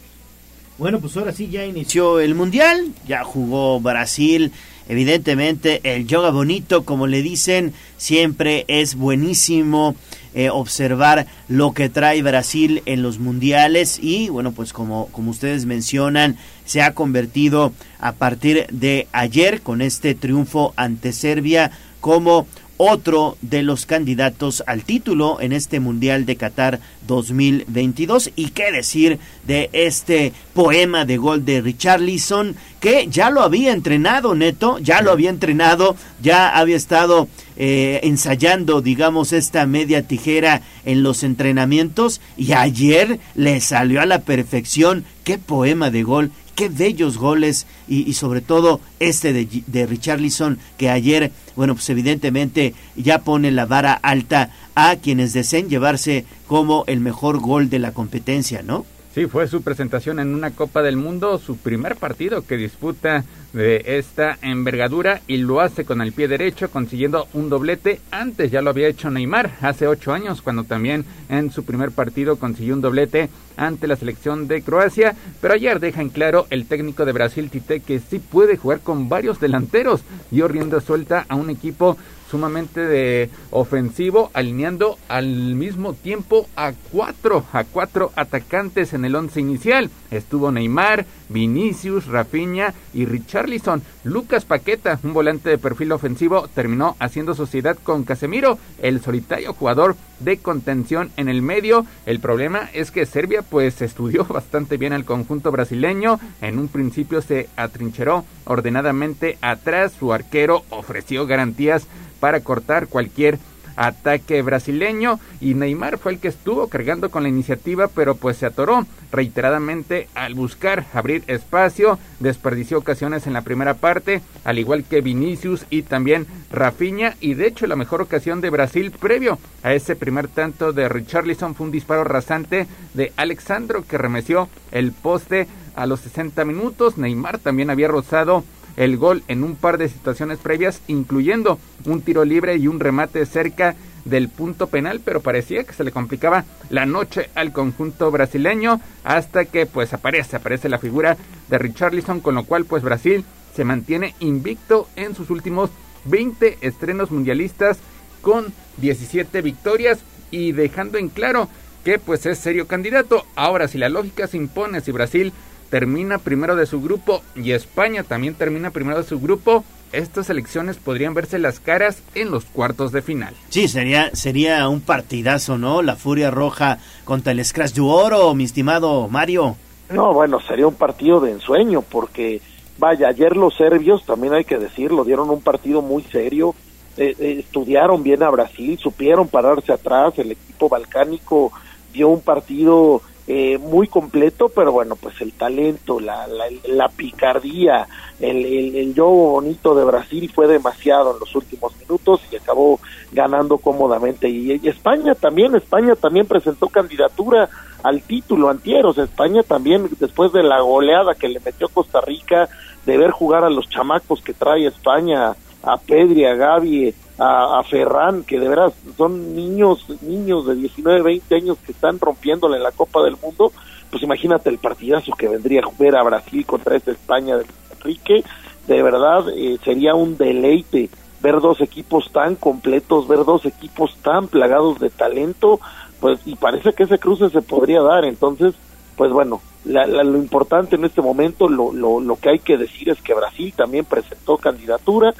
Bueno, 0.78 1.00
pues 1.00 1.16
ahora 1.16 1.32
sí 1.32 1.48
ya 1.48 1.64
inició 1.64 2.20
el 2.20 2.34
Mundial, 2.34 2.92
ya 3.06 3.24
jugó 3.24 3.80
Brasil 3.80 4.52
Evidentemente 4.88 5.80
el 5.84 6.06
yoga 6.06 6.30
bonito, 6.30 6.84
como 6.84 7.06
le 7.06 7.20
dicen, 7.20 7.74
siempre 7.98 8.64
es 8.68 8.94
buenísimo 8.94 9.94
eh, 10.38 10.50
observar 10.50 11.26
lo 11.48 11.72
que 11.72 11.88
trae 11.88 12.22
Brasil 12.22 12.80
en 12.86 13.02
los 13.02 13.18
mundiales 13.18 13.98
y 14.00 14.28
bueno 14.28 14.52
pues 14.52 14.72
como, 14.72 15.08
como 15.08 15.32
ustedes 15.32 15.66
mencionan 15.66 16.36
se 16.64 16.80
ha 16.80 16.94
convertido 16.94 17.72
a 17.98 18.12
partir 18.12 18.68
de 18.70 19.08
ayer 19.10 19.62
con 19.62 19.82
este 19.82 20.14
triunfo 20.14 20.74
ante 20.76 21.12
Serbia 21.12 21.72
como 21.98 22.46
otro 22.78 23.36
de 23.42 23.62
los 23.62 23.84
candidatos 23.84 24.62
al 24.66 24.84
título 24.84 25.40
en 25.40 25.52
este 25.52 25.80
Mundial 25.80 26.24
de 26.24 26.36
Qatar 26.36 26.80
2022. 27.06 28.30
Y 28.36 28.50
qué 28.50 28.72
decir 28.72 29.18
de 29.46 29.68
este 29.72 30.32
poema 30.54 31.04
de 31.04 31.16
gol 31.16 31.44
de 31.44 31.60
Richarlison, 31.60 32.54
que 32.80 33.08
ya 33.08 33.30
lo 33.30 33.42
había 33.42 33.72
entrenado, 33.72 34.34
Neto, 34.34 34.78
ya 34.78 35.02
lo 35.02 35.10
había 35.10 35.30
entrenado, 35.30 35.96
ya 36.22 36.56
había 36.56 36.76
estado 36.76 37.28
eh, 37.58 38.00
ensayando, 38.04 38.80
digamos, 38.80 39.34
esta 39.34 39.66
media 39.66 40.06
tijera 40.06 40.62
en 40.86 41.02
los 41.02 41.22
entrenamientos 41.24 42.22
y 42.36 42.52
ayer 42.52 43.18
le 43.34 43.60
salió 43.60 44.00
a 44.00 44.06
la 44.06 44.20
perfección. 44.20 45.04
Qué 45.24 45.36
poema 45.36 45.90
de 45.90 46.04
gol 46.04 46.30
qué 46.58 46.68
bellos 46.68 47.18
goles 47.18 47.68
y, 47.86 48.12
sobre 48.14 48.40
todo 48.40 48.80
este 48.98 49.32
de, 49.32 49.62
de 49.68 49.86
Richarlison 49.86 50.58
que 50.76 50.90
ayer, 50.90 51.30
bueno, 51.54 51.76
pues 51.76 51.88
evidentemente 51.88 52.74
ya 52.96 53.20
pone 53.20 53.52
la 53.52 53.64
vara 53.64 53.92
alta 53.92 54.50
a 54.74 54.96
quienes 54.96 55.32
deseen 55.32 55.68
llevarse 55.68 56.24
como 56.48 56.82
el 56.88 56.98
mejor 56.98 57.38
gol 57.38 57.70
de 57.70 57.78
la 57.78 57.92
competencia, 57.92 58.62
¿no? 58.62 58.84
Sí, 59.18 59.26
fue 59.26 59.48
su 59.48 59.62
presentación 59.62 60.20
en 60.20 60.32
una 60.32 60.52
Copa 60.52 60.80
del 60.80 60.96
Mundo, 60.96 61.38
su 61.38 61.56
primer 61.56 61.96
partido 61.96 62.46
que 62.46 62.56
disputa 62.56 63.24
de 63.52 63.82
esta 63.98 64.38
envergadura 64.42 65.22
y 65.26 65.38
lo 65.38 65.60
hace 65.60 65.84
con 65.84 66.00
el 66.00 66.12
pie 66.12 66.28
derecho 66.28 66.70
consiguiendo 66.70 67.26
un 67.32 67.48
doblete. 67.48 68.00
Antes 68.12 68.52
ya 68.52 68.62
lo 68.62 68.70
había 68.70 68.86
hecho 68.86 69.10
Neymar 69.10 69.56
hace 69.60 69.88
ocho 69.88 70.12
años 70.12 70.40
cuando 70.40 70.62
también 70.62 71.04
en 71.28 71.50
su 71.50 71.64
primer 71.64 71.90
partido 71.90 72.36
consiguió 72.36 72.74
un 72.74 72.80
doblete 72.80 73.28
ante 73.56 73.88
la 73.88 73.96
selección 73.96 74.46
de 74.46 74.62
Croacia. 74.62 75.16
Pero 75.40 75.54
ayer 75.54 75.80
deja 75.80 76.00
en 76.00 76.10
claro 76.10 76.46
el 76.50 76.66
técnico 76.66 77.04
de 77.04 77.10
Brasil 77.10 77.50
Tite 77.50 77.80
que 77.80 77.98
sí 77.98 78.20
puede 78.20 78.56
jugar 78.56 78.78
con 78.82 79.08
varios 79.08 79.40
delanteros. 79.40 80.02
y 80.30 80.42
rienda 80.42 80.80
suelta 80.80 81.26
a 81.28 81.34
un 81.34 81.50
equipo 81.50 81.96
sumamente 82.30 82.80
de 82.80 83.30
ofensivo, 83.50 84.30
alineando 84.34 84.98
al 85.08 85.26
mismo 85.54 85.94
tiempo 85.94 86.46
a 86.56 86.72
cuatro, 86.92 87.44
a 87.52 87.64
cuatro 87.64 88.12
atacantes 88.16 88.92
en 88.92 89.04
el 89.04 89.14
once 89.14 89.40
inicial. 89.40 89.90
Estuvo 90.10 90.50
Neymar, 90.50 91.06
Vinicius, 91.28 92.06
Rafinha 92.06 92.74
y 92.94 93.04
Richarlison. 93.04 93.82
Lucas 94.04 94.44
Paqueta, 94.44 94.98
un 95.02 95.12
volante 95.12 95.50
de 95.50 95.58
perfil 95.58 95.92
ofensivo, 95.92 96.48
terminó 96.48 96.96
haciendo 96.98 97.34
sociedad 97.34 97.76
con 97.82 98.04
Casemiro, 98.04 98.58
el 98.80 99.00
solitario 99.00 99.52
jugador 99.52 99.96
de 100.20 100.38
contención 100.38 101.10
en 101.16 101.28
el 101.28 101.42
medio. 101.42 101.86
El 102.06 102.20
problema 102.20 102.68
es 102.72 102.90
que 102.90 103.06
Serbia 103.06 103.42
pues 103.42 103.82
estudió 103.82 104.24
bastante 104.24 104.76
bien 104.76 104.92
al 104.92 105.04
conjunto 105.04 105.50
brasileño. 105.50 106.18
En 106.40 106.58
un 106.58 106.68
principio 106.68 107.22
se 107.22 107.48
atrincheró 107.56 108.24
ordenadamente 108.44 109.38
atrás. 109.40 109.92
Su 109.98 110.12
arquero 110.12 110.64
ofreció 110.70 111.26
garantías 111.26 111.86
para 112.20 112.40
cortar 112.40 112.88
cualquier 112.88 113.38
ataque 113.78 114.42
brasileño 114.42 115.20
y 115.40 115.54
Neymar 115.54 115.98
fue 115.98 116.12
el 116.12 116.18
que 116.18 116.28
estuvo 116.28 116.66
cargando 116.66 117.10
con 117.10 117.22
la 117.22 117.28
iniciativa 117.28 117.86
pero 117.88 118.16
pues 118.16 118.36
se 118.36 118.46
atoró 118.46 118.84
reiteradamente 119.12 120.08
al 120.14 120.34
buscar 120.34 120.84
abrir 120.92 121.22
espacio, 121.28 121.98
desperdició 122.18 122.78
ocasiones 122.78 123.26
en 123.26 123.32
la 123.32 123.42
primera 123.42 123.74
parte, 123.74 124.20
al 124.44 124.58
igual 124.58 124.84
que 124.84 125.00
Vinicius 125.00 125.64
y 125.70 125.82
también 125.82 126.26
Rafinha 126.50 127.14
y 127.20 127.34
de 127.34 127.46
hecho 127.46 127.66
la 127.66 127.76
mejor 127.76 128.02
ocasión 128.02 128.40
de 128.40 128.50
Brasil 128.50 128.90
previo 128.90 129.38
a 129.62 129.72
ese 129.72 129.96
primer 129.96 130.28
tanto 130.28 130.72
de 130.72 130.88
Richarlison 130.88 131.54
fue 131.54 131.66
un 131.66 131.72
disparo 131.72 132.04
rasante 132.04 132.66
de 132.94 133.12
Alexandro 133.16 133.84
que 133.86 133.96
remeció 133.96 134.48
el 134.72 134.92
poste 134.92 135.46
a 135.76 135.86
los 135.86 136.00
60 136.00 136.44
minutos, 136.44 136.98
Neymar 136.98 137.38
también 137.38 137.70
había 137.70 137.86
rozado 137.86 138.42
el 138.78 138.96
gol 138.96 139.24
en 139.26 139.42
un 139.42 139.56
par 139.56 139.76
de 139.76 139.88
situaciones 139.88 140.38
previas, 140.38 140.80
incluyendo 140.86 141.58
un 141.84 142.00
tiro 142.00 142.24
libre 142.24 142.56
y 142.56 142.68
un 142.68 142.78
remate 142.78 143.26
cerca 143.26 143.74
del 144.04 144.28
punto 144.28 144.68
penal, 144.68 145.00
pero 145.04 145.20
parecía 145.20 145.64
que 145.64 145.72
se 145.72 145.82
le 145.82 145.90
complicaba 145.90 146.44
la 146.70 146.86
noche 146.86 147.28
al 147.34 147.52
conjunto 147.52 148.10
brasileño 148.12 148.80
hasta 149.02 149.46
que 149.46 149.66
pues 149.66 149.92
aparece, 149.92 150.36
aparece 150.36 150.68
la 150.68 150.78
figura 150.78 151.16
de 151.48 151.58
Richarlison, 151.58 152.20
con 152.20 152.36
lo 152.36 152.44
cual 152.44 152.66
pues 152.66 152.84
Brasil 152.84 153.24
se 153.54 153.64
mantiene 153.64 154.14
invicto 154.20 154.88
en 154.94 155.16
sus 155.16 155.28
últimos 155.30 155.70
20 156.04 156.58
estrenos 156.60 157.10
mundialistas 157.10 157.78
con 158.22 158.46
17 158.76 159.42
victorias 159.42 159.98
y 160.30 160.52
dejando 160.52 160.98
en 160.98 161.08
claro 161.08 161.48
que 161.84 161.98
pues 161.98 162.26
es 162.26 162.38
serio 162.38 162.68
candidato. 162.68 163.26
Ahora 163.34 163.66
si 163.66 163.76
la 163.76 163.88
lógica 163.88 164.28
se 164.28 164.36
impone, 164.36 164.80
si 164.80 164.92
Brasil 164.92 165.32
termina 165.70 166.18
primero 166.18 166.56
de 166.56 166.66
su 166.66 166.80
grupo 166.80 167.22
y 167.34 167.52
España 167.52 168.02
también 168.02 168.34
termina 168.34 168.70
primero 168.70 168.98
de 168.98 169.08
su 169.08 169.20
grupo, 169.20 169.64
estas 169.92 170.28
elecciones 170.30 170.76
podrían 170.76 171.14
verse 171.14 171.38
las 171.38 171.60
caras 171.60 172.02
en 172.14 172.30
los 172.30 172.44
cuartos 172.44 172.92
de 172.92 173.02
final. 173.02 173.34
Sí, 173.48 173.68
sería, 173.68 174.14
sería 174.14 174.68
un 174.68 174.80
partidazo, 174.80 175.58
¿no? 175.58 175.82
La 175.82 175.96
Furia 175.96 176.30
Roja 176.30 176.78
contra 177.04 177.32
el 177.32 177.44
Scratch 177.44 177.72
de 177.72 177.80
Oro, 177.80 178.34
mi 178.34 178.44
estimado 178.44 179.08
Mario. 179.08 179.56
No, 179.90 180.12
bueno, 180.12 180.40
sería 180.40 180.66
un 180.66 180.74
partido 180.74 181.20
de 181.20 181.32
ensueño, 181.32 181.82
porque, 181.82 182.42
vaya, 182.78 183.08
ayer 183.08 183.36
los 183.36 183.56
serbios, 183.56 184.04
también 184.04 184.34
hay 184.34 184.44
que 184.44 184.58
decirlo, 184.58 185.04
dieron 185.04 185.30
un 185.30 185.40
partido 185.40 185.80
muy 185.80 186.02
serio, 186.02 186.54
eh, 186.98 187.14
eh, 187.18 187.36
estudiaron 187.38 188.02
bien 188.02 188.22
a 188.22 188.28
Brasil, 188.28 188.78
supieron 188.78 189.28
pararse 189.28 189.72
atrás, 189.72 190.18
el 190.18 190.32
equipo 190.32 190.68
balcánico 190.68 191.52
dio 191.92 192.08
un 192.08 192.20
partido 192.20 193.00
eh, 193.30 193.58
muy 193.58 193.88
completo, 193.88 194.48
pero 194.48 194.72
bueno, 194.72 194.96
pues 194.96 195.20
el 195.20 195.32
talento, 195.34 196.00
la, 196.00 196.26
la, 196.66 196.88
picardía, 196.88 197.86
el, 198.20 198.38
el, 198.46 198.74
el 198.74 198.94
bonito 198.94 199.74
de 199.74 199.84
Brasil 199.84 200.32
fue 200.34 200.46
demasiado 200.46 201.12
en 201.12 201.20
los 201.20 201.36
últimos 201.36 201.76
minutos 201.76 202.22
y 202.32 202.36
acabó 202.36 202.80
ganando 203.12 203.58
cómodamente. 203.58 204.30
Y, 204.30 204.66
España 204.66 205.14
también, 205.14 205.54
España 205.54 205.94
también 205.94 206.24
presentó 206.24 206.68
candidatura 206.68 207.50
al 207.82 208.00
título 208.00 208.48
antier, 208.48 208.86
o 208.86 208.94
sea, 208.94 209.04
España 209.04 209.42
también, 209.42 209.90
después 210.00 210.32
de 210.32 210.42
la 210.42 210.60
goleada 210.60 211.14
que 211.14 211.28
le 211.28 211.40
metió 211.40 211.68
Costa 211.68 212.00
Rica, 212.00 212.48
de 212.86 212.96
ver 212.96 213.10
jugar 213.10 213.44
a 213.44 213.50
los 213.50 213.68
chamacos 213.68 214.22
que 214.22 214.32
trae 214.32 214.66
España, 214.66 215.34
a 215.62 215.76
Pedri, 215.76 216.24
a 216.24 216.34
Gaby, 216.34 216.94
a, 217.18 217.62
Ferran, 217.64 218.22
que 218.22 218.38
de 218.38 218.48
veras 218.48 218.72
son 218.96 219.34
niños, 219.34 219.84
niños 220.02 220.46
de 220.46 220.54
19, 220.54 221.02
20 221.02 221.34
años 221.34 221.58
que 221.64 221.72
están 221.72 221.98
rompiéndole 221.98 222.56
en 222.56 222.62
la 222.62 222.70
Copa 222.70 223.02
del 223.02 223.16
Mundo, 223.20 223.52
pues 223.90 224.02
imagínate 224.02 224.50
el 224.50 224.58
partidazo 224.58 225.12
que 225.18 225.28
vendría 225.28 225.62
a 225.62 225.82
ver 225.82 225.96
a 225.96 226.02
Brasil 226.04 226.46
contra 226.46 226.76
esta 226.76 226.92
España 226.92 227.36
de 227.36 227.46
Enrique, 227.76 228.24
de 228.66 228.82
verdad 228.82 229.24
eh, 229.34 229.58
sería 229.64 229.94
un 229.94 230.16
deleite 230.16 230.90
ver 231.20 231.40
dos 231.40 231.60
equipos 231.60 232.12
tan 232.12 232.36
completos, 232.36 233.08
ver 233.08 233.24
dos 233.24 233.44
equipos 233.46 233.96
tan 234.02 234.28
plagados 234.28 234.78
de 234.78 234.90
talento, 234.90 235.58
pues 236.00 236.20
y 236.24 236.36
parece 236.36 236.72
que 236.72 236.84
ese 236.84 236.98
cruce 236.98 237.30
se 237.30 237.42
podría 237.42 237.82
dar, 237.82 238.04
entonces, 238.04 238.54
pues 238.96 239.10
bueno, 239.10 239.40
lo 239.64 240.16
importante 240.16 240.76
en 240.76 240.84
este 240.84 241.02
momento, 241.02 241.48
lo, 241.48 241.72
lo, 241.72 241.98
lo 241.98 242.16
que 242.16 242.30
hay 242.30 242.38
que 242.38 242.56
decir 242.56 242.88
es 242.88 243.02
que 243.02 243.14
Brasil 243.14 243.52
también 243.56 243.84
presentó 243.84 244.36
candidatura, 244.36 245.12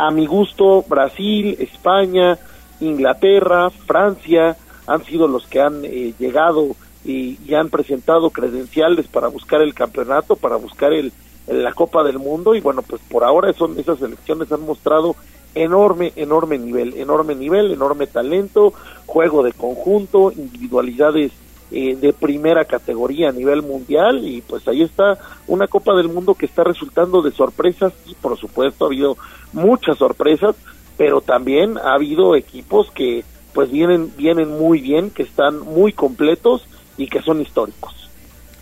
a 0.00 0.10
mi 0.10 0.26
gusto, 0.26 0.82
Brasil, 0.88 1.56
España, 1.58 2.38
Inglaterra, 2.80 3.68
Francia 3.68 4.56
han 4.86 5.04
sido 5.04 5.28
los 5.28 5.46
que 5.46 5.60
han 5.60 5.84
eh, 5.84 6.14
llegado 6.18 6.74
y, 7.04 7.36
han 7.54 7.68
presentado 7.68 8.30
credenciales 8.30 9.08
para 9.08 9.28
buscar 9.28 9.60
el 9.60 9.74
campeonato, 9.74 10.36
para 10.36 10.56
buscar 10.56 10.94
el, 10.94 11.12
la 11.46 11.74
Copa 11.74 12.02
del 12.02 12.18
Mundo. 12.18 12.54
Y 12.54 12.60
bueno, 12.60 12.80
pues 12.82 13.02
por 13.10 13.24
ahora 13.24 13.52
son 13.52 13.78
esas 13.78 14.00
elecciones 14.00 14.50
han 14.52 14.62
mostrado 14.62 15.16
enorme, 15.54 16.12
enorme 16.16 16.56
nivel, 16.58 16.94
enorme 16.94 17.34
nivel, 17.34 17.72
enorme 17.72 18.06
talento, 18.06 18.72
juego 19.04 19.42
de 19.42 19.52
conjunto, 19.52 20.32
individualidades 20.32 21.32
eh, 21.70 21.96
de 21.96 22.12
primera 22.12 22.64
categoría 22.64 23.28
a 23.28 23.32
nivel 23.32 23.62
mundial 23.62 24.26
y 24.26 24.40
pues 24.40 24.66
ahí 24.68 24.82
está 24.82 25.18
una 25.46 25.66
Copa 25.66 25.94
del 25.94 26.08
Mundo 26.08 26.34
que 26.34 26.46
está 26.46 26.64
resultando 26.64 27.22
de 27.22 27.32
sorpresas 27.32 27.92
y 28.06 28.14
por 28.14 28.38
supuesto 28.38 28.84
ha 28.84 28.88
habido 28.88 29.16
muchas 29.52 29.98
sorpresas, 29.98 30.56
pero 30.96 31.20
también 31.20 31.78
ha 31.78 31.94
habido 31.94 32.34
equipos 32.34 32.90
que 32.90 33.24
pues 33.52 33.70
vienen 33.70 34.12
vienen 34.16 34.58
muy 34.58 34.80
bien, 34.80 35.10
que 35.10 35.22
están 35.22 35.60
muy 35.60 35.92
completos 35.92 36.62
y 36.96 37.06
que 37.06 37.22
son 37.22 37.40
históricos. 37.40 37.94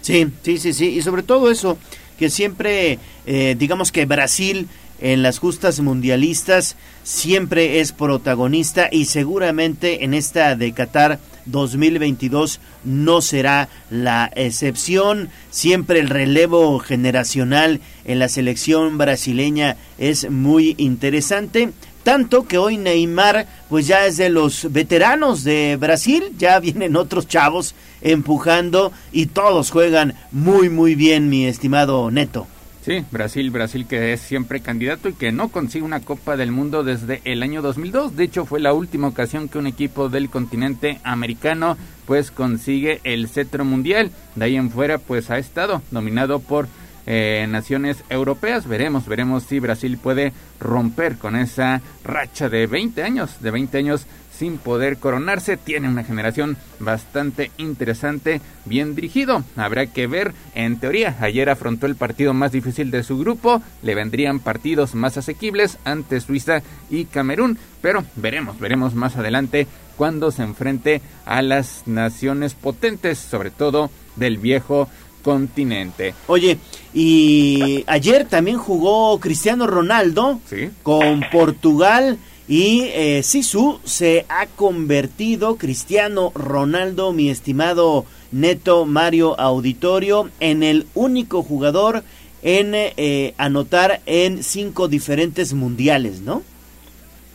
Sí, 0.00 0.26
sí, 0.42 0.58
sí, 0.58 0.72
sí, 0.72 0.96
y 0.96 1.02
sobre 1.02 1.22
todo 1.22 1.50
eso, 1.50 1.76
que 2.18 2.30
siempre, 2.30 2.98
eh, 3.26 3.54
digamos 3.58 3.92
que 3.92 4.06
Brasil 4.06 4.68
en 5.00 5.22
las 5.22 5.38
justas 5.38 5.80
mundialistas 5.80 6.76
siempre 7.02 7.80
es 7.80 7.92
protagonista 7.92 8.88
y 8.90 9.04
seguramente 9.06 10.04
en 10.04 10.14
esta 10.14 10.56
de 10.56 10.72
Qatar 10.72 11.18
2022 11.46 12.60
no 12.84 13.20
será 13.20 13.68
la 13.90 14.30
excepción. 14.34 15.30
Siempre 15.50 16.00
el 16.00 16.08
relevo 16.08 16.78
generacional 16.78 17.80
en 18.04 18.18
la 18.18 18.28
selección 18.28 18.98
brasileña 18.98 19.76
es 19.98 20.30
muy 20.30 20.74
interesante. 20.78 21.72
tanto 22.02 22.46
que 22.46 22.56
hoy 22.56 22.78
Neymar 22.78 23.46
pues 23.68 23.86
ya 23.86 24.06
es 24.06 24.16
de 24.16 24.30
los 24.30 24.72
veteranos 24.72 25.44
de 25.44 25.76
Brasil, 25.78 26.32
ya 26.38 26.58
vienen 26.66 26.96
otros 26.96 27.28
chavos 27.28 27.74
empujando 28.00 28.92
y 29.12 29.26
todos 29.26 29.70
juegan 29.70 30.14
muy 30.32 30.70
muy 30.70 30.94
bien, 30.94 31.28
mi 31.28 31.44
estimado 31.44 32.10
Neto. 32.10 32.46
Sí, 32.88 33.04
Brasil, 33.10 33.50
Brasil 33.50 33.86
que 33.86 34.14
es 34.14 34.20
siempre 34.22 34.62
candidato 34.62 35.10
y 35.10 35.12
que 35.12 35.30
no 35.30 35.50
consigue 35.50 35.84
una 35.84 36.00
Copa 36.00 36.38
del 36.38 36.52
Mundo 36.52 36.84
desde 36.84 37.20
el 37.24 37.42
año 37.42 37.60
2002. 37.60 38.16
De 38.16 38.24
hecho, 38.24 38.46
fue 38.46 38.60
la 38.60 38.72
última 38.72 39.08
ocasión 39.08 39.50
que 39.50 39.58
un 39.58 39.66
equipo 39.66 40.08
del 40.08 40.30
continente 40.30 40.98
americano 41.04 41.76
pues 42.06 42.30
consigue 42.30 43.02
el 43.04 43.28
cetro 43.28 43.66
mundial. 43.66 44.10
De 44.36 44.46
ahí 44.46 44.56
en 44.56 44.70
fuera 44.70 44.96
pues 44.96 45.28
ha 45.28 45.36
estado 45.36 45.82
dominado 45.90 46.40
por 46.40 46.66
eh, 47.04 47.46
naciones 47.50 48.02
europeas. 48.08 48.66
Veremos, 48.66 49.06
veremos 49.06 49.42
si 49.42 49.60
Brasil 49.60 49.98
puede 49.98 50.32
romper 50.58 51.18
con 51.18 51.36
esa 51.36 51.82
racha 52.04 52.48
de 52.48 52.66
20 52.66 53.02
años, 53.02 53.42
de 53.42 53.50
20 53.50 53.76
años 53.76 54.06
sin 54.38 54.58
poder 54.58 54.98
coronarse. 54.98 55.56
Tiene 55.56 55.88
una 55.88 56.04
generación 56.04 56.56
bastante 56.78 57.50
interesante, 57.58 58.40
bien 58.64 58.94
dirigido. 58.94 59.42
Habrá 59.56 59.86
que 59.86 60.06
ver, 60.06 60.32
en 60.54 60.78
teoría, 60.78 61.16
ayer 61.20 61.50
afrontó 61.50 61.86
el 61.86 61.96
partido 61.96 62.34
más 62.34 62.52
difícil 62.52 62.90
de 62.90 63.02
su 63.02 63.18
grupo, 63.18 63.62
le 63.82 63.94
vendrían 63.94 64.38
partidos 64.38 64.94
más 64.94 65.16
asequibles 65.16 65.78
ante 65.84 66.20
Suiza 66.20 66.62
y 66.88 67.06
Camerún, 67.06 67.58
pero 67.82 68.04
veremos, 68.16 68.60
veremos 68.60 68.94
más 68.94 69.16
adelante 69.16 69.66
cuando 69.96 70.30
se 70.30 70.42
enfrente 70.42 71.02
a 71.26 71.42
las 71.42 71.82
naciones 71.86 72.54
potentes, 72.54 73.18
sobre 73.18 73.50
todo 73.50 73.90
del 74.14 74.38
viejo 74.38 74.88
continente. 75.22 76.14
Oye, 76.28 76.58
y 76.94 77.84
ayer 77.88 78.24
también 78.26 78.58
jugó 78.58 79.18
Cristiano 79.18 79.66
Ronaldo 79.66 80.40
con 80.82 81.24
Portugal 81.32 82.18
y 82.48 82.84
eh, 82.94 83.22
Sisu 83.22 83.78
se 83.84 84.24
ha 84.30 84.46
convertido, 84.46 85.56
Cristiano 85.56 86.32
Ronaldo, 86.34 87.12
mi 87.12 87.28
estimado 87.28 88.06
Neto 88.32 88.86
Mario 88.86 89.38
Auditorio, 89.38 90.30
en 90.40 90.62
el 90.62 90.86
único 90.94 91.42
jugador 91.42 92.02
en 92.42 92.72
eh, 92.74 93.34
anotar 93.36 94.00
en 94.06 94.42
cinco 94.42 94.88
diferentes 94.88 95.52
mundiales, 95.52 96.22
¿no? 96.22 96.42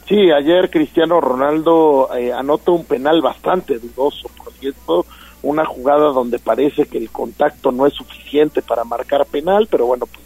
Sí, 0.07 0.31
ayer 0.31 0.69
Cristiano 0.69 1.21
Ronaldo 1.21 2.09
eh, 2.15 2.33
anota 2.33 2.71
un 2.71 2.85
penal 2.85 3.21
bastante 3.21 3.77
dudoso, 3.79 4.29
por 4.35 4.51
cierto, 4.53 5.05
una 5.43 5.65
jugada 5.65 6.07
donde 6.07 6.39
parece 6.39 6.85
que 6.85 6.97
el 6.97 7.09
contacto 7.09 7.71
no 7.71 7.85
es 7.85 7.93
suficiente 7.93 8.61
para 8.61 8.83
marcar 8.83 9.25
penal, 9.25 9.67
pero 9.69 9.85
bueno, 9.85 10.05
pues 10.07 10.23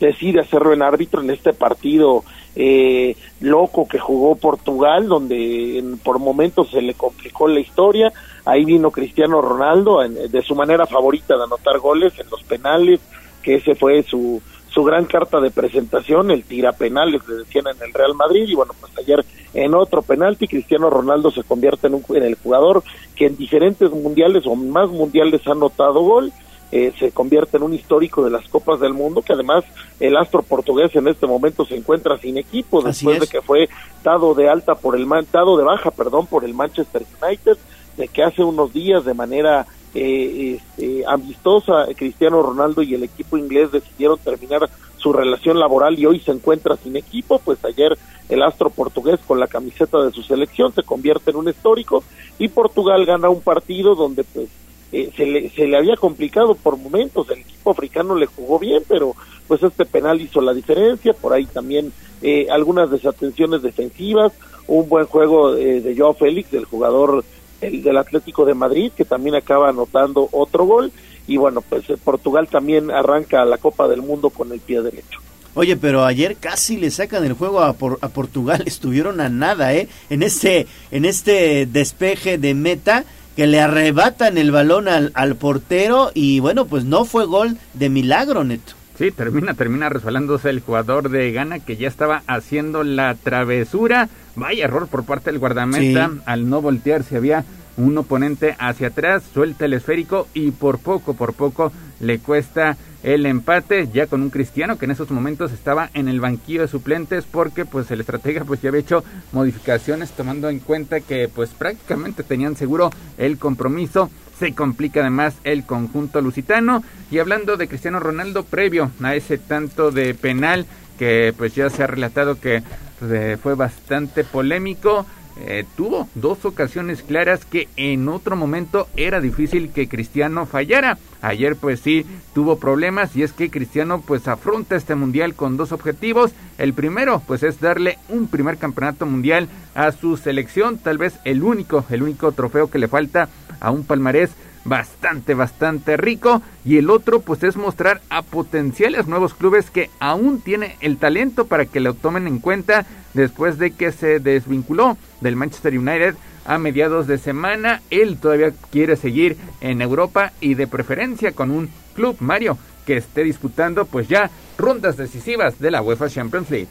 decide 0.00 0.40
hacerlo 0.40 0.72
en 0.72 0.82
árbitro 0.82 1.22
en 1.22 1.30
este 1.30 1.52
partido 1.52 2.24
eh, 2.60 3.16
loco 3.40 3.86
que 3.86 4.00
jugó 4.00 4.34
Portugal, 4.34 5.06
donde 5.06 5.82
por 6.02 6.18
momentos 6.18 6.68
se 6.70 6.82
le 6.82 6.94
complicó 6.94 7.46
la 7.46 7.60
historia. 7.60 8.12
Ahí 8.44 8.64
vino 8.64 8.90
Cristiano 8.90 9.40
Ronaldo 9.40 10.00
de 10.08 10.42
su 10.42 10.56
manera 10.56 10.84
favorita 10.84 11.36
de 11.36 11.44
anotar 11.44 11.78
goles 11.78 12.18
en 12.18 12.28
los 12.30 12.42
penales, 12.42 12.98
que 13.42 13.54
ese 13.54 13.76
fue 13.76 14.02
su, 14.02 14.42
su 14.70 14.82
gran 14.82 15.04
carta 15.04 15.40
de 15.40 15.52
presentación, 15.52 16.32
el 16.32 16.42
tira 16.42 16.72
penales, 16.72 17.22
le 17.28 17.36
decían 17.36 17.66
en 17.68 17.80
el 17.86 17.94
Real 17.94 18.14
Madrid, 18.14 18.48
y 18.48 18.54
bueno, 18.54 18.72
pues 18.80 18.92
ayer 18.98 19.24
en 19.54 19.74
otro 19.74 20.02
penalti, 20.02 20.48
Cristiano 20.48 20.90
Ronaldo 20.90 21.30
se 21.30 21.44
convierte 21.44 21.86
en, 21.86 21.94
un, 21.94 22.04
en 22.10 22.24
el 22.24 22.34
jugador 22.34 22.82
que 23.14 23.26
en 23.26 23.36
diferentes 23.36 23.90
mundiales 23.90 24.46
o 24.46 24.56
más 24.56 24.88
mundiales 24.90 25.46
ha 25.46 25.52
anotado 25.52 26.00
gol, 26.00 26.32
eh, 26.70 26.92
se 26.98 27.12
convierte 27.12 27.56
en 27.56 27.62
un 27.62 27.72
histórico 27.72 28.22
de 28.24 28.30
las 28.30 28.46
Copas 28.48 28.80
del 28.80 28.92
Mundo, 28.92 29.22
que 29.22 29.32
además 29.32 29.64
el 30.00 30.16
astro 30.16 30.42
portugués 30.42 30.94
en 30.96 31.08
este 31.08 31.26
momento 31.26 31.64
se 31.64 31.76
encuentra 31.76 32.18
sin 32.18 32.36
equipo 32.36 32.82
después 32.82 33.20
de 33.20 33.26
que 33.26 33.40
fue 33.40 33.68
dado 34.04 34.34
de 34.34 34.48
alta 34.48 34.74
por 34.74 34.94
el 34.94 35.08
dado 35.32 35.56
de 35.56 35.64
baja, 35.64 35.90
perdón, 35.90 36.26
por 36.26 36.44
el 36.44 36.52
Manchester 36.52 37.04
United, 37.22 37.56
de 37.96 38.08
que 38.08 38.22
hace 38.22 38.42
unos 38.42 38.72
días 38.72 39.04
de 39.04 39.14
manera 39.14 39.66
eh, 39.94 40.60
este, 40.60 41.04
amistosa 41.06 41.86
Cristiano 41.96 42.42
Ronaldo 42.42 42.82
y 42.82 42.94
el 42.94 43.04
equipo 43.04 43.38
inglés 43.38 43.72
decidieron 43.72 44.18
terminar 44.18 44.68
su 44.98 45.12
relación 45.12 45.58
laboral 45.58 45.98
y 45.98 46.04
hoy 46.04 46.20
se 46.20 46.32
encuentra 46.32 46.76
sin 46.76 46.96
equipo, 46.96 47.38
pues 47.38 47.64
ayer 47.64 47.96
el 48.28 48.42
astro 48.42 48.68
portugués 48.68 49.18
con 49.26 49.40
la 49.40 49.46
camiseta 49.46 50.02
de 50.02 50.12
su 50.12 50.22
selección 50.22 50.74
se 50.74 50.82
convierte 50.82 51.30
en 51.30 51.36
un 51.36 51.48
histórico 51.48 52.04
y 52.38 52.48
Portugal 52.48 53.06
gana 53.06 53.30
un 53.30 53.40
partido 53.40 53.94
donde 53.94 54.24
pues 54.24 54.48
eh, 54.90 55.10
se, 55.16 55.26
le, 55.26 55.50
se 55.50 55.66
le 55.66 55.76
había 55.76 55.96
complicado 55.96 56.54
por 56.54 56.76
momentos, 56.78 57.28
el 57.30 57.40
equipo 57.40 57.70
africano 57.70 58.14
le 58.14 58.26
jugó 58.26 58.58
bien, 58.58 58.82
pero 58.88 59.14
pues 59.46 59.62
este 59.62 59.84
penal 59.84 60.20
hizo 60.20 60.40
la 60.40 60.54
diferencia, 60.54 61.12
por 61.12 61.32
ahí 61.32 61.44
también 61.46 61.92
eh, 62.22 62.46
algunas 62.50 62.90
desatenciones 62.90 63.62
defensivas, 63.62 64.32
un 64.66 64.88
buen 64.88 65.06
juego 65.06 65.56
eh, 65.56 65.80
de 65.80 65.96
Joao 65.96 66.14
Félix, 66.14 66.50
del 66.50 66.64
jugador 66.64 67.24
el, 67.60 67.82
del 67.82 67.96
Atlético 67.96 68.44
de 68.44 68.54
Madrid, 68.54 68.92
que 68.96 69.04
también 69.04 69.34
acaba 69.34 69.68
anotando 69.68 70.28
otro 70.32 70.64
gol, 70.64 70.92
y 71.26 71.36
bueno, 71.36 71.60
pues 71.60 71.84
Portugal 72.02 72.48
también 72.48 72.90
arranca 72.90 73.44
la 73.44 73.58
Copa 73.58 73.88
del 73.88 74.00
Mundo 74.00 74.30
con 74.30 74.52
el 74.52 74.60
pie 74.60 74.80
derecho. 74.80 75.20
Oye, 75.54 75.76
pero 75.76 76.04
ayer 76.04 76.36
casi 76.36 76.76
le 76.76 76.90
sacan 76.90 77.24
el 77.24 77.32
juego 77.32 77.60
a, 77.60 77.70
a 77.70 78.08
Portugal, 78.08 78.62
estuvieron 78.66 79.20
a 79.20 79.28
nada, 79.28 79.74
¿eh? 79.74 79.88
En 80.08 80.22
este, 80.22 80.66
en 80.90 81.04
este 81.04 81.66
despeje 81.66 82.38
de 82.38 82.54
meta, 82.54 83.04
que 83.38 83.46
le 83.46 83.60
arrebatan 83.60 84.36
el 84.36 84.50
balón 84.50 84.88
al, 84.88 85.12
al 85.14 85.36
portero 85.36 86.10
y 86.12 86.40
bueno, 86.40 86.66
pues 86.66 86.84
no 86.84 87.04
fue 87.04 87.24
gol 87.24 87.56
de 87.72 87.88
milagro, 87.88 88.42
Neto. 88.42 88.72
Sí, 88.98 89.12
termina, 89.12 89.54
termina 89.54 89.88
resbalándose 89.88 90.50
el 90.50 90.58
jugador 90.58 91.08
de 91.08 91.30
Ghana 91.30 91.60
que 91.60 91.76
ya 91.76 91.86
estaba 91.86 92.24
haciendo 92.26 92.82
la 92.82 93.14
travesura. 93.14 94.08
Vaya 94.34 94.64
error 94.64 94.88
por 94.88 95.04
parte 95.04 95.30
del 95.30 95.38
guardameta 95.38 96.10
al 96.26 96.50
no 96.50 96.60
voltearse. 96.60 97.16
Había 97.16 97.44
un 97.78 97.96
oponente 97.96 98.56
hacia 98.58 98.88
atrás, 98.88 99.22
suelta 99.32 99.64
el 99.64 99.72
esférico 99.72 100.28
y 100.34 100.50
por 100.50 100.78
poco, 100.78 101.14
por 101.14 101.32
poco 101.32 101.72
le 102.00 102.18
cuesta 102.18 102.76
el 103.02 103.26
empate 103.26 103.88
ya 103.92 104.06
con 104.06 104.22
un 104.22 104.30
Cristiano 104.30 104.76
que 104.76 104.84
en 104.84 104.90
esos 104.90 105.10
momentos 105.10 105.52
estaba 105.52 105.88
en 105.94 106.08
el 106.08 106.20
banquillo 106.20 106.62
de 106.62 106.68
suplentes 106.68 107.24
porque 107.24 107.64
pues 107.64 107.90
el 107.90 108.00
estratega 108.00 108.44
pues 108.44 108.60
ya 108.60 108.68
había 108.68 108.80
hecho 108.80 109.04
modificaciones 109.32 110.10
tomando 110.10 110.48
en 110.48 110.58
cuenta 110.58 111.00
que 111.00 111.28
pues 111.28 111.50
prácticamente 111.50 112.22
tenían 112.24 112.56
seguro 112.56 112.90
el 113.16 113.38
compromiso. 113.38 114.10
Se 114.38 114.54
complica 114.54 115.00
además 115.00 115.36
el 115.42 115.64
conjunto 115.64 116.20
lusitano. 116.20 116.84
Y 117.10 117.18
hablando 117.18 117.56
de 117.56 117.66
Cristiano 117.66 117.98
Ronaldo 117.98 118.44
previo 118.44 118.90
a 119.02 119.14
ese 119.16 119.38
tanto 119.38 119.90
de 119.90 120.14
penal 120.14 120.66
que 120.98 121.32
pues 121.36 121.54
ya 121.54 121.70
se 121.70 121.82
ha 121.82 121.86
relatado 121.86 122.40
que 122.40 122.62
eh, 123.00 123.36
fue 123.40 123.54
bastante 123.54 124.24
polémico 124.24 125.06
eh, 125.40 125.64
tuvo 125.76 126.08
dos 126.14 126.44
ocasiones 126.44 127.02
claras 127.02 127.44
que 127.44 127.68
en 127.76 128.08
otro 128.08 128.36
momento 128.36 128.88
era 128.96 129.20
difícil 129.20 129.70
que 129.70 129.88
Cristiano 129.88 130.46
fallara. 130.46 130.98
Ayer 131.20 131.56
pues 131.56 131.80
sí 131.80 132.04
tuvo 132.34 132.58
problemas 132.58 133.16
y 133.16 133.22
es 133.22 133.32
que 133.32 133.50
Cristiano 133.50 134.02
pues 134.06 134.28
afronta 134.28 134.76
este 134.76 134.94
mundial 134.94 135.34
con 135.34 135.56
dos 135.56 135.72
objetivos. 135.72 136.32
El 136.58 136.74
primero 136.74 137.22
pues 137.26 137.42
es 137.42 137.60
darle 137.60 137.98
un 138.08 138.28
primer 138.28 138.58
campeonato 138.58 139.06
mundial 139.06 139.48
a 139.74 139.92
su 139.92 140.16
selección, 140.16 140.78
tal 140.78 140.98
vez 140.98 141.18
el 141.24 141.42
único, 141.42 141.84
el 141.90 142.02
único 142.02 142.32
trofeo 142.32 142.70
que 142.70 142.78
le 142.78 142.88
falta 142.88 143.28
a 143.60 143.70
un 143.70 143.84
palmarés 143.84 144.30
bastante, 144.68 145.34
bastante 145.34 145.96
rico. 145.96 146.42
Y 146.64 146.76
el 146.78 146.90
otro, 146.90 147.20
pues 147.20 147.42
es 147.42 147.56
mostrar 147.56 148.00
a 148.10 148.22
potenciales 148.22 149.06
nuevos 149.06 149.34
clubes 149.34 149.70
que 149.70 149.90
aún 149.98 150.40
tiene 150.40 150.76
el 150.80 150.98
talento 150.98 151.46
para 151.46 151.66
que 151.66 151.80
lo 151.80 151.94
tomen 151.94 152.26
en 152.26 152.38
cuenta 152.38 152.86
después 153.14 153.58
de 153.58 153.72
que 153.72 153.92
se 153.92 154.20
desvinculó 154.20 154.96
del 155.20 155.36
Manchester 155.36 155.76
United 155.78 156.14
a 156.44 156.58
mediados 156.58 157.06
de 157.06 157.18
semana. 157.18 157.82
Él 157.90 158.18
todavía 158.18 158.52
quiere 158.70 158.96
seguir 158.96 159.36
en 159.60 159.82
Europa 159.82 160.32
y 160.40 160.54
de 160.54 160.66
preferencia 160.66 161.32
con 161.32 161.50
un 161.50 161.70
club, 161.94 162.16
Mario, 162.20 162.58
que 162.86 162.96
esté 162.96 163.24
disputando 163.24 163.84
pues 163.86 164.08
ya 164.08 164.30
rondas 164.56 164.96
decisivas 164.96 165.58
de 165.58 165.70
la 165.70 165.82
UEFA 165.82 166.08
Champions 166.08 166.50
League. 166.50 166.68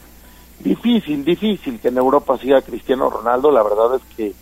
Difícil, 0.60 1.24
difícil 1.24 1.80
que 1.80 1.90
en 1.90 1.98
Europa 1.98 2.38
siga 2.38 2.62
Cristiano 2.62 3.10
Ronaldo. 3.10 3.52
La 3.52 3.62
verdad 3.62 3.96
es 3.96 4.16
que 4.16 4.34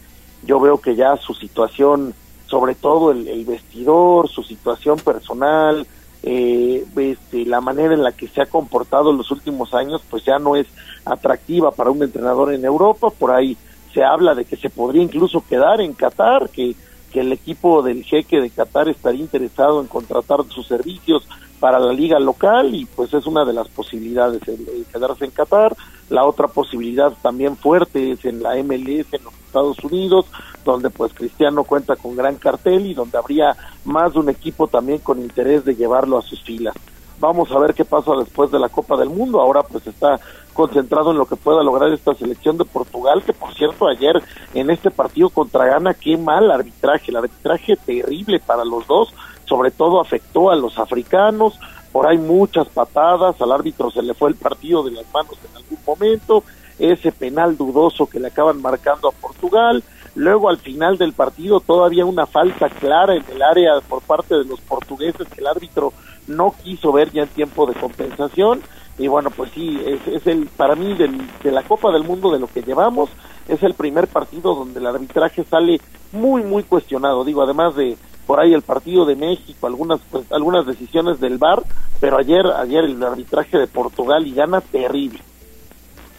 yo 0.44 0.60
veo 0.60 0.80
que 0.80 0.96
ya 0.96 1.18
su 1.18 1.34
situación 1.34 2.14
sobre 2.48 2.76
todo 2.76 3.12
el, 3.12 3.46
vestidor, 3.46 4.30
su 4.30 4.44
situación 4.44 4.98
personal, 5.00 5.86
eh, 6.24 6.86
este, 6.96 7.46
la 7.46 7.62
manera 7.62 7.94
en 7.94 8.04
la 8.04 8.12
que 8.12 8.28
se 8.28 8.42
ha 8.42 8.46
comportado 8.46 9.12
en 9.12 9.18
los 9.18 9.32
últimos 9.32 9.74
años, 9.74 10.02
pues 10.10 10.24
ya 10.24 10.40
no 10.40 10.56
es 10.56 10.68
atractiva 11.06 11.72
para 11.72 11.92
un 11.92 12.04
entrenador 12.04 12.54
en 12.54 12.66
Europa. 12.66 13.10
Por 13.10 13.32
ahí 13.32 13.58
se 13.94 14.04
habla 14.04 14.36
de 14.36 14.46
que 14.46 14.58
se 14.58 14.70
podría 14.70 15.04
incluso 15.04 15.44
quedar 15.48 15.82
en 15.82 15.94
Qatar, 15.94 16.50
que, 16.50 16.76
que 17.12 17.22
el 17.22 17.32
equipo 17.32 17.82
del 17.82 18.04
jeque 18.04 18.42
de 18.42 18.50
Qatar 18.50 18.90
estaría 18.90 19.22
interesado 19.22 19.82
en 19.82 19.88
contratar 19.88 20.44
sus 20.50 20.68
servicios 20.68 21.28
para 21.60 21.80
la 21.80 21.94
liga 21.94 22.20
local 22.20 22.76
y 22.76 22.86
pues 22.86 23.14
es 23.14 23.26
una 23.26 23.46
de 23.46 23.54
las 23.54 23.68
posibilidades 23.70 24.42
el, 24.48 24.86
quedarse 24.92 25.26
en 25.26 25.32
Qatar. 25.32 25.76
La 26.10 26.26
otra 26.26 26.48
posibilidad 26.48 27.14
también 27.22 27.58
fuerte 27.58 28.12
es 28.12 28.26
en 28.26 28.44
la 28.44 28.56
MLS 28.64 29.12
en 29.12 29.24
los 29.24 29.34
Estados 29.46 29.84
Unidos, 29.84 30.26
donde 30.64 30.90
pues 30.90 31.14
Cristiano 31.14 31.64
cuenta 31.64 31.96
con 31.96 32.16
gran 32.16 32.36
cartel 32.36 32.86
y 32.86 32.94
donde 32.94 33.18
habría 33.18 33.56
más 33.86 34.14
de 34.14 34.20
un 34.20 34.30
equipo 34.30 34.68
también 34.68 35.00
con 35.00 35.20
interés 35.20 35.66
de 35.66 35.76
llevarlo 35.76 36.18
a 36.18 36.22
sus 36.22 36.42
filas. 36.44 36.76
vamos 37.20 37.50
a 37.52 37.60
ver 37.60 37.74
qué 37.74 37.86
pasa 37.86 38.12
después 38.18 38.52
de 38.52 38.60
la 38.60 38.70
Copa 38.70 38.98
del 38.98 39.10
Mundo. 39.10 39.40
Ahora 39.40 39.64
pues 39.64 39.88
está 39.88 40.20
concentrado 40.54 41.12
en 41.12 41.18
lo 41.18 41.26
que 41.26 41.36
pueda 41.36 41.64
lograr 41.64 41.92
esta 41.92 42.14
selección 42.14 42.58
de 42.58 42.66
Portugal, 42.66 43.24
que 43.24 43.34
por 43.34 43.54
cierto 43.54 43.88
ayer 43.88 44.22
en 44.54 44.70
este 44.70 44.92
partido 44.92 45.30
contra 45.30 45.66
Ghana, 45.66 45.94
qué 45.94 46.18
mal 46.18 46.52
arbitraje, 46.52 47.12
el 47.12 47.18
arbitraje 47.18 47.76
terrible 47.78 48.40
para 48.40 48.64
los 48.64 48.86
dos, 48.88 49.14
sobre 49.46 49.72
todo 49.72 50.00
afectó 50.00 50.52
a 50.52 50.56
los 50.56 50.78
africanos, 50.80 51.60
por 51.96 52.08
ahí 52.08 52.18
muchas 52.18 52.68
patadas, 52.68 53.40
al 53.40 53.54
árbitro 53.54 53.90
se 53.90 54.02
le 54.02 54.14
fue 54.14 54.28
el 54.28 54.36
partido 54.36 54.84
de 54.84 54.92
las 54.92 55.06
manos 55.14 55.38
en 55.50 55.56
algún 55.56 55.80
momento, 55.88 56.44
ese 56.78 57.14
penal 57.14 57.56
dudoso 57.56 58.06
que 58.06 58.20
le 58.20 58.28
acaban 58.28 58.62
marcando 58.62 59.08
a 59.08 59.14
Portugal, 59.14 59.82
luego 60.14 60.50
al 60.50 60.58
final 60.58 60.98
del 60.98 61.14
partido 61.14 61.62
todavía 61.62 62.04
una 62.04 62.26
falta 62.26 62.68
clara 62.68 63.16
en 63.16 63.24
el 63.34 63.42
área 63.42 63.80
por 63.88 64.02
parte 64.02 64.36
de 64.36 64.44
los 64.44 64.60
portugueses 64.60 65.26
que 65.30 65.40
el 65.40 65.48
árbitro 65.48 65.94
no 66.28 66.54
quiso 66.62 66.92
ver 66.92 67.14
ya 67.14 67.22
en 67.22 67.30
tiempo 67.30 67.66
de 67.66 67.76
compensación. 67.76 68.62
Y 68.98 69.08
bueno 69.08 69.30
pues 69.30 69.52
sí 69.52 69.80
es, 69.86 70.06
es 70.06 70.28
el 70.28 70.48
para 70.48 70.76
mí 70.76 70.96
del, 70.96 71.22
de 71.44 71.52
la 71.54 71.64
Copa 71.64 71.94
del 71.94 72.04
Mundo 72.04 72.30
de 72.30 72.40
lo 72.40 72.48
que 72.48 72.62
llevamos 72.62 73.10
es 73.48 73.62
el 73.64 73.74
primer 73.74 74.08
partido 74.08 74.56
donde 74.56 74.80
el 74.80 74.88
arbitraje 74.88 75.44
sale 75.44 75.80
muy 76.16 76.44
muy 76.44 76.64
cuestionado 76.64 77.24
digo 77.24 77.44
además 77.44 77.76
de 77.76 77.98
por 78.26 78.40
ahí 78.40 78.54
el 78.54 78.62
partido 78.62 79.06
de 79.06 79.16
México 79.16 79.68
algunas 79.68 80.00
pues, 80.10 80.32
algunas 80.32 80.66
decisiones 80.66 81.20
del 81.20 81.38
VAR 81.38 81.64
pero 82.00 82.18
ayer 82.18 82.46
ayer 82.48 82.86
el 82.86 83.02
arbitraje 83.04 83.58
de 83.58 83.68
Portugal 83.68 84.26
y 84.26 84.34
gana 84.34 84.62
terrible 84.62 85.20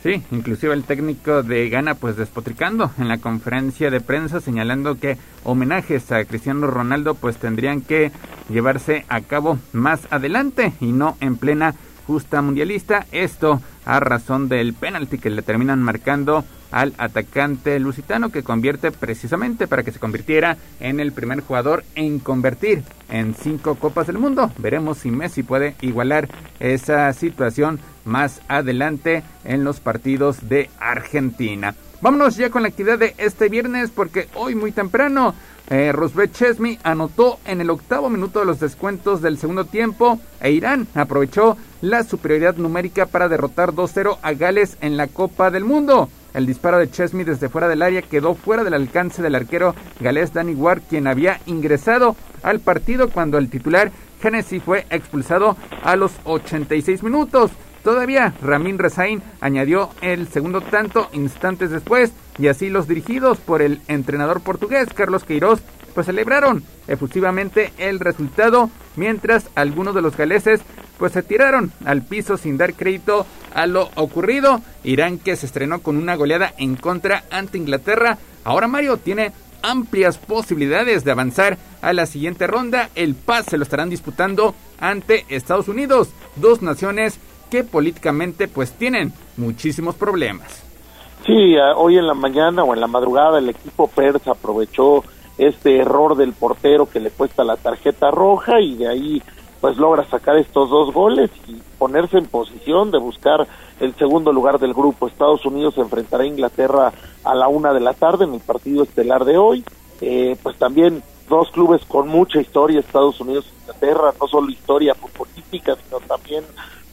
Sí, 0.02 0.22
inclusive 0.30 0.72
el 0.72 0.84
técnico 0.84 1.42
de 1.42 1.68
Ghana 1.68 1.96
pues 1.96 2.16
despotricando 2.16 2.92
en 2.96 3.08
la 3.08 3.18
conferencia 3.18 3.90
de 3.90 4.00
prensa 4.00 4.40
señalando 4.40 5.00
que 5.00 5.18
homenajes 5.42 6.12
a 6.12 6.24
Cristiano 6.24 6.68
Ronaldo 6.68 7.14
pues 7.14 7.38
tendrían 7.38 7.80
que 7.80 8.12
llevarse 8.48 9.04
a 9.08 9.20
cabo 9.22 9.58
más 9.72 10.06
adelante 10.12 10.74
y 10.80 10.92
no 10.92 11.16
en 11.20 11.36
plena 11.36 11.74
justa 12.06 12.40
mundialista. 12.40 13.06
Esto 13.10 13.60
a 13.84 13.98
razón 14.00 14.48
del 14.48 14.74
penalti 14.74 15.18
que 15.18 15.30
le 15.30 15.42
terminan 15.42 15.82
marcando 15.82 16.44
al 16.70 16.94
atacante 16.98 17.78
lusitano 17.78 18.30
que 18.30 18.42
convierte 18.42 18.90
precisamente 18.90 19.66
para 19.66 19.82
que 19.82 19.92
se 19.92 19.98
convirtiera 19.98 20.56
en 20.80 21.00
el 21.00 21.12
primer 21.12 21.40
jugador 21.40 21.84
en 21.94 22.18
convertir 22.18 22.82
en 23.08 23.34
cinco 23.34 23.76
copas 23.76 24.06
del 24.06 24.18
mundo. 24.18 24.50
Veremos 24.58 24.98
si 24.98 25.10
Messi 25.10 25.42
puede 25.42 25.76
igualar 25.80 26.28
esa 26.60 27.12
situación 27.12 27.80
más 28.04 28.40
adelante 28.48 29.22
en 29.44 29.64
los 29.64 29.80
partidos 29.80 30.48
de 30.48 30.70
Argentina. 30.78 31.74
Vámonos 32.00 32.36
ya 32.36 32.50
con 32.50 32.62
la 32.62 32.68
actividad 32.68 32.98
de 32.98 33.14
este 33.16 33.48
viernes 33.48 33.90
porque 33.90 34.28
hoy 34.34 34.54
muy 34.54 34.70
temprano 34.70 35.34
eh, 35.68 35.90
Rosbet 35.92 36.32
Chesmi 36.32 36.78
anotó 36.84 37.38
en 37.44 37.60
el 37.60 37.70
octavo 37.70 38.08
minuto 38.08 38.38
de 38.38 38.46
los 38.46 38.60
descuentos 38.60 39.20
del 39.20 39.36
segundo 39.36 39.64
tiempo 39.64 40.20
e 40.40 40.52
Irán 40.52 40.86
aprovechó 40.94 41.56
la 41.80 42.04
superioridad 42.04 42.56
numérica 42.56 43.06
para 43.06 43.28
derrotar 43.28 43.72
2-0 43.72 44.18
a 44.22 44.32
Gales 44.34 44.76
en 44.80 44.96
la 44.96 45.08
Copa 45.08 45.50
del 45.50 45.64
Mundo. 45.64 46.08
El 46.34 46.46
disparo 46.46 46.78
de 46.78 46.90
Chesney 46.90 47.24
desde 47.24 47.48
fuera 47.48 47.66
del 47.66 47.82
área 47.82 48.02
quedó 48.02 48.34
fuera 48.34 48.62
del 48.62 48.74
alcance 48.74 49.22
del 49.22 49.34
arquero 49.34 49.74
galés 50.00 50.32
Danny 50.32 50.54
Ward, 50.54 50.82
quien 50.88 51.06
había 51.06 51.40
ingresado 51.46 52.14
al 52.42 52.60
partido 52.60 53.08
cuando 53.08 53.38
el 53.38 53.48
titular 53.48 53.90
Genesis 54.20 54.62
fue 54.62 54.86
expulsado 54.90 55.56
a 55.82 55.96
los 55.96 56.12
86 56.24 57.02
minutos. 57.02 57.50
Todavía 57.86 58.34
Ramin 58.42 58.80
Rezain 58.80 59.22
añadió 59.40 59.90
el 60.00 60.26
segundo 60.26 60.60
tanto 60.60 61.08
instantes 61.12 61.70
después 61.70 62.10
y 62.36 62.48
así 62.48 62.68
los 62.68 62.88
dirigidos 62.88 63.38
por 63.38 63.62
el 63.62 63.80
entrenador 63.86 64.40
portugués 64.40 64.88
Carlos 64.92 65.22
Queiroz 65.22 65.60
pues 65.94 66.06
celebraron 66.06 66.64
efusivamente 66.88 67.72
el 67.78 68.00
resultado 68.00 68.70
mientras 68.96 69.50
algunos 69.54 69.94
de 69.94 70.02
los 70.02 70.16
galeses 70.16 70.62
pues 70.98 71.12
se 71.12 71.22
tiraron 71.22 71.70
al 71.84 72.02
piso 72.02 72.36
sin 72.36 72.58
dar 72.58 72.74
crédito 72.74 73.24
a 73.54 73.66
lo 73.66 73.88
ocurrido. 73.94 74.62
Irán 74.82 75.20
que 75.20 75.36
se 75.36 75.46
estrenó 75.46 75.80
con 75.80 75.96
una 75.96 76.16
goleada 76.16 76.54
en 76.58 76.74
contra 76.74 77.22
ante 77.30 77.56
Inglaterra. 77.56 78.18
Ahora 78.42 78.66
Mario 78.66 78.96
tiene 78.96 79.30
amplias 79.62 80.18
posibilidades 80.18 81.04
de 81.04 81.12
avanzar 81.12 81.56
a 81.82 81.92
la 81.92 82.06
siguiente 82.06 82.48
ronda. 82.48 82.90
El 82.96 83.14
pase 83.14 83.56
lo 83.56 83.62
estarán 83.62 83.90
disputando 83.90 84.56
ante 84.80 85.24
Estados 85.28 85.68
Unidos, 85.68 86.10
dos 86.36 86.62
naciones 86.62 87.20
que 87.50 87.64
políticamente 87.64 88.48
pues 88.48 88.72
tienen 88.72 89.12
muchísimos 89.36 89.94
problemas. 89.94 90.62
Sí, 91.26 91.56
hoy 91.76 91.98
en 91.98 92.06
la 92.06 92.14
mañana 92.14 92.62
o 92.62 92.74
en 92.74 92.80
la 92.80 92.86
madrugada 92.86 93.38
el 93.38 93.48
equipo 93.48 93.88
persa 93.88 94.32
aprovechó 94.32 95.02
este 95.38 95.78
error 95.78 96.16
del 96.16 96.32
portero 96.32 96.88
que 96.88 97.00
le 97.00 97.10
cuesta 97.10 97.44
la 97.44 97.56
tarjeta 97.56 98.10
roja 98.10 98.60
y 98.60 98.76
de 98.76 98.88
ahí 98.88 99.22
pues 99.60 99.76
logra 99.76 100.04
sacar 100.08 100.36
estos 100.36 100.70
dos 100.70 100.92
goles 100.92 101.30
y 101.48 101.56
ponerse 101.78 102.18
en 102.18 102.26
posición 102.26 102.90
de 102.90 102.98
buscar 102.98 103.46
el 103.80 103.94
segundo 103.96 104.32
lugar 104.32 104.58
del 104.58 104.74
grupo. 104.74 105.08
Estados 105.08 105.44
Unidos 105.44 105.76
enfrentará 105.78 106.24
a 106.24 106.26
Inglaterra 106.26 106.92
a 107.24 107.34
la 107.34 107.48
una 107.48 107.72
de 107.72 107.80
la 107.80 107.94
tarde 107.94 108.24
en 108.24 108.34
el 108.34 108.40
partido 108.40 108.84
estelar 108.84 109.24
de 109.24 109.38
hoy. 109.38 109.64
Eh, 110.00 110.36
pues 110.42 110.56
también 110.58 111.02
dos 111.28 111.50
clubes 111.50 111.84
con 111.86 112.08
mucha 112.08 112.40
historia, 112.40 112.80
Estados 112.80 113.20
Unidos 113.20 113.46
e 113.46 113.60
Inglaterra, 113.62 114.12
no 114.20 114.28
solo 114.28 114.50
historia 114.50 114.94
política, 114.94 115.76
sino 115.84 116.00
también 116.00 116.44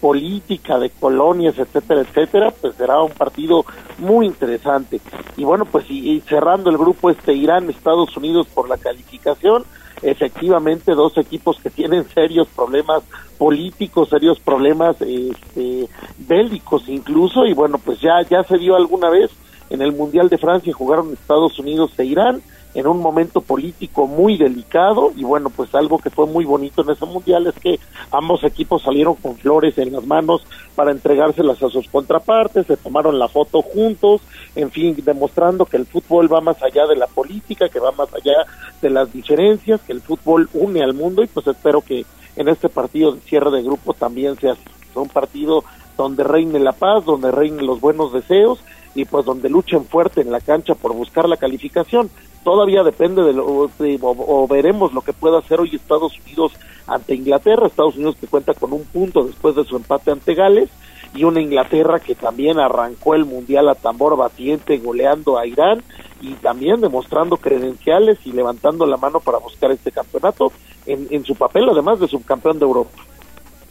política 0.03 0.77
de 0.79 0.89
colonias, 0.89 1.57
etcétera, 1.57 2.01
etcétera, 2.01 2.51
pues 2.51 2.75
será 2.75 3.01
un 3.01 3.13
partido 3.13 3.63
muy 3.99 4.25
interesante. 4.25 4.99
Y 5.37 5.45
bueno, 5.45 5.63
pues 5.63 5.89
y, 5.89 6.19
cerrando 6.27 6.69
el 6.69 6.77
grupo 6.77 7.09
este 7.09 7.31
Irán, 7.31 7.69
Estados 7.69 8.17
Unidos 8.17 8.47
por 8.53 8.67
la 8.67 8.75
calificación, 8.75 9.63
efectivamente 10.01 10.93
dos 10.93 11.17
equipos 11.17 11.57
que 11.61 11.69
tienen 11.69 12.03
serios 12.09 12.49
problemas 12.49 13.01
políticos, 13.37 14.09
serios 14.09 14.41
problemas 14.41 14.97
este, 14.99 15.87
bélicos 16.17 16.89
incluso, 16.89 17.45
y 17.45 17.53
bueno, 17.53 17.77
pues 17.77 18.01
ya, 18.01 18.21
ya 18.29 18.43
se 18.43 18.57
vio 18.57 18.75
alguna 18.75 19.09
vez 19.09 19.31
en 19.69 19.81
el 19.81 19.93
Mundial 19.93 20.27
de 20.27 20.37
Francia 20.37 20.73
jugaron 20.73 21.13
Estados 21.13 21.57
Unidos 21.59 21.91
e 21.97 22.03
Irán, 22.03 22.41
en 22.73 22.87
un 22.87 22.99
momento 22.99 23.41
político 23.41 24.07
muy 24.07 24.37
delicado 24.37 25.11
y 25.15 25.23
bueno, 25.23 25.49
pues 25.49 25.73
algo 25.75 25.99
que 25.99 26.09
fue 26.09 26.25
muy 26.25 26.45
bonito 26.45 26.81
en 26.81 26.89
ese 26.89 27.05
mundial 27.05 27.47
es 27.47 27.55
que 27.55 27.79
ambos 28.11 28.43
equipos 28.43 28.81
salieron 28.81 29.15
con 29.15 29.35
flores 29.35 29.77
en 29.77 29.93
las 29.93 30.05
manos 30.05 30.45
para 30.75 30.91
entregárselas 30.91 31.61
a 31.61 31.69
sus 31.69 31.87
contrapartes, 31.87 32.65
se 32.65 32.77
tomaron 32.77 33.19
la 33.19 33.27
foto 33.27 33.61
juntos, 33.61 34.21
en 34.55 34.71
fin, 34.71 34.95
demostrando 35.03 35.65
que 35.65 35.77
el 35.77 35.85
fútbol 35.85 36.31
va 36.31 36.41
más 36.41 36.61
allá 36.63 36.87
de 36.87 36.95
la 36.95 37.07
política, 37.07 37.69
que 37.69 37.79
va 37.79 37.91
más 37.91 38.13
allá 38.13 38.45
de 38.81 38.89
las 38.89 39.11
diferencias, 39.13 39.81
que 39.81 39.93
el 39.93 40.01
fútbol 40.01 40.49
une 40.53 40.83
al 40.83 40.93
mundo 40.93 41.23
y 41.23 41.27
pues 41.27 41.45
espero 41.47 41.81
que 41.81 42.05
en 42.35 42.47
este 42.47 42.69
partido 42.69 43.11
de 43.11 43.21
cierre 43.21 43.51
de 43.51 43.61
grupo 43.61 43.93
también 43.93 44.35
sea 44.39 44.55
un 44.95 45.09
partido 45.09 45.63
donde 45.97 46.23
reine 46.23 46.59
la 46.59 46.71
paz, 46.71 47.05
donde 47.05 47.31
reinen 47.31 47.67
los 47.67 47.79
buenos 47.79 48.13
deseos 48.13 48.59
y 48.95 49.05
pues 49.05 49.25
donde 49.25 49.49
luchen 49.49 49.85
fuerte 49.85 50.21
en 50.21 50.31
la 50.31 50.41
cancha 50.41 50.75
por 50.75 50.93
buscar 50.93 51.27
la 51.27 51.37
calificación. 51.37 52.09
Todavía 52.43 52.83
depende 52.83 53.23
de 53.23 53.33
lo, 53.33 53.45
o, 53.47 54.47
veremos 54.47 54.93
lo 54.93 55.01
que 55.01 55.13
pueda 55.13 55.39
hacer 55.39 55.59
hoy 55.59 55.75
Estados 55.75 56.19
Unidos 56.19 56.53
ante 56.87 57.15
Inglaterra, 57.15 57.67
Estados 57.67 57.95
Unidos 57.95 58.17
que 58.19 58.27
cuenta 58.27 58.53
con 58.53 58.73
un 58.73 58.83
punto 58.83 59.23
después 59.23 59.55
de 59.55 59.63
su 59.63 59.77
empate 59.77 60.11
ante 60.11 60.33
Gales 60.35 60.69
y 61.15 61.23
una 61.23 61.41
Inglaterra 61.41 61.99
que 61.99 62.15
también 62.15 62.59
arrancó 62.59 63.15
el 63.15 63.25
mundial 63.25 63.69
a 63.69 63.75
tambor 63.75 64.17
batiente 64.17 64.77
goleando 64.77 65.37
a 65.37 65.47
Irán 65.47 65.83
y 66.21 66.33
también 66.33 66.81
demostrando 66.81 67.37
credenciales 67.37 68.17
y 68.25 68.31
levantando 68.31 68.85
la 68.85 68.97
mano 68.97 69.19
para 69.19 69.37
buscar 69.37 69.71
este 69.71 69.91
campeonato 69.91 70.51
en, 70.85 71.07
en 71.11 71.23
su 71.23 71.35
papel 71.35 71.69
además 71.69 71.99
de 71.99 72.07
subcampeón 72.07 72.59
de 72.59 72.65
Europa. 72.65 72.91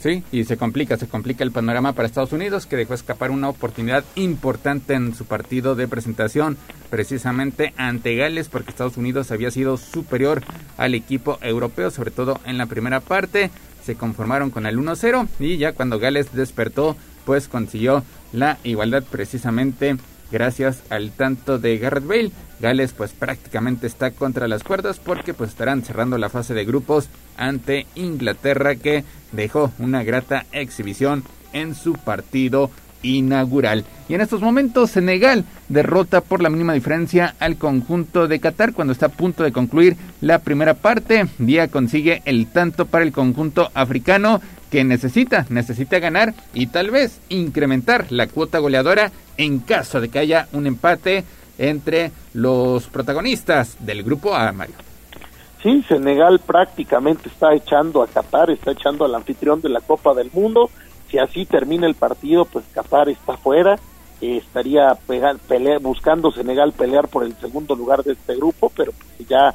Sí, 0.02 0.24
y 0.32 0.42
se 0.42 0.56
complica, 0.56 0.96
se 0.96 1.06
complica 1.06 1.44
el 1.44 1.52
panorama 1.52 1.92
para 1.92 2.08
Estados 2.08 2.32
Unidos, 2.32 2.66
que 2.66 2.74
dejó 2.74 2.92
escapar 2.92 3.30
una 3.30 3.48
oportunidad 3.48 4.02
importante 4.16 4.94
en 4.94 5.14
su 5.14 5.26
partido 5.26 5.76
de 5.76 5.86
presentación, 5.86 6.56
precisamente 6.90 7.72
ante 7.76 8.16
Gales, 8.16 8.48
porque 8.48 8.70
Estados 8.70 8.96
Unidos 8.96 9.30
había 9.30 9.52
sido 9.52 9.76
superior 9.76 10.42
al 10.76 10.96
equipo 10.96 11.38
europeo, 11.40 11.92
sobre 11.92 12.10
todo 12.10 12.40
en 12.44 12.58
la 12.58 12.66
primera 12.66 12.98
parte. 12.98 13.52
Se 13.84 13.94
conformaron 13.94 14.50
con 14.50 14.66
el 14.66 14.76
1-0 14.76 15.28
y 15.38 15.58
ya 15.58 15.72
cuando 15.72 16.00
Gales 16.00 16.34
despertó, 16.34 16.96
pues 17.24 17.46
consiguió 17.46 18.02
la 18.32 18.58
igualdad 18.64 19.04
precisamente 19.08 19.98
gracias 20.32 20.82
al 20.90 21.12
tanto 21.12 21.58
de 21.58 21.78
Garrett 21.78 22.06
Bale. 22.06 22.32
Gales 22.58 22.92
pues 22.92 23.12
prácticamente 23.12 23.86
está 23.86 24.10
contra 24.12 24.48
las 24.48 24.64
cuerdas 24.64 24.98
porque 24.98 25.34
pues 25.34 25.50
estarán 25.50 25.82
cerrando 25.82 26.18
la 26.18 26.28
fase 26.28 26.54
de 26.54 26.64
grupos 26.64 27.08
ante 27.36 27.86
Inglaterra 27.94 28.76
que 28.76 29.04
dejó 29.32 29.70
una 29.78 30.02
grata 30.02 30.46
exhibición 30.52 31.24
en 31.52 31.74
su 31.74 31.92
partido 31.94 32.70
inaugural. 33.02 33.84
Y 34.08 34.14
en 34.14 34.20
estos 34.20 34.40
momentos 34.40 34.90
Senegal 34.90 35.44
derrota 35.68 36.20
por 36.20 36.42
la 36.42 36.50
mínima 36.50 36.72
diferencia 36.72 37.34
al 37.38 37.56
conjunto 37.56 38.28
de 38.28 38.40
Qatar 38.40 38.72
cuando 38.72 38.92
está 38.92 39.06
a 39.06 39.10
punto 39.10 39.42
de 39.42 39.52
concluir 39.52 39.96
la 40.20 40.40
primera 40.40 40.74
parte. 40.74 41.26
Día 41.38 41.68
consigue 41.68 42.22
el 42.24 42.46
tanto 42.46 42.86
para 42.86 43.04
el 43.04 43.12
conjunto 43.12 43.70
africano 43.74 44.40
que 44.70 44.84
necesita, 44.84 45.46
necesita 45.50 45.98
ganar 45.98 46.34
y 46.54 46.68
tal 46.68 46.90
vez 46.90 47.20
incrementar 47.28 48.06
la 48.10 48.26
cuota 48.26 48.58
goleadora 48.58 49.12
en 49.36 49.58
caso 49.58 50.00
de 50.00 50.08
que 50.08 50.18
haya 50.18 50.48
un 50.52 50.66
empate 50.66 51.24
entre 51.58 52.10
los 52.32 52.86
protagonistas 52.86 53.76
del 53.80 54.02
grupo 54.02 54.34
A, 54.34 54.50
Mario. 54.52 54.74
Sí, 55.62 55.84
Senegal 55.86 56.40
prácticamente 56.40 57.28
está 57.28 57.54
echando 57.54 58.02
a 58.02 58.08
Qatar, 58.08 58.50
está 58.50 58.72
echando 58.72 59.04
al 59.04 59.14
anfitrión 59.14 59.60
de 59.60 59.68
la 59.68 59.80
Copa 59.80 60.12
del 60.12 60.30
Mundo. 60.32 60.70
Si 61.12 61.18
así 61.18 61.44
termina 61.44 61.86
el 61.86 61.94
partido, 61.94 62.46
pues 62.46 62.64
Qatar 62.72 63.10
está 63.10 63.36
fuera. 63.36 63.78
Eh, 64.22 64.38
estaría 64.38 64.94
pega- 65.06 65.36
pelea- 65.46 65.78
buscando 65.78 66.32
Senegal 66.32 66.72
pelear 66.72 67.06
por 67.08 67.22
el 67.22 67.34
segundo 67.36 67.74
lugar 67.76 68.02
de 68.02 68.14
este 68.14 68.34
grupo, 68.34 68.72
pero 68.74 68.92
pues 68.92 69.28
ya, 69.28 69.54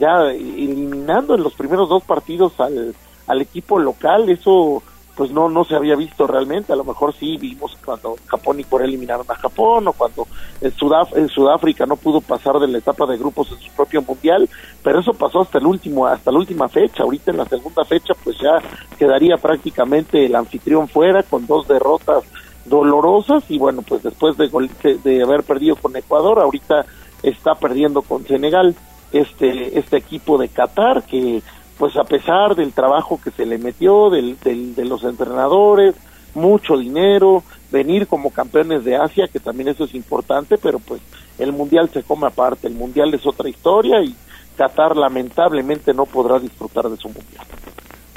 ya 0.00 0.30
eliminando 0.32 1.36
en 1.36 1.42
los 1.44 1.54
primeros 1.54 1.88
dos 1.88 2.02
partidos 2.02 2.58
al, 2.58 2.92
al 3.28 3.40
equipo 3.40 3.78
local, 3.78 4.28
eso 4.28 4.82
pues 5.16 5.30
no 5.30 5.48
no 5.48 5.64
se 5.64 5.74
había 5.74 5.96
visto 5.96 6.26
realmente. 6.26 6.72
A 6.72 6.76
lo 6.76 6.84
mejor 6.84 7.14
sí 7.14 7.36
vimos 7.38 7.76
cuando 7.84 8.16
Japón 8.26 8.60
y 8.60 8.64
Corea 8.64 8.86
eliminaron 8.86 9.26
a 9.28 9.34
Japón 9.34 9.88
o 9.88 9.92
cuando 9.92 10.26
el 10.60 10.72
Sudaf 10.72 11.16
en 11.16 11.28
Sudáfrica 11.28 11.86
no 11.86 11.96
pudo 11.96 12.20
pasar 12.20 12.58
de 12.58 12.68
la 12.68 12.78
etapa 12.78 13.06
de 13.06 13.16
grupos 13.16 13.50
en 13.50 13.58
su 13.58 13.72
propio 13.72 14.02
mundial, 14.02 14.48
pero 14.82 15.00
eso 15.00 15.14
pasó 15.14 15.40
hasta 15.40 15.58
el 15.58 15.66
último 15.66 16.06
hasta 16.06 16.30
la 16.30 16.38
última 16.38 16.68
fecha. 16.68 17.02
Ahorita 17.02 17.30
en 17.30 17.38
la 17.38 17.46
segunda 17.46 17.84
fecha 17.84 18.14
pues 18.22 18.36
ya 18.38 18.58
quedaría 18.98 19.36
prácticamente 19.38 20.26
el 20.26 20.34
anfitrión 20.34 20.86
fuera 20.86 21.22
con 21.22 21.46
dos 21.46 21.66
derrotas 21.66 22.24
dolorosas 22.66 23.44
y 23.48 23.58
bueno 23.58 23.82
pues 23.82 24.02
después 24.02 24.36
de, 24.36 24.98
de 25.02 25.22
haber 25.22 25.44
perdido 25.44 25.76
con 25.76 25.96
Ecuador 25.96 26.40
ahorita 26.40 26.84
está 27.22 27.54
perdiendo 27.54 28.02
con 28.02 28.26
Senegal 28.26 28.74
este 29.12 29.78
este 29.78 29.96
equipo 29.96 30.36
de 30.36 30.48
Qatar 30.48 31.04
que 31.04 31.42
pues 31.78 31.96
a 31.96 32.04
pesar 32.04 32.54
del 32.54 32.72
trabajo 32.72 33.20
que 33.22 33.30
se 33.30 33.44
le 33.46 33.58
metió 33.58 34.10
del, 34.10 34.38
del- 34.40 34.74
de 34.74 34.84
los 34.84 35.04
entrenadores 35.04 35.94
mucho 36.34 36.76
dinero 36.76 37.42
venir 37.70 38.06
como 38.06 38.30
campeones 38.30 38.84
de 38.84 38.96
Asia 38.96 39.28
que 39.32 39.40
también 39.40 39.68
eso 39.68 39.84
es 39.84 39.94
importante 39.94 40.56
pero 40.58 40.78
pues 40.78 41.00
el 41.38 41.52
mundial 41.52 41.90
se 41.92 42.02
come 42.02 42.26
aparte 42.26 42.66
el 42.66 42.74
mundial 42.74 43.12
es 43.14 43.26
otra 43.26 43.48
historia 43.48 44.02
y 44.02 44.14
Qatar 44.56 44.96
lamentablemente 44.96 45.92
no 45.92 46.06
podrá 46.06 46.38
disfrutar 46.38 46.88
de 46.88 46.96
su 46.96 47.08
mundial 47.08 47.44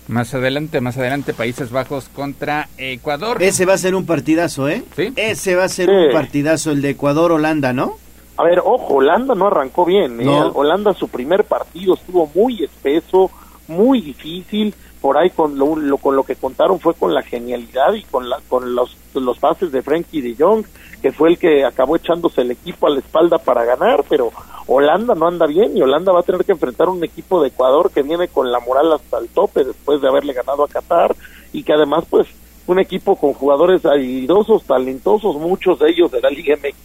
Más 0.07 0.33
adelante, 0.33 0.79
más 0.81 0.97
adelante, 0.97 1.33
Países 1.33 1.69
Bajos 1.69 2.09
contra 2.09 2.67
Ecuador. 2.77 3.43
Ese 3.43 3.65
va 3.65 3.73
a 3.73 3.77
ser 3.77 3.93
un 3.93 4.05
partidazo, 4.07 4.67
¿eh? 4.69 4.83
Sí. 4.95 5.13
Ese 5.15 5.55
va 5.55 5.65
a 5.65 5.69
ser 5.69 5.85
Sí. 5.87 5.91
un 5.91 6.11
partidazo, 6.13 6.71
el 6.71 6.81
de 6.81 6.91
Ecuador-Holanda, 6.91 7.73
¿no? 7.73 7.93
A 8.37 8.43
ver, 8.43 8.59
ojo, 8.65 8.95
Holanda 8.95 9.35
no 9.35 9.47
arrancó 9.47 9.85
bien. 9.85 10.19
¿eh? 10.21 10.23
No. 10.25 10.47
Holanda 10.47 10.93
su 10.93 11.09
primer 11.09 11.43
partido 11.43 11.93
estuvo 11.93 12.27
muy 12.33 12.63
espeso, 12.63 13.29
muy 13.69 14.01
difícil. 14.01 14.73
Por 15.01 15.17
ahí 15.17 15.29
con 15.29 15.57
lo, 15.57 15.77
lo- 15.77 15.97
con 15.97 16.15
lo 16.17 16.23
que 16.23 16.35
contaron 16.35 16.79
fue 16.81 16.93
con 16.93 17.13
la 17.13 17.21
genialidad 17.21 17.93
y 17.93 18.03
con, 18.03 18.27
la, 18.29 18.39
con 18.49 18.75
los, 18.75 18.97
los 19.13 19.39
pases 19.39 19.71
de 19.71 19.81
Frankie 19.81 20.19
de 20.21 20.35
Jong, 20.37 20.65
que 21.01 21.13
fue 21.13 21.29
el 21.29 21.37
que 21.37 21.63
acabó 21.63 21.95
echándose 21.95 22.41
el 22.41 22.51
equipo 22.51 22.87
a 22.87 22.89
la 22.89 22.99
espalda 22.99 23.37
para 23.37 23.63
ganar. 23.63 24.03
Pero 24.09 24.31
Holanda 24.67 25.15
no 25.15 25.27
anda 25.27 25.47
bien 25.47 25.77
y 25.77 25.81
Holanda 25.81 26.11
va 26.11 26.19
a 26.19 26.23
tener 26.23 26.43
que 26.43 26.51
enfrentar 26.51 26.89
un 26.89 27.01
equipo 27.03 27.41
de 27.41 27.47
Ecuador 27.47 27.91
que 27.91 28.01
viene 28.03 28.27
con 28.27 28.51
la 28.51 28.59
moral 28.59 28.91
hasta 28.91 29.19
el 29.19 29.29
tope 29.29 29.63
después 29.63 30.01
de 30.01 30.09
haberle 30.09 30.33
ganado 30.33 30.65
a 30.65 30.67
Qatar 30.67 31.15
y 31.53 31.63
que 31.63 31.71
además 31.71 32.03
pues 32.09 32.27
un 32.67 32.77
equipo 32.79 33.15
con 33.15 33.33
jugadores 33.33 33.85
habilidosos, 33.85 34.63
talentosos, 34.63 35.37
muchos 35.37 35.79
de 35.79 35.91
ellos 35.91 36.11
de 36.11 36.19
la 36.21 36.29
Liga 36.29 36.55
MX. 36.57 36.75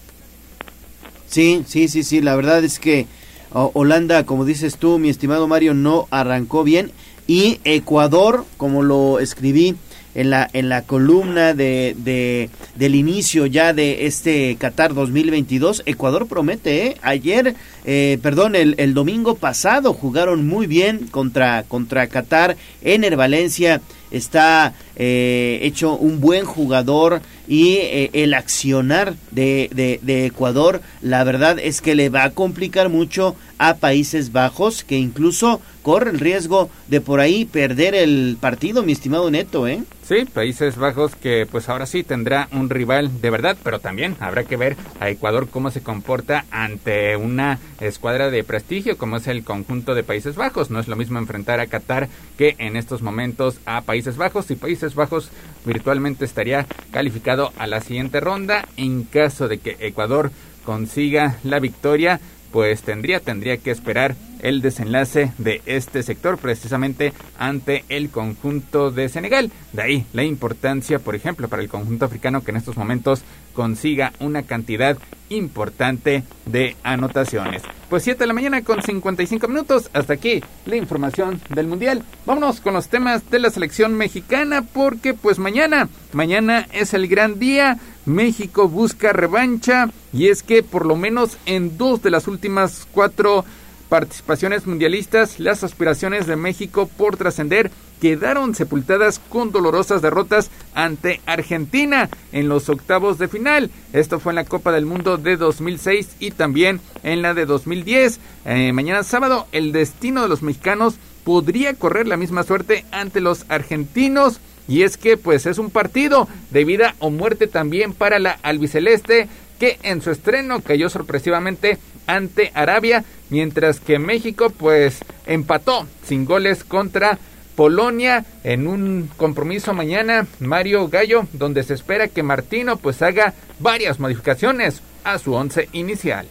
Sí, 1.27 1.65
sí, 1.67 1.89
sí, 1.89 2.03
sí. 2.05 2.21
La 2.21 2.37
verdad 2.37 2.63
es 2.65 2.79
que 2.79 3.07
Holanda, 3.55 4.25
como 4.27 4.45
dices 4.45 4.77
tú, 4.77 4.99
mi 4.99 5.09
estimado 5.09 5.47
Mario, 5.49 5.75
no 5.75 6.07
arrancó 6.11 6.65
bien. 6.65 6.91
Y 7.27 7.61
Ecuador, 7.65 8.45
como 8.57 8.83
lo 8.83 9.19
escribí 9.21 9.77
en 10.15 10.31
la, 10.31 10.49
en 10.53 10.69
la 10.69 10.83
columna 10.83 11.55
de, 11.55 11.97
de- 11.99 12.51
del 12.77 12.95
inicio 12.95 13.47
ya 13.47 13.73
de 13.73 14.07
este 14.07 14.55
Qatar 14.57 14.95
2022, 14.95 15.83
Ecuador 15.87 16.27
promete, 16.29 16.87
¿eh? 16.87 16.97
Ayer, 17.03 17.55
eh, 17.85 18.19
perdón, 18.23 18.55
el, 18.57 18.75
el 18.79 18.95
domingo 18.95 19.35
pasado 19.37 19.93
jugaron 19.93 20.47
muy 20.47 20.67
bien 20.67 21.07
contra, 21.11 21.63
contra 21.65 22.07
Qatar. 22.09 22.57
Ener 22.83 23.17
Valencia 23.17 23.81
está 24.17 24.75
eh, 24.97 25.59
hecho 25.63 25.97
un 25.97 26.21
buen 26.21 26.45
jugador 26.45 27.21
y 27.49 27.77
eh, 27.77 28.11
el 28.13 28.35
accionar 28.35 29.15
de, 29.31 29.69
de, 29.75 30.01
de 30.03 30.27
Ecuador, 30.27 30.81
la 31.03 31.25
verdad 31.25 31.59
es 31.59 31.81
que 31.81 31.95
le 31.95 32.09
va 32.09 32.25
a 32.25 32.31
complicar 32.31 32.89
mucho 32.89 33.37
a 33.59 33.77
Países 33.77 34.33
Bajos, 34.33 34.85
que 34.85 34.97
incluso 34.97 35.61
corre 35.83 36.11
el 36.11 36.21
riesgo 36.21 36.71
de 36.89 37.01
por 37.01 37.21
ahí 37.21 37.45
perder 37.45 37.95
el 37.95 38.37
partido, 38.41 38.83
mi 38.83 38.93
estimado 38.93 39.31
Neto, 39.31 39.69
¿eh? 39.69 39.83
Sí, 40.07 40.27
Países 40.27 40.77
Bajos 40.77 41.17
que 41.17 41.47
pues 41.51 41.71
ahora 41.71 41.87
sí 41.87 42.03
tendrá 42.03 42.49
un 42.53 42.69
rival 42.69 43.23
de 43.23 43.31
verdad, 43.31 43.57
pero 43.65 43.79
también 43.79 44.17
habrá 44.21 44.45
que 44.45 44.59
ver 44.59 44.77
a 45.01 45.09
Ecuador 45.09 45.49
cómo 45.49 45.71
se 45.71 45.83
comporta 45.83 46.45
ante 46.51 47.17
una 47.17 47.59
escuadra 47.81 48.29
de 48.31 48.45
prestigio 48.45 48.99
como 48.99 49.17
es 49.17 49.27
el 49.29 49.45
conjunto 49.45 49.95
de 49.95 50.03
Países 50.03 50.37
Bajos. 50.37 50.71
No 50.71 50.79
es 50.79 50.89
lo 50.89 50.97
mismo 50.97 51.19
enfrentar 51.19 51.59
a 51.59 51.69
Qatar 51.69 52.11
que 52.37 52.55
en 52.59 52.77
estos 52.77 53.01
momentos 53.01 53.61
a 53.65 53.81
Países 53.81 54.19
Bajos 54.19 54.51
y 54.51 54.57
Países 54.57 54.95
Bajos 54.95 55.31
virtualmente 55.65 56.27
estaría 56.27 56.67
calificado 56.91 57.55
a 57.57 57.67
la 57.67 57.81
siguiente 57.81 58.21
ronda 58.21 58.69
en 58.77 59.05
caso 59.05 59.49
de 59.49 59.57
que 59.57 59.79
Ecuador 59.81 60.33
consiga 60.67 61.39
la 61.45 61.61
victoria 61.61 62.21
pues 62.55 62.83
tendría 62.83 63.19
tendría 63.19 63.57
que 63.57 63.73
esperar 63.73 64.15
el 64.41 64.63
desenlace 64.63 65.33
de 65.39 65.61
este 65.67 66.05
sector 66.05 66.39
precisamente 66.39 67.13
ante 67.37 67.85
el 67.89 68.11
conjunto 68.11 68.93
de 68.93 69.09
Senegal. 69.09 69.51
De 69.73 69.83
ahí 69.83 70.07
la 70.13 70.23
importancia, 70.23 71.01
por 71.01 71.17
ejemplo, 71.17 71.49
para 71.49 71.63
el 71.63 71.69
conjunto 71.69 72.05
africano 72.05 72.45
que 72.45 72.53
en 72.53 72.59
estos 72.59 72.77
momentos 72.77 73.25
consiga 73.55 74.13
una 74.21 74.45
cantidad 74.45 74.97
importante 75.31 76.23
de 76.47 76.77
anotaciones. 76.85 77.63
Pues 77.89 78.05
7 78.05 78.21
de 78.21 78.27
la 78.27 78.35
mañana 78.35 78.63
con 78.63 78.83
55 78.83 79.49
minutos. 79.49 79.91
Hasta 79.93 80.13
aquí 80.13 80.43
la 80.67 80.77
información 80.77 81.41
del 81.49 81.67
Mundial. 81.67 82.05
Vámonos 82.27 82.61
con 82.61 82.75
los 82.75 82.89
temas 82.89 83.29
de 83.31 83.39
la 83.39 83.51
selección 83.51 83.95
mexicana 83.95 84.63
porque 84.63 85.15
pues 85.15 85.39
mañana, 85.39 85.89
mañana 86.13 86.69
es 86.73 86.95
el 86.95 87.09
gran 87.09 87.39
día. 87.39 87.79
México 88.07 88.69
busca 88.69 89.13
revancha 89.13 89.91
y 90.13 90.29
es 90.29 90.43
que 90.43 90.63
por 90.63 90.87
lo 90.87 90.97
menos 90.97 91.39
en 91.47 91.79
dos 91.79 92.03
de 92.03 92.11
las 92.11 92.29
últimas 92.29 92.87
cuatro 92.93 93.45
participaciones 93.89 94.67
mundialistas, 94.67 95.39
las 95.39 95.63
aspiraciones 95.63 96.27
de 96.27 96.37
México 96.37 96.89
por 96.97 97.17
trascender 97.17 97.71
quedaron 98.01 98.55
sepultadas 98.55 99.19
con 99.19 99.53
dolorosas 99.53 100.03
derrotas 100.03 100.51
ante 100.75 101.21
Argentina 101.27 102.11
en 102.33 102.49
los 102.49 102.69
octavos 102.69 103.19
de 103.19 103.29
final. 103.29 103.71
Esto 103.93 104.21
fue 104.21 104.33
en 104.33 104.37
la 104.37 104.45
Copa 104.45 104.73
del 104.73 104.85
Mundo 104.85 105.17
de 105.17 105.37
2006 105.37 106.17
y 106.19 106.33
también 106.33 106.81
en 107.03 107.23
la 107.23 107.35
de 107.35 107.47
2010. 107.47 108.21
Eh, 108.45 108.73
mañana 108.73 109.05
sábado 109.05 109.47
el 109.53 109.73
destino 109.73 110.23
de 110.23 110.29
los 110.29 110.43
mexicanos 110.43 110.97
podría 111.25 111.75
correr 111.75 112.07
la 112.07 112.17
misma 112.17 112.43
suerte 112.43 112.85
ante 112.91 113.21
los 113.21 113.47
argentinos. 113.49 114.41
Y 114.69 114.83
es 114.83 114.97
que 114.97 115.17
pues 115.17 115.47
es 115.47 115.59
un 115.59 115.71
partido 115.71 116.29
de 116.51 116.65
vida 116.65 116.95
o 116.99 117.11
muerte 117.11 117.47
también 117.47 117.93
para 117.93 118.19
la 118.19 118.39
albiceleste 118.43 119.29
que 119.59 119.79
en 119.83 120.03
su 120.03 120.11
estreno 120.11 120.61
cayó 120.61 120.89
sorpresivamente 120.89 121.79
ante 122.07 122.51
Arabia, 122.55 123.05
mientras 123.31 123.81
que 123.81 123.99
México 123.99 124.51
pues 124.51 125.05
empató 125.27 125.87
sin 126.03 126.25
goles 126.25 126.65
contra 126.65 127.19
Polonia 127.57 128.25
en 128.43 128.67
un 128.67 129.09
compromiso 129.17 129.73
mañana 129.75 130.27
Mario 130.41 130.89
Gallo 130.89 131.27
donde 131.33 131.63
se 131.63 131.75
espera 131.75 132.09
que 132.09 132.23
Martino 132.23 132.77
pues 132.77 133.01
haga 133.01 133.33
varias 133.61 134.01
modificaciones 134.01 134.83
a 135.05 135.19
su 135.19 135.35
once 135.35 135.69
inicial. 135.73 136.27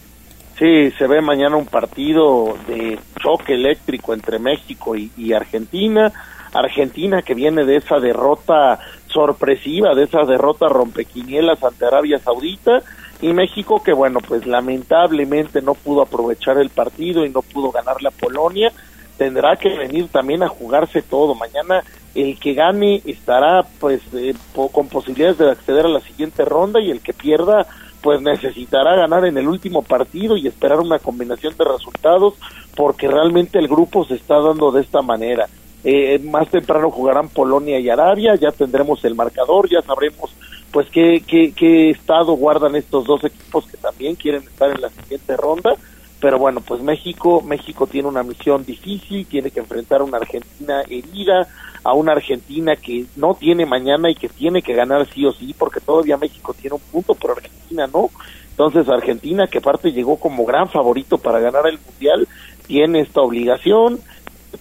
Sí, 0.59 0.91
se 0.97 1.07
ve 1.07 1.21
mañana 1.21 1.55
un 1.55 1.65
partido 1.65 2.55
de 2.67 2.99
choque 3.21 3.53
eléctrico 3.53 4.13
entre 4.13 4.37
México 4.37 4.95
y, 4.95 5.11
y 5.17 5.33
Argentina. 5.33 6.11
Argentina 6.53 7.21
que 7.21 7.33
viene 7.33 7.65
de 7.65 7.77
esa 7.77 7.99
derrota 7.99 8.79
sorpresiva, 9.07 9.95
de 9.95 10.03
esa 10.03 10.23
derrota 10.23 10.69
rompequinielas 10.69 11.63
ante 11.63 11.85
Arabia 11.85 12.19
Saudita 12.19 12.81
y 13.21 13.33
México 13.33 13.81
que 13.83 13.93
bueno, 13.93 14.19
pues 14.19 14.45
lamentablemente 14.45 15.61
no 15.61 15.73
pudo 15.73 16.01
aprovechar 16.01 16.57
el 16.57 16.69
partido 16.69 17.25
y 17.25 17.29
no 17.29 17.41
pudo 17.41 17.71
ganarle 17.71 18.09
a 18.09 18.11
Polonia, 18.11 18.71
tendrá 19.17 19.55
que 19.55 19.69
venir 19.77 20.07
también 20.09 20.43
a 20.43 20.47
jugarse 20.47 21.01
todo. 21.01 21.35
Mañana 21.35 21.83
el 22.15 22.39
que 22.39 22.53
gane 22.53 23.01
estará 23.05 23.63
pues 23.79 24.01
eh, 24.13 24.35
con 24.71 24.87
posibilidades 24.87 25.37
de 25.37 25.51
acceder 25.51 25.85
a 25.85 25.89
la 25.89 26.01
siguiente 26.01 26.45
ronda 26.45 26.79
y 26.79 26.91
el 26.91 27.01
que 27.01 27.13
pierda 27.13 27.65
pues 28.01 28.21
necesitará 28.21 28.95
ganar 28.95 29.25
en 29.25 29.37
el 29.37 29.47
último 29.47 29.81
partido 29.81 30.35
y 30.35 30.47
esperar 30.47 30.81
una 30.81 30.99
combinación 30.99 31.55
de 31.57 31.63
resultados 31.63 32.35
porque 32.75 33.07
realmente 33.07 33.57
el 33.59 33.67
grupo 33.67 34.03
se 34.05 34.15
está 34.15 34.39
dando 34.41 34.71
de 34.71 34.81
esta 34.81 35.01
manera. 35.01 35.47
Eh, 35.83 36.19
más 36.19 36.49
temprano 36.49 36.89
jugarán 36.89 37.29
Polonia 37.29 37.79
y 37.79 37.89
Arabia, 37.89 38.35
ya 38.35 38.51
tendremos 38.51 39.03
el 39.03 39.15
marcador, 39.15 39.69
ya 39.69 39.81
sabremos 39.81 40.31
pues 40.71 40.89
qué, 40.89 41.21
qué, 41.27 41.53
qué 41.53 41.91
estado 41.91 42.33
guardan 42.33 42.75
estos 42.75 43.05
dos 43.05 43.23
equipos 43.23 43.67
que 43.67 43.77
también 43.77 44.15
quieren 44.15 44.41
estar 44.43 44.71
en 44.71 44.81
la 44.81 44.89
siguiente 44.89 45.37
ronda, 45.37 45.75
pero 46.19 46.39
bueno, 46.39 46.61
pues 46.61 46.81
México, 46.81 47.41
México 47.41 47.85
tiene 47.85 48.07
una 48.07 48.23
misión 48.23 48.65
difícil, 48.65 49.27
tiene 49.27 49.51
que 49.51 49.59
enfrentar 49.59 50.01
a 50.01 50.05
una 50.05 50.17
Argentina 50.17 50.81
herida, 50.89 51.47
a 51.83 51.93
una 51.93 52.13
Argentina 52.13 52.75
que 52.75 53.05
no 53.17 53.35
tiene 53.35 53.65
mañana 53.65 54.09
y 54.09 54.15
que 54.15 54.29
tiene 54.29 54.61
que 54.61 54.73
ganar 54.73 55.05
sí 55.13 55.25
o 55.25 55.33
sí, 55.33 55.53
porque 55.57 55.79
todavía 55.79 56.17
México 56.17 56.55
tiene 56.59 56.75
un 56.75 56.81
punto, 56.81 57.13
pero 57.13 57.33
Argentina 57.33 57.87
no. 57.93 58.09
Entonces 58.51 58.87
Argentina, 58.87 59.47
que 59.47 59.57
aparte 59.57 59.91
llegó 59.91 60.17
como 60.17 60.45
gran 60.45 60.69
favorito 60.69 61.17
para 61.17 61.39
ganar 61.39 61.67
el 61.67 61.79
Mundial, 61.85 62.27
tiene 62.67 63.01
esta 63.01 63.21
obligación, 63.21 63.99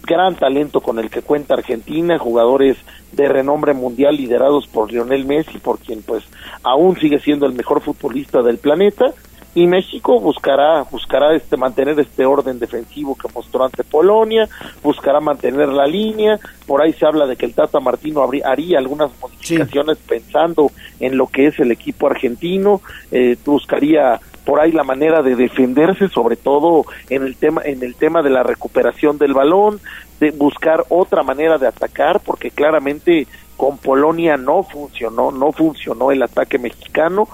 gran 0.03 0.35
talento 0.37 0.81
con 0.81 0.99
el 0.99 1.11
que 1.11 1.23
cuenta 1.23 1.55
Argentina, 1.55 2.19
jugadores 2.19 2.77
de 3.13 3.29
renombre 3.29 3.75
mundial 3.75 4.17
liderados 4.17 4.67
por 4.67 4.91
Lionel 4.91 5.25
Messi, 5.25 5.59
por 5.59 5.79
quien 5.79 6.03
pues 6.03 6.25
aún 6.63 6.97
sigue 6.99 7.19
siendo 7.19 7.47
el 7.47 7.53
mejor 7.53 7.81
futbolista 7.81 8.43
del 8.43 8.59
planeta 8.59 9.13
y 9.55 9.67
México 9.67 10.19
buscará 10.19 10.83
buscará 10.85 11.35
este 11.35 11.57
mantener 11.57 11.99
este 12.01 12.25
orden 12.25 12.59
defensivo 12.59 13.17
que 13.17 13.29
mostró 13.35 13.65
ante 13.65 13.85
Polonia, 13.85 14.49
buscará 14.83 15.21
mantener 15.21 15.69
la 15.69 15.87
línea, 15.87 16.39
por 16.67 16.81
ahí 16.81 16.93
se 16.93 17.07
habla 17.07 17.27
de 17.27 17.37
que 17.37 17.47
el 17.47 17.55
Tata 17.55 17.81
Martino 17.81 18.27
haría 18.45 18.79
algunas 18.79 19.11
modificaciones 19.21 19.99
pensando 19.99 20.71
en 21.01 21.17
lo 21.17 21.27
que 21.27 21.49
es 21.49 21.59
el 21.61 21.71
equipo 21.71 22.07
argentino, 22.07 22.81
eh, 23.11 23.37
buscaría 23.45 24.21
por 24.45 24.61
ahí 24.61 24.73
la 24.73 24.85
manera 24.85 25.23
de 25.23 25.37
defenderse, 25.37 26.09
sobre 26.09 26.37
todo 26.37 26.85
en 27.09 27.23
el 27.23 27.37
tema 27.37 27.63
en 27.65 27.83
el 27.83 27.95
tema 27.95 28.23
de 28.23 28.31
la 28.31 28.43
recuperación 28.43 29.19
del 29.19 29.35
balón, 29.35 29.81
de 30.21 30.31
buscar 30.31 30.85
otra 30.89 31.23
manera 31.23 31.59
de 31.59 31.67
atacar, 31.67 32.21
porque 32.21 32.51
claramente 32.51 33.27
con 33.57 33.79
Polonia 33.79 34.37
no 34.37 34.63
funcionó, 34.63 35.31
no 35.31 35.53
funcionó 35.53 36.11
el 36.11 36.23
ataque 36.23 36.59
mexicano. 36.59 37.29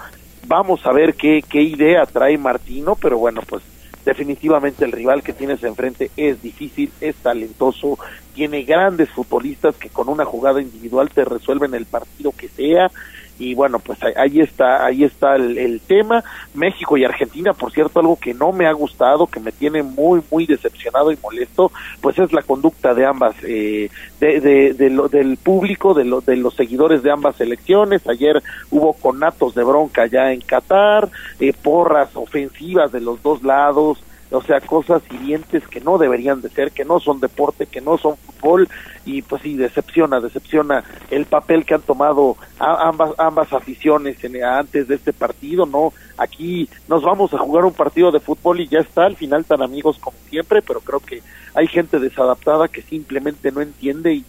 Vamos 0.46 0.84
a 0.86 0.92
ver 0.92 1.14
qué, 1.14 1.42
qué 1.48 1.62
idea 1.62 2.06
trae 2.06 2.38
Martino, 2.38 2.96
pero 3.00 3.18
bueno, 3.18 3.40
pues 3.48 3.62
definitivamente 4.04 4.84
el 4.84 4.92
rival 4.92 5.22
que 5.22 5.34
tienes 5.34 5.62
enfrente 5.62 6.10
es 6.16 6.40
difícil, 6.42 6.90
es 7.00 7.14
talentoso, 7.16 7.98
tiene 8.34 8.62
grandes 8.62 9.10
futbolistas 9.10 9.76
que 9.76 9.90
con 9.90 10.08
una 10.08 10.24
jugada 10.24 10.62
individual 10.62 11.10
te 11.10 11.24
resuelven 11.24 11.74
el 11.74 11.84
partido 11.84 12.32
que 12.32 12.48
sea 12.48 12.90
y 13.38 13.54
bueno 13.54 13.78
pues 13.78 13.98
ahí 14.16 14.40
está 14.40 14.84
ahí 14.84 15.04
está 15.04 15.36
el, 15.36 15.80
tema. 15.86 16.24
México 16.54 16.96
y 16.96 17.04
Argentina 17.04 17.52
por 17.52 17.72
cierto 17.72 18.00
algo 18.00 18.18
que 18.18 18.34
no 18.34 18.52
me 18.52 18.66
ha 18.66 18.72
gustado 18.72 19.26
que 19.26 19.40
me 19.40 19.52
tiene 19.52 19.82
muy 19.82 20.20
muy 20.30 20.46
decepcionado 20.46 21.12
y 21.12 21.18
molesto 21.22 21.70
pues 22.00 22.18
es 22.18 22.32
la 22.32 22.42
conducta 22.42 22.94
de 22.94 23.06
ambas 23.06 23.34
eh, 23.42 23.90
de, 24.20 24.40
de, 24.40 24.74
del 24.74 25.36
público 25.36 25.94
de, 25.94 26.04
de 26.26 26.36
los 26.36 26.54
seguidores 26.54 27.02
de 27.02 27.10
ambas 27.10 27.40
elecciones 27.40 28.06
ayer 28.08 28.42
hubo 28.70 28.92
conatos 28.92 29.54
de 29.54 29.64
bronca 29.64 30.06
ya 30.06 30.32
en 30.32 30.40
Qatar 30.40 31.08
eh, 31.38 31.52
porras 31.52 32.10
ofensivas 32.14 32.92
de 32.92 33.00
los 33.00 33.22
dos 33.22 33.42
lados 33.42 33.98
o 34.30 34.42
sea, 34.42 34.60
cosas 34.60 35.02
hirientes 35.10 35.66
que 35.68 35.80
no 35.80 35.98
deberían 35.98 36.40
de 36.40 36.48
ser, 36.50 36.72
que 36.72 36.84
no 36.84 37.00
son 37.00 37.20
deporte, 37.20 37.66
que 37.66 37.80
no 37.80 37.96
son 37.98 38.16
fútbol, 38.16 38.68
y 39.04 39.22
pues 39.22 39.42
sí, 39.42 39.56
decepciona, 39.56 40.20
decepciona 40.20 40.84
el 41.10 41.24
papel 41.26 41.64
que 41.64 41.74
han 41.74 41.82
tomado 41.82 42.36
ambas, 42.58 43.12
ambas 43.18 43.52
aficiones 43.52 44.22
en, 44.22 44.42
antes 44.44 44.88
de 44.88 44.96
este 44.96 45.12
partido, 45.12 45.66
¿no? 45.66 45.92
Aquí 46.16 46.68
nos 46.88 47.02
vamos 47.02 47.32
a 47.32 47.38
jugar 47.38 47.64
un 47.64 47.72
partido 47.72 48.10
de 48.10 48.20
fútbol 48.20 48.60
y 48.60 48.68
ya 48.68 48.80
está, 48.80 49.06
al 49.06 49.16
final 49.16 49.44
tan 49.44 49.62
amigos 49.62 49.98
como 49.98 50.16
siempre, 50.28 50.62
pero 50.62 50.80
creo 50.80 51.00
que 51.00 51.22
hay 51.54 51.66
gente 51.66 51.98
desadaptada 51.98 52.68
que 52.68 52.82
simplemente 52.82 53.50
no 53.50 53.60
entiende 53.60 54.14
y 54.14 54.24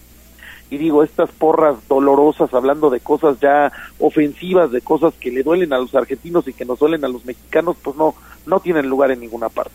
y 0.71 0.77
digo, 0.77 1.03
estas 1.03 1.31
porras 1.31 1.75
dolorosas 1.87 2.53
hablando 2.53 2.89
de 2.89 2.99
cosas 2.99 3.39
ya 3.39 3.71
ofensivas, 3.97 4.71
de 4.71 4.81
cosas 4.81 5.15
que 5.15 5.31
le 5.31 5.41
duelen 5.41 5.73
a 5.73 5.79
los 5.79 5.95
argentinos 5.95 6.47
y 6.47 6.53
que 6.53 6.65
nos 6.65 6.77
duelen 6.77 7.03
a 7.03 7.07
los 7.07 7.25
mexicanos, 7.25 7.75
pues 7.81 7.95
no, 7.95 8.13
no 8.45 8.59
tienen 8.59 8.87
lugar 8.87 9.09
en 9.11 9.19
ninguna 9.19 9.49
parte. 9.49 9.73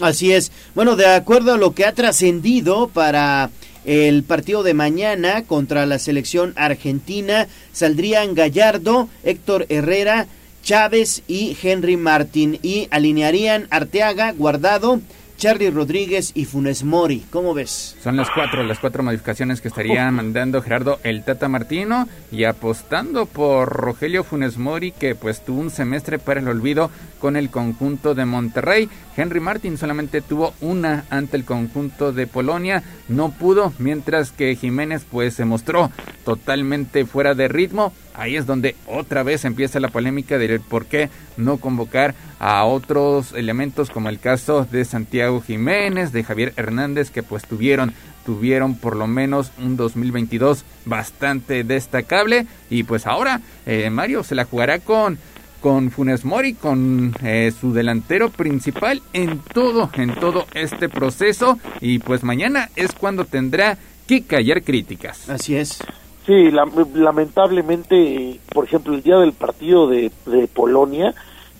Así 0.00 0.32
es. 0.32 0.50
Bueno, 0.74 0.96
de 0.96 1.06
acuerdo 1.06 1.54
a 1.54 1.58
lo 1.58 1.74
que 1.74 1.84
ha 1.84 1.92
trascendido 1.92 2.88
para 2.88 3.50
el 3.84 4.24
partido 4.24 4.62
de 4.62 4.74
mañana 4.74 5.44
contra 5.44 5.86
la 5.86 5.98
selección 5.98 6.52
argentina, 6.56 7.46
saldrían 7.72 8.34
Gallardo, 8.34 9.08
Héctor 9.22 9.66
Herrera, 9.68 10.26
Chávez 10.64 11.22
y 11.28 11.56
Henry 11.62 11.96
Martín 11.96 12.58
y 12.62 12.88
alinearían 12.90 13.66
Arteaga, 13.70 14.32
Guardado, 14.32 15.00
Charlie 15.36 15.70
Rodríguez 15.70 16.32
y 16.34 16.44
Funes 16.44 16.84
Mori. 16.84 17.24
¿Cómo 17.30 17.54
ves? 17.54 17.96
Son 18.02 18.16
las 18.16 18.30
cuatro, 18.30 18.62
las 18.62 18.78
cuatro 18.78 19.02
modificaciones 19.02 19.60
que 19.60 19.68
estaría 19.68 20.10
mandando 20.10 20.62
Gerardo 20.62 21.00
el 21.02 21.24
Tata 21.24 21.48
Martino 21.48 22.08
y 22.30 22.44
apostando 22.44 23.26
por 23.26 23.68
Rogelio 23.68 24.24
Funes 24.24 24.56
Mori, 24.58 24.92
que 24.92 25.14
pues 25.14 25.44
tuvo 25.44 25.60
un 25.60 25.70
semestre 25.70 26.18
para 26.18 26.40
el 26.40 26.48
olvido 26.48 26.90
con 27.20 27.36
el 27.36 27.50
conjunto 27.50 28.14
de 28.14 28.24
Monterrey. 28.24 28.88
Henry 29.16 29.40
Martin 29.40 29.78
solamente 29.78 30.20
tuvo 30.20 30.54
una 30.60 31.04
ante 31.10 31.36
el 31.36 31.44
conjunto 31.44 32.12
de 32.12 32.26
Polonia, 32.26 32.82
no 33.08 33.30
pudo, 33.30 33.72
mientras 33.78 34.30
que 34.30 34.56
Jiménez 34.56 35.04
pues 35.10 35.34
se 35.34 35.44
mostró 35.44 35.90
totalmente 36.24 37.04
fuera 37.06 37.34
de 37.34 37.48
ritmo. 37.48 37.92
Ahí 38.14 38.36
es 38.36 38.46
donde 38.46 38.76
otra 38.86 39.22
vez 39.22 39.44
empieza 39.44 39.80
la 39.80 39.88
polémica 39.88 40.38
de 40.38 40.60
por 40.60 40.86
qué 40.86 41.10
no 41.36 41.58
convocar 41.58 42.14
a 42.38 42.64
otros 42.64 43.32
elementos 43.32 43.90
como 43.90 44.08
el 44.08 44.20
caso 44.20 44.66
de 44.70 44.84
Santiago 44.84 45.40
Jiménez, 45.40 46.12
de 46.12 46.24
Javier 46.24 46.52
Hernández, 46.56 47.10
que 47.10 47.22
pues 47.22 47.46
tuvieron 47.46 47.92
tuvieron 48.24 48.76
por 48.76 48.96
lo 48.96 49.06
menos 49.06 49.52
un 49.58 49.76
2022 49.76 50.64
bastante 50.86 51.62
destacable 51.62 52.46
y 52.70 52.84
pues 52.84 53.06
ahora 53.06 53.42
eh, 53.66 53.90
Mario 53.90 54.24
se 54.24 54.34
la 54.34 54.46
jugará 54.46 54.78
con 54.78 55.18
con 55.64 55.90
Funes 55.90 56.26
Mori, 56.26 56.52
con 56.52 57.14
eh, 57.22 57.50
su 57.58 57.72
delantero 57.72 58.28
principal 58.28 59.00
en 59.14 59.38
todo, 59.38 59.90
en 59.94 60.14
todo 60.14 60.46
este 60.52 60.90
proceso. 60.90 61.58
Y 61.80 62.00
pues 62.00 62.22
mañana 62.22 62.68
es 62.76 62.92
cuando 62.92 63.24
tendrá 63.24 63.78
que 64.06 64.24
callar 64.24 64.62
críticas. 64.62 65.26
Así 65.30 65.56
es. 65.56 65.78
Sí, 66.26 66.50
lamentablemente, 66.50 68.40
por 68.52 68.64
ejemplo, 68.64 68.94
el 68.94 69.02
día 69.02 69.18
del 69.18 69.32
partido 69.32 69.86
de, 69.88 70.10
Polonia, 70.54 71.14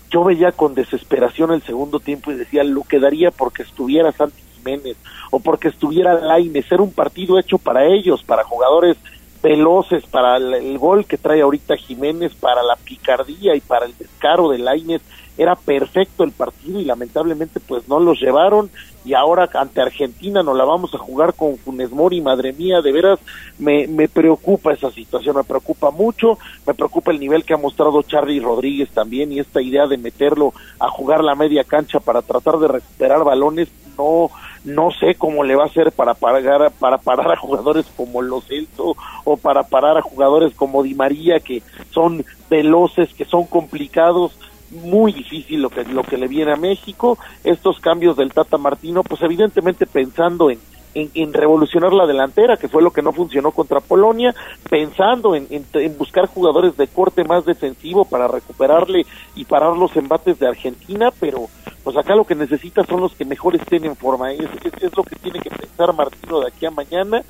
yo 0.09 0.23
veía 0.23 0.51
con 0.51 0.73
desesperación 0.73 1.51
el 1.51 1.61
segundo 1.61 1.99
tiempo 1.99 2.31
y 2.31 2.35
decía, 2.35 2.63
lo 2.63 2.81
quedaría 2.83 3.29
porque 3.29 3.61
estuviera 3.61 4.11
Santi 4.11 4.41
Jiménez 4.55 4.97
o 5.29 5.39
porque 5.39 5.67
estuviera 5.67 6.13
Lainez. 6.15 6.71
Era 6.71 6.81
un 6.81 6.93
partido 6.93 7.37
hecho 7.37 7.59
para 7.59 7.85
ellos, 7.85 8.23
para 8.23 8.43
jugadores 8.43 8.97
veloces 9.45 10.03
para 10.07 10.37
el, 10.37 10.77
gol 10.79 11.05
que 11.05 11.19
trae 11.19 11.41
ahorita 11.41 11.77
Jiménez, 11.77 12.33
para 12.33 12.63
la 12.63 12.75
picardía 12.77 13.55
y 13.55 13.61
para 13.61 13.85
el 13.85 13.95
descaro 13.95 14.49
de 14.49 14.57
Lainez. 14.57 15.03
Era 15.37 15.55
perfecto 15.55 16.23
el 16.23 16.31
partido 16.31 16.79
y 16.79 16.85
lamentablemente 16.85 17.59
pues 17.59 17.87
no 17.87 17.99
los 17.99 18.19
llevaron. 18.19 18.69
Y 19.03 19.13
ahora 19.13 19.49
ante 19.53 19.81
Argentina 19.81 20.41
nos 20.41 20.57
la 20.57 20.65
vamos 20.65 20.93
a 20.95 20.97
jugar 20.97 21.35
con 21.35 21.57
Funes 21.57 21.91
Mori, 21.91 22.21
madre 22.21 22.53
mía, 22.53 22.81
de 22.81 22.91
veras 22.91 23.19
me, 23.59 23.87
me 23.87 24.07
preocupa 24.07 24.73
esa 24.73 24.89
situación, 24.89 25.35
me 25.35 25.43
preocupa 25.43 25.91
mucho, 25.91 26.39
me 26.65 26.73
preocupa 26.73 27.11
el 27.11 27.19
nivel 27.19 27.43
que 27.43 27.53
ha 27.53 27.57
mostrado 27.57 28.01
Charlie 28.01 28.39
Rodríguez 28.39 28.89
también 28.89 29.31
y 29.31 29.39
esta 29.39 29.61
idea 29.61 29.85
de 29.85 29.97
meterlo 29.97 30.53
a 30.79 30.89
jugar 30.89 31.23
la 31.23 31.35
media 31.35 31.63
cancha 31.63 31.99
para 31.99 32.23
tratar 32.23 32.57
de 32.57 32.67
recuperar 32.67 33.23
balones, 33.23 33.69
no, 33.97 34.29
no 34.63 34.91
sé 34.91 35.15
cómo 35.15 35.43
le 35.43 35.55
va 35.55 35.63
a 35.63 35.67
hacer 35.67 35.91
para 35.91 36.13
parar, 36.13 36.71
para 36.79 36.97
parar 36.97 37.31
a 37.31 37.37
jugadores 37.37 37.85
como 37.95 38.21
Los 38.21 38.45
Celso 38.47 38.95
o 39.23 39.37
para 39.37 39.63
parar 39.63 39.97
a 39.97 40.01
jugadores 40.01 40.53
como 40.55 40.83
Di 40.83 40.95
María 40.95 41.39
que 41.39 41.61
son 41.91 42.25
veloces, 42.49 43.13
que 43.13 43.25
son 43.25 43.45
complicados, 43.45 44.37
muy 44.71 45.13
difícil 45.13 45.61
lo 45.61 45.69
que 45.69 45.83
lo 45.85 46.03
que 46.03 46.17
le 46.17 46.27
viene 46.27 46.53
a 46.53 46.57
México. 46.57 47.17
Estos 47.43 47.79
cambios 47.79 48.17
del 48.17 48.33
Tata 48.33 48.57
Martino, 48.57 49.03
pues 49.03 49.21
evidentemente 49.21 49.85
pensando 49.85 50.49
en 50.49 50.59
en, 50.95 51.33
revolucionar 51.33 51.93
la 51.93 52.07
delantera, 52.07 52.57
que 52.57 52.69
fue 52.69 52.81
lo 52.81 52.91
que 52.91 53.01
no 53.01 53.11
funcionó 53.11 53.51
contra 53.51 53.81
Polonia, 53.81 54.33
pensando 54.69 55.35
en, 55.35 55.47
en, 55.49 55.97
buscar 55.97 56.27
jugadores 56.27 56.77
de 56.77 56.87
corte 56.87 57.23
más 57.23 57.45
defensivo 57.45 58.05
para 58.05 58.27
recuperarle 58.27 59.05
y 59.35 59.43
parar 59.43 59.75
los 59.75 59.95
embates 59.97 60.39
de 60.39 60.47
Argentina, 60.47 61.11
pero 61.19 61.47
pues 61.83 61.97
acá 61.97 62.15
lo 62.15 62.23
que 62.23 62.35
necesita 62.35 62.83
son 62.85 63.01
los 63.01 63.13
que 63.13 63.25
mejor 63.25 63.55
estén 63.55 63.85
en 63.85 63.95
forma. 63.95 64.31
Es, 64.31 64.49
es, 64.81 64.95
lo 64.95 65.03
que 65.03 65.17
tiene 65.17 65.39
que 65.39 65.49
pensar 65.49 65.93
Martino 65.93 66.39
de 66.39 66.47
aquí 66.47 66.65
a 66.65 66.71
mañana 66.71 67.23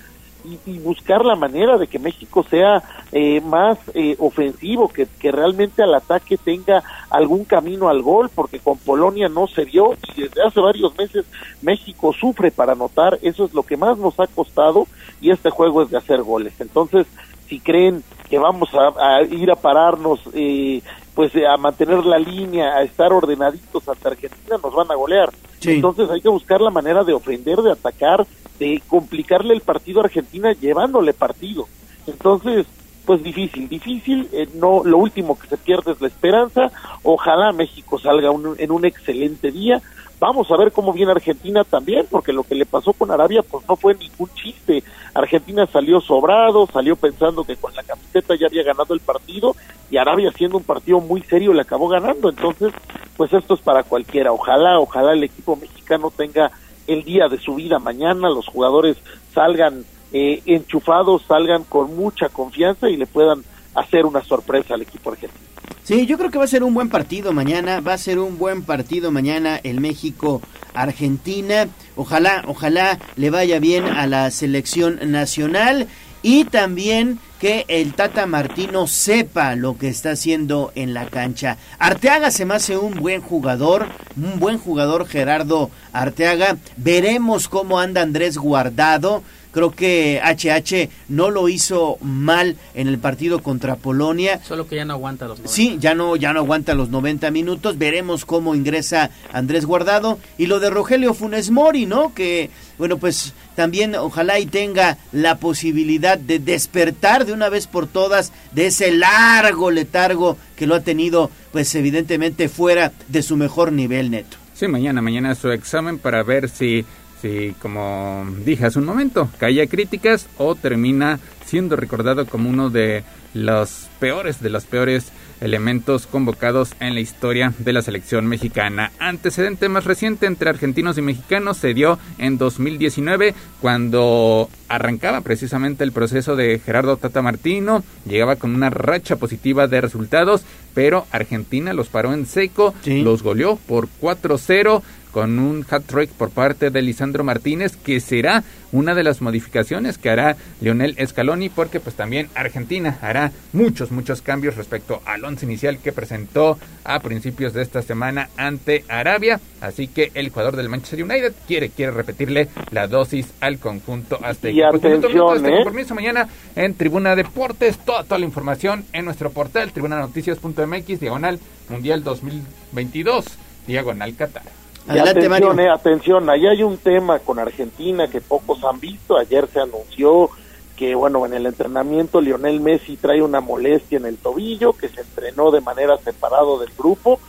y, 0.66 0.80
buscar 0.80 1.26
la 1.26 1.36
manera 1.36 1.78
de 1.78 1.88
que 1.88 2.00
México 2.00 2.44
sea 2.44 2.84
eh, 3.12 3.42
más 3.42 3.78
eh, 3.94 4.16
ofensivo, 4.20 4.88
que, 4.90 5.08
que 5.20 5.32
realmente 5.32 5.82
al 5.82 5.96
ataque 5.96 6.38
tenga 6.38 6.84
algún 7.10 7.46
camino 7.46 7.90
al 7.90 8.02
gol, 8.02 8.30
porque 8.34 8.60
con 8.60 8.78
Polonia 8.78 9.28
no 9.30 9.48
se 9.48 9.66
dio 9.66 9.94
y 10.16 10.22
desde 10.22 10.44
hace 10.44 10.60
varios 10.60 10.96
meses 10.98 11.26
México 11.62 12.14
sufre 12.14 12.52
para 12.52 12.74
anotar, 12.74 13.18
eso 13.22 13.46
es 13.46 13.54
lo 13.54 13.64
que 13.64 13.78
más 13.78 13.98
nos 13.98 14.20
ha 14.20 14.28
costado 14.28 14.88
y 15.22 15.32
este 15.32 15.50
juego 15.50 15.82
es 15.82 15.90
de 15.90 15.98
hacer 15.98 16.22
goles. 16.22 16.54
Entonces, 16.60 17.08
si 17.48 17.60
creen 17.60 18.04
que 18.30 18.40
vamos 18.40 18.70
a, 18.74 19.22
ir 19.24 19.52
a 19.52 19.56
pararnos, 19.56 20.20
eh, 20.34 20.82
pues 21.16 21.32
a 21.36 21.56
mantener 21.58 22.06
la 22.06 22.20
línea, 22.20 22.76
a 22.76 22.84
estar 22.84 23.12
ordenaditos 23.14 23.88
ante 23.88 24.10
Argentina, 24.10 24.58
nos 24.62 24.74
van 24.74 24.92
a 24.92 24.96
golear. 24.96 25.32
Entonces 25.64 26.10
hay 26.12 26.22
que 26.22 26.30
buscar 26.30 26.62
la 26.62 26.70
manera 26.70 27.04
de 27.04 27.14
ofender, 27.14 27.58
de 27.60 27.72
atacar, 27.72 28.28
de 28.60 28.84
complicarle 28.88 29.54
el 29.54 29.62
partido 29.62 30.02
a 30.02 30.04
Argentina 30.04 30.52
llevándole 30.52 31.14
partido. 31.14 31.68
Entonces, 32.06 32.68
pues 33.06 33.24
difícil, 33.24 33.68
difícil, 33.70 34.28
eh, 34.32 34.48
no 34.56 34.84
lo 34.84 34.98
último 34.98 35.40
que 35.40 35.48
se 35.48 35.58
pierde 35.58 35.94
es 35.94 36.02
la 36.02 36.08
esperanza. 36.08 36.72
Ojalá 37.02 37.52
México 37.54 37.98
salga 37.98 38.30
en 38.58 38.72
un 38.72 38.86
excelente 38.86 39.52
día. 39.52 39.82
Vamos 40.20 40.50
a 40.50 40.58
ver 40.58 40.72
cómo 40.72 40.94
viene 40.94 41.12
Argentina 41.12 41.64
también, 41.64 42.08
porque 42.10 42.32
lo 42.32 42.44
que 42.44 42.56
le 42.56 42.66
pasó 42.66 42.94
con 42.94 43.12
Arabia 43.12 43.44
pues 43.44 43.68
no 43.68 43.76
fue 43.76 43.96
ningún 43.96 44.30
chiste. 44.34 44.84
Argentina 45.14 45.68
salió 45.68 46.00
sobrado, 46.00 46.68
salió 46.72 46.96
pensando 46.96 47.44
que 47.44 47.58
con 47.58 47.74
la 47.76 47.84
camiseta 47.84 48.36
ya 48.36 48.48
había 48.48 48.64
ganado 48.64 48.94
el 48.94 49.02
partido 49.02 49.56
y 49.92 49.98
Arabia 49.98 50.32
siendo 50.32 50.58
un 50.58 50.64
partido 50.64 51.00
muy 51.02 51.22
serio 51.22 51.54
le 51.54 51.62
acabó 51.62 51.90
ganando. 51.90 52.30
Entonces, 52.30 52.74
pues 53.18 53.34
esto 53.34 53.56
es 53.56 53.62
para 53.62 53.84
cualquiera. 53.84 54.32
Ojalá, 54.32 54.80
ojalá 54.80 55.14
el 55.14 55.24
equipo 55.24 55.56
mexicano 55.56 56.12
tenga 56.16 56.52
el 56.88 57.04
día 57.04 57.28
de 57.28 57.38
su 57.38 57.56
vida 57.56 57.80
mañana, 57.80 58.30
los 58.30 58.48
jugadores 58.48 58.98
salgan 59.34 59.86
eh, 60.14 60.42
enchufados, 60.46 61.24
salgan 61.24 61.64
con 61.64 61.96
mucha 61.96 62.30
confianza 62.30 62.90
y 62.90 62.96
le 62.96 63.08
puedan 63.08 63.44
hacer 63.74 64.06
una 64.06 64.24
sorpresa 64.24 64.76
al 64.76 64.84
equipo 64.84 65.12
argentino. 65.12 65.45
Sí, 65.84 66.06
yo 66.06 66.18
creo 66.18 66.32
que 66.32 66.38
va 66.38 66.46
a 66.46 66.48
ser 66.48 66.64
un 66.64 66.74
buen 66.74 66.90
partido 66.90 67.32
mañana, 67.32 67.80
va 67.80 67.94
a 67.94 67.98
ser 67.98 68.20
un 68.20 68.38
buen 68.38 68.64
partido 68.64 69.12
mañana 69.12 69.60
el 69.64 69.82
México-Argentina. 69.82 71.68
Ojalá, 71.96 72.44
ojalá 72.48 73.00
le 73.16 73.30
vaya 73.30 73.60
bien 73.60 73.86
a 73.86 74.08
la 74.08 74.32
selección 74.32 75.00
nacional 75.12 75.88
y 76.24 76.46
también 76.46 77.20
que 77.40 77.66
el 77.68 77.94
Tata 77.94 78.26
Martino 78.26 78.88
sepa 78.88 79.56
lo 79.56 79.78
que 79.78 79.90
está 79.90 80.12
haciendo 80.12 80.72
en 80.74 80.96
la 80.96 81.06
cancha. 81.06 81.58
Arteaga 81.78 82.32
se 82.32 82.46
me 82.46 82.56
hace 82.56 82.78
un 82.78 82.96
buen 82.96 83.22
jugador, 83.22 83.86
un 84.18 84.40
buen 84.40 84.58
jugador 84.58 85.08
Gerardo 85.08 85.70
Arteaga. 85.94 86.58
Veremos 86.78 87.48
cómo 87.48 87.80
anda 87.80 88.02
Andrés 88.02 88.40
Guardado. 88.40 89.22
Creo 89.56 89.72
que 89.72 90.20
HH 90.22 90.90
no 91.08 91.32
lo 91.32 91.48
hizo 91.48 91.98
mal 92.02 92.58
en 92.74 92.90
el 92.90 93.00
partido 93.00 93.42
contra 93.42 93.78
Polonia. 93.78 94.42
Solo 94.44 94.68
que 94.68 94.76
ya 94.76 94.84
no 94.84 94.96
aguanta 94.96 95.30
los 95.30 95.40
90. 95.40 95.56
Sí, 95.56 95.78
ya 95.80 95.96
no, 95.96 96.18
ya 96.18 96.34
no 96.34 96.42
aguanta 96.42 96.74
los 96.74 96.90
90 96.90 97.32
minutos. 97.32 97.78
Veremos 97.78 98.26
cómo 98.26 98.54
ingresa 98.54 99.12
Andrés 99.32 99.66
Guardado. 99.66 100.20
Y 100.38 100.48
lo 100.48 100.60
de 100.60 100.72
Rogelio 100.72 101.14
Funes 101.14 101.52
Mori, 101.52 101.86
¿no? 101.86 102.14
Que, 102.14 102.50
bueno, 102.78 102.98
pues 102.98 103.34
también 103.56 103.96
ojalá 103.96 104.40
y 104.40 104.46
tenga 104.46 104.98
la 105.14 105.38
posibilidad 105.38 106.18
de 106.18 106.40
despertar 106.40 107.26
de 107.26 107.32
una 107.32 107.48
vez 107.48 107.68
por 107.68 107.88
todas 107.88 108.34
de 108.52 108.66
ese 108.66 108.92
largo 108.92 109.72
letargo 109.72 110.36
que 110.58 110.68
lo 110.68 110.76
ha 110.76 110.82
tenido, 110.82 111.32
pues 111.54 111.74
evidentemente 111.76 112.50
fuera 112.50 112.92
de 113.08 113.24
su 113.24 113.38
mejor 113.38 113.72
nivel 113.72 114.12
neto. 114.12 114.36
Sí, 114.54 114.68
mañana, 114.68 115.02
mañana 115.02 115.34
su 115.34 115.50
examen 115.52 115.98
para 115.98 116.24
ver 116.24 116.50
si 116.50 116.86
si, 117.22 117.56
como 117.62 118.26
dije 118.44 118.66
hace 118.66 118.80
un 118.80 118.86
momento, 118.86 119.30
cae 119.38 119.68
críticas 119.68 120.28
o 120.38 120.56
termina 120.56 121.20
siendo 121.46 121.76
recordado 121.76 122.26
como 122.26 122.50
uno 122.50 122.70
de 122.70 123.04
los 123.34 123.90
peores, 124.00 124.42
de 124.42 124.50
los 124.50 124.66
peores 124.66 125.12
elementos 125.42 126.08
convocados 126.08 126.74
en 126.80 126.94
la 126.94 127.02
historia 127.02 127.54
de 127.60 127.74
la 127.74 127.82
selección 127.82 128.26
mexicana. 128.26 128.92
Antecedente 129.00 129.70
más 129.70 129.84
reciente 129.84 130.26
entre 130.26 130.50
argentinos 130.50 130.98
y 130.98 131.02
mexicanos 131.02 131.58
se 131.58 131.74
dio 131.74 132.00
en 132.18 132.38
2019 132.38 133.36
cuando 133.62 134.50
arrancaba 134.70 135.22
precisamente 135.22 135.84
el 135.84 135.92
proceso 135.92 136.36
de 136.36 136.60
Gerardo 136.60 136.98
Tata 136.98 137.22
Martino, 137.22 137.84
llegaba 138.08 138.38
con 138.38 138.56
una 138.56 138.70
racha 138.70 139.18
positiva 139.18 139.68
de 139.68 139.82
resultados, 139.82 140.44
pero 140.74 141.06
Argentina 141.12 141.74
los 141.74 141.90
paró 141.90 142.14
en 142.14 142.26
seco, 142.26 142.74
los 142.86 143.22
goleó 143.22 143.58
por 143.58 143.88
4-0 144.02 144.82
con 145.16 145.40
un 145.40 145.66
hat-trick 145.70 146.10
por 146.10 146.30
parte 146.30 146.72
de 146.72 146.82
Lisandro 146.82 147.24
Martínez, 147.24 147.78
que 147.78 148.02
será 148.02 148.44
una 148.74 148.94
de 148.94 149.02
las 149.02 149.22
modificaciones 149.22 149.98
que 149.98 150.10
hará 150.10 150.36
Lionel 150.60 150.98
Scaloni, 151.08 151.48
porque 151.48 151.80
pues 151.80 151.96
también 151.96 152.28
Argentina 152.36 153.00
hará 153.02 153.32
muchos, 153.54 153.92
muchos 153.92 154.22
cambios 154.22 154.58
respecto 154.58 155.02
al 155.06 155.24
once 155.24 155.46
inicial 155.46 155.78
que 155.78 155.94
presentó 155.94 156.60
a 156.84 157.00
principios 157.00 157.54
de 157.54 157.62
esta 157.62 157.82
semana 157.82 158.28
ante 158.36 158.84
Arabia. 158.90 159.40
Así 159.62 159.88
que 159.88 160.12
el 160.16 160.32
jugador 160.32 160.58
del 160.58 160.68
Manchester 160.68 161.02
United 161.02 161.34
quiere, 161.48 161.70
quiere 161.70 161.94
repetirle 161.94 162.50
la 162.72 162.90
dosis 162.90 163.28
al 163.40 163.58
conjunto 163.58 164.20
azteca. 164.22 164.54
Y 164.54 164.70
pues, 164.70 164.84
atención, 164.84 165.38
este 165.38 165.48
¿eh? 165.48 165.56
compromiso 165.64 165.96
mañana 165.96 166.28
en 166.58 166.74
Tribuna 166.74 167.16
Deportes, 167.16 167.78
toda, 167.78 168.04
toda 168.04 168.20
la 168.20 168.26
información 168.26 168.84
en 168.92 169.06
nuestro 169.06 169.30
portal, 169.30 169.72
tribunanoticias.mx, 169.72 171.00
diagonal 171.00 171.40
mundial 171.70 172.04
2022, 172.04 173.28
diagonal 173.66 174.14
Qatar. 174.14 174.65
Y 174.88 174.98
atención, 175.00 175.60
eh, 175.60 175.70
atención, 175.70 176.30
ahí 176.30 176.46
hay 176.46 176.62
un 176.62 176.78
tema 176.78 177.20
con 177.20 177.40
Argentina 177.40 178.08
que 178.08 178.22
pocos 178.22 178.64
han 178.64 178.80
visto. 178.80 179.18
Ayer 179.18 179.48
se 179.48 179.60
anunció 179.60 180.30
que, 180.76 180.94
bueno, 180.94 181.26
en 181.26 181.34
el 181.34 181.46
entrenamiento 181.48 182.22
Lionel 182.22 182.60
Messi 182.60 182.98
trae 182.98 183.22
una 183.22 183.40
molestia 183.40 183.98
en 183.98 184.06
el 184.06 184.18
tobillo, 184.18 184.74
que 184.74 184.90
se 184.90 185.02
entrenó 185.02 185.50
de 185.52 185.62
manera 185.62 185.98
separado 185.98 186.60
del 186.60 186.70
grupo. 186.78 187.20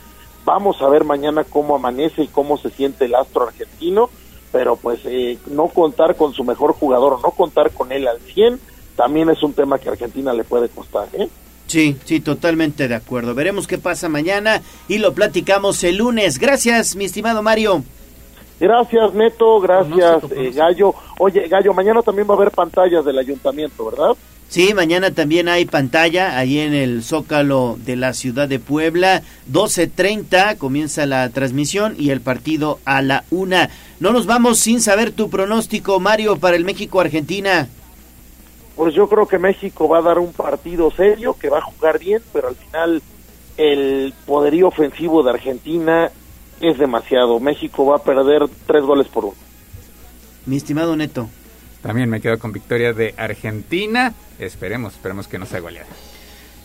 Vamos 0.45 0.81
a 0.81 0.89
ver 0.89 1.03
mañana 1.03 1.43
cómo 1.43 1.75
amanece 1.75 2.23
y 2.23 2.27
cómo 2.27 2.57
se 2.57 2.69
siente 2.69 3.05
el 3.05 3.15
astro 3.15 3.47
argentino, 3.47 4.09
pero 4.51 4.75
pues 4.75 4.99
eh, 5.05 5.39
no 5.47 5.67
contar 5.67 6.15
con 6.15 6.33
su 6.33 6.43
mejor 6.43 6.73
jugador 6.73 7.19
no 7.21 7.31
contar 7.31 7.71
con 7.71 7.91
él 7.91 8.07
al 8.07 8.19
100 8.19 8.59
también 8.97 9.29
es 9.29 9.43
un 9.43 9.53
tema 9.53 9.77
que 9.77 9.89
a 9.89 9.91
Argentina 9.91 10.33
le 10.33 10.43
puede 10.43 10.69
costar, 10.69 11.07
¿eh? 11.13 11.29
Sí, 11.67 11.97
sí, 12.05 12.21
totalmente 12.21 12.87
de 12.87 12.95
acuerdo. 12.95 13.35
Veremos 13.35 13.67
qué 13.67 13.77
pasa 13.77 14.09
mañana 14.09 14.61
y 14.87 14.97
lo 14.99 15.13
platicamos 15.13 15.83
el 15.83 15.97
lunes. 15.97 16.39
Gracias, 16.39 16.95
mi 16.95 17.05
estimado 17.05 17.43
Mario. 17.43 17.83
Gracias, 18.59 19.13
Neto. 19.13 19.59
Gracias, 19.59 20.23
eh, 20.31 20.51
Gallo. 20.55 20.95
Oye, 21.19 21.47
Gallo, 21.47 21.73
mañana 21.73 22.01
también 22.01 22.27
va 22.27 22.33
a 22.33 22.37
haber 22.37 22.51
pantallas 22.51 23.05
del 23.05 23.19
ayuntamiento, 23.19 23.85
¿verdad? 23.85 24.15
Sí, 24.49 24.73
mañana 24.73 25.11
también 25.11 25.49
hay 25.49 25.65
pantalla 25.65 26.37
ahí 26.37 26.59
en 26.59 26.73
el 26.73 27.03
Zócalo 27.03 27.77
de 27.83 27.97
la 27.97 28.13
ciudad 28.13 28.47
de 28.47 28.59
Puebla. 28.59 29.21
12.30 29.51 30.57
comienza 30.57 31.05
la 31.05 31.29
transmisión 31.29 31.95
y 31.99 32.11
el 32.11 32.21
partido 32.21 32.79
a 32.85 33.01
la 33.01 33.25
una. 33.29 33.69
No 33.99 34.13
nos 34.13 34.25
vamos 34.25 34.59
sin 34.59 34.79
saber 34.79 35.11
tu 35.11 35.29
pronóstico, 35.29 35.99
Mario, 35.99 36.37
para 36.37 36.55
el 36.55 36.63
México-Argentina. 36.63 37.67
Pues 38.77 38.93
yo 38.93 39.09
creo 39.09 39.27
que 39.27 39.39
México 39.39 39.89
va 39.89 39.97
a 39.97 40.01
dar 40.03 40.19
un 40.19 40.31
partido 40.31 40.91
serio, 40.91 41.35
que 41.37 41.49
va 41.49 41.57
a 41.57 41.61
jugar 41.63 41.97
bien, 41.97 42.21
pero 42.31 42.49
al 42.49 42.55
final 42.55 43.01
el 43.57 44.13
poderío 44.27 44.67
ofensivo 44.67 45.23
de 45.23 45.31
Argentina 45.31 46.11
es 46.61 46.77
demasiado. 46.77 47.39
México 47.39 47.87
va 47.87 47.97
a 47.97 48.03
perder 48.03 48.43
tres 48.67 48.83
goles 48.83 49.07
por 49.07 49.25
uno. 49.25 49.35
Mi 50.45 50.57
estimado 50.57 50.95
Neto. 50.95 51.27
También 51.81 52.07
me 52.09 52.21
quedo 52.21 52.37
con 52.37 52.51
victoria 52.51 52.93
de 52.93 53.15
Argentina. 53.17 54.13
Esperemos, 54.37 54.93
esperemos 54.93 55.27
que 55.27 55.39
no 55.39 55.47
sea 55.47 55.59
goleada. 55.59 55.87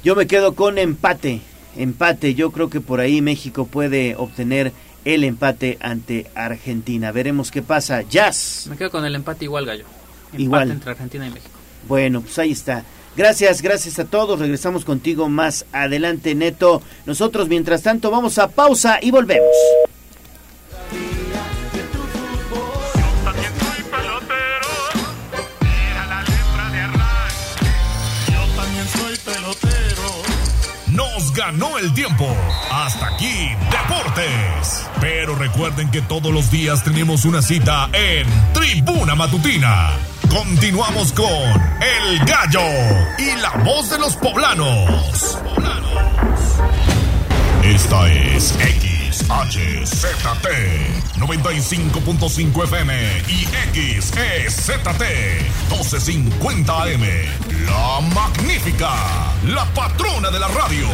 Yo 0.05 0.15
me 0.15 0.27
quedo 0.27 0.55
con 0.55 0.77
empate. 0.77 1.41
Empate. 1.77 2.35
Yo 2.35 2.51
creo 2.51 2.69
que 2.69 2.83
por 2.83 3.01
ahí 3.01 3.23
México 3.23 3.67
puede 3.67 4.17
obtener 4.17 4.73
el 5.07 5.25
empate 5.25 5.79
ante 5.81 6.31
Argentina. 6.35 7.11
Veremos 7.11 7.51
qué 7.51 7.63
pasa. 7.63 8.03
Jazz. 8.03 8.67
Me 8.69 8.77
quedo 8.77 8.91
con 8.91 9.05
el 9.07 9.15
empate 9.15 9.47
igual, 9.47 9.65
Gallo. 9.65 9.85
Empate 10.27 10.43
Igual. 10.43 10.71
entre 10.71 10.91
Argentina 10.91 11.27
y 11.27 11.31
México. 11.31 11.62
Bueno, 11.89 12.21
pues 12.21 12.39
ahí 12.39 12.53
está. 12.53 12.85
Gracias, 13.17 13.61
gracias 13.61 13.99
a 13.99 14.05
todos. 14.07 14.39
Regresamos 14.39 14.85
contigo 14.85 15.29
más 15.29 15.67
adelante, 15.73 16.35
Neto. 16.35 16.83
Nosotros, 17.05 17.49
mientras 17.49 17.83
tanto, 17.83 18.11
vamos 18.11 18.39
a 18.39 18.49
pausa 18.49 18.99
y 19.03 19.11
volvemos. 19.11 19.49
Nos 30.89 31.33
ganó 31.33 31.79
el 31.79 31.93
tiempo. 31.95 32.27
Hasta 32.71 33.07
aquí. 33.09 33.49
Pero 35.01 35.35
recuerden 35.37 35.91
que 35.91 36.03
todos 36.03 36.33
los 36.33 36.51
días 36.51 36.85
tenemos 36.85 37.25
una 37.25 37.41
cita 37.41 37.89
en 37.93 38.27
Tribuna 38.53 39.15
Matutina. 39.15 39.93
Continuamos 40.29 41.13
con 41.13 41.27
El 41.29 42.19
Gallo 42.27 42.61
y 43.19 43.35
la 43.41 43.53
voz 43.65 43.89
de 43.91 43.99
los 43.99 44.15
poblanos. 44.17 45.39
Esta 47.65 48.13
es 48.13 48.55
XHZT 49.11 50.47
95.5 51.19 52.65
FM 52.65 53.23
y 53.29 53.47
XEZT 54.01 54.89
1250 55.71 56.83
AM. 56.83 57.03
La 57.67 58.01
magnífica, 58.15 58.93
la 59.47 59.65
patrona 59.73 60.31
de 60.31 60.39
la 60.39 60.49
radio. 60.49 60.87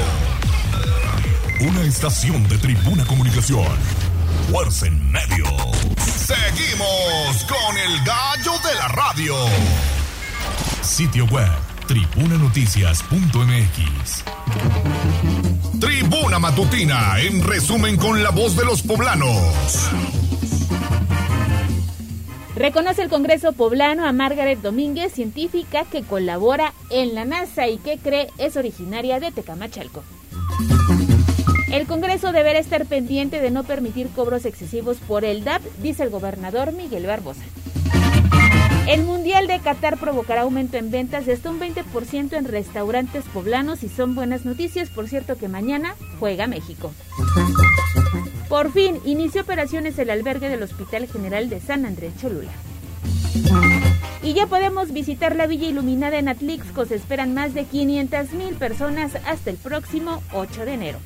Una 1.60 1.82
estación 1.82 2.48
de 2.48 2.56
Tribuna 2.56 3.05
Comunicación. 3.05 3.66
Fuerza 4.48 4.86
en 4.86 5.10
medio. 5.10 5.44
Seguimos 5.97 7.44
con 7.48 7.76
el 7.76 7.98
gallo 8.05 8.52
de 8.62 8.76
la 8.76 8.86
radio. 8.86 9.35
Sitio 10.82 11.26
web 11.26 11.51
tribunanoticias.mx. 11.89 14.24
Tribuna 15.80 16.39
Matutina, 16.39 17.18
en 17.18 17.43
resumen 17.43 17.97
con 17.97 18.22
la 18.22 18.30
voz 18.30 18.56
de 18.56 18.64
los 18.64 18.82
poblanos. 18.82 19.90
Reconoce 22.55 23.02
el 23.02 23.09
Congreso 23.09 23.52
poblano 23.52 24.06
a 24.06 24.12
Margaret 24.12 24.60
Domínguez, 24.60 25.12
científica 25.12 25.85
que 25.90 26.05
colabora 26.05 26.72
en 26.90 27.16
la 27.16 27.24
NASA 27.24 27.66
y 27.66 27.78
que 27.78 27.98
cree 27.98 28.30
es 28.39 28.56
originaria 28.56 29.18
de 29.18 29.32
Tecamachalco. 29.32 30.05
El 31.70 31.86
Congreso 31.86 32.32
deberá 32.32 32.59
estar 32.59 32.86
pendiente 32.86 33.40
de 33.40 33.51
no 33.51 33.62
permitir 33.62 34.09
cobros 34.09 34.47
excesivos 34.47 34.97
por 35.07 35.24
el 35.24 35.45
DAP, 35.45 35.62
dice 35.82 36.03
el 36.03 36.11
gobernador 36.11 36.73
Miguel 36.73 37.07
Barbosa. 37.07 37.43
El 38.89 39.05
Mundial 39.05 39.47
de 39.47 39.61
Qatar 39.61 39.99
provocará 39.99 40.43
aumento 40.43 40.78
en 40.78 40.90
ventas 40.90 41.28
hasta 41.28 41.51
un 41.51 41.61
20% 41.61 42.32
en 42.32 42.47
restaurantes 42.47 43.24
poblanos 43.27 43.82
y 43.82 43.90
son 43.90 44.15
buenas 44.15 44.47
noticias, 44.47 44.89
por 44.89 45.09
cierto 45.09 45.36
que 45.36 45.49
mañana 45.49 45.95
juega 46.19 46.47
México. 46.47 46.90
Por 48.49 48.73
fin, 48.73 48.99
inició 49.05 49.43
operaciones 49.43 49.99
el 49.99 50.09
albergue 50.09 50.49
del 50.49 50.62
Hospital 50.62 51.07
General 51.07 51.51
de 51.51 51.61
San 51.61 51.85
Andrés 51.85 52.15
Cholula. 52.19 52.51
Y 54.23 54.32
ya 54.32 54.47
podemos 54.47 54.90
visitar 54.93 55.36
la 55.36 55.47
villa 55.47 55.69
iluminada 55.69 56.19
en 56.19 56.28
Atlixco. 56.28 56.86
Se 56.86 56.95
esperan 56.95 57.35
más 57.35 57.53
de 57.53 57.65
500 57.65 58.32
mil 58.32 58.55
personas 58.55 59.16
hasta 59.27 59.51
el 59.51 59.57
próximo 59.57 60.23
8 60.32 60.65
de 60.65 60.73
enero. 60.73 60.99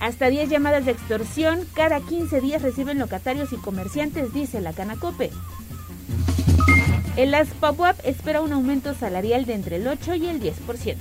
Hasta 0.00 0.28
10 0.28 0.50
llamadas 0.50 0.84
de 0.84 0.92
extorsión 0.92 1.66
cada 1.74 2.00
15 2.00 2.40
días 2.40 2.62
reciben 2.62 2.98
locatarios 2.98 3.52
y 3.52 3.56
comerciantes, 3.56 4.32
dice 4.32 4.60
la 4.60 4.72
Canacope. 4.72 5.30
El 7.16 7.34
ASPAWAP 7.34 7.98
espera 8.04 8.42
un 8.42 8.52
aumento 8.52 8.94
salarial 8.94 9.46
de 9.46 9.54
entre 9.54 9.76
el 9.76 9.86
8 9.86 10.14
y 10.16 10.26
el 10.26 10.40
10%. 10.40 10.96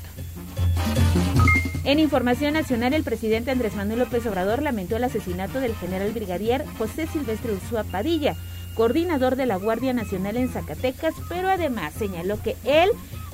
En 1.84 2.00
información 2.00 2.54
nacional, 2.54 2.94
el 2.94 3.04
presidente 3.04 3.52
Andrés 3.52 3.76
Manuel 3.76 4.00
López 4.00 4.26
Obrador 4.26 4.62
lamentó 4.62 4.96
el 4.96 5.04
asesinato 5.04 5.60
del 5.60 5.76
general 5.76 6.12
brigadier 6.14 6.66
José 6.78 7.06
Silvestre 7.06 7.54
Ursúa 7.54 7.84
Padilla, 7.84 8.36
coordinador 8.76 9.36
de 9.36 9.46
la 9.46 9.58
Guardia 9.58 9.94
Nacional 9.94 10.38
en 10.38 10.50
Zacatecas, 10.50 11.14
pero 11.30 11.50
además 11.50 11.94
señaló 11.94 12.42
que 12.42 12.56
él 12.64 12.90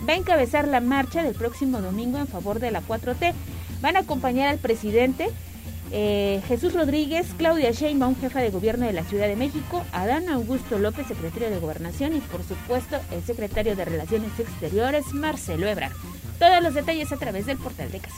va 0.08 0.14
a 0.14 0.18
encabezar 0.18 0.68
la 0.68 0.82
marcha 0.82 1.24
del 1.24 1.36
próximo 1.36 1.82
domingo 1.82 2.18
en 2.18 2.28
favor 2.28 2.60
de 2.60 2.72
la 2.72 2.82
4T. 2.82 3.34
Van 3.82 3.96
a 3.96 4.00
acompañar 4.00 4.50
al 4.50 4.58
presidente 4.58 5.30
eh, 5.92 6.42
Jesús 6.48 6.74
Rodríguez, 6.74 7.28
Claudia 7.38 7.72
Sheinbaum, 7.72 8.16
jefa 8.20 8.40
de 8.40 8.50
gobierno 8.50 8.86
de 8.86 8.94
la 8.94 9.04
Ciudad 9.04 9.28
de 9.28 9.36
México, 9.36 9.86
Adán 9.92 10.30
Augusto 10.30 10.80
López, 10.80 11.08
secretario 11.08 11.50
de 11.50 11.60
Gobernación 11.60 12.16
y 12.16 12.20
por 12.20 12.44
supuesto 12.44 12.98
el 13.12 13.24
secretario 13.24 13.76
de 13.76 13.86
Relaciones 13.86 14.32
Exteriores, 14.40 15.14
Marcelo 15.14 15.68
Ebrard. 15.68 15.94
Todos 16.40 16.64
los 16.64 16.74
detalles 16.74 17.12
a 17.12 17.18
través 17.18 17.46
del 17.46 17.58
portal 17.58 17.92
de 17.92 18.00
casa. 18.00 18.16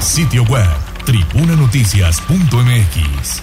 Sitio 0.00 0.42
web 0.44 0.66
tribunanoticias.mx 1.04 3.42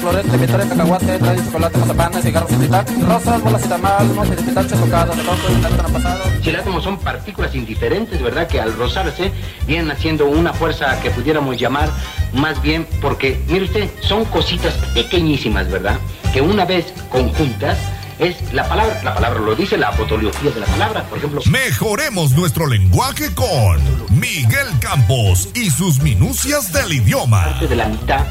florete, 0.00 0.36
vitore, 0.36 0.68
cacahuate, 0.68 1.18
trae 1.18 1.36
chocolate, 1.44 2.22
cigarros 2.22 2.52
y 2.52 2.56
titac, 2.56 2.90
rosas, 3.02 3.42
bolas 3.42 3.64
y 3.64 3.68
tamal, 3.68 4.08
de 4.08 4.14
coco 4.14 5.48
y 5.50 5.92
pasado. 5.92 6.80
Son 6.82 6.98
partículas 6.98 7.54
indiferentes, 7.54 8.20
¿verdad? 8.22 8.46
Que 8.46 8.60
al 8.60 8.76
rozarse 8.76 9.32
vienen 9.66 9.90
haciendo 9.90 10.26
una 10.26 10.52
fuerza 10.52 11.00
que 11.00 11.10
pudiéramos 11.10 11.56
llamar 11.56 11.88
más 12.34 12.60
bien, 12.60 12.86
porque, 13.00 13.40
mire 13.48 13.64
usted, 13.64 13.88
son 14.00 14.24
cositas 14.26 14.74
pequeñísimas, 14.92 15.70
¿verdad? 15.70 15.98
Que 16.32 16.42
una 16.42 16.64
vez 16.64 16.92
conjuntas, 17.10 17.78
es 18.18 18.52
la 18.52 18.68
palabra, 18.68 19.00
la 19.02 19.14
palabra 19.14 19.40
lo 19.40 19.54
dice, 19.54 19.78
la 19.78 19.92
fotografía 19.92 20.50
de 20.50 20.60
la 20.60 20.66
palabra, 20.66 21.04
por 21.04 21.18
ejemplo. 21.18 21.40
Mejoremos 21.46 22.32
nuestro 22.32 22.66
lenguaje 22.66 23.34
con 23.34 23.80
Miguel 24.10 24.66
Campos 24.80 25.48
y 25.54 25.70
sus 25.70 26.00
minucias 26.00 26.72
del 26.72 26.92
idioma. 26.92 27.44
Parte 27.44 27.68
de 27.68 27.76
la 27.76 27.88
mitad 27.88 28.24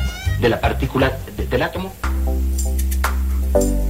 de 0.43 0.49
la 0.49 0.59
partícula 0.59 1.17
de, 1.37 1.47
del 1.47 1.63
átomo. 1.63 1.93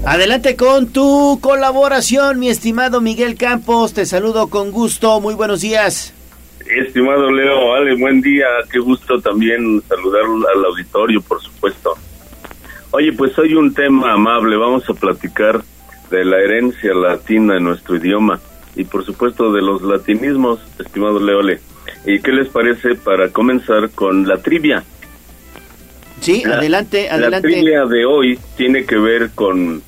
Adelante 0.05 0.55
con 0.55 0.87
tu 0.93 1.39
colaboración, 1.41 2.39
mi 2.39 2.47
estimado 2.47 3.01
Miguel 3.01 3.35
Campos. 3.35 3.93
Te 3.93 4.05
saludo 4.05 4.47
con 4.47 4.71
gusto. 4.71 5.19
Muy 5.19 5.33
buenos 5.33 5.61
días. 5.61 6.13
Estimado 6.65 7.31
Leo, 7.31 7.69
vale, 7.69 7.95
buen 7.95 8.21
día. 8.21 8.45
Qué 8.71 8.77
gusto 8.79 9.19
también 9.19 9.81
saludar 9.89 10.23
al 10.23 10.65
auditorio, 10.65 11.21
por 11.21 11.41
supuesto. 11.41 11.95
Oye, 12.91 13.11
pues 13.13 13.37
hoy 13.39 13.55
un 13.55 13.73
tema 13.73 14.13
amable. 14.13 14.55
Vamos 14.55 14.87
a 14.87 14.93
platicar 14.93 15.63
de 16.11 16.23
la 16.23 16.37
herencia 16.37 16.93
latina 16.93 17.57
en 17.57 17.63
nuestro 17.63 17.95
idioma 17.95 18.39
y, 18.75 18.83
por 18.83 19.03
supuesto, 19.03 19.51
de 19.51 19.61
los 19.63 19.81
latinismos, 19.81 20.59
estimado 20.77 21.19
Leole. 21.19 21.61
¿Y 22.05 22.21
qué 22.21 22.31
les 22.31 22.49
parece 22.49 22.93
para 22.93 23.29
comenzar 23.29 23.89
con 23.89 24.27
la 24.27 24.37
trivia? 24.37 24.83
Sí, 26.23 26.41
adelante, 26.45 27.09
adelante. 27.09 27.49
La 27.49 27.53
trivia 27.53 27.85
de 27.85 28.05
hoy 28.05 28.39
tiene 28.55 28.85
que 28.85 28.95
ver 28.95 29.31
con 29.35 29.81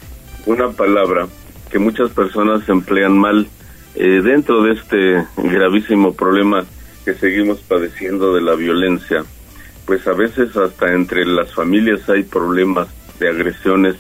una 0.46 0.70
palabra 0.72 1.30
que 1.72 1.80
muchas 1.80 2.12
personas 2.12 2.68
emplean 2.68 3.18
mal 3.18 3.48
eh, 3.96 4.22
dentro 4.22 4.62
de 4.62 4.74
este 4.74 5.26
gravísimo 5.38 6.14
problema 6.14 6.66
que 7.06 7.14
seguimos 7.14 7.62
padeciendo 7.62 8.36
de 8.36 8.42
la 8.42 8.56
violencia. 8.56 9.24
Pues 9.86 10.06
a 10.08 10.12
veces 10.12 10.58
hasta 10.58 10.92
entre 10.92 11.26
las 11.26 11.54
familias 11.54 12.10
hay 12.10 12.24
problemas 12.24 12.90
de 13.18 13.30
agresiones 13.30 13.96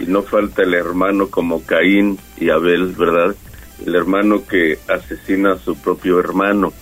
y 0.00 0.06
no 0.06 0.22
falta 0.22 0.62
el 0.62 0.72
hermano 0.72 1.28
como 1.28 1.66
Caín 1.66 2.18
y 2.38 2.48
Abel, 2.48 2.94
¿verdad? 2.96 3.36
El 3.84 3.94
hermano 3.94 4.46
que 4.46 4.78
asesina 4.88 5.52
a 5.52 5.58
su 5.58 5.76
propio 5.76 6.18
hermano. 6.18 6.72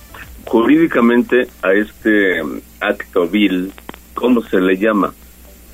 Jurídicamente 0.45 1.49
a 1.63 1.73
este 1.73 2.41
acto 2.79 3.27
vil 3.27 3.73
¿Cómo 4.15 4.43
se 4.43 4.61
le 4.61 4.77
llama? 4.77 5.15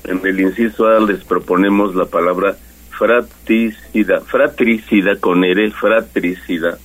En 0.05 0.25
el 0.25 0.39
inciso 0.39 0.87
A 0.87 0.99
les 0.99 1.23
proponemos 1.23 1.95
la 1.95 2.05
palabra 2.05 2.55
fratricida, 2.89 4.21
fratricida 4.21 5.15
con 5.17 5.43
R, 5.43 5.71
fratricida, 5.71 6.77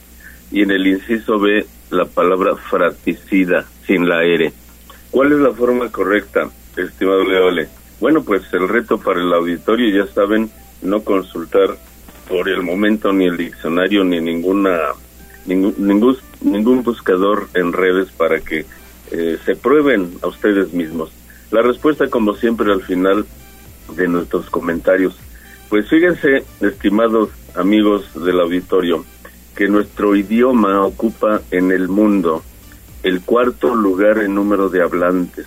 y 0.51 0.63
en 0.63 0.71
el 0.71 0.87
inciso 0.87 1.39
B 1.39 1.67
la 1.91 2.05
palabra 2.05 2.57
fratricida 2.57 3.67
sin 3.87 4.09
la 4.09 4.25
R. 4.25 4.53
¿Cuál 5.11 5.33
es 5.33 5.39
la 5.39 5.53
forma 5.53 5.91
correcta, 5.91 6.51
estimado 6.77 7.25
Leole? 7.25 7.69
Bueno, 8.01 8.23
pues 8.23 8.43
el 8.53 8.69
reto 8.69 8.99
para 8.99 9.21
el 9.21 9.33
auditorio, 9.33 10.05
ya 10.05 10.13
saben, 10.13 10.51
no 10.83 11.03
consultar 11.03 11.77
por 12.29 12.49
el 12.49 12.63
momento 12.63 13.13
ni 13.13 13.27
el 13.27 13.37
diccionario 13.37 14.05
ni 14.05 14.21
ninguna 14.21 14.79
ningún 15.47 15.75
ningún, 15.79 16.17
ningún 16.41 16.83
buscador 16.83 17.49
en 17.55 17.73
redes 17.73 18.11
para 18.13 18.41
que 18.41 18.65
eh, 19.11 19.39
se 19.45 19.57
prueben 19.57 20.13
a 20.23 20.29
ustedes 20.29 20.73
mismos. 20.73 21.11
La 21.55 21.63
respuesta, 21.63 22.09
como 22.11 22.35
siempre, 22.35 22.73
al 22.73 22.83
final 22.83 23.25
de 23.95 24.09
nuestros 24.09 24.51
comentarios. 24.51 25.17
Pues 25.69 25.89
fíjense, 25.89 26.43
estimados 26.61 27.31
amigos 27.55 28.11
del 28.25 28.41
auditorio, 28.41 29.05
que 29.55 29.69
nuestro 29.69 30.17
idioma 30.17 30.85
ocupa 30.85 31.43
en 31.53 31.71
el 31.71 31.87
mundo 31.87 32.43
el 33.05 33.21
cuarto 33.21 33.73
lugar 33.73 34.19
en 34.19 34.35
número 34.35 34.69
de 34.69 34.83
hablantes, 34.83 35.47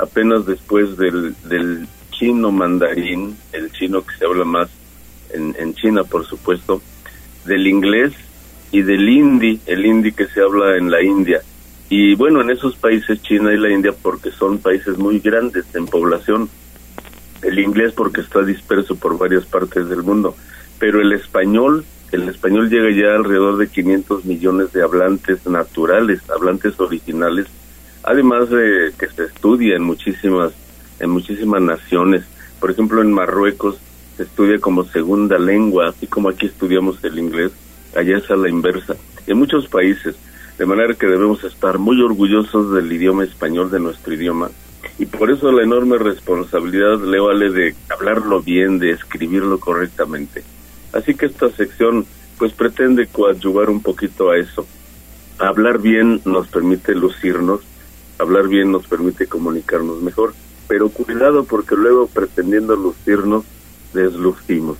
apenas 0.00 0.44
después 0.44 0.96
del, 0.96 1.36
del 1.44 1.86
chino 2.10 2.50
mandarín, 2.50 3.36
el 3.52 3.70
chino 3.70 4.04
que 4.04 4.16
se 4.16 4.24
habla 4.24 4.44
más 4.44 4.68
en, 5.30 5.54
en 5.56 5.72
China, 5.76 6.02
por 6.02 6.26
supuesto, 6.26 6.82
del 7.44 7.68
inglés 7.68 8.12
y 8.72 8.82
del 8.82 9.08
hindi, 9.08 9.60
el 9.66 9.86
hindi 9.86 10.10
que 10.10 10.26
se 10.26 10.40
habla 10.40 10.76
en 10.76 10.90
la 10.90 11.00
India. 11.00 11.42
Y 11.88 12.14
bueno, 12.14 12.40
en 12.40 12.50
esos 12.50 12.76
países, 12.76 13.22
China 13.22 13.52
y 13.52 13.58
la 13.58 13.70
India, 13.70 13.92
porque 13.92 14.30
son 14.30 14.58
países 14.58 14.96
muy 14.98 15.18
grandes 15.18 15.64
en 15.74 15.86
población, 15.86 16.48
el 17.42 17.58
inglés 17.58 17.92
porque 17.92 18.22
está 18.22 18.42
disperso 18.42 18.96
por 18.96 19.18
varias 19.18 19.44
partes 19.44 19.88
del 19.88 20.02
mundo, 20.02 20.34
pero 20.78 21.00
el 21.00 21.12
español, 21.12 21.84
el 22.10 22.28
español 22.28 22.70
llega 22.70 22.90
ya 22.90 23.14
alrededor 23.14 23.58
de 23.58 23.68
500 23.68 24.24
millones 24.24 24.72
de 24.72 24.82
hablantes 24.82 25.46
naturales, 25.46 26.22
hablantes 26.30 26.80
originales, 26.80 27.46
además 28.02 28.48
de 28.48 28.92
que 28.98 29.08
se 29.08 29.24
estudia 29.24 29.76
en 29.76 29.82
muchísimas, 29.82 30.52
en 31.00 31.10
muchísimas 31.10 31.60
naciones. 31.60 32.24
Por 32.60 32.70
ejemplo, 32.70 33.02
en 33.02 33.12
Marruecos 33.12 33.76
se 34.16 34.22
estudia 34.22 34.58
como 34.58 34.84
segunda 34.84 35.38
lengua, 35.38 35.88
así 35.88 36.06
como 36.06 36.30
aquí 36.30 36.46
estudiamos 36.46 37.02
el 37.04 37.18
inglés, 37.18 37.52
allá 37.94 38.16
es 38.16 38.30
a 38.30 38.36
la 38.36 38.48
inversa. 38.48 38.96
En 39.26 39.38
muchos 39.38 39.68
países, 39.68 40.16
de 40.58 40.66
manera 40.66 40.94
que 40.94 41.06
debemos 41.06 41.42
estar 41.44 41.78
muy 41.78 42.00
orgullosos 42.00 42.72
del 42.72 42.92
idioma 42.92 43.24
español, 43.24 43.70
de 43.70 43.80
nuestro 43.80 44.14
idioma, 44.14 44.50
y 44.98 45.06
por 45.06 45.30
eso 45.30 45.50
la 45.50 45.62
enorme 45.62 45.98
responsabilidad 45.98 47.00
le 47.00 47.18
vale 47.18 47.50
de 47.50 47.74
hablarlo 47.88 48.40
bien, 48.42 48.78
de 48.78 48.90
escribirlo 48.90 49.58
correctamente. 49.58 50.44
Así 50.92 51.14
que 51.14 51.26
esta 51.26 51.50
sección 51.50 52.06
pues 52.38 52.52
pretende 52.52 53.06
coadyuvar 53.06 53.70
un 53.70 53.82
poquito 53.82 54.30
a 54.30 54.38
eso. 54.38 54.66
Hablar 55.38 55.80
bien 55.80 56.20
nos 56.24 56.46
permite 56.48 56.94
lucirnos, 56.94 57.60
hablar 58.18 58.48
bien 58.48 58.70
nos 58.70 58.86
permite 58.86 59.26
comunicarnos 59.26 60.00
mejor, 60.02 60.34
pero 60.68 60.88
cuidado 60.88 61.44
porque 61.44 61.74
luego 61.74 62.06
pretendiendo 62.06 62.76
lucirnos 62.76 63.44
deslucimos. 63.92 64.78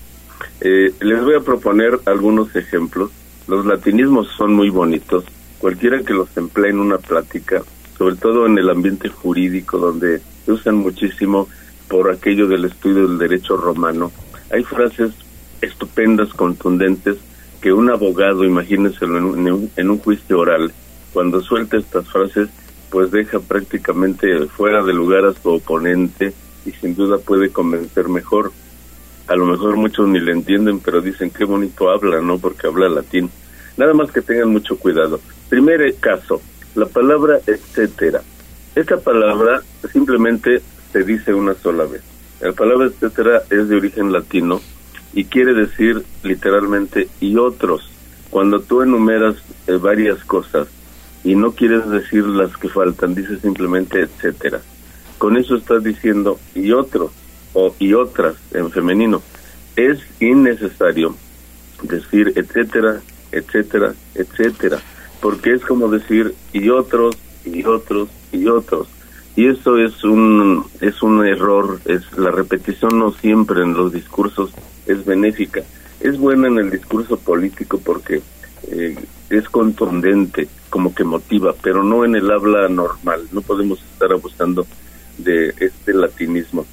Eh, 0.60 0.94
les 1.00 1.24
voy 1.24 1.34
a 1.34 1.40
proponer 1.40 1.98
algunos 2.06 2.54
ejemplos. 2.54 3.10
Los 3.48 3.66
latinismos 3.66 4.28
son 4.36 4.54
muy 4.54 4.70
bonitos, 4.70 5.24
cualquiera 5.58 6.02
que 6.02 6.14
los 6.14 6.34
emplee 6.36 6.70
en 6.70 6.78
una 6.78 6.98
plática, 6.98 7.62
sobre 7.96 8.16
todo 8.16 8.46
en 8.46 8.58
el 8.58 8.70
ambiente 8.70 9.08
jurídico 9.08 9.78
donde 9.78 10.20
se 10.44 10.52
usan 10.52 10.76
muchísimo 10.76 11.48
por 11.88 12.10
aquello 12.10 12.48
del 12.48 12.64
estudio 12.64 13.06
del 13.06 13.18
derecho 13.18 13.56
romano, 13.56 14.10
hay 14.50 14.64
frases 14.64 15.12
estupendas, 15.60 16.30
contundentes, 16.34 17.16
que 17.60 17.72
un 17.72 17.90
abogado, 17.90 18.44
imagínenselo 18.44 19.16
en 19.18 19.24
un, 19.24 19.70
en 19.74 19.90
un 19.90 19.98
juicio 19.98 20.38
oral, 20.38 20.72
cuando 21.12 21.40
suelta 21.40 21.78
estas 21.78 22.06
frases, 22.08 22.48
pues 22.90 23.10
deja 23.10 23.40
prácticamente 23.40 24.46
fuera 24.46 24.82
de 24.82 24.92
lugar 24.92 25.24
a 25.24 25.32
su 25.32 25.48
oponente 25.48 26.32
y 26.66 26.72
sin 26.72 26.94
duda 26.94 27.18
puede 27.18 27.50
convencer 27.50 28.08
mejor. 28.08 28.52
A 29.26 29.36
lo 29.36 29.46
mejor 29.46 29.76
muchos 29.76 30.06
ni 30.08 30.20
le 30.20 30.32
entienden, 30.32 30.80
pero 30.80 31.00
dicen 31.00 31.30
qué 31.30 31.44
bonito 31.44 31.90
habla, 31.90 32.20
¿no? 32.20 32.38
Porque 32.38 32.66
habla 32.66 32.88
latín. 32.88 33.30
Nada 33.76 33.94
más 33.94 34.12
que 34.12 34.20
tengan 34.20 34.50
mucho 34.50 34.76
cuidado. 34.78 35.20
Primer 35.48 35.94
caso, 35.96 36.40
la 36.74 36.86
palabra 36.86 37.38
etcétera. 37.46 38.22
Esta 38.74 38.96
palabra 38.96 39.62
simplemente 39.92 40.62
se 40.92 41.04
dice 41.04 41.34
una 41.34 41.54
sola 41.54 41.84
vez. 41.84 42.02
La 42.40 42.52
palabra 42.52 42.86
etcétera 42.86 43.42
es 43.50 43.68
de 43.68 43.76
origen 43.76 44.12
latino 44.12 44.60
y 45.12 45.24
quiere 45.26 45.54
decir 45.54 46.02
literalmente 46.22 47.08
y 47.20 47.36
otros. 47.36 47.90
Cuando 48.30 48.60
tú 48.60 48.82
enumeras 48.82 49.36
eh, 49.66 49.76
varias 49.76 50.24
cosas 50.24 50.68
y 51.22 51.36
no 51.36 51.52
quieres 51.52 51.88
decir 51.88 52.24
las 52.24 52.56
que 52.56 52.68
faltan, 52.68 53.14
dices 53.14 53.40
simplemente 53.40 54.00
etcétera. 54.00 54.60
Con 55.18 55.36
eso 55.36 55.56
estás 55.56 55.84
diciendo 55.84 56.40
y 56.54 56.72
otros 56.72 57.12
o 57.52 57.74
y 57.78 57.94
otras 57.94 58.34
en 58.52 58.70
femenino. 58.70 59.22
Es 59.76 60.00
innecesario 60.20 61.14
decir 61.82 62.32
etcétera, 62.34 63.00
etcétera, 63.30 63.94
etcétera, 64.14 64.80
porque 65.24 65.54
es 65.54 65.62
como 65.62 65.88
decir 65.88 66.34
y 66.52 66.68
otros 66.68 67.16
y 67.46 67.64
otros 67.64 68.10
y 68.30 68.46
otros. 68.46 68.88
Y 69.36 69.46
eso 69.46 69.78
es 69.78 70.04
un 70.04 70.66
es 70.82 71.02
un 71.02 71.24
error, 71.24 71.80
es 71.86 72.02
la 72.18 72.30
repetición 72.30 72.98
no 72.98 73.10
siempre 73.10 73.62
en 73.62 73.72
los 73.72 73.90
discursos 73.90 74.50
es 74.84 75.02
benéfica. 75.06 75.62
Es 76.00 76.18
buena 76.18 76.48
en 76.48 76.58
el 76.58 76.70
discurso 76.70 77.16
político 77.16 77.80
porque 77.82 78.20
eh, 78.70 78.98
es 79.30 79.48
contundente, 79.48 80.46
como 80.68 80.94
que 80.94 81.04
motiva, 81.04 81.54
pero 81.62 81.82
no 81.82 82.04
en 82.04 82.16
el 82.16 82.30
habla 82.30 82.68
normal. 82.68 83.22
No 83.32 83.40
podemos 83.40 83.82
estar 83.82 84.12
abusando 84.12 84.66
de 85.16 85.54
este 85.58 85.94
latinismo. 85.94 86.66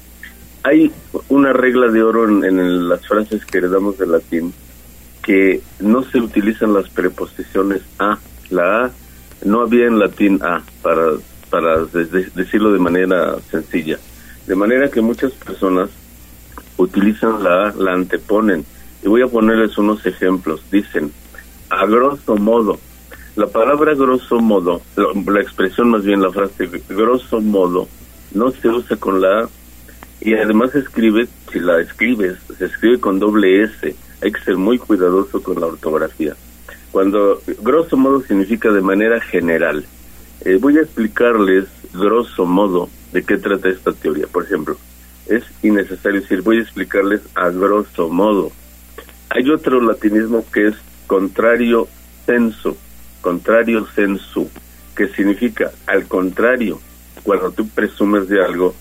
Hay 0.62 0.92
una 1.30 1.54
regla 1.54 1.90
de 1.90 2.02
oro 2.02 2.28
en, 2.28 2.44
en 2.44 2.86
las 2.86 3.08
frases 3.08 3.46
que 3.46 3.56
heredamos 3.56 3.96
del 3.96 4.12
latín, 4.12 4.52
que 5.22 5.62
no 5.80 6.02
se 6.02 6.18
utilizan 6.18 6.74
las 6.74 6.90
preposiciones 6.90 7.80
a. 7.98 8.18
La 8.52 8.84
a 8.84 8.90
no 9.44 9.62
había 9.62 9.86
en 9.86 9.98
latín 9.98 10.38
a 10.42 10.62
para, 10.82 11.12
para 11.50 11.84
de- 11.86 12.04
de- 12.06 12.30
decirlo 12.34 12.72
de 12.72 12.78
manera 12.78 13.36
sencilla. 13.50 13.98
De 14.46 14.54
manera 14.54 14.88
que 14.88 15.00
muchas 15.00 15.32
personas 15.32 15.90
utilizan 16.76 17.42
la 17.42 17.68
a, 17.68 17.74
la 17.74 17.92
anteponen. 17.94 18.64
Y 19.02 19.08
voy 19.08 19.22
a 19.22 19.26
ponerles 19.26 19.76
unos 19.78 20.04
ejemplos. 20.06 20.62
Dicen, 20.70 21.12
a 21.70 21.86
grosso 21.86 22.36
modo. 22.36 22.78
La 23.34 23.46
palabra 23.46 23.94
grosso 23.94 24.38
modo, 24.40 24.82
la, 24.94 25.06
la 25.32 25.40
expresión 25.40 25.88
más 25.88 26.04
bien, 26.04 26.20
la 26.20 26.30
frase 26.30 26.68
grosso 26.90 27.40
modo, 27.40 27.88
no 28.34 28.50
se 28.50 28.68
usa 28.68 28.96
con 28.98 29.22
la 29.22 29.40
A 29.44 29.48
y 30.20 30.34
además 30.34 30.72
se 30.72 30.80
escribe, 30.80 31.26
si 31.50 31.58
la 31.58 31.80
escribes, 31.80 32.36
se 32.58 32.66
escribe 32.66 33.00
con 33.00 33.18
doble 33.18 33.64
S. 33.64 33.96
Hay 34.20 34.30
que 34.30 34.40
ser 34.42 34.56
muy 34.58 34.78
cuidadoso 34.78 35.42
con 35.42 35.58
la 35.60 35.66
ortografía. 35.66 36.36
Cuando 36.92 37.42
grosso 37.62 37.96
modo 37.96 38.20
significa 38.20 38.70
de 38.70 38.82
manera 38.82 39.20
general. 39.20 39.84
Eh, 40.44 40.58
voy 40.60 40.76
a 40.76 40.82
explicarles 40.82 41.66
grosso 41.94 42.44
modo 42.44 42.90
de 43.12 43.22
qué 43.22 43.38
trata 43.38 43.70
esta 43.70 43.92
teoría. 43.92 44.26
Por 44.26 44.44
ejemplo, 44.44 44.76
es 45.26 45.42
innecesario 45.62 46.20
decir, 46.20 46.42
voy 46.42 46.58
a 46.58 46.62
explicarles 46.62 47.22
a 47.34 47.48
grosso 47.48 48.08
modo. 48.08 48.52
Hay 49.30 49.48
otro 49.50 49.80
latinismo 49.80 50.44
que 50.52 50.68
es 50.68 50.74
contrario 51.06 51.88
sensu, 52.26 52.76
contrario 53.22 53.86
sensu, 53.94 54.50
que 54.94 55.08
significa 55.08 55.70
al 55.86 56.06
contrario. 56.06 56.80
Cuando 57.22 57.50
tú 57.52 57.66
presumes 57.68 58.28
de 58.28 58.44
algo, 58.44 58.74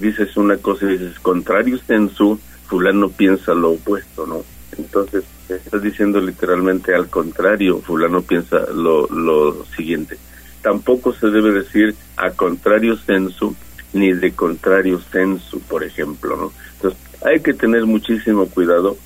dices 0.00 0.36
una 0.36 0.56
cosa 0.58 0.84
y 0.84 0.98
dices 0.98 1.18
contrario 1.18 1.78
sensu, 1.86 2.38
fulano 2.68 3.08
piensa 3.08 3.54
lo 3.54 3.72
opuesto, 3.72 4.26
¿no? 4.26 4.44
Entonces, 4.78 5.24
estás 5.48 5.82
diciendo 5.82 6.20
literalmente 6.20 6.94
al 6.94 7.08
contrario, 7.08 7.80
fulano 7.80 8.22
piensa 8.22 8.66
lo, 8.72 9.06
lo 9.08 9.64
siguiente. 9.76 10.18
Tampoco 10.62 11.12
se 11.14 11.28
debe 11.28 11.52
decir 11.52 11.94
a 12.16 12.30
contrario 12.30 12.96
sensu, 12.96 13.54
ni 13.92 14.12
de 14.12 14.32
contrario 14.32 15.00
sensu, 15.12 15.60
por 15.60 15.84
ejemplo, 15.84 16.36
¿no? 16.36 16.52
Entonces, 16.74 17.00
hay 17.24 17.40
que 17.40 17.54
tener 17.54 17.86
muchísimo 17.86 18.46
cuidado 18.48 18.96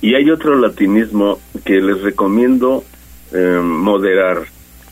y 0.00 0.14
hay 0.14 0.30
otro 0.30 0.56
latinismo 0.56 1.38
que 1.64 1.80
les 1.80 2.02
recomiendo 2.02 2.84
eh, 3.32 3.60
moderar. 3.62 4.42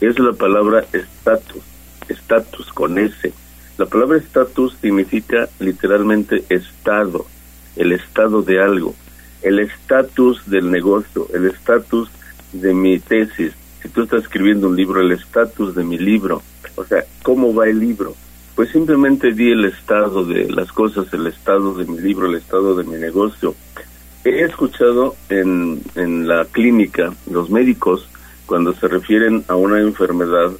Es 0.01 0.19
la 0.19 0.33
palabra 0.33 0.85
estatus, 0.93 1.63
estatus 2.09 2.73
con 2.73 2.99
S. 2.99 3.33
La 3.79 3.87
palabra 3.87 4.19
estatus 4.19 4.77
significa 4.81 5.49
literalmente 5.61 6.45
estado, 6.49 7.27
el 7.77 7.93
estado 7.93 8.43
de 8.43 8.61
algo, 8.61 8.95
el 9.43 9.59
estatus 9.59 10.49
del 10.49 10.71
negocio, 10.71 11.29
el 11.35 11.47
estatus 11.47 12.11
de 12.53 12.75
mi 12.75 12.99
tesis. 12.99 13.53
Si 13.83 13.89
tú 13.89 14.03
estás 14.03 14.23
escribiendo 14.23 14.69
un 14.69 14.77
libro, 14.77 15.01
el 15.01 15.13
estatus 15.13 15.75
de 15.75 15.85
mi 15.85 15.99
libro. 15.99 16.43
O 16.77 16.85
sea, 16.85 17.05
¿cómo 17.23 17.55
va 17.55 17.67
el 17.67 17.81
libro? 17.81 18.15
Pues 18.55 18.71
simplemente 18.71 19.33
di 19.33 19.51
el 19.51 19.65
estado 19.65 20.25
de 20.25 20.51
las 20.51 20.71
cosas, 20.73 21.13
el 21.13 21.27
estado 21.27 21.75
de 21.75 21.85
mi 21.87 21.99
libro, 22.01 22.27
el 22.27 22.37
estado 22.37 22.77
de 22.77 22.85
mi 22.85 22.97
negocio. 22.97 23.55
He 24.25 24.43
escuchado 24.43 25.17
en, 25.29 25.83
en 25.97 26.29
la 26.29 26.45
clínica, 26.45 27.13
los 27.31 27.51
médicos, 27.51 28.09
cuando 28.47 28.73
se 28.75 28.87
refieren 28.87 29.45
a 29.49 29.57
una 29.57 29.81
enfermedad, 29.81 30.53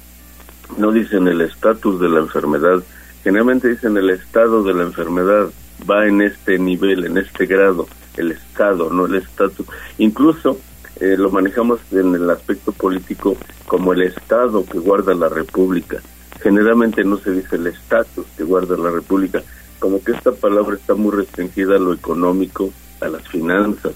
no 0.77 0.91
dicen 0.91 1.27
el 1.27 1.41
estatus 1.41 1.99
de 2.01 2.09
la 2.09 2.19
enfermedad, 2.19 2.83
generalmente 3.23 3.69
dicen 3.69 3.95
el 3.95 4.09
estado 4.09 4.63
de 4.63 4.73
la 4.73 4.83
enfermedad, 4.83 5.49
va 5.89 6.07
en 6.07 6.21
este 6.21 6.57
nivel, 6.57 7.05
en 7.05 7.17
este 7.17 7.45
grado, 7.45 7.87
el 8.17 8.31
estado, 8.31 8.89
no 8.89 9.05
el 9.05 9.15
estatus. 9.15 9.65
Incluso 9.97 10.59
eh, 10.99 11.15
lo 11.17 11.31
manejamos 11.31 11.79
en 11.91 12.15
el 12.15 12.29
aspecto 12.29 12.71
político 12.71 13.35
como 13.67 13.93
el 13.93 14.03
estado 14.03 14.65
que 14.65 14.79
guarda 14.79 15.13
la 15.13 15.29
república. 15.29 15.97
Generalmente 16.41 17.03
no 17.03 17.17
se 17.17 17.31
dice 17.31 17.55
el 17.55 17.67
estatus 17.67 18.25
que 18.37 18.43
guarda 18.43 18.77
la 18.77 18.91
república, 18.91 19.41
como 19.79 20.03
que 20.03 20.11
esta 20.11 20.31
palabra 20.31 20.75
está 20.75 20.93
muy 20.93 21.11
restringida 21.11 21.75
a 21.75 21.79
lo 21.79 21.93
económico, 21.93 22.71
a 23.01 23.07
las 23.07 23.27
finanzas. 23.27 23.93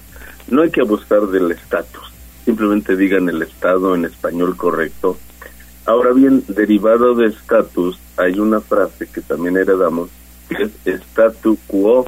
No 0.48 0.62
hay 0.62 0.70
que 0.70 0.80
abusar 0.80 1.26
del 1.28 1.50
estatus, 1.52 2.12
simplemente 2.44 2.96
digan 2.96 3.28
el 3.28 3.42
estado 3.42 3.94
en 3.94 4.04
español 4.04 4.56
correcto. 4.56 5.18
Ahora 5.84 6.12
bien, 6.12 6.42
derivado 6.48 7.14
de 7.14 7.28
estatus, 7.28 7.98
hay 8.16 8.38
una 8.38 8.60
frase 8.60 9.06
que 9.06 9.20
también 9.20 9.56
heredamos, 9.56 10.10
que 10.48 10.64
es 10.64 10.72
statu 10.84 11.58
quo, 11.66 12.06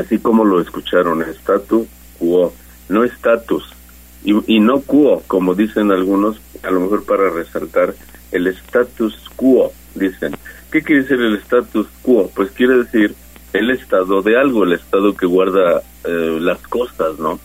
así 0.00 0.18
como 0.18 0.44
lo 0.44 0.60
escucharon, 0.60 1.22
statu 1.22 1.86
quo, 2.18 2.52
no 2.88 3.04
status, 3.04 3.72
y, 4.24 4.56
y 4.56 4.60
no 4.60 4.80
quo, 4.82 5.22
como 5.26 5.54
dicen 5.54 5.92
algunos, 5.92 6.40
a 6.62 6.70
lo 6.70 6.80
mejor 6.80 7.04
para 7.04 7.30
resaltar 7.30 7.94
el 8.32 8.46
status 8.48 9.30
quo, 9.36 9.72
dicen. 9.94 10.36
¿Qué 10.70 10.82
quiere 10.82 11.02
decir 11.02 11.20
el 11.20 11.36
status 11.36 11.86
quo? 12.02 12.30
Pues 12.34 12.50
quiere 12.52 12.78
decir 12.78 13.14
el 13.52 13.70
estado 13.70 14.22
de 14.22 14.38
algo, 14.38 14.64
el 14.64 14.74
estado 14.74 15.16
que 15.16 15.26
guarda 15.26 15.82
eh, 16.04 16.38
las 16.40 16.58
cosas, 16.68 17.18
¿no? 17.18 17.40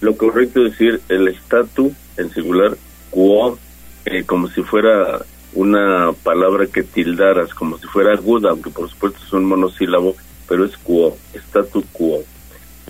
Lo 0.00 0.16
correcto 0.16 0.64
es 0.64 0.72
decir 0.72 1.00
el 1.08 1.28
statu 1.28 1.92
en 2.16 2.32
singular, 2.32 2.76
quo, 3.10 3.58
eh, 4.04 4.24
como 4.24 4.48
si 4.48 4.62
fuera 4.62 5.20
una 5.54 6.12
palabra 6.22 6.66
que 6.66 6.82
tildaras, 6.82 7.54
como 7.54 7.78
si 7.78 7.86
fuera 7.86 8.12
aguda, 8.12 8.50
aunque 8.50 8.70
por 8.70 8.90
supuesto 8.90 9.18
es 9.24 9.32
un 9.32 9.44
monosílabo, 9.44 10.16
pero 10.48 10.64
es 10.64 10.76
quo, 10.76 11.16
statu 11.34 11.84
quo. 11.92 12.22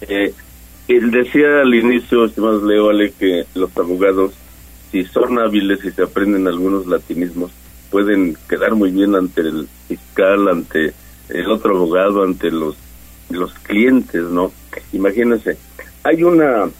Eh, 0.02 0.32
él 0.88 1.10
decía 1.10 1.62
al 1.62 1.74
inicio, 1.74 2.24
estimados 2.24 2.62
Leo, 2.62 2.90
Ale, 2.90 3.12
que 3.12 3.44
los 3.54 3.76
abogados, 3.76 4.32
si 4.92 5.04
son 5.04 5.38
hábiles 5.38 5.84
y 5.84 5.90
se 5.90 6.02
aprenden 6.02 6.46
algunos 6.46 6.86
latinismos, 6.86 7.50
pueden 7.90 8.36
quedar 8.48 8.74
muy 8.74 8.90
bien 8.90 9.14
ante 9.14 9.40
el 9.40 9.68
fiscal, 9.88 10.48
ante 10.48 10.92
el 11.28 11.50
otro 11.50 11.76
abogado, 11.76 12.22
ante 12.22 12.50
los, 12.50 12.76
los 13.30 13.52
clientes, 13.54 14.22
¿no? 14.24 14.52
Imagínense, 14.92 15.56
hay 16.04 16.22
una 16.22 16.70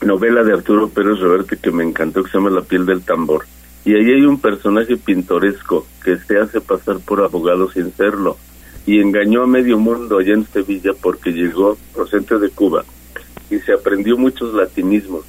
novela 0.00 0.42
de 0.42 0.54
Arturo 0.54 0.88
Pérez 0.88 1.20
Reverte 1.20 1.56
que 1.56 1.70
me 1.70 1.84
encantó, 1.84 2.24
que 2.24 2.30
se 2.30 2.38
llama 2.38 2.50
La 2.50 2.62
piel 2.62 2.84
del 2.84 3.02
tambor, 3.02 3.44
y 3.84 3.94
ahí 3.94 4.12
hay 4.12 4.22
un 4.22 4.40
personaje 4.40 4.96
pintoresco 4.96 5.86
que 6.04 6.16
se 6.16 6.38
hace 6.38 6.60
pasar 6.60 6.98
por 6.98 7.22
abogado 7.22 7.70
sin 7.70 7.92
serlo, 7.94 8.38
y 8.86 9.00
engañó 9.00 9.42
a 9.42 9.46
medio 9.46 9.78
mundo 9.78 10.18
allá 10.18 10.34
en 10.34 10.46
Sevilla 10.46 10.92
porque 11.00 11.32
llegó 11.32 11.76
procedente 11.94 12.38
de 12.38 12.50
Cuba 12.50 12.84
y 13.50 13.58
se 13.60 13.72
aprendió 13.72 14.16
muchos 14.16 14.54
latinismos. 14.54 15.24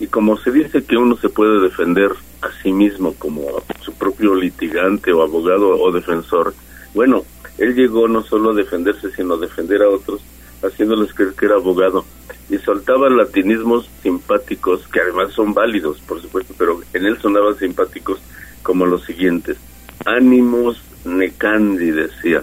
Y 0.00 0.06
como 0.06 0.36
se 0.36 0.50
dice 0.50 0.84
que 0.84 0.96
uno 0.96 1.16
se 1.16 1.28
puede 1.28 1.60
defender 1.60 2.12
a 2.42 2.48
sí 2.62 2.72
mismo 2.72 3.14
como 3.14 3.42
su 3.80 3.92
propio 3.94 4.34
litigante 4.34 5.12
o 5.12 5.22
abogado 5.22 5.80
o 5.80 5.90
defensor, 5.90 6.54
bueno, 6.94 7.24
él 7.58 7.74
llegó 7.74 8.06
no 8.08 8.22
solo 8.22 8.50
a 8.50 8.54
defenderse, 8.54 9.10
sino 9.10 9.34
a 9.34 9.38
defender 9.38 9.82
a 9.82 9.88
otros, 9.88 10.20
haciéndoles 10.62 11.12
creer 11.12 11.34
que 11.34 11.46
era 11.46 11.56
abogado. 11.56 12.04
Y 12.48 12.58
soltaba 12.58 13.10
latinismos 13.10 13.90
simpáticos, 14.02 14.86
que 14.88 15.00
además 15.00 15.32
son 15.32 15.52
válidos, 15.52 15.98
por 16.00 16.20
supuesto, 16.22 16.54
pero 16.56 16.80
en 16.94 17.04
él 17.04 17.18
sonaban 17.20 17.58
simpáticos 17.58 18.20
como 18.62 18.86
los 18.86 19.04
siguientes. 19.04 19.56
Ánimos 20.04 20.80
necandi, 21.04 21.90
decía. 21.90 22.42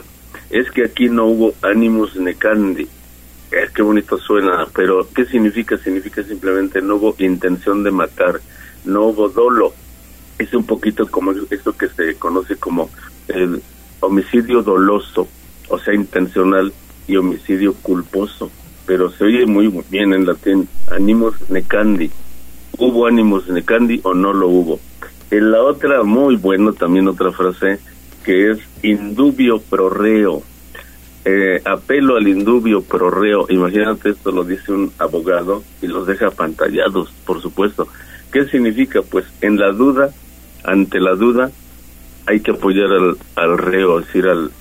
Es 0.49 0.69
que 0.71 0.85
aquí 0.85 1.09
no 1.09 1.25
hubo 1.25 1.53
ánimos 1.61 2.15
necandi. 2.15 2.87
Es 3.51 3.71
que 3.71 3.81
bonito 3.81 4.17
suena, 4.17 4.67
pero 4.75 5.07
¿qué 5.13 5.25
significa? 5.25 5.77
Significa 5.77 6.23
simplemente 6.23 6.81
no 6.81 6.95
hubo 6.95 7.15
intención 7.19 7.83
de 7.83 7.91
matar. 7.91 8.41
no 8.85 9.05
hubo 9.05 9.29
dolo. 9.29 9.73
Es 10.37 10.53
un 10.53 10.65
poquito 10.65 11.07
como 11.07 11.31
esto 11.49 11.73
que 11.73 11.87
se 11.87 12.15
conoce 12.15 12.57
como 12.57 12.89
el 13.27 13.61
homicidio 14.01 14.61
doloso, 14.61 15.27
o 15.69 15.79
sea, 15.79 15.93
intencional, 15.93 16.73
y 17.07 17.17
homicidio 17.17 17.73
culposo. 17.73 18.51
Pero 18.85 19.11
se 19.11 19.25
oye 19.25 19.45
muy 19.45 19.73
bien 19.89 20.13
en 20.13 20.25
latín, 20.25 20.67
animus 20.91 21.35
necandi. 21.49 22.11
¿Hubo 22.77 23.07
animus 23.07 23.47
necandi 23.47 23.99
o 24.03 24.13
no 24.13 24.33
lo 24.33 24.47
hubo? 24.47 24.79
En 25.31 25.51
la 25.51 25.61
otra, 25.63 26.03
muy 26.03 26.35
bueno, 26.35 26.73
también 26.73 27.07
otra 27.07 27.31
frase, 27.31 27.79
que 28.25 28.51
es 28.51 28.59
indubio 28.81 29.59
pro 29.59 29.89
reo. 29.89 30.41
Eh, 31.23 31.61
apelo 31.63 32.17
al 32.17 32.27
indubio 32.27 32.81
pro 32.81 33.09
reo. 33.11 33.45
Imagínate, 33.49 34.09
esto 34.09 34.31
lo 34.31 34.43
dice 34.43 34.71
un 34.71 34.91
abogado 34.97 35.63
y 35.81 35.87
los 35.87 36.07
deja 36.07 36.27
apantallados, 36.27 37.11
por 37.25 37.41
supuesto. 37.41 37.87
¿Qué 38.31 38.45
significa? 38.45 39.01
Pues 39.03 39.25
en 39.41 39.57
la 39.57 39.71
duda, 39.71 40.09
ante 40.63 40.99
la 40.99 41.15
duda, 41.15 41.51
hay 42.25 42.39
que 42.39 42.51
apoyar 42.51 42.91
al, 42.91 43.17
al 43.35 43.57
reo, 43.57 43.99
es 43.99 44.07
decir, 44.07 44.25
al, 44.27 44.51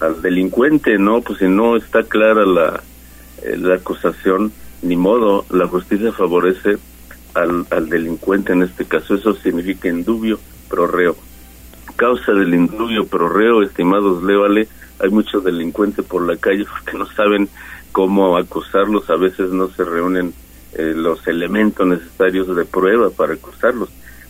al 0.00 0.20
delincuente, 0.20 0.98
¿no? 0.98 1.22
Pues 1.22 1.38
si 1.38 1.48
no 1.48 1.76
está 1.76 2.02
clara 2.02 2.44
la, 2.44 2.82
eh, 3.42 3.56
la 3.56 3.76
acusación, 3.76 4.52
ni 4.82 4.96
modo, 4.96 5.46
la 5.50 5.66
justicia 5.66 6.12
favorece 6.12 6.76
al, 7.32 7.66
al 7.70 7.88
delincuente 7.88 8.52
en 8.52 8.62
este 8.62 8.84
caso. 8.84 9.14
Eso 9.14 9.34
significa 9.34 9.88
indubio 9.88 10.38
pro 10.68 10.86
reo. 10.86 11.16
Causa 11.96 12.32
del 12.32 12.54
indubio 12.54 13.06
pro 13.06 13.28
reo, 13.28 13.62
estimados 13.62 14.22
Lévale, 14.22 14.68
hay 14.98 15.10
muchos 15.10 15.44
delincuentes 15.44 16.04
por 16.04 16.26
la 16.26 16.36
calle 16.36 16.64
porque 16.64 16.98
no 16.98 17.06
saben 17.06 17.48
cómo 17.92 18.36
acusarlos, 18.36 19.08
a 19.10 19.16
veces 19.16 19.50
no 19.50 19.68
se 19.68 19.84
reúnen 19.84 20.32
eh, 20.74 20.92
los 20.96 21.26
elementos 21.28 21.86
necesarios 21.86 22.54
de 22.54 22.64
prueba 22.64 23.10
para 23.10 23.34
acusarlos. 23.34 23.88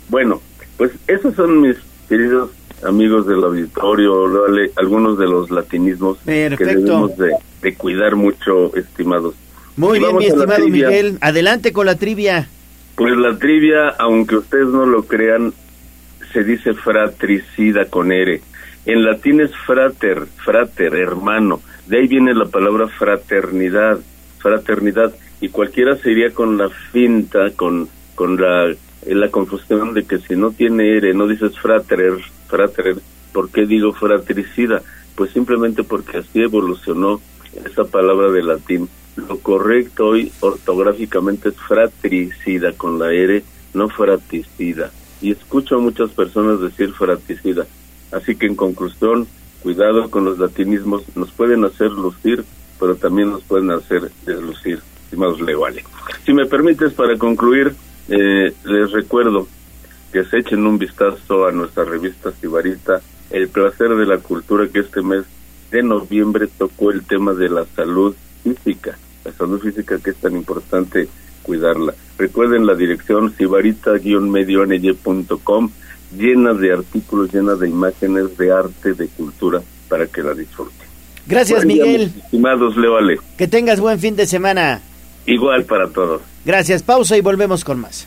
Bueno, 0.09 0.43
pues 0.77 0.93
esos 1.07 1.35
son 1.35 1.61
mis 1.63 1.77
queridos 2.09 2.51
amigos 2.85 3.27
del 3.27 3.43
auditorio, 3.43 4.29
Lévale, 4.29 4.73
algunos 4.77 5.19
de 5.19 5.27
los 5.27 5.51
latinismos 5.51 6.19
que 6.25 6.51
debemos 6.51 7.17
de, 7.17 7.33
de 7.63 7.75
cuidar 7.75 8.17
mucho, 8.17 8.75
estimados. 8.77 9.35
Muy 9.77 9.99
bien, 9.99 10.17
mi 10.17 10.27
estimado. 10.27 10.69
Miguel. 10.69 11.19
Adelante 11.21 11.73
con 11.73 11.87
la 11.87 11.97
trivia. 11.97 12.49
Pues 12.95 13.17
la 13.17 13.37
trivia, 13.39 13.89
aunque 13.99 14.37
ustedes 14.37 14.69
no 14.69 14.87
lo 14.87 15.05
crean, 15.05 15.53
se 16.35 16.43
dice 16.43 16.74
fratricida 16.74 17.86
con 17.86 18.11
R. 18.12 18.43
En 18.86 19.05
latín 19.05 19.40
es 19.40 19.56
frater, 19.56 20.27
frater, 20.44 20.94
hermano. 20.94 21.62
De 21.86 21.98
ahí 21.98 22.09
viene 22.09 22.35
la 22.35 22.47
palabra 22.47 22.89
fraternidad, 22.89 24.01
fraternidad. 24.39 25.15
Y 25.40 25.48
cualquiera 25.48 25.97
se 25.97 26.11
iría 26.11 26.31
con 26.35 26.59
la 26.59 26.69
finta, 26.69 27.51
con, 27.56 27.89
con 28.15 28.40
la, 28.40 28.69
eh, 28.70 28.77
la 29.15 29.31
confusión 29.31 29.94
de 29.94 30.05
que 30.05 30.19
si 30.19 30.35
no 30.35 30.51
tiene 30.51 30.97
R, 30.97 31.15
no 31.15 31.28
dices 31.28 31.59
frater, 31.59 32.15
frater, 32.48 32.97
¿por 33.32 33.51
qué 33.51 33.65
digo 33.65 33.93
fratricida? 33.93 34.82
Pues 35.15 35.31
simplemente 35.31 35.85
porque 35.85 36.19
así 36.19 36.43
evolucionó 36.43 37.20
esa 37.65 37.85
palabra 37.85 38.32
de 38.32 38.43
latín. 38.43 38.89
Lo 39.16 39.39
correcto 39.39 40.09
hoy 40.09 40.32
ortográficamente 40.40 41.51
es 41.51 41.56
fratricida 41.56 42.73
con 42.73 42.98
la 42.98 43.12
R, 43.12 43.44
no 43.73 43.89
fraticida. 43.89 44.90
Y 45.20 45.32
escucho 45.32 45.77
a 45.77 45.81
muchas 45.81 46.11
personas 46.11 46.61
decir 46.61 46.93
fraticida. 46.93 47.66
Así 48.12 48.36
que 48.36 48.47
en 48.47 48.55
conclusión, 48.55 49.27
cuidado 49.62 50.11
con 50.11 50.24
los 50.24 50.39
latinismos, 50.39 51.03
nos 51.16 51.31
pueden 51.32 51.65
hacer 51.65 51.91
lucir, 51.91 52.45
pero 52.78 52.97
también 52.97 53.31
nos 53.31 53.43
pueden 53.43 53.70
hacer 53.70 54.11
deslucir, 54.27 54.81
estimados 55.05 55.41
legales. 55.41 55.85
Si 56.24 56.32
me 56.32 56.47
permites, 56.47 56.93
para 56.93 57.16
concluir, 57.16 57.74
eh, 58.09 58.53
les 58.65 58.93
recuerdo 58.93 59.49
que 60.12 60.24
se 60.24 60.39
echen 60.39 60.66
un 60.66 60.78
vistazo 60.78 61.47
a 61.47 61.53
nuestra 61.53 61.85
revista 61.85 62.31
Sibarita, 62.32 63.01
El 63.31 63.49
placer 63.49 63.89
de 63.97 64.07
la 64.07 64.19
cultura, 64.19 64.69
que 64.69 64.81
este 64.81 65.03
mes 65.03 65.24
de 65.73 65.82
noviembre 65.82 66.47
tocó 66.47 66.93
el 66.93 67.05
tema 67.05 67.35
de 67.35 67.49
la 67.49 67.65
salud 67.74 68.15
física, 68.45 68.97
la 69.24 69.32
salud 69.32 69.61
física 69.61 69.99
que 69.99 70.11
es 70.11 70.16
tan 70.16 70.36
importante 70.36 71.09
cuidarla. 71.45 71.95
Recuerden 72.19 72.66
la 72.66 72.75
dirección 72.75 73.33
sibarita-medioaneye.com, 73.37 75.71
llena 76.16 76.55
de 76.55 76.73
artículos, 76.73 77.33
llena 77.33 77.55
de 77.55 77.69
imágenes 77.69 78.37
de 78.37 78.53
arte, 78.53 78.95
de 78.95 79.09
cultura, 79.09 79.61
para 79.89 80.07
que 80.07 80.23
la 80.23 80.35
disfruten. 80.35 80.85
Gracias, 81.27 81.65
Buen 81.65 81.77
día, 81.77 81.85
Miguel. 81.85 82.12
mis 82.15 82.25
Estimados, 82.25 82.77
Leoale. 82.77 83.19
Que 83.39 83.49
tengas 83.49 83.81
buen 83.81 83.99
fin 83.99 84.16
de 84.16 84.27
semana. 84.27 84.81
Igual 85.27 85.65
para 85.65 85.89
todos. 85.89 86.23
Gracias. 86.45 86.83
Pausa 86.83 87.16
y 87.16 87.21
volvemos 87.21 87.65
con 87.65 87.81
más. 87.81 88.07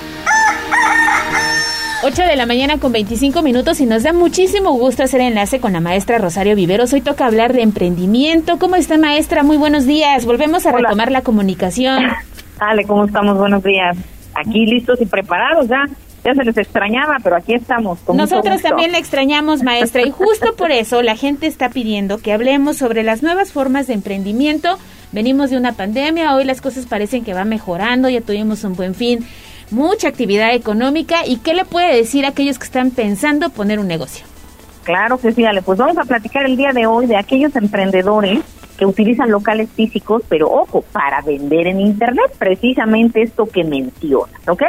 8 2.03 2.23
de 2.23 2.35
la 2.35 2.47
mañana 2.47 2.79
con 2.79 2.91
25 2.91 3.43
minutos 3.43 3.79
y 3.79 3.85
nos 3.85 4.01
da 4.01 4.11
muchísimo 4.11 4.73
gusto 4.73 5.03
hacer 5.03 5.21
enlace 5.21 5.59
con 5.59 5.73
la 5.73 5.81
maestra 5.81 6.17
Rosario 6.17 6.55
Viveros. 6.55 6.91
Hoy 6.93 7.01
toca 7.01 7.27
hablar 7.27 7.53
de 7.53 7.61
emprendimiento. 7.61 8.57
¿Cómo 8.57 8.75
está 8.75 8.97
maestra? 8.97 9.43
Muy 9.43 9.57
buenos 9.57 9.85
días. 9.85 10.25
Volvemos 10.25 10.65
a 10.65 10.71
retomar 10.71 11.11
la 11.11 11.21
comunicación. 11.21 12.07
Ale, 12.59 12.85
¿cómo 12.85 13.05
estamos? 13.05 13.37
Buenos 13.37 13.61
días. 13.61 13.95
Aquí 14.33 14.65
listos 14.65 14.99
y 14.99 15.05
preparados 15.05 15.67
ya. 15.67 15.83
Ya 16.23 16.33
se 16.33 16.43
les 16.43 16.57
extrañaba, 16.57 17.17
pero 17.23 17.35
aquí 17.35 17.53
estamos. 17.53 17.99
Con 17.99 18.17
Nosotros 18.17 18.63
también 18.63 18.91
la 18.91 18.97
extrañamos, 18.97 19.61
maestra, 19.61 20.01
y 20.01 20.11
justo 20.11 20.55
por 20.55 20.71
eso 20.71 21.01
la 21.03 21.15
gente 21.15 21.45
está 21.45 21.69
pidiendo 21.69 22.17
que 22.19 22.33
hablemos 22.33 22.77
sobre 22.77 23.03
las 23.03 23.21
nuevas 23.21 23.51
formas 23.51 23.87
de 23.87 23.93
emprendimiento. 23.93 24.77
Venimos 25.11 25.49
de 25.49 25.57
una 25.57 25.73
pandemia, 25.73 26.35
hoy 26.35 26.45
las 26.45 26.61
cosas 26.61 26.85
parecen 26.85 27.23
que 27.23 27.33
van 27.33 27.49
mejorando, 27.49 28.07
ya 28.07 28.21
tuvimos 28.21 28.63
un 28.63 28.75
buen 28.75 28.93
fin, 28.93 29.25
mucha 29.71 30.07
actividad 30.07 30.53
económica. 30.53 31.25
¿Y 31.25 31.37
qué 31.37 31.53
le 31.53 31.65
puede 31.65 31.95
decir 31.95 32.25
a 32.25 32.29
aquellos 32.29 32.59
que 32.59 32.65
están 32.65 32.91
pensando 32.91 33.49
poner 33.49 33.79
un 33.79 33.87
negocio? 33.87 34.25
Claro 34.83 35.17
que 35.17 35.31
sí, 35.31 35.45
Ale. 35.45 35.61
Pues 35.61 35.79
vamos 35.79 35.97
a 35.97 36.05
platicar 36.05 36.45
el 36.45 36.57
día 36.57 36.73
de 36.73 36.85
hoy 36.85 37.05
de 37.05 37.17
aquellos 37.17 37.55
emprendedores 37.55 38.43
que 38.77 38.85
utilizan 38.85 39.29
locales 39.29 39.69
físicos, 39.69 40.23
pero 40.27 40.49
ojo, 40.49 40.81
para 40.81 41.21
vender 41.21 41.67
en 41.67 41.79
Internet, 41.79 42.31
precisamente 42.39 43.21
esto 43.21 43.45
que 43.45 43.63
mencionas, 43.63 44.47
¿ok? 44.47 44.63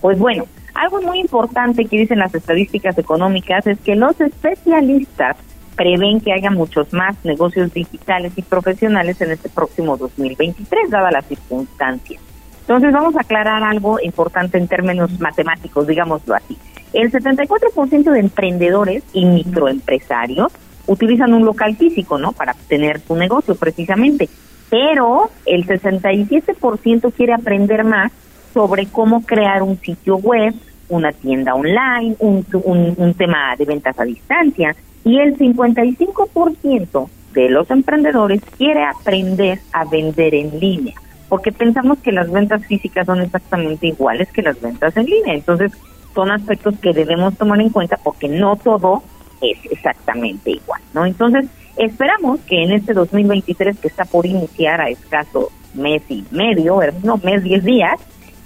Pues 0.00 0.18
bueno, 0.18 0.44
algo 0.74 1.00
muy 1.02 1.20
importante 1.20 1.84
que 1.84 1.98
dicen 1.98 2.18
las 2.18 2.34
estadísticas 2.34 2.98
económicas 2.98 3.64
es 3.68 3.78
que 3.78 3.94
los 3.94 4.20
especialistas 4.20 5.36
prevén 5.76 6.20
que 6.20 6.32
haya 6.32 6.50
muchos 6.50 6.92
más 6.92 7.16
negocios 7.24 7.72
digitales 7.72 8.32
y 8.36 8.42
profesionales 8.42 9.20
en 9.20 9.30
este 9.30 9.48
próximo 9.48 9.96
2023, 9.96 10.90
dadas 10.90 11.12
las 11.12 11.26
circunstancias. 11.26 12.20
Entonces 12.64 12.94
vamos 12.94 13.14
a 13.14 13.20
aclarar 13.20 13.62
algo 13.62 14.00
importante 14.00 14.56
en 14.56 14.68
términos 14.68 15.20
matemáticos, 15.20 15.86
digámoslo 15.86 16.34
así. 16.34 16.56
El 16.94 17.12
74% 17.12 18.10
de 18.10 18.20
emprendedores 18.20 19.02
y 19.12 19.26
microempresarios 19.26 20.50
utilizan 20.86 21.34
un 21.34 21.44
local 21.44 21.76
físico, 21.76 22.16
¿no? 22.16 22.32
Para 22.32 22.54
tener 22.66 23.00
su 23.00 23.16
negocio 23.16 23.54
precisamente. 23.54 24.30
Pero 24.70 25.30
el 25.44 25.66
67% 25.66 27.12
quiere 27.12 27.34
aprender 27.34 27.84
más 27.84 28.12
sobre 28.54 28.86
cómo 28.86 29.26
crear 29.26 29.62
un 29.62 29.78
sitio 29.78 30.16
web, 30.16 30.54
una 30.88 31.12
tienda 31.12 31.54
online, 31.54 32.16
un, 32.18 32.46
un, 32.64 32.94
un 32.96 33.12
tema 33.12 33.56
de 33.58 33.66
ventas 33.66 33.98
a 34.00 34.04
distancia. 34.04 34.74
Y 35.04 35.18
el 35.18 35.36
55% 35.36 37.08
de 37.34 37.50
los 37.50 37.70
emprendedores 37.70 38.40
quiere 38.56 38.84
aprender 38.84 39.58
a 39.70 39.84
vender 39.84 40.34
en 40.34 40.58
línea 40.58 40.94
porque 41.34 41.50
pensamos 41.50 41.98
que 41.98 42.12
las 42.12 42.30
ventas 42.30 42.64
físicas 42.64 43.06
son 43.06 43.20
exactamente 43.20 43.88
iguales 43.88 44.30
que 44.30 44.40
las 44.40 44.60
ventas 44.60 44.96
en 44.96 45.06
línea. 45.06 45.34
Entonces, 45.34 45.72
son 46.14 46.30
aspectos 46.30 46.78
que 46.80 46.92
debemos 46.92 47.36
tomar 47.36 47.60
en 47.60 47.70
cuenta 47.70 47.98
porque 48.04 48.28
no 48.28 48.54
todo 48.54 49.02
es 49.40 49.58
exactamente 49.68 50.52
igual, 50.52 50.80
¿no? 50.92 51.04
Entonces, 51.04 51.46
esperamos 51.76 52.38
que 52.42 52.62
en 52.62 52.70
este 52.70 52.92
2023 52.92 53.80
que 53.80 53.88
está 53.88 54.04
por 54.04 54.26
iniciar 54.26 54.80
a 54.80 54.90
escaso 54.90 55.50
mes 55.74 56.02
y 56.08 56.24
medio, 56.30 56.78
no, 57.02 57.16
mes, 57.16 57.42
diez 57.42 57.64
días, 57.64 57.98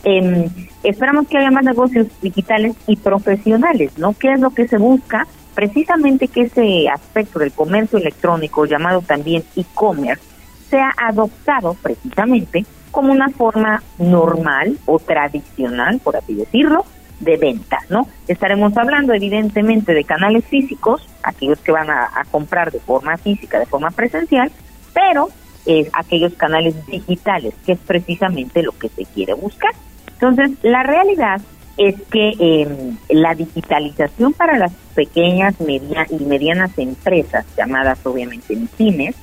eh, 0.05 0.48
esperamos 0.82 1.28
que 1.28 1.36
haya 1.36 1.51
más 1.51 1.65
negocios 1.65 2.06
digitales 2.23 2.74
y 2.86 2.97
profesionales, 2.97 3.98
¿no? 3.98 4.15
¿Qué 4.15 4.32
es 4.32 4.40
lo 4.40 4.48
que 4.48 4.66
se 4.66 4.78
busca? 4.78 5.27
Precisamente 5.55 6.28
que 6.28 6.44
ese 6.44 6.89
aspecto 6.89 7.39
del 7.39 7.52
comercio 7.52 7.98
electrónico, 7.98 8.65
llamado 8.65 9.02
también 9.02 9.44
e-commerce, 9.56 10.23
sea 10.70 10.94
adoptado 10.97 11.74
precisamente 11.82 12.65
como 12.98 13.12
una 13.12 13.28
forma 13.28 13.80
normal 13.98 14.76
o 14.84 14.98
tradicional, 14.98 16.00
por 16.02 16.16
así 16.16 16.34
decirlo, 16.34 16.84
de 17.20 17.36
venta, 17.36 17.78
¿no? 17.90 18.08
Estaremos 18.26 18.76
hablando 18.76 19.14
evidentemente 19.14 19.94
de 19.94 20.02
canales 20.02 20.44
físicos, 20.46 21.06
aquellos 21.22 21.60
que 21.60 21.70
van 21.70 21.88
a, 21.90 22.10
comprar 22.32 22.72
de 22.72 22.80
forma 22.80 23.16
física, 23.16 23.60
de 23.60 23.66
forma 23.66 23.92
presencial, 23.92 24.50
pero 24.92 25.28
eh, 25.64 25.88
aquellos 25.92 26.34
canales 26.34 26.74
digitales, 26.88 27.54
que 27.64 27.70
es 27.70 27.78
precisamente 27.78 28.64
lo 28.64 28.72
que 28.72 28.88
se 28.88 29.04
quiere 29.04 29.34
buscar. 29.34 29.70
Entonces, 30.14 30.58
la 30.62 30.82
realidad 30.82 31.40
es 31.76 31.94
que 32.10 32.34
eh, 32.40 32.94
la 33.10 33.36
digitalización 33.36 34.32
para 34.32 34.58
las 34.58 34.72
pequeñas 34.96 35.60
media 35.60 36.04
y 36.10 36.24
medianas 36.24 36.76
empresas, 36.76 37.46
llamadas 37.56 38.04
obviamente 38.04 38.58
pymes, 38.76 39.14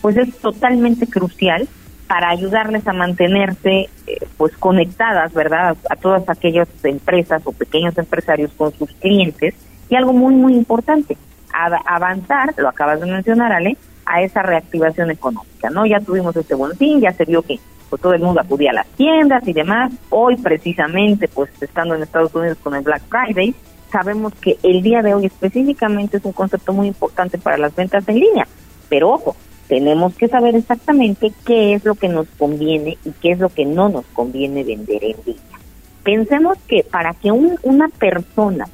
pues 0.00 0.18
es 0.18 0.38
totalmente 0.38 1.08
crucial 1.08 1.66
para 2.06 2.30
ayudarles 2.30 2.86
a 2.86 2.92
mantenerse 2.92 3.88
eh, 4.06 4.18
pues 4.36 4.56
conectadas, 4.56 5.32
¿verdad? 5.32 5.76
A, 5.88 5.96
todas 5.96 6.28
aquellas 6.28 6.68
empresas 6.84 7.42
o 7.44 7.52
pequeños 7.52 7.96
empresarios 7.96 8.52
con 8.56 8.72
sus 8.72 8.90
clientes 8.94 9.54
y 9.88 9.96
algo 9.96 10.12
muy 10.12 10.34
muy 10.34 10.54
importante, 10.54 11.16
avanzar, 11.52 12.54
lo 12.56 12.68
acabas 12.68 13.00
de 13.00 13.06
mencionar 13.06 13.52
Ale, 13.52 13.76
a 14.06 14.22
esa 14.22 14.42
reactivación 14.42 15.10
económica, 15.10 15.70
¿no? 15.70 15.86
Ya 15.86 16.00
tuvimos 16.00 16.36
este 16.36 16.54
buen 16.54 16.76
fin, 16.76 17.00
ya 17.00 17.12
se 17.12 17.24
vio 17.24 17.42
que 17.42 17.58
pues, 17.88 18.02
todo 18.02 18.12
el 18.12 18.20
mundo 18.20 18.40
acudía 18.40 18.70
a 18.70 18.74
las 18.74 18.86
tiendas 18.88 19.46
y 19.46 19.52
demás. 19.52 19.92
Hoy 20.10 20.36
precisamente, 20.36 21.28
pues 21.28 21.50
estando 21.60 21.94
en 21.94 22.02
Estados 22.02 22.34
Unidos 22.34 22.58
con 22.62 22.74
el 22.74 22.82
Black 22.82 23.02
Friday, 23.08 23.54
sabemos 23.90 24.34
que 24.34 24.58
el 24.62 24.82
día 24.82 25.00
de 25.02 25.14
hoy 25.14 25.26
específicamente 25.26 26.16
es 26.16 26.24
un 26.24 26.32
concepto 26.32 26.72
muy 26.72 26.88
importante 26.88 27.38
para 27.38 27.56
las 27.56 27.74
ventas 27.74 28.06
en 28.08 28.18
línea. 28.18 28.46
Pero 28.88 29.10
ojo, 29.10 29.36
tenemos 29.68 30.14
que 30.14 30.28
saber 30.28 30.54
exactamente 30.56 31.32
qué 31.46 31.74
es 31.74 31.84
lo 31.84 31.94
que 31.94 32.08
nos 32.08 32.26
conviene 32.38 32.98
y 33.04 33.10
qué 33.20 33.32
es 33.32 33.38
lo 33.38 33.48
que 33.48 33.64
no 33.64 33.88
nos 33.88 34.04
conviene 34.06 34.64
vender 34.64 35.04
en 35.04 35.16
línea. 35.24 35.58
Pensemos 36.02 36.58
que 36.68 36.84
para 36.84 37.14
que 37.14 37.32
una 37.32 37.88
persona 37.88 38.68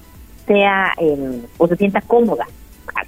sea 0.46 0.92
eh, 0.98 1.42
o 1.58 1.68
se 1.68 1.76
sienta 1.76 2.00
cómoda 2.00 2.46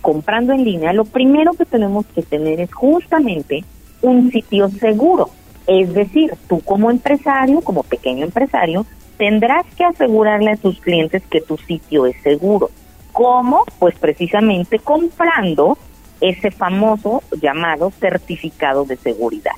comprando 0.00 0.52
en 0.52 0.64
línea, 0.64 0.92
lo 0.92 1.04
primero 1.04 1.52
que 1.54 1.64
tenemos 1.64 2.06
que 2.06 2.22
tener 2.22 2.60
es 2.60 2.72
justamente 2.72 3.64
un 4.02 4.30
sitio 4.30 4.68
seguro. 4.68 5.30
Es 5.66 5.94
decir, 5.94 6.34
tú 6.48 6.60
como 6.60 6.90
empresario, 6.90 7.60
como 7.60 7.84
pequeño 7.84 8.24
empresario, 8.24 8.84
tendrás 9.16 9.64
que 9.76 9.84
asegurarle 9.84 10.50
a 10.50 10.56
tus 10.56 10.80
clientes 10.80 11.22
que 11.30 11.40
tu 11.40 11.56
sitio 11.56 12.06
es 12.06 12.16
seguro. 12.22 12.70
¿Cómo? 13.12 13.64
Pues 13.78 13.94
precisamente 13.98 14.78
comprando 14.78 15.78
ese 16.22 16.50
famoso 16.50 17.22
llamado 17.42 17.90
certificado 17.90 18.84
de 18.84 18.96
seguridad. 18.96 19.52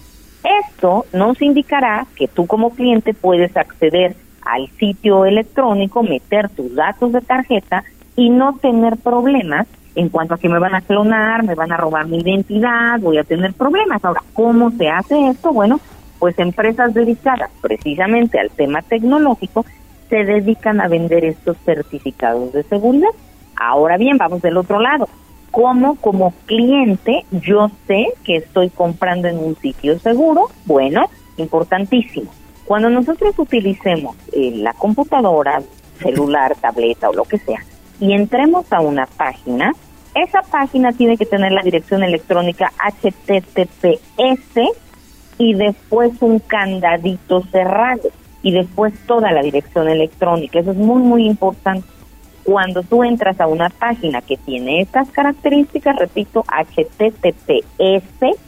Esto 0.68 1.06
nos 1.12 1.40
indicará 1.40 2.06
que 2.16 2.26
tú 2.26 2.46
como 2.46 2.70
cliente 2.70 3.14
puedes 3.14 3.56
acceder 3.56 4.16
al 4.42 4.68
sitio 4.78 5.24
electrónico, 5.24 6.02
meter 6.02 6.48
tus 6.50 6.74
datos 6.74 7.12
de 7.12 7.20
tarjeta 7.20 7.84
y 8.16 8.30
no 8.30 8.56
tener 8.56 8.96
problemas 8.96 9.66
en 9.94 10.08
cuanto 10.08 10.34
a 10.34 10.38
que 10.38 10.48
me 10.48 10.58
van 10.58 10.74
a 10.74 10.80
clonar, 10.80 11.44
me 11.44 11.54
van 11.54 11.70
a 11.70 11.76
robar 11.76 12.06
mi 12.06 12.18
identidad, 12.18 12.98
voy 13.00 13.18
a 13.18 13.24
tener 13.24 13.52
problemas. 13.52 14.04
Ahora, 14.04 14.22
¿cómo 14.32 14.70
se 14.72 14.88
hace 14.88 15.28
esto? 15.28 15.52
Bueno, 15.52 15.80
pues 16.18 16.38
empresas 16.38 16.92
dedicadas 16.94 17.50
precisamente 17.60 18.40
al 18.40 18.50
tema 18.50 18.82
tecnológico 18.82 19.64
se 20.08 20.24
dedican 20.24 20.80
a 20.80 20.88
vender 20.88 21.24
estos 21.24 21.56
certificados 21.64 22.52
de 22.52 22.64
seguridad. 22.64 23.10
Ahora 23.56 23.96
bien, 23.96 24.18
vamos 24.18 24.42
del 24.42 24.56
otro 24.56 24.80
lado. 24.80 25.08
¿Cómo 25.54 25.94
como 26.00 26.32
cliente 26.46 27.24
yo 27.30 27.70
sé 27.86 28.08
que 28.24 28.38
estoy 28.38 28.70
comprando 28.70 29.28
en 29.28 29.38
un 29.38 29.54
sitio 29.54 29.96
seguro? 30.00 30.48
Bueno, 30.64 31.08
importantísimo. 31.36 32.28
Cuando 32.64 32.90
nosotros 32.90 33.38
utilicemos 33.38 34.16
eh, 34.32 34.50
la 34.56 34.72
computadora, 34.72 35.62
celular, 36.00 36.56
tableta 36.60 37.08
o 37.08 37.12
lo 37.12 37.22
que 37.22 37.38
sea, 37.38 37.64
y 38.00 38.14
entremos 38.14 38.72
a 38.72 38.80
una 38.80 39.06
página, 39.06 39.70
esa 40.16 40.42
página 40.42 40.92
tiene 40.92 41.16
que 41.16 41.24
tener 41.24 41.52
la 41.52 41.62
dirección 41.62 42.02
electrónica 42.02 42.72
HTTPS 43.02 44.58
y 45.38 45.54
después 45.54 46.20
un 46.20 46.40
candadito 46.40 47.44
cerrado 47.52 48.10
y 48.42 48.50
después 48.50 48.92
toda 49.06 49.30
la 49.30 49.40
dirección 49.40 49.88
electrónica. 49.88 50.58
Eso 50.58 50.72
es 50.72 50.76
muy, 50.76 51.00
muy 51.00 51.26
importante. 51.26 51.86
Cuando 52.44 52.82
tú 52.82 53.02
entras 53.02 53.40
a 53.40 53.46
una 53.46 53.70
página 53.70 54.20
que 54.20 54.36
tiene 54.36 54.82
estas 54.82 55.10
características, 55.10 55.96
repito, 55.96 56.44
HTTPS 56.46 58.38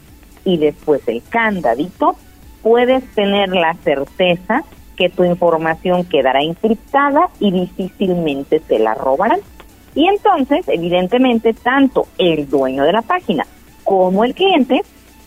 y 0.44 0.58
después 0.58 1.00
el 1.08 1.22
candadito, 1.28 2.16
puedes 2.62 3.04
tener 3.14 3.48
la 3.48 3.74
certeza 3.74 4.64
que 4.96 5.08
tu 5.08 5.24
información 5.24 6.04
quedará 6.04 6.42
encriptada 6.42 7.30
y 7.40 7.50
difícilmente 7.52 8.60
te 8.60 8.78
la 8.78 8.94
robarán. 8.94 9.40
Y 9.94 10.06
entonces, 10.08 10.68
evidentemente, 10.68 11.54
tanto 11.54 12.06
el 12.18 12.48
dueño 12.48 12.84
de 12.84 12.92
la 12.92 13.02
página 13.02 13.46
como 13.84 14.24
el 14.24 14.34
cliente 14.34 14.82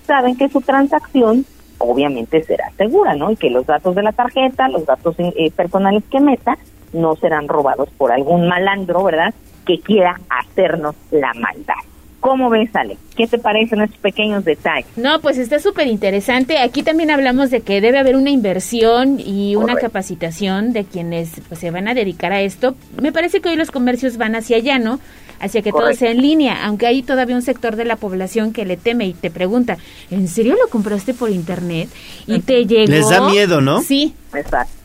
saben 0.05 0.35
que 0.37 0.49
su 0.49 0.61
transacción 0.61 1.45
obviamente 1.79 2.43
será 2.43 2.71
segura, 2.77 3.15
¿no? 3.15 3.31
Y 3.31 3.35
que 3.35 3.49
los 3.49 3.65
datos 3.65 3.95
de 3.95 4.03
la 4.03 4.11
tarjeta, 4.11 4.67
los 4.67 4.85
datos 4.85 5.15
eh, 5.17 5.51
personales 5.51 6.03
que 6.11 6.19
meta, 6.19 6.57
no 6.93 7.15
serán 7.15 7.47
robados 7.47 7.89
por 7.97 8.11
algún 8.11 8.47
malandro, 8.47 9.03
¿verdad? 9.03 9.33
Que 9.65 9.79
quiera 9.79 10.19
hacernos 10.29 10.95
la 11.11 11.33
maldad. 11.33 11.75
¿Cómo 12.19 12.49
ves, 12.49 12.69
Ale? 12.75 12.97
¿Qué 13.15 13.27
te 13.27 13.37
parecen 13.37 13.81
estos 13.81 13.99
pequeños 13.99 14.43
detalles? 14.43 14.85
No, 14.97 15.21
pues 15.21 15.37
está 15.37 15.59
súper 15.59 15.87
interesante. 15.87 16.57
Aquí 16.57 16.83
también 16.83 17.11
hablamos 17.11 17.49
de 17.49 17.61
que 17.61 17.79
debe 17.79 17.97
haber 17.97 18.17
una 18.17 18.29
inversión 18.29 19.19
y 19.19 19.55
una 19.55 19.75
capacitación 19.75 20.73
de 20.73 20.83
quienes 20.83 21.41
pues, 21.47 21.61
se 21.61 21.71
van 21.71 21.87
a 21.87 21.93
dedicar 21.93 22.33
a 22.33 22.41
esto. 22.41 22.75
Me 23.01 23.13
parece 23.13 23.39
que 23.39 23.49
hoy 23.49 23.55
los 23.55 23.71
comercios 23.71 24.17
van 24.17 24.35
hacia 24.35 24.57
allá, 24.57 24.79
¿no? 24.79 24.99
Hacia 25.39 25.61
que 25.61 25.71
todo 25.71 25.93
sea 25.93 26.11
en 26.11 26.21
línea, 26.21 26.65
aunque 26.65 26.85
hay 26.85 27.01
todavía 27.01 27.37
un 27.37 27.41
sector 27.41 27.77
de 27.77 27.85
la 27.85 27.95
población 27.95 28.51
que 28.51 28.65
le 28.65 28.75
teme 28.75 29.05
y 29.05 29.13
te 29.13 29.31
pregunta, 29.31 29.77
¿en 30.11 30.27
serio 30.27 30.57
lo 30.61 30.67
compraste 30.69 31.13
por 31.13 31.29
internet? 31.29 31.87
Y 32.27 32.41
te 32.41 32.65
llegó... 32.65 32.91
Les 32.91 33.09
da 33.09 33.29
miedo, 33.29 33.61
¿no? 33.61 33.81
Sí. 33.81 34.13
Exacto. 34.33 34.78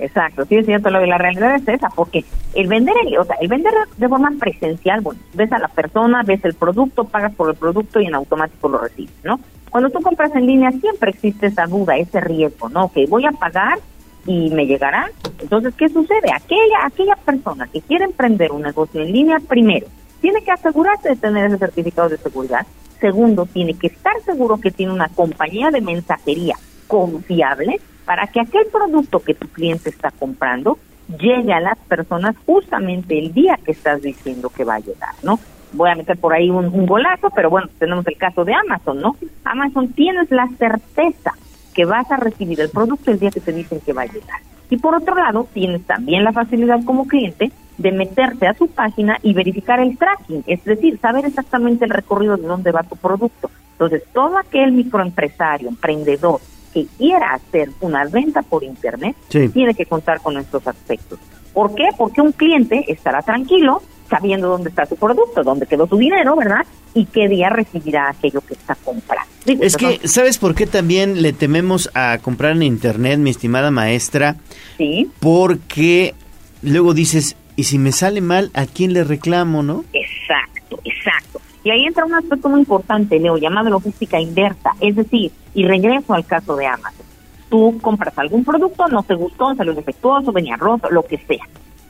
Exacto, 0.00 0.46
sí 0.46 0.56
es 0.56 0.64
cierto, 0.64 0.88
la 0.88 1.18
realidad 1.18 1.56
es 1.56 1.68
esa, 1.68 1.90
porque 1.90 2.24
el 2.54 2.68
vender, 2.68 2.94
o 3.18 3.24
sea, 3.24 3.36
el 3.40 3.48
vender 3.48 3.72
de 3.98 4.08
forma 4.08 4.32
presencial, 4.40 5.02
bueno, 5.02 5.20
ves 5.34 5.52
a 5.52 5.58
la 5.58 5.68
persona, 5.68 6.22
ves 6.24 6.42
el 6.44 6.54
producto, 6.54 7.04
pagas 7.04 7.34
por 7.34 7.50
el 7.50 7.56
producto 7.56 8.00
y 8.00 8.06
en 8.06 8.14
automático 8.14 8.68
lo 8.70 8.78
recibes, 8.78 9.14
¿no? 9.24 9.38
Cuando 9.68 9.90
tú 9.90 10.00
compras 10.00 10.34
en 10.34 10.46
línea 10.46 10.72
siempre 10.72 11.10
existe 11.10 11.46
esa 11.46 11.66
duda, 11.66 11.96
ese 11.96 12.18
riesgo, 12.20 12.70
¿no? 12.70 12.90
Que 12.90 13.06
voy 13.06 13.26
a 13.26 13.32
pagar 13.32 13.78
y 14.26 14.50
me 14.50 14.66
llegará. 14.66 15.10
Entonces, 15.38 15.74
¿qué 15.76 15.88
sucede? 15.88 16.32
Aquella, 16.34 16.86
aquella 16.86 17.16
persona 17.16 17.68
que 17.68 17.82
quiere 17.82 18.06
emprender 18.06 18.52
un 18.52 18.62
negocio 18.62 19.02
en 19.02 19.12
línea, 19.12 19.38
primero, 19.46 19.86
tiene 20.22 20.42
que 20.42 20.50
asegurarse 20.50 21.10
de 21.10 21.16
tener 21.16 21.46
ese 21.46 21.58
certificado 21.58 22.08
de 22.08 22.16
seguridad. 22.16 22.66
Segundo, 23.00 23.46
tiene 23.46 23.74
que 23.74 23.88
estar 23.88 24.14
seguro 24.24 24.58
que 24.58 24.70
tiene 24.70 24.92
una 24.92 25.08
compañía 25.08 25.70
de 25.70 25.82
mensajería 25.82 26.56
confiable 26.86 27.80
para 28.04 28.26
que 28.26 28.40
aquel 28.40 28.66
producto 28.66 29.20
que 29.20 29.34
tu 29.34 29.48
cliente 29.48 29.90
está 29.90 30.10
comprando 30.10 30.78
llegue 31.18 31.52
a 31.52 31.60
las 31.60 31.78
personas 31.78 32.36
justamente 32.46 33.18
el 33.18 33.32
día 33.32 33.58
que 33.64 33.72
estás 33.72 34.02
diciendo 34.02 34.48
que 34.48 34.64
va 34.64 34.76
a 34.76 34.80
llegar, 34.80 35.14
¿no? 35.22 35.38
Voy 35.72 35.90
a 35.90 35.94
meter 35.94 36.16
por 36.18 36.32
ahí 36.32 36.50
un, 36.50 36.86
golazo, 36.86 37.30
pero 37.30 37.50
bueno, 37.50 37.68
tenemos 37.78 38.06
el 38.06 38.16
caso 38.16 38.44
de 38.44 38.54
Amazon, 38.54 39.00
¿no? 39.00 39.16
Amazon 39.44 39.88
tienes 39.92 40.30
la 40.30 40.48
certeza 40.58 41.32
que 41.74 41.84
vas 41.84 42.10
a 42.10 42.16
recibir 42.16 42.60
el 42.60 42.70
producto 42.70 43.10
el 43.10 43.20
día 43.20 43.30
que 43.30 43.40
te 43.40 43.52
dicen 43.52 43.80
que 43.80 43.92
va 43.92 44.02
a 44.02 44.06
llegar. 44.06 44.40
Y 44.68 44.76
por 44.76 44.94
otro 44.94 45.14
lado, 45.14 45.48
tienes 45.52 45.84
también 45.84 46.24
la 46.24 46.32
facilidad 46.32 46.84
como 46.84 47.06
cliente 47.06 47.50
de 47.78 47.92
meterte 47.92 48.46
a 48.46 48.54
su 48.54 48.68
página 48.68 49.18
y 49.22 49.32
verificar 49.32 49.80
el 49.80 49.96
tracking, 49.96 50.44
es 50.46 50.62
decir, 50.64 50.98
saber 50.98 51.24
exactamente 51.24 51.84
el 51.84 51.90
recorrido 51.90 52.36
de 52.36 52.46
dónde 52.46 52.72
va 52.72 52.82
tu 52.82 52.96
producto. 52.96 53.50
Entonces, 53.72 54.02
todo 54.12 54.38
aquel 54.38 54.72
microempresario, 54.72 55.68
emprendedor 55.68 56.40
que 56.72 56.86
quiera 56.98 57.34
hacer 57.34 57.70
una 57.80 58.04
venta 58.04 58.42
por 58.42 58.64
internet 58.64 59.16
tiene 59.28 59.74
que 59.74 59.86
contar 59.86 60.20
con 60.20 60.36
estos 60.38 60.66
aspectos. 60.66 61.18
¿Por 61.52 61.74
qué? 61.74 61.88
Porque 61.96 62.20
un 62.20 62.32
cliente 62.32 62.84
estará 62.88 63.22
tranquilo 63.22 63.82
sabiendo 64.08 64.48
dónde 64.48 64.70
está 64.70 64.86
su 64.86 64.96
producto, 64.96 65.42
dónde 65.44 65.66
quedó 65.66 65.86
su 65.86 65.96
dinero, 65.96 66.34
¿verdad? 66.34 66.66
Y 66.94 67.06
qué 67.06 67.28
día 67.28 67.48
recibirá 67.48 68.10
aquello 68.10 68.40
que 68.40 68.54
está 68.54 68.74
comprando. 68.74 69.30
es 69.46 69.76
que, 69.76 70.00
¿sabes 70.08 70.38
por 70.38 70.54
qué 70.56 70.66
también 70.66 71.22
le 71.22 71.32
tememos 71.32 71.90
a 71.94 72.18
comprar 72.18 72.52
en 72.52 72.64
internet, 72.64 73.20
mi 73.20 73.30
estimada 73.30 73.70
maestra? 73.70 74.36
Sí. 74.76 75.08
Porque 75.20 76.14
luego 76.62 76.92
dices, 76.92 77.36
Y 77.56 77.64
si 77.64 77.78
me 77.78 77.92
sale 77.92 78.20
mal, 78.20 78.50
¿a 78.54 78.66
quién 78.66 78.94
le 78.94 79.04
reclamo, 79.04 79.62
no? 79.62 79.84
Exacto, 79.92 80.80
exacto. 80.84 81.40
Y 81.62 81.70
ahí 81.70 81.84
entra 81.84 82.04
un 82.04 82.14
aspecto 82.14 82.48
muy 82.48 82.60
importante, 82.60 83.18
Leo, 83.18 83.36
llamado 83.36 83.70
logística 83.70 84.18
inversa. 84.18 84.70
Es 84.80 84.96
decir, 84.96 85.30
y 85.54 85.64
regreso 85.64 86.14
al 86.14 86.24
caso 86.24 86.56
de 86.56 86.66
Amazon. 86.66 87.06
Tú 87.48 87.78
compras 87.82 88.16
algún 88.18 88.44
producto, 88.44 88.86
no 88.88 89.02
te 89.02 89.14
gustó, 89.14 89.54
salió 89.54 89.74
defectuoso, 89.74 90.32
venía 90.32 90.56
roto, 90.56 90.88
lo 90.90 91.02
que 91.02 91.18
sea. 91.18 91.44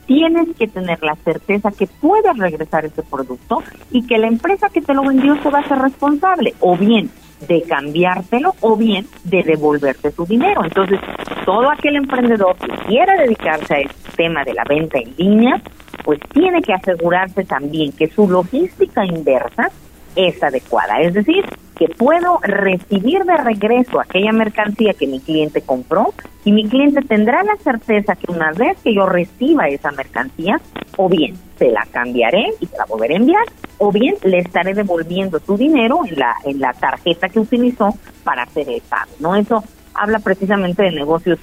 Tienes 0.07 0.49
que 0.57 0.67
tener 0.67 1.01
la 1.03 1.15
certeza 1.15 1.71
que 1.71 1.87
puedes 1.87 2.35
regresar 2.37 2.85
ese 2.85 3.03
producto 3.03 3.63
y 3.91 4.05
que 4.05 4.17
la 4.17 4.27
empresa 4.27 4.69
que 4.69 4.81
te 4.81 4.93
lo 4.93 5.03
vendió 5.03 5.41
se 5.41 5.49
va 5.49 5.59
a 5.59 5.67
ser 5.67 5.77
responsable. 5.77 6.55
O 6.59 6.75
bien 6.75 7.09
de 7.47 7.61
cambiártelo 7.63 8.55
o 8.61 8.75
bien 8.75 9.07
de 9.23 9.43
devolverte 9.43 10.11
tu 10.11 10.25
dinero. 10.25 10.63
Entonces, 10.63 10.99
todo 11.45 11.69
aquel 11.69 11.95
emprendedor 11.95 12.55
que 12.57 12.71
quiera 12.87 13.15
dedicarse 13.17 13.73
a 13.73 13.79
este 13.79 14.11
tema 14.15 14.43
de 14.43 14.53
la 14.53 14.63
venta 14.63 14.99
en 14.99 15.13
línea, 15.17 15.61
pues 16.03 16.19
tiene 16.33 16.61
que 16.61 16.73
asegurarse 16.73 17.43
también 17.43 17.91
que 17.91 18.07
su 18.09 18.29
logística 18.29 19.05
inversa 19.05 19.71
es 20.15 20.41
adecuada. 20.43 21.01
Es 21.01 21.13
decir, 21.13 21.45
que 21.75 21.87
puedo 21.87 22.39
recibir 22.43 23.23
de 23.23 23.37
regreso 23.37 23.99
aquella 23.99 24.31
mercancía 24.31 24.93
que 24.93 25.07
mi 25.07 25.19
cliente 25.19 25.61
compró 25.61 26.13
y 26.45 26.51
mi 26.51 26.67
cliente 26.67 27.01
tendrá 27.01 27.43
la 27.43 27.55
certeza 27.57 28.15
que 28.15 28.31
una 28.31 28.51
vez 28.51 28.77
que 28.83 28.93
yo 28.93 29.05
reciba 29.05 29.67
esa 29.67 29.91
mercancía, 29.91 30.59
o 30.97 31.09
bien 31.09 31.35
se 31.57 31.71
la 31.71 31.87
cambiaré 31.91 32.53
y 32.59 32.65
se 32.65 32.77
la 32.77 32.85
volveré 32.85 33.15
a 33.15 33.17
enviar, 33.17 33.45
o 33.77 33.91
bien 33.91 34.15
le 34.23 34.39
estaré 34.39 34.73
devolviendo 34.73 35.39
su 35.39 35.57
dinero 35.57 36.01
en 36.05 36.19
la, 36.19 36.35
en 36.43 36.59
la 36.59 36.73
tarjeta 36.73 37.29
que 37.29 37.39
utilizó 37.39 37.95
para 38.23 38.43
hacer 38.43 38.69
el 38.69 38.81
pago. 38.81 39.11
¿no? 39.19 39.35
Eso 39.35 39.63
habla 39.93 40.19
precisamente 40.19 40.83
de 40.83 40.91
negocios 40.91 41.39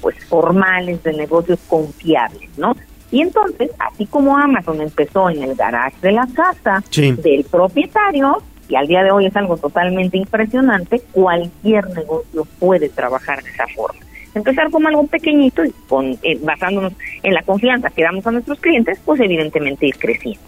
pues 0.00 0.22
formales, 0.26 1.02
de 1.02 1.12
negocios 1.12 1.58
confiables, 1.66 2.50
¿no? 2.56 2.74
Y 3.10 3.22
entonces, 3.22 3.70
así 3.78 4.06
como 4.06 4.36
Amazon 4.36 4.80
empezó 4.80 5.30
en 5.30 5.42
el 5.42 5.54
garage 5.54 5.96
de 6.02 6.12
la 6.12 6.26
casa 6.34 6.82
Sí. 6.90 7.12
del 7.12 7.44
propietario, 7.44 8.42
y 8.68 8.76
al 8.76 8.86
día 8.86 9.02
de 9.02 9.10
hoy 9.10 9.26
es 9.26 9.34
algo 9.36 9.56
totalmente 9.56 10.18
impresionante, 10.18 11.00
cualquier 11.12 11.88
negocio 11.90 12.46
puede 12.58 12.88
trabajar 12.90 13.42
de 13.42 13.50
esa 13.50 13.66
forma. 13.74 13.98
Empezar 14.34 14.70
como 14.70 14.88
algo 14.88 15.06
pequeñito 15.06 15.64
y 15.64 15.72
con, 15.88 16.18
eh, 16.22 16.38
basándonos 16.42 16.92
en 17.22 17.32
la 17.32 17.42
confianza 17.42 17.88
que 17.90 18.02
damos 18.02 18.26
a 18.26 18.30
nuestros 18.30 18.60
clientes, 18.60 18.98
pues 19.04 19.20
evidentemente 19.20 19.86
ir 19.86 19.96
creciendo. 19.96 20.40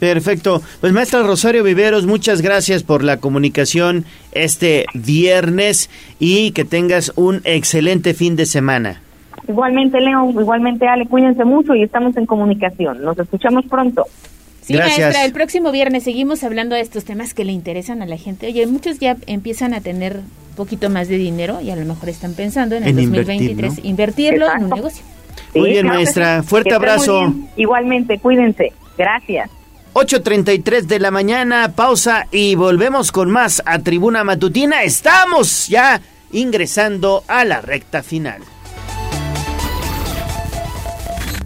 Perfecto. 0.00 0.60
Pues 0.80 0.92
maestra 0.92 1.22
Rosario 1.22 1.62
Viveros, 1.62 2.06
muchas 2.06 2.42
gracias 2.42 2.82
por 2.82 3.04
la 3.04 3.18
comunicación 3.18 4.04
este 4.32 4.86
viernes 4.94 5.88
y 6.18 6.50
que 6.50 6.64
tengas 6.64 7.12
un 7.14 7.40
excelente 7.44 8.12
fin 8.12 8.34
de 8.34 8.46
semana. 8.46 9.00
Igualmente, 9.48 10.00
Leo, 10.00 10.30
igualmente, 10.30 10.86
Ale, 10.86 11.06
cuídense 11.06 11.44
mucho 11.44 11.74
y 11.74 11.82
estamos 11.82 12.16
en 12.16 12.26
comunicación. 12.26 13.02
Nos 13.02 13.18
escuchamos 13.18 13.64
pronto. 13.66 14.06
Sí, 14.62 14.74
Gracias. 14.74 15.00
maestra, 15.00 15.24
el 15.24 15.32
próximo 15.32 15.72
viernes 15.72 16.04
seguimos 16.04 16.44
hablando 16.44 16.76
de 16.76 16.82
estos 16.82 17.04
temas 17.04 17.34
que 17.34 17.44
le 17.44 17.52
interesan 17.52 18.00
a 18.00 18.06
la 18.06 18.16
gente. 18.16 18.46
Oye, 18.46 18.66
muchos 18.68 19.00
ya 19.00 19.16
empiezan 19.26 19.74
a 19.74 19.80
tener 19.80 20.18
un 20.18 20.56
poquito 20.56 20.88
más 20.88 21.08
de 21.08 21.18
dinero 21.18 21.60
y 21.60 21.70
a 21.70 21.76
lo 21.76 21.84
mejor 21.84 22.08
están 22.08 22.34
pensando 22.34 22.76
en 22.76 22.84
el 22.84 22.90
En 22.90 22.96
2023 22.96 23.84
invertir, 23.84 23.84
¿no? 23.84 23.88
invertirlo 23.88 24.46
en 24.54 24.64
un 24.64 24.70
negocio. 24.70 25.04
Muy 25.54 25.70
bien, 25.70 25.82
claro 25.82 25.98
maestra. 25.98 26.42
Fuerte 26.44 26.70
Que 26.70 26.76
abrazo. 26.76 27.34
Igualmente, 27.56 28.18
cuídense. 28.18 28.72
Gracias. 28.96 29.50
8.33 29.94 30.82
de 30.82 30.98
la 31.00 31.10
mañana, 31.10 31.72
pausa 31.74 32.26
y 32.30 32.54
volvemos 32.54 33.12
con 33.12 33.30
más 33.30 33.62
a 33.66 33.80
Tribuna 33.80 34.24
Matutina. 34.24 34.84
Estamos 34.84 35.68
ya 35.68 36.00
ingresando 36.30 37.24
a 37.28 37.44
la 37.44 37.60
recta 37.60 38.02
final. 38.02 38.40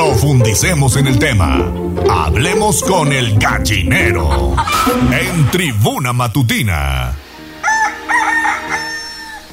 Profundicemos 0.00 0.96
en 0.96 1.08
el 1.08 1.18
tema. 1.18 1.70
Hablemos 2.08 2.82
con 2.84 3.12
el 3.12 3.38
gallinero 3.38 4.56
en 5.12 5.50
Tribuna 5.50 6.14
Matutina. 6.14 7.12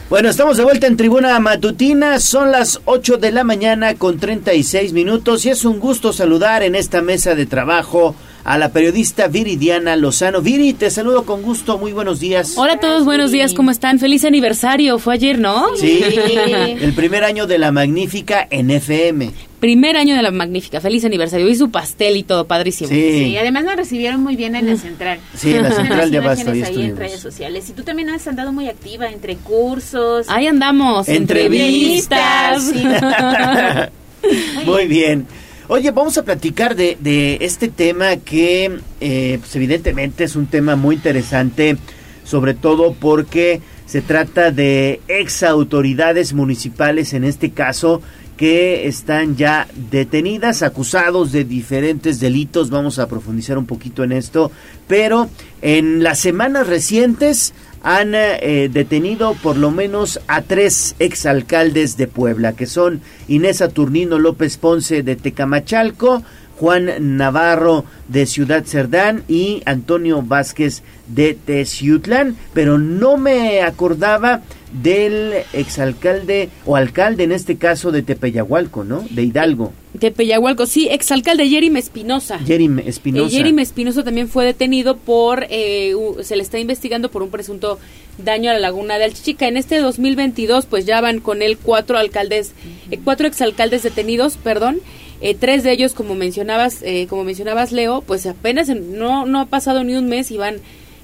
Bueno, 0.10 0.30
estamos 0.30 0.56
de 0.56 0.64
vuelta 0.64 0.88
en 0.88 0.96
Tribuna 0.96 1.38
Matutina, 1.42 2.22
son 2.22 2.54
las 2.54 2.80
8 2.86 3.18
de 3.18 3.34
la 3.34 3.44
mañana 3.44 3.96
con 3.96 4.20
36 4.20 4.94
minutos 4.94 5.46
y 5.46 5.50
es 5.50 5.66
un 5.66 5.80
gusto 5.80 6.14
saludar 6.14 6.64
en 6.64 6.76
esta 6.76 7.02
mesa 7.02 7.36
de 7.36 7.46
trabajo 7.46 8.16
a 8.48 8.58
la 8.58 8.72
periodista 8.72 9.28
Viridiana 9.28 9.98
Lozano. 9.98 10.42
Viri, 10.42 10.72
te 10.72 10.90
saludo 10.90 11.26
con 11.26 11.42
gusto, 11.42 11.78
muy 11.78 11.92
buenos 11.92 12.22
días. 12.22 12.54
Hola 12.58 12.74
a 12.74 12.80
todos, 12.80 13.04
buenos 13.04 13.32
días, 13.32 13.54
¿cómo 13.54 13.72
están? 13.72 14.00
Feliz 14.00 14.24
aniversario, 14.24 15.00
fue 15.00 15.16
ayer, 15.16 15.38
¿no? 15.38 15.76
Sí, 15.76 16.02
el 16.82 16.94
primer 16.94 17.26
año 17.26 17.46
de 17.46 17.58
la 17.58 17.74
Magnífica 17.74 18.48
en 18.50 18.72
FM. 18.72 19.32
Primer 19.60 19.98
año 19.98 20.16
de 20.16 20.22
la 20.22 20.32
Magnífica, 20.32 20.80
feliz 20.80 21.04
aniversario. 21.04 21.46
Vi 21.46 21.56
su 21.56 21.72
pastel 21.72 22.16
y 22.16 22.24
todo, 22.24 22.48
padrísimo. 22.48 22.90
Sí. 22.90 23.26
Y 23.32 23.38
además 23.38 23.66
nos 23.66 23.76
recibieron 23.76 24.24
muy 24.24 24.38
bien 24.38 24.56
en 24.56 24.68
la 24.68 24.78
central. 24.78 25.20
Sí, 25.36 25.54
en 25.54 25.64
la 25.64 25.72
central 25.74 26.10
de 26.10 26.18
Abasto, 26.20 26.52
ahí 26.52 26.60
imágenes 26.60 26.78
ahí 26.80 26.86
en 26.86 26.96
redes 26.96 27.20
sociales. 27.20 27.70
Y 27.70 27.74
tú 27.74 27.84
también 27.84 28.10
has 28.12 28.26
andado 28.30 28.54
muy 28.54 28.70
activa 28.70 29.10
entre 29.10 29.36
cursos. 29.36 30.28
Ahí 30.30 30.48
andamos, 30.48 31.10
Entrevistas. 31.10 32.66
entrevistas. 32.66 33.92
Muy 34.66 34.88
bien. 34.88 35.28
Oye, 35.70 35.92
vamos 35.92 36.18
a 36.18 36.24
platicar 36.24 36.78
de, 36.78 37.38
este 37.42 37.68
tema 37.68 38.16
que 38.16 38.80
eh, 39.02 39.38
pues 39.42 39.54
evidentemente 39.58 40.24
es 40.24 40.38
un 40.38 40.48
tema 40.48 40.78
muy 40.78 40.96
interesante, 40.96 41.76
sobre 42.24 42.54
todo 42.54 42.94
porque 42.94 43.62
se 43.86 44.02
trata 44.02 44.52
de 44.52 45.02
ex 45.10 45.44
autoridades 45.44 46.32
municipales, 46.32 47.12
en 47.14 47.26
este 47.26 47.52
caso, 47.52 48.02
que 48.38 48.88
están 48.88 49.36
ya 49.36 49.68
detenidas, 49.92 50.64
acusados 50.64 51.34
de 51.34 51.44
diferentes 51.44 52.22
delitos. 52.22 52.70
Vamos 52.70 52.98
a 52.98 53.10
profundizar 53.10 53.58
un 53.58 53.66
poquito 53.66 54.06
en 54.06 54.14
esto, 54.14 54.54
pero 54.88 55.30
en 55.62 56.02
las 56.02 56.20
semanas 56.20 56.68
recientes 56.68 57.54
han 57.84 58.14
eh, 58.16 58.70
detenido 58.72 59.34
por 59.36 59.58
lo 59.58 59.72
menos 59.72 60.20
a 60.28 60.42
tres 60.42 60.96
exalcaldes 61.00 61.98
de 61.98 62.08
Puebla, 62.08 62.54
que 62.54 62.66
son 62.66 63.02
Inés 63.28 63.58
Saturnino 63.58 64.20
López 64.20 64.58
Ponce 64.58 65.04
de 65.04 65.16
Tecamachalco, 65.16 66.24
Juan 66.60 67.18
Navarro 67.18 67.86
de 68.08 68.26
Ciudad 68.26 68.66
Cerdán 68.66 69.24
y 69.28 69.62
Antonio 69.66 70.22
Vázquez 70.22 70.84
de 71.08 71.34
Teciutlán, 71.34 72.36
pero 72.54 72.78
no 72.78 73.18
me 73.18 73.62
acordaba 73.62 74.42
del 74.72 75.34
exalcalde 75.54 76.50
o 76.66 76.76
alcalde 76.76 77.24
en 77.24 77.32
este 77.32 77.58
caso 77.58 77.92
de 77.92 78.02
Tepeyahualco, 78.02 78.84
¿no? 78.84 79.06
De 79.10 79.24
Hidalgo, 79.24 79.72
De 79.94 80.12
Peyahualco, 80.12 80.66
sí, 80.66 80.90
exalcalde 80.90 81.48
Yerim 81.48 81.78
Espinosa. 81.78 82.40
Eh, 82.46 82.84
Espinosa. 82.86 83.30
Yerim 83.30 83.60
Espinosa 83.60 84.04
también 84.04 84.28
fue 84.28 84.46
detenido 84.46 84.98
por, 84.98 85.46
eh, 85.50 85.94
se 86.22 86.36
le 86.36 86.44
está 86.44 86.60
investigando 86.60 87.10
por 87.10 87.24
un 87.24 87.30
presunto 87.30 87.80
daño 88.18 88.52
a 88.52 88.54
la 88.54 88.60
laguna 88.60 88.98
de 88.98 89.06
Alchichica. 89.06 89.48
En 89.48 89.58
este 89.58 89.80
2022, 89.80 90.66
pues 90.66 90.86
ya 90.86 91.02
van 91.02 91.22
con 91.22 91.42
él 91.42 91.58
cuatro 91.58 91.98
alcaldes, 91.98 92.54
eh, 92.92 93.00
cuatro 93.04 93.28
exalcaldes 93.28 93.84
detenidos, 93.84 94.38
perdón. 94.38 94.80
Eh, 95.22 95.34
tres 95.34 95.64
de 95.64 95.72
ellos, 95.72 95.94
como 95.94 96.14
mencionabas, 96.16 96.82
eh, 96.84 97.08
como 97.10 97.24
mencionabas 97.24 97.72
Leo, 97.72 98.02
pues 98.02 98.26
apenas 98.26 98.70
en- 98.70 98.98
no, 98.98 99.26
no 99.26 99.40
ha 99.42 99.46
pasado 99.46 99.84
ni 99.84 99.96
un 99.96 100.08
mes 100.08 100.30
y 100.32 100.38
van 100.38 100.58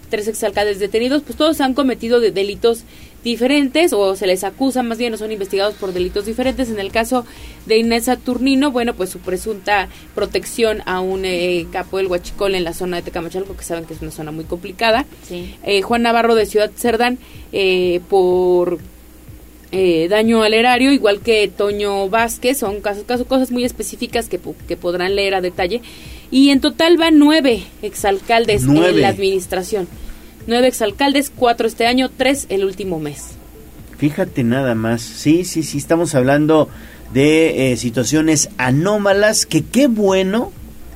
tres 0.09 0.27
exalcaldes 0.27 0.77
detenidos, 0.79 1.23
pues 1.23 1.35
todos 1.37 1.59
han 1.61 1.73
cometido 1.73 2.19
de 2.19 2.31
delitos 2.31 2.83
diferentes 3.23 3.93
o 3.93 4.15
se 4.15 4.27
les 4.27 4.43
acusa 4.43 4.83
más 4.83 4.97
bien 4.97 5.13
o 5.13 5.17
son 5.17 5.31
investigados 5.31 5.73
por 5.75 5.93
delitos 5.93 6.25
diferentes. 6.25 6.69
En 6.69 6.77
el 6.77 6.91
caso 6.91 7.25
de 7.65 7.77
Inés 7.77 8.03
Saturnino, 8.05 8.69
bueno, 8.71 8.93
pues 8.93 9.09
su 9.09 9.19
presunta 9.19 9.87
protección 10.13 10.83
a 10.85 10.99
un 10.99 11.23
eh, 11.25 11.65
capo 11.71 11.97
del 11.97 12.07
Huachicol 12.07 12.53
en 12.53 12.65
la 12.65 12.73
zona 12.73 12.97
de 12.97 13.03
Tecamachalco, 13.03 13.55
que 13.55 13.63
saben 13.63 13.85
que 13.85 13.93
es 13.93 14.01
una 14.01 14.11
zona 14.11 14.31
muy 14.31 14.43
complicada. 14.43 15.05
Sí. 15.27 15.55
Eh, 15.63 15.81
Juan 15.81 16.01
Navarro 16.03 16.35
de 16.35 16.45
Ciudad 16.45 16.69
Cerdán 16.75 17.17
eh, 17.53 18.01
por 18.09 18.77
eh, 19.73 20.07
daño 20.07 20.43
al 20.43 20.53
erario, 20.53 20.93
igual 20.93 21.19
que 21.19 21.47
Toño 21.47 22.07
Vázquez, 22.07 22.59
son 22.59 22.79
casos, 22.79 23.05
casos, 23.05 23.25
cosas 23.25 23.49
muy 23.49 23.63
específicas 23.63 24.29
que, 24.29 24.39
que 24.67 24.77
podrán 24.77 25.15
leer 25.15 25.33
a 25.33 25.41
detalle. 25.41 25.81
Y 26.29 26.51
en 26.51 26.61
total 26.61 26.97
van 26.97 27.17
nueve 27.17 27.63
exalcaldes 27.81 28.63
Nueve. 28.63 28.89
en 28.91 29.01
la 29.01 29.09
administración. 29.09 29.87
Nueve 30.45 30.67
exalcaldes, 30.67 31.31
cuatro 31.35 31.67
este 31.67 31.87
año, 31.87 32.11
tres 32.15 32.45
el 32.49 32.65
último 32.65 32.99
mes. 32.99 33.31
Fíjate 33.97 34.43
nada 34.43 34.75
más. 34.75 35.01
Sí, 35.01 35.43
sí, 35.43 35.63
sí, 35.63 35.79
estamos 35.79 36.13
hablando 36.13 36.69
de 37.13 37.71
eh, 37.71 37.77
situaciones 37.77 38.49
anómalas 38.57 39.45
que 39.47 39.63
qué 39.63 39.87
bueno 39.87 40.51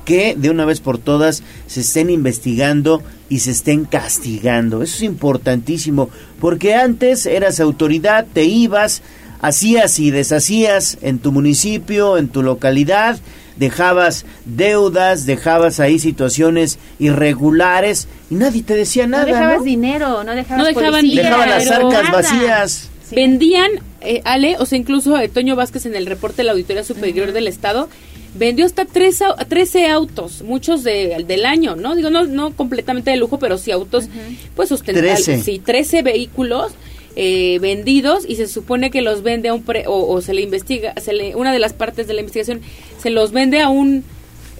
que 0.08 0.34
de 0.34 0.48
una 0.48 0.64
vez 0.64 0.80
por 0.80 0.96
todas 0.96 1.42
se 1.66 1.80
estén 1.80 2.08
investigando 2.08 3.02
y 3.28 3.40
se 3.40 3.50
estén 3.50 3.84
castigando. 3.84 4.82
Eso 4.82 4.96
es 4.96 5.02
importantísimo, 5.02 6.08
porque 6.40 6.74
antes 6.74 7.26
eras 7.26 7.60
autoridad, 7.60 8.24
te 8.32 8.44
ibas, 8.44 9.02
hacías 9.42 9.98
y 9.98 10.10
deshacías 10.10 10.96
en 11.02 11.18
tu 11.18 11.30
municipio, 11.30 12.16
en 12.16 12.28
tu 12.28 12.42
localidad, 12.42 13.18
dejabas 13.58 14.24
deudas, 14.46 15.26
dejabas 15.26 15.78
ahí 15.78 15.98
situaciones 15.98 16.78
irregulares 16.98 18.08
y 18.30 18.36
nadie 18.36 18.62
te 18.62 18.74
decía 18.76 19.06
nada. 19.06 19.24
no 19.26 19.28
dejabas 19.34 19.58
¿no? 19.58 19.64
dinero, 19.64 20.24
no 20.24 20.34
dejabas 20.34 20.58
No 20.58 20.64
dejaban 20.64 21.00
policía, 21.02 21.22
Dejaban 21.24 21.50
las 21.50 21.64
dinero, 21.64 21.86
arcas 21.88 22.04
nada. 22.04 22.16
vacías. 22.16 22.88
Vendían, 23.10 23.70
eh, 24.00 24.22
Ale, 24.24 24.56
o 24.58 24.64
sea, 24.64 24.78
incluso 24.78 25.18
eh, 25.18 25.28
Toño 25.28 25.54
Vázquez 25.54 25.84
en 25.84 25.96
el 25.96 26.06
reporte 26.06 26.38
de 26.38 26.44
la 26.44 26.52
Auditoría 26.52 26.82
Superior 26.82 27.32
del 27.32 27.46
Estado, 27.46 27.90
vendió 28.34 28.66
hasta 28.66 28.84
13, 28.84 29.24
au- 29.26 29.46
13 29.48 29.86
autos, 29.88 30.42
muchos 30.42 30.84
de, 30.84 31.24
del 31.26 31.44
año, 31.46 31.76
¿no? 31.76 31.94
Digo, 31.96 32.10
no, 32.10 32.24
no 32.26 32.52
completamente 32.54 33.10
de 33.10 33.16
lujo, 33.16 33.38
pero 33.38 33.58
sí 33.58 33.70
autos, 33.70 34.08
pues 34.54 34.68
sustentables. 34.68 35.24
13. 35.24 35.42
Sí, 35.42 35.58
13 35.58 36.02
vehículos 36.02 36.72
eh, 37.16 37.58
vendidos 37.60 38.24
y 38.28 38.36
se 38.36 38.46
supone 38.46 38.90
que 38.90 39.02
los 39.02 39.22
vende 39.22 39.48
a 39.48 39.54
un 39.54 39.62
pre, 39.62 39.86
o, 39.86 40.06
o 40.12 40.20
se 40.20 40.34
le 40.34 40.42
investiga, 40.42 40.94
se 41.00 41.12
le, 41.12 41.34
una 41.34 41.52
de 41.52 41.58
las 41.58 41.72
partes 41.72 42.06
de 42.06 42.14
la 42.14 42.20
investigación 42.20 42.60
se 43.02 43.10
los 43.10 43.32
vende 43.32 43.60
a 43.60 43.68
un 43.70 44.04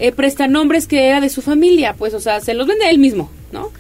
eh, 0.01 0.13
prestanombres 0.13 0.87
que 0.87 1.07
era 1.07 1.21
de 1.21 1.29
su 1.29 1.43
familia, 1.43 1.95
pues, 1.97 2.15
o 2.15 2.21
sea, 2.21 2.41
se 2.41 2.55
los 2.55 2.67
vende 2.67 2.85
a 2.85 2.91
él 2.91 2.99
mismo, 2.99 3.31
¿no? 3.53 3.71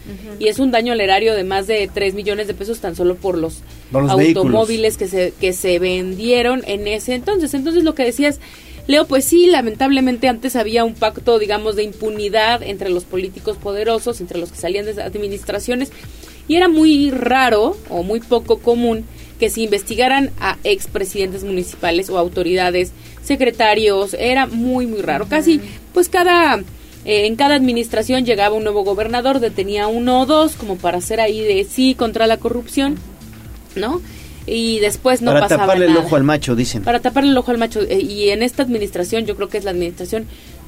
Y 0.41 0.49
es 0.49 0.59
un 0.59 0.71
daño 0.71 0.93
al 0.93 1.01
erario 1.01 1.35
de 1.35 1.45
más 1.45 1.67
de 1.67 1.89
3 1.93 2.15
millones 2.15 2.47
de 2.47 2.55
pesos 2.55 2.79
tan 2.81 2.95
solo 2.97 3.15
por 3.17 3.37
los, 3.39 3.59
Por 3.93 4.03
los 4.03 4.13
automóviles 4.43 4.97
que 4.97 5.09
se, 5.09 5.33
que 5.41 5.53
se 5.53 5.79
vendieron 5.79 6.63
en 6.67 6.87
ese 6.89 7.15
entonces. 7.15 7.55
Entonces, 7.55 7.85
lo 7.85 7.95
que 7.95 8.05
decías, 8.05 8.39
Leo, 8.89 9.07
pues 9.07 9.27
sí, 9.27 9.47
lamentablemente 9.47 10.29
antes 10.29 10.57
había 10.57 10.83
un 10.83 10.95
pacto, 10.95 11.39
digamos, 11.39 11.77
de 11.77 11.83
impunidad 11.83 12.63
entre 12.63 12.89
los 12.89 13.05
políticos 13.05 13.59
poderosos, 13.59 14.23
entre 14.23 14.39
los 14.39 14.51
que 14.51 14.57
salían 14.57 14.87
de 14.87 15.03
administraciones, 15.03 15.93
y 16.49 16.57
era 16.57 16.69
muy 16.69 17.11
raro 17.11 17.77
o 17.91 18.03
muy 18.03 18.21
poco 18.21 18.61
común 18.61 19.05
que 19.39 19.51
se 19.51 19.61
investigaran 19.61 20.31
a 20.41 20.57
expresidentes 20.65 21.45
municipales 21.45 22.09
o 22.09 22.17
autoridades, 22.17 22.93
secretarios, 23.23 24.15
era 24.15 24.47
muy, 24.47 24.87
muy 24.87 25.03
raro. 25.03 25.29
Casi, 25.29 25.61
pues 25.93 26.09
cada, 26.09 26.57
eh, 27.05 27.27
en 27.27 27.37
cada 27.37 27.57
administración 27.57 28.25
llegaba 28.25 28.57
un 28.57 28.65
nuevo 28.65 28.85
gobernador, 28.85 29.39
detenía 29.39 29.87
uno 29.87 30.23
o 30.23 30.27
dos 30.27 30.55
como 30.55 30.79
para 30.79 30.97
hacer 30.97 31.21
ahí 31.21 31.43
de 31.43 31.65
sí 31.65 31.95
contra 31.95 32.27
la 32.27 32.39
corrupción, 32.39 32.97
¿no? 33.77 34.01
Y 34.51 34.79
después 34.81 35.23
no 35.23 35.33
Para 35.33 35.43
pasaba 35.43 35.63
taparle 35.65 35.87
el 35.87 35.97
ojo 35.97 36.17
al 36.17 36.25
macho, 36.25 36.57
dicen. 36.57 36.83
Para 36.83 37.01
taparle 37.01 37.31
el 37.31 37.39
ojo 37.39 37.51
al 37.51 37.59
macho. 37.59 37.81
Eh, 37.83 38.01
y 38.01 38.31
en 38.31 38.43
esta 38.43 38.63
administración, 38.63 39.27
yo 39.27 39.37
creo 39.37 39.49
que 39.49 39.59
es 39.59 39.65
la 39.65 39.71
administración 39.71 40.27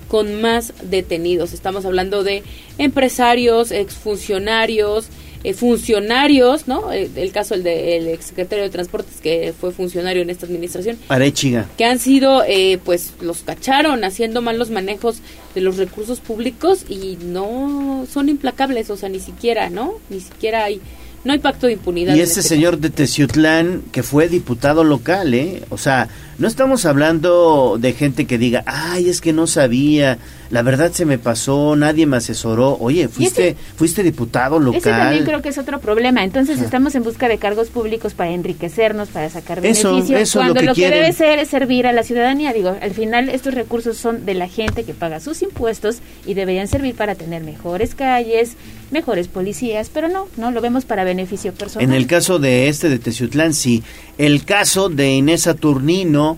con 0.09 0.40
más 0.40 0.73
detenidos. 0.82 1.52
Estamos 1.52 1.85
hablando 1.85 2.24
de 2.24 2.43
empresarios, 2.78 3.70
exfuncionarios, 3.70 5.09
eh, 5.43 5.55
funcionarios, 5.55 6.69
¿no? 6.69 6.93
Eh, 6.93 7.09
el 7.16 7.32
caso 7.32 7.55
del 7.55 7.62
de, 7.62 7.97
el 7.97 8.09
exsecretario 8.09 8.62
de 8.62 8.70
Transportes 8.70 9.23
que 9.23 9.55
fue 9.59 9.73
funcionario 9.73 10.20
en 10.20 10.28
esta 10.28 10.44
administración, 10.44 10.98
Arechiga. 11.09 11.66
que 11.78 11.86
han 11.86 11.98
sido, 11.98 12.43
eh, 12.47 12.78
pues, 12.85 13.15
los 13.23 13.39
cacharon 13.39 14.05
haciendo 14.05 14.43
malos 14.43 14.69
manejos 14.69 15.20
de 15.55 15.62
los 15.62 15.78
recursos 15.78 16.20
públicos 16.20 16.85
y 16.90 17.16
no 17.24 18.05
son 18.12 18.28
implacables, 18.28 18.90
o 18.90 18.98
sea, 18.98 19.09
ni 19.09 19.19
siquiera, 19.19 19.70
¿no? 19.70 19.94
Ni 20.11 20.20
siquiera 20.20 20.65
hay, 20.65 20.82
no 21.24 21.32
hay 21.32 21.38
pacto 21.38 21.66
de 21.66 21.74
impunidad. 21.74 22.14
Y 22.14 22.18
en 22.18 22.24
este 22.24 22.40
este 22.40 22.55
señor 22.55 22.78
de 22.78 22.90
Teciutlán, 22.90 23.82
que 23.92 24.02
fue 24.02 24.28
diputado 24.28 24.84
local, 24.84 25.34
¿eh? 25.34 25.62
O 25.70 25.78
sea, 25.78 26.09
no 26.40 26.48
estamos 26.48 26.86
hablando 26.86 27.76
de 27.78 27.92
gente 27.92 28.26
que 28.26 28.38
diga, 28.38 28.62
ay, 28.64 29.10
es 29.10 29.20
que 29.20 29.34
no 29.34 29.46
sabía, 29.46 30.16
la 30.48 30.62
verdad 30.62 30.90
se 30.90 31.04
me 31.04 31.18
pasó, 31.18 31.76
nadie 31.76 32.06
me 32.06 32.16
asesoró. 32.16 32.78
Oye, 32.80 33.08
fuiste, 33.08 33.56
fuiste 33.76 34.02
diputado 34.02 34.58
local. 34.58 34.80
Ese 34.80 34.90
también 34.90 35.24
creo 35.24 35.42
que 35.42 35.50
es 35.50 35.58
otro 35.58 35.80
problema. 35.80 36.24
Entonces 36.24 36.62
estamos 36.62 36.94
en 36.94 37.02
busca 37.02 37.28
de 37.28 37.36
cargos 37.36 37.68
públicos 37.68 38.14
para 38.14 38.30
enriquecernos, 38.30 39.10
para 39.10 39.28
sacar 39.28 39.60
beneficios, 39.60 40.08
eso 40.08 40.16
es 40.16 40.34
lo 40.34 40.40
cuando 40.40 40.60
que 40.60 40.66
lo 40.66 40.74
que, 40.74 40.90
debe 40.90 41.12
ser 41.12 41.40
es 41.40 41.48
servir 41.48 41.86
a 41.86 41.92
la 41.92 42.04
ciudadanía. 42.04 42.54
Digo, 42.54 42.74
al 42.80 42.92
final 42.92 43.28
estos 43.28 43.52
recursos 43.52 43.98
son 43.98 44.24
de 44.24 44.32
la 44.32 44.48
gente 44.48 44.84
que 44.84 44.94
paga 44.94 45.20
sus 45.20 45.42
impuestos 45.42 45.98
y 46.26 46.32
deberían 46.32 46.68
servir 46.68 46.94
para 46.94 47.16
tener 47.16 47.44
mejores 47.44 47.94
calles, 47.94 48.56
mejores 48.90 49.28
policías, 49.28 49.90
pero 49.92 50.08
no, 50.08 50.26
no 50.38 50.50
lo 50.52 50.62
vemos 50.62 50.86
para 50.86 51.04
beneficio 51.04 51.52
personal. 51.52 51.86
En 51.86 51.94
el 51.94 52.06
caso 52.06 52.38
de 52.38 52.68
este 52.68 52.88
de 52.88 52.98
Teciutlán, 52.98 53.52
sí. 53.52 53.82
El 54.16 54.44
caso 54.44 54.88
de 54.88 55.12
Inés 55.12 55.42
Saturnino 55.42 56.30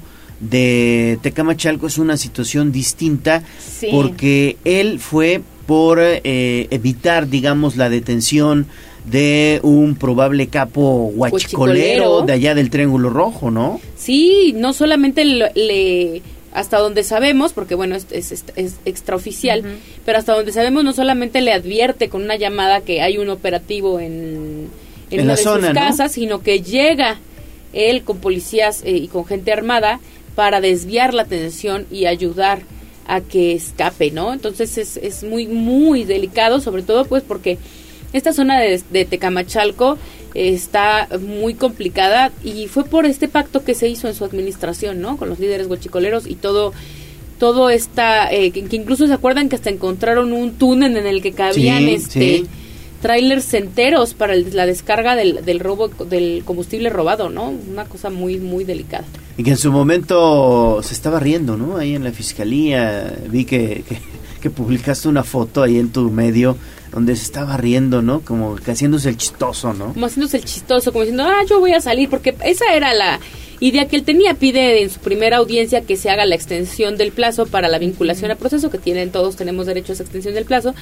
de 0.43 1.19
Tecamachalco 1.23 1.86
es 1.86 1.97
una 1.98 2.16
situación 2.19 2.70
distinta 2.73 3.43
Sí. 3.59 3.89
porque 3.90 4.56
él 4.64 4.98
fue 5.01 5.40
por 5.66 5.98
eh, 6.02 6.66
evitar, 6.70 7.28
digamos, 7.28 7.77
la 7.77 7.89
detención 7.89 8.66
de 9.06 9.60
un 9.62 9.94
probable 9.97 10.48
capo 10.48 11.10
huachicolero 11.14 12.23
de 12.23 12.32
allá 12.32 12.55
del 12.55 12.70
Triángulo 12.70 13.09
Rojo, 13.10 13.51
¿no? 13.51 13.81
Sí, 13.97 14.52
no 14.56 14.73
solamente 14.73 15.24
lo- 15.24 15.47
le 15.55 16.23
hasta 16.55 16.78
donde 16.78 17.02
sabemos, 17.02 17.52
porque 17.55 17.74
bueno, 17.74 17.97
es, 17.97 18.06
es, 18.10 18.44
es- 18.56 18.77
extraoficial, 18.85 19.64
pero 20.05 20.19
hasta 20.19 20.35
donde 20.35 20.52
sabemos 20.52 20.85
no 20.85 20.93
solamente 20.93 21.40
le 21.40 21.52
advierte 21.52 22.09
con 22.10 22.23
una 22.23 22.36
llamada 22.36 22.82
que 22.82 23.01
hay 23.01 23.16
un 23.16 23.31
operativo 23.31 23.98
en, 24.01 24.69
en, 25.10 25.19
En 25.19 25.20
una 25.20 25.32
la 25.32 25.36
de 25.36 25.43
zona, 25.43 25.66
sus 25.69 25.74
¿no? 25.74 25.81
casas, 25.81 26.12
sino 26.12 26.43
que 26.43 26.60
llega 26.60 27.19
él 27.73 28.03
con 28.03 28.19
policías 28.19 28.82
eh, 28.85 28.90
y 28.98 29.09
con 29.09 29.24
gente 29.24 29.51
armada 29.53 29.98
para 30.35 30.61
desviar 30.61 31.14
la 31.14 31.22
atención 31.22 31.86
y 31.90 32.06
ayudar 32.06 32.62
a 33.06 33.20
que 33.20 33.52
escape, 33.52 34.11
¿no? 34.11 34.32
Entonces 34.32 34.78
es, 34.78 34.96
es 34.96 35.24
muy, 35.24 35.46
muy 35.46 36.04
delicado, 36.04 36.61
sobre 36.61 36.82
todo 36.82 37.04
pues 37.04 37.22
porque 37.22 37.59
esta 38.12 38.32
zona 38.32 38.61
de, 38.61 38.80
de 38.90 39.04
Tecamachalco 39.04 39.98
está 40.35 41.09
muy 41.20 41.54
complicada 41.54 42.32
y 42.43 42.69
fue 42.69 42.85
por 42.85 43.06
este 43.06 43.28
pacto 43.28 43.64
que 43.64 43.74
se 43.74 43.88
hizo 43.88 44.09
en 44.09 44.14
su 44.14 44.24
administración, 44.24 45.01
¿no? 45.01 45.16
Con 45.16 45.28
los 45.28 45.38
líderes 45.38 45.66
huachicoleros 45.66 46.27
y 46.27 46.36
todo 46.36 46.72
todo 47.38 47.70
está 47.70 48.32
eh, 48.32 48.52
que, 48.52 48.62
que 48.64 48.77
incluso 48.77 49.06
se 49.09 49.12
acuerdan 49.12 49.48
que 49.48 49.56
hasta 49.56 49.69
encontraron 49.69 50.32
un 50.32 50.52
túnel 50.52 50.96
en 50.96 51.06
el 51.06 51.20
que 51.20 51.32
cabían 51.32 51.80
Sí, 51.86 51.94
este 51.94 52.20
sí. 52.38 52.46
Trailers 53.03 53.53
enteros 53.53 54.14
para 54.14 54.32
el- 54.32 54.56
la 54.56 54.64
descarga 54.64 55.14
del, 55.16 55.45
del 55.45 55.61
robo 55.61 55.89
del 55.89 56.43
combustible 56.47 56.89
robado, 56.89 57.29
¿no? 57.29 57.51
Una 57.51 57.85
cosa 57.85 58.09
muy 58.09 58.39
muy 58.39 58.64
delicada. 58.64 59.05
Y 59.37 59.43
que 59.43 59.51
en 59.51 59.56
su 59.59 59.71
momento 59.72 60.81
se 60.82 60.95
estaba 60.95 61.21
riendo, 61.21 61.56
¿no? 61.56 61.77
Ahí 61.77 61.95
en 61.95 62.05
la 62.05 62.13
fiscalía 62.13 63.14
vi 63.29 63.45
que, 63.45 63.85
que, 63.89 63.98
que 64.40 64.51
publicaste 64.51 65.09
una 65.09 65.24
foto 65.24 65.63
ahí 65.63 65.79
en 65.79 65.90
tu 65.90 66.11
medio 66.11 66.56
donde 66.93 67.16
se 67.16 67.22
estaba 67.24 67.56
riendo, 67.56 68.03
¿no? 68.03 68.21
Como 68.21 68.56
que 68.56 68.71
haciéndose 68.71 69.09
el 69.09 69.16
chistoso, 69.16 69.72
¿no? 69.72 69.95
como 69.95 70.06
haciéndose 70.06 70.37
el 70.37 70.45
chistoso, 70.45 70.93
como 70.93 71.05
diciendo, 71.05 71.24
ah, 71.24 71.43
yo 71.48 71.59
voy 71.59 71.72
a 71.72 71.81
salir, 71.81 72.11
porque 72.11 72.35
esa 72.45 72.74
era 72.74 72.93
la 72.93 73.19
idea 73.61 73.89
que 73.89 73.97
él 73.97 74.03
tenía. 74.03 74.35
Pide 74.35 74.82
en 74.82 74.90
su 74.90 75.01
primera 75.01 75.39
audiencia 75.39 75.81
que 75.81 75.97
se 75.97 76.11
haga 76.11 76.27
la 76.27 76.35
extensión 76.35 76.98
del 76.98 77.11
plazo 77.13 77.47
para 77.47 77.69
la 77.69 77.79
vinculación 77.79 78.31
al 78.31 78.37
proceso, 78.37 78.69
que 78.71 78.77
tienen 78.77 79.11
todos, 79.11 79.37
tenemos 79.37 79.64
derecho 79.66 79.93
a 79.93 79.95
esa 79.95 80.03
extensión 80.03 80.35
del 80.35 80.45
plazo, 80.45 80.74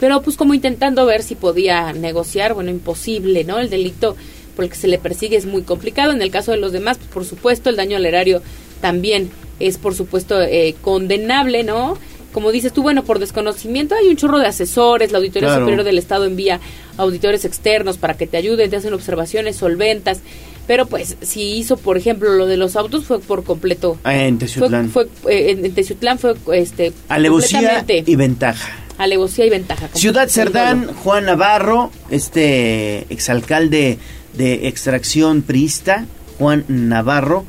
pero 0.00 0.22
pues 0.22 0.36
como 0.36 0.54
intentando 0.54 1.04
ver 1.04 1.22
si 1.22 1.34
podía 1.34 1.92
negociar, 1.92 2.54
bueno, 2.54 2.70
imposible, 2.70 3.44
¿no? 3.44 3.58
El 3.58 3.68
delito 3.68 4.16
por 4.56 4.64
el 4.64 4.70
que 4.70 4.76
se 4.76 4.88
le 4.88 4.98
persigue 4.98 5.36
es 5.36 5.46
muy 5.46 5.62
complicado. 5.62 6.12
En 6.12 6.22
el 6.22 6.30
caso 6.30 6.50
de 6.50 6.56
los 6.56 6.72
demás, 6.72 6.96
pues 6.96 7.10
por 7.10 7.24
supuesto, 7.26 7.68
el 7.70 7.76
daño 7.76 7.98
al 7.98 8.06
erario 8.06 8.42
también 8.80 9.30
es, 9.60 9.76
por 9.76 9.94
supuesto, 9.94 10.40
eh, 10.40 10.74
condenable, 10.80 11.62
¿no? 11.64 11.98
Como 12.32 12.50
dices 12.52 12.72
tú, 12.72 12.82
bueno, 12.82 13.04
por 13.04 13.18
desconocimiento 13.18 13.94
hay 13.94 14.08
un 14.08 14.16
chorro 14.16 14.38
de 14.38 14.46
asesores, 14.46 15.12
la 15.12 15.18
Auditoría 15.18 15.48
Claro. 15.48 15.64
Superior 15.64 15.84
del 15.84 15.98
Estado 15.98 16.24
envía 16.24 16.60
auditores 16.96 17.44
externos 17.44 17.98
para 17.98 18.14
que 18.14 18.26
te 18.26 18.36
ayuden, 18.36 18.70
te 18.70 18.76
hacen 18.76 18.94
observaciones 18.94 19.56
solventas, 19.56 20.20
pero 20.66 20.86
pues 20.86 21.16
si 21.20 21.56
hizo, 21.56 21.76
por 21.76 21.96
ejemplo, 21.96 22.32
lo 22.32 22.46
de 22.46 22.56
los 22.56 22.76
autos 22.76 23.04
fue 23.04 23.18
por 23.18 23.42
completo. 23.42 23.98
Ah, 24.04 24.16
En 24.16 24.38
Teciutlán. 24.38 24.90
fue, 24.90 25.08
eh, 25.28 25.56
en, 25.62 25.74
Teciutlán 25.74 26.18
fue 26.18 26.34
este 26.52 26.92
Alevosía 27.08 27.84
y 27.88 28.14
ventaja. 28.14 28.70
Alevosía 29.00 29.46
y 29.46 29.50
ventaja. 29.50 29.88
Ciudad 29.94 30.28
Cerdán, 30.28 30.92
Juan 31.02 31.24
Navarro, 31.24 31.90
este 32.10 33.06
exalcalde 33.08 33.98
de 34.34 34.68
extracción 34.68 35.42
priista, 35.42 36.04
Juan 36.38 36.64
Navarro, 36.68 37.44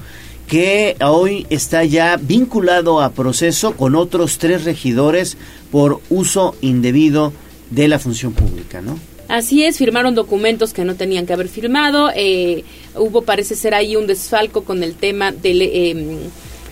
que 0.47 0.95
hoy 1.01 1.45
está 1.49 1.83
ya 1.83 2.17
vinculado 2.17 3.01
a 3.01 3.11
proceso 3.11 3.75
con 3.75 3.95
otros 3.95 4.37
tres 4.37 4.63
regidores 4.63 5.37
por 5.71 6.01
uso 6.09 6.55
indebido 6.61 7.33
de 7.69 7.87
la 7.89 7.99
función 7.99 8.33
pública, 8.33 8.81
¿no? 8.81 8.97
Así 9.27 9.63
es, 9.63 9.77
firmaron 9.77 10.15
documentos 10.15 10.73
que 10.73 10.83
no 10.83 10.95
tenían 10.95 11.25
que 11.25 11.33
haber 11.33 11.47
firmado. 11.47 12.11
eh, 12.15 12.63
hubo, 12.95 13.21
parece 13.21 13.55
ser 13.55 13.73
ahí 13.73 13.95
un 13.95 14.07
desfalco 14.07 14.63
con 14.63 14.83
el 14.83 14.95
tema 14.95 15.31
del, 15.31 15.61
eh, 15.61 16.17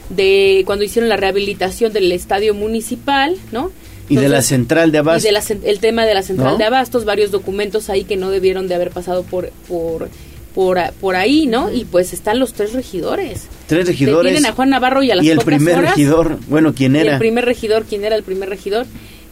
de 0.09 0.63
cuando 0.65 0.83
hicieron 0.83 1.07
la 1.09 1.17
rehabilitación 1.17 1.93
del 1.93 2.11
estadio 2.11 2.53
municipal, 2.53 3.37
¿no? 3.51 3.71
Y 4.09 4.15
de 4.15 4.27
la 4.29 4.41
central 4.41 4.91
de 4.91 4.97
y 4.97 4.99
Abastos. 4.99 5.23
de 5.23 5.31
la 5.31 5.69
el 5.71 5.79
tema 5.79 6.05
de 6.05 6.13
la 6.13 6.23
central 6.23 6.53
¿No? 6.53 6.57
de 6.57 6.63
abastos, 6.65 7.05
varios 7.05 7.31
documentos 7.31 7.89
ahí 7.89 8.03
que 8.03 8.17
no 8.17 8.29
debieron 8.31 8.67
de 8.67 8.75
haber 8.75 8.89
pasado 8.91 9.23
por, 9.23 9.49
por 9.67 10.09
por, 10.55 10.79
a- 10.79 10.91
por 10.99 11.15
ahí, 11.15 11.45
¿no? 11.45 11.71
Y 11.71 11.85
pues 11.85 12.11
están 12.11 12.39
los 12.39 12.53
tres 12.53 12.73
regidores. 12.73 13.43
Tres 13.67 13.85
regidores. 13.85 14.31
Tienen 14.33 14.49
a 14.49 14.53
Juan 14.55 14.71
Navarro 14.71 15.03
y 15.03 15.11
a 15.11 15.15
las 15.15 15.23
y 15.23 15.29
el 15.29 15.39
primer 15.39 15.77
horas- 15.77 15.91
regidor, 15.91 16.39
bueno, 16.49 16.73
¿quién 16.73 16.95
y 16.95 16.99
era? 16.99 17.13
el 17.13 17.19
primer 17.19 17.45
regidor, 17.45 17.83
¿quién 17.85 18.03
era 18.03 18.15
el 18.15 18.23
primer 18.23 18.49
regidor? 18.49 18.87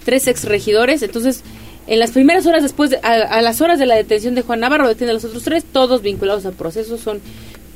Tres 0.06 0.28
ex 0.28 0.46
regidores. 0.46 1.02
Entonces, 1.02 1.42
en 1.88 1.98
las 2.00 2.12
primeras 2.12 2.46
horas 2.46 2.62
después, 2.62 2.92
de- 2.92 2.98
a, 3.02 3.14
a 3.14 3.42
las 3.42 3.62
horas 3.62 3.80
de 3.80 3.88
la 3.88 3.96
detención 3.96 4.36
de 4.36 4.44
Juan 4.44 4.60
Navarro, 4.60 4.88
detiene 4.88 5.10
a 5.12 5.14
los 5.16 5.26
otros 5.26 5.42
tres, 5.44 5.66
todos 5.70 6.04
vinculados 6.04 6.46
al 6.46 6.54
proceso. 6.54 6.98
Son 7.00 7.20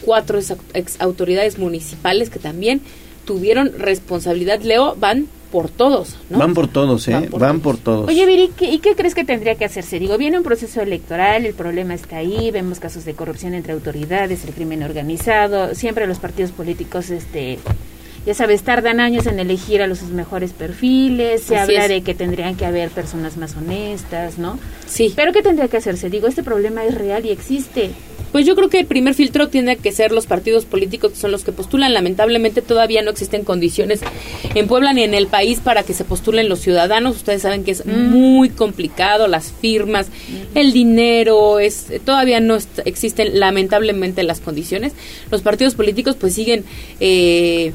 cuatro 0.04 0.38
ex, 0.38 0.54
ex 0.76 1.02
autoridades 1.02 1.58
municipales 1.58 2.30
que 2.30 2.38
también 2.40 2.80
tuvieron 3.26 3.72
responsabilidad. 3.78 4.62
Leo, 4.62 4.96
van 5.00 5.26
por 5.52 5.70
todos, 5.70 6.16
¿no? 6.30 6.40
Van 6.40 6.54
por 6.54 6.68
todos, 6.68 7.08
¿eh? 7.08 7.12
Van 7.12 7.30
Van 7.40 7.60
por 7.60 7.76
por, 7.76 7.84
todos. 7.84 8.08
Oye, 8.10 8.26
Viri, 8.26 8.50
¿qué- 8.58 8.72
¿y 8.72 8.80
qué 8.80 8.96
crees 8.96 9.14
que 9.14 9.24
tendría 9.26 9.56
que 9.56 9.66
hacerse? 9.66 10.00
Digo, 10.00 10.18
viene 10.18 10.38
un 10.38 10.44
proceso 10.44 10.82
electoral, 10.82 11.46
el 11.46 11.54
problema 11.54 11.94
está 11.94 12.18
ahí, 12.18 12.50
vemos 12.52 12.80
casos 12.80 13.06
de 13.06 13.14
corrupción 13.14 13.54
entre 13.54 13.74
autoridades, 13.74 14.44
el 14.46 14.54
crimen 14.54 14.82
organizado, 14.84 15.76
siempre 15.76 16.08
los 16.08 16.20
partidos 16.20 16.52
políticos, 16.52 17.10
este, 17.10 17.60
ya 18.26 18.34
sabes, 18.34 18.62
tardan 18.64 19.00
años 19.00 19.26
en 19.26 19.40
elegir 19.40 19.82
a 19.82 19.88
los 19.88 19.98
sus 20.00 20.10
mejores 20.10 20.54
perfiles, 20.54 21.42
se 21.44 21.58
Así 21.58 21.74
habla 21.76 21.86
es. 21.86 21.90
de 21.90 22.02
que 22.04 22.14
tendrían 22.14 22.56
que 22.56 22.66
haber 22.66 22.90
personas 22.90 23.36
más 23.38 23.56
honestas, 23.56 24.38
¿no? 24.38 24.60
Sí. 24.88 25.12
Pero 25.16 25.34
¿qué 25.34 25.42
tendría 25.42 25.68
que 25.68 25.78
hacerse? 25.78 26.10
Digo, 26.10 26.28
este 26.28 26.44
problema 26.44 26.86
es 26.86 26.96
real 26.96 27.26
y 27.26 27.30
existe. 27.30 27.92
Pues 28.32 28.46
yo 28.46 28.56
creo 28.56 28.70
que 28.70 28.80
el 28.80 28.86
primer 28.86 29.14
filtro 29.14 29.50
tiene 29.50 29.76
que 29.78 29.92
ser 29.92 30.12
los 30.12 30.26
partidos 30.26 30.66
políticos 30.66 31.12
que 31.12 31.18
son 31.18 31.32
los 31.32 31.44
que 31.44 31.52
postulan. 31.52 31.94
Lamentablemente 31.94 32.62
todavía 32.62 33.02
no 33.02 33.12
existen 33.12 33.44
condiciones 33.44 34.00
en 34.56 34.68
Puebla 34.68 34.94
ni 34.94 35.04
en 35.04 35.14
el 35.14 35.28
país 35.28 35.60
para 35.60 35.84
que 35.84 35.94
se 35.94 36.04
postulen 36.06 36.48
los 36.48 36.60
ciudadanos. 36.60 37.18
Ustedes 37.18 37.42
saben 37.42 37.64
que 37.64 37.72
es 37.72 37.86
muy 37.86 38.50
complicado, 38.50 39.28
las 39.28 39.52
firmas, 39.52 40.08
el 40.56 40.72
dinero, 40.72 41.60
es 41.60 41.88
todavía 42.06 42.40
no 42.40 42.56
est- 42.56 42.80
existen 42.86 43.40
lamentablemente 43.40 44.24
las 44.24 44.40
condiciones. 44.40 44.94
Los 45.30 45.42
partidos 45.42 45.76
políticos 45.76 46.16
pues 46.20 46.34
siguen 46.34 46.64
eh, 47.02 47.74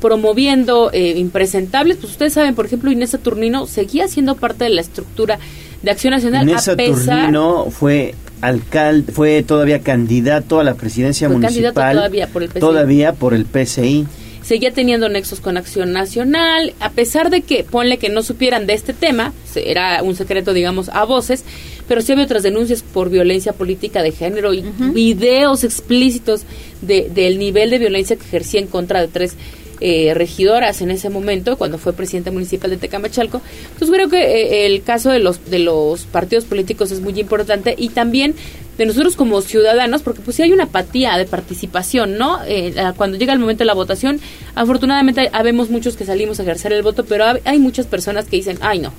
promoviendo 0.00 0.90
eh, 0.92 1.14
impresentables. 1.16 1.96
Pues 1.96 2.12
ustedes 2.12 2.32
saben, 2.32 2.54
por 2.54 2.66
ejemplo, 2.66 2.90
Inés 2.90 3.10
Saturnino 3.10 3.66
seguía 3.66 4.08
siendo 4.08 4.36
parte 4.36 4.64
de 4.64 4.70
la 4.70 4.80
estructura 4.80 5.38
de 5.82 5.90
Acción 5.90 6.12
Nacional 6.12 6.48
Inés 6.48 6.68
a 6.68 6.76
pesar 6.76 6.96
Saturnino 7.04 7.66
fue 7.70 8.14
alcalde, 8.40 9.12
fue 9.12 9.42
todavía 9.42 9.80
candidato 9.80 10.60
a 10.60 10.64
la 10.64 10.74
presidencia 10.74 11.28
Fue 11.28 11.36
municipal. 11.36 11.72
candidato 11.72 11.96
todavía 11.96 12.26
por 12.28 12.42
el 12.42 12.48
PCI. 12.48 12.60
Todavía 12.60 13.12
por 13.14 13.34
el 13.34 13.44
PCI. 13.46 14.06
seguía 14.42 14.72
teniendo 14.72 15.08
nexos 15.08 15.40
con 15.40 15.56
Acción 15.56 15.92
Nacional, 15.92 16.74
a 16.78 16.90
pesar 16.90 17.30
de 17.30 17.40
que, 17.42 17.64
ponle 17.64 17.98
que 17.98 18.08
no 18.08 18.22
supieran 18.22 18.66
de 18.66 18.74
este 18.74 18.92
tema, 18.92 19.32
era 19.56 20.02
un 20.02 20.14
secreto, 20.14 20.52
digamos, 20.52 20.88
a 20.90 21.04
voces, 21.04 21.44
pero 21.88 22.00
sí 22.00 22.12
había 22.12 22.24
otras 22.24 22.42
denuncias 22.42 22.82
por 22.82 23.10
violencia 23.10 23.52
política 23.52 24.02
de 24.02 24.12
género 24.12 24.54
y 24.54 24.62
videos 24.92 25.64
explícitos 25.64 26.42
de, 26.80 27.10
del 27.12 27.38
nivel 27.38 27.70
de 27.70 27.78
violencia 27.78 28.16
que 28.16 28.24
ejercía 28.24 28.60
en 28.60 28.66
contra 28.66 29.00
de 29.00 29.08
tres 29.08 29.36
eh, 29.80 30.12
regidoras 30.14 30.80
en 30.82 30.90
ese 30.90 31.10
momento, 31.10 31.56
cuando 31.56 31.78
fue 31.78 31.92
presidente 31.92 32.30
municipal 32.30 32.70
de 32.70 32.76
Tecamachalco. 32.76 33.40
Entonces 33.72 33.90
creo 33.94 34.08
que 34.08 34.18
eh, 34.18 34.66
el 34.66 34.82
caso 34.82 35.10
de 35.10 35.18
los, 35.18 35.50
de 35.50 35.58
los 35.58 36.04
partidos 36.04 36.44
políticos 36.44 36.90
es 36.90 37.00
muy 37.00 37.18
importante 37.18 37.74
y 37.76 37.90
también 37.90 38.34
de 38.78 38.86
nosotros 38.86 39.16
como 39.16 39.40
ciudadanos, 39.40 40.02
porque 40.02 40.20
pues 40.20 40.36
sí 40.36 40.42
hay 40.42 40.52
una 40.52 40.64
apatía 40.64 41.16
de 41.16 41.24
participación, 41.24 42.18
¿no? 42.18 42.40
Eh, 42.46 42.74
cuando 42.96 43.16
llega 43.16 43.32
el 43.32 43.38
momento 43.38 43.60
de 43.60 43.66
la 43.66 43.74
votación, 43.74 44.20
afortunadamente 44.54 45.30
habemos 45.32 45.70
muchos 45.70 45.96
que 45.96 46.04
salimos 46.04 46.38
a 46.38 46.42
ejercer 46.42 46.72
el 46.72 46.82
voto, 46.82 47.04
pero 47.04 47.24
hay 47.44 47.58
muchas 47.58 47.86
personas 47.86 48.26
que 48.26 48.36
dicen, 48.36 48.58
ay 48.60 48.80
no. 48.80 48.92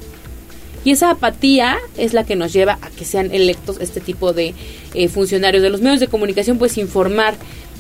Y 0.84 0.92
esa 0.92 1.12
apatía 1.12 1.78
es 1.98 2.14
la 2.14 2.24
que 2.24 2.36
nos 2.36 2.54
lleva 2.54 2.80
a 2.82 2.90
que 2.90 3.04
sean 3.04 3.34
electos 3.34 3.78
este 3.82 4.00
tipo 4.00 4.32
de 4.32 4.54
eh, 4.94 5.10
funcionarios 5.10 5.62
de 5.62 5.70
los 5.70 5.82
medios 5.82 6.00
de 6.00 6.08
comunicación, 6.08 6.58
pues 6.58 6.78
informar 6.78 7.36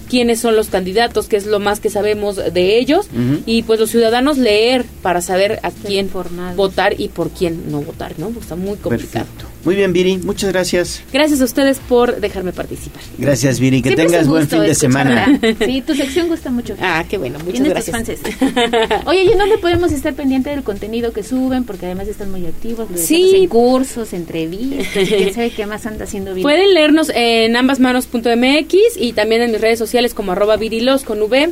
quiénes 0.10 0.40
son 0.40 0.56
los 0.56 0.70
candidatos, 0.70 1.28
qué 1.28 1.38
es 1.38 1.46
lo 1.46 1.60
más 1.60 1.80
que 1.80 1.90
sabemos 1.90 2.36
de 2.38 2.80
ellos, 2.80 3.08
y 3.46 3.64
pues 3.64 3.80
los 3.80 3.90
ciudadanos 3.90 4.38
leer 4.38 4.86
para 5.02 5.22
saber 5.22 5.60
a 5.64 5.72
quién 5.72 6.10
votar 6.56 7.00
y 7.00 7.10
por 7.10 7.30
quién 7.30 7.72
no 7.72 7.82
votar, 7.82 8.18
¿no? 8.18 8.28
Porque 8.28 8.42
está 8.42 8.56
muy 8.56 8.78
complicado. 8.78 9.26
Muy 9.68 9.76
bien, 9.76 9.92
Viri, 9.92 10.18
muchas 10.20 10.50
gracias. 10.54 11.04
Gracias 11.12 11.42
a 11.42 11.44
ustedes 11.44 11.80
por 11.90 12.22
dejarme 12.22 12.54
participar. 12.54 13.02
Gracias, 13.18 13.60
Viri, 13.60 13.82
que 13.82 13.90
Siempre 13.90 14.06
tengas 14.06 14.26
buen 14.26 14.48
fin 14.48 14.62
de 14.62 14.72
escucharla. 14.72 15.26
semana. 15.26 15.40
Sí, 15.60 15.82
tu 15.86 15.94
sección 15.94 16.30
gusta 16.30 16.50
mucho. 16.52 16.78
Ah, 16.80 17.04
qué 17.10 17.18
bueno, 17.18 17.38
muchas 17.40 17.62
Tienes 17.64 17.74
gracias. 17.74 18.20
Oye, 19.06 19.24
¿y 19.24 19.30
en 19.30 19.38
dónde 19.38 19.58
podemos 19.58 19.92
estar 19.92 20.14
pendiente 20.14 20.52
del 20.52 20.64
contenido 20.64 21.12
que 21.12 21.22
suben? 21.22 21.66
Porque 21.66 21.86
además 21.86 22.08
están 22.08 22.32
muy 22.32 22.46
activos. 22.46 22.90
lo 22.90 22.98
Sí. 22.98 23.36
en 23.36 23.48
cursos, 23.50 24.14
entrevistas, 24.14 25.06
quién 25.06 25.34
sabe 25.34 25.50
qué 25.50 25.66
más 25.66 25.86
anda 25.86 26.06
haciendo 26.06 26.34
bien. 26.34 26.44
Pueden 26.44 26.74
leernos 26.74 27.12
en 27.14 27.54
ambasmanos.mx 27.58 28.74
y 28.96 29.12
también 29.12 29.42
en 29.42 29.52
mis 29.52 29.60
redes 29.60 29.80
sociales 29.80 30.14
como 30.14 30.32
arroba 30.32 30.56
virilos 30.56 31.04
con 31.04 31.22
V 31.22 31.50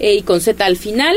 eh, 0.00 0.14
y 0.16 0.20
con 0.20 0.42
Z 0.42 0.62
al 0.62 0.76
final. 0.76 1.16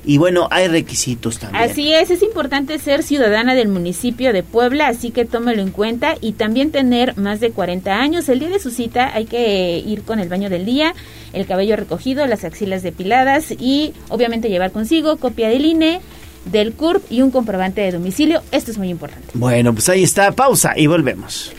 Y 0.04 0.18
bueno, 0.18 0.48
hay 0.50 0.68
requisitos 0.68 1.38
también. 1.38 1.70
Así 1.70 1.92
es, 1.92 2.10
es 2.10 2.22
importante 2.22 2.78
ser 2.78 3.02
ciudadana 3.02 3.54
del 3.54 3.68
municipio 3.68 4.32
de 4.32 4.42
Puebla, 4.42 4.88
así 4.88 5.10
que 5.10 5.24
tómelo 5.24 5.62
en 5.62 5.70
cuenta 5.70 6.14
y 6.20 6.32
también 6.32 6.70
tener 6.70 7.16
más 7.16 7.40
de 7.40 7.50
40 7.50 7.92
años. 7.92 8.28
El 8.28 8.40
día 8.40 8.48
de 8.48 8.58
su 8.58 8.70
cita 8.70 9.14
hay 9.14 9.26
que 9.26 9.78
ir 9.78 10.02
con 10.02 10.18
el 10.18 10.28
baño 10.28 10.50
del 10.50 10.64
día, 10.64 10.94
el 11.32 11.46
cabello 11.46 11.76
recogido, 11.76 12.26
las 12.26 12.44
axilas 12.44 12.82
depiladas 12.82 13.50
y 13.52 13.92
obviamente 14.08 14.48
llevar 14.48 14.72
consigo 14.72 15.16
copia 15.16 15.48
del 15.48 15.64
INE, 15.64 16.00
del 16.46 16.72
CURP 16.72 17.10
y 17.10 17.22
un 17.22 17.30
comprobante 17.30 17.80
de 17.80 17.92
domicilio. 17.92 18.42
Esto 18.52 18.70
es 18.70 18.78
muy 18.78 18.88
importante. 18.88 19.28
Bueno, 19.34 19.72
pues 19.72 19.88
ahí 19.88 20.02
está, 20.02 20.32
pausa 20.32 20.72
y 20.76 20.86
volvemos. 20.86 21.52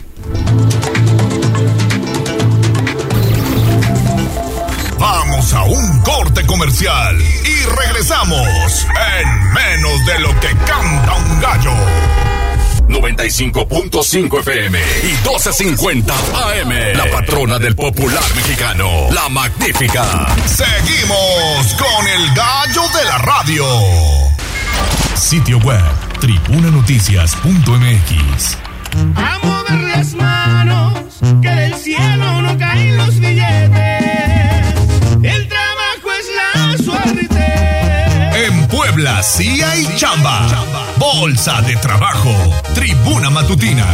Vamos 5.00 5.52
a 5.54 5.62
un 5.62 6.00
corte 6.02 6.44
comercial 6.44 7.16
y 7.18 7.64
regresamos 7.74 8.86
en 9.18 9.52
menos 9.54 10.04
de 10.04 10.18
lo 10.20 10.28
que 10.40 10.48
canta 10.66 11.14
un 11.14 11.40
gallo. 11.40 11.72
95.5 12.86 14.40
FM 14.40 14.78
y 14.78 15.14
12.50 15.26 16.12
AM. 16.12 16.98
La 16.98 17.10
patrona 17.10 17.58
del 17.58 17.74
popular 17.74 18.22
mexicano, 18.36 19.08
la 19.10 19.30
magnífica. 19.30 20.26
Seguimos 20.44 21.66
con 21.78 22.06
el 22.06 22.34
gallo 22.34 22.82
de 22.98 23.04
la 23.06 23.16
radio. 23.16 23.64
Sitio 25.14 25.56
web 25.60 25.80
tribunanoticias.mx. 26.20 28.58
A 29.16 29.38
mover 29.42 29.80
las 29.96 30.12
manos, 30.12 30.92
que 31.40 31.48
del 31.48 31.74
cielo 31.76 32.42
no 32.42 32.58
caen 32.58 32.98
los 32.98 33.18
billetes. 33.18 34.29
El 35.22 35.48
trabajo 35.48 36.08
es 36.18 36.30
la 36.34 36.78
suerte. 36.78 38.46
En 38.46 38.66
Puebla 38.68 39.22
sí 39.22 39.60
hay 39.60 39.86
chamba. 39.96 40.48
Bolsa 40.96 41.60
de 41.60 41.76
trabajo. 41.76 42.30
Tribuna 42.74 43.28
matutina. 43.28 43.86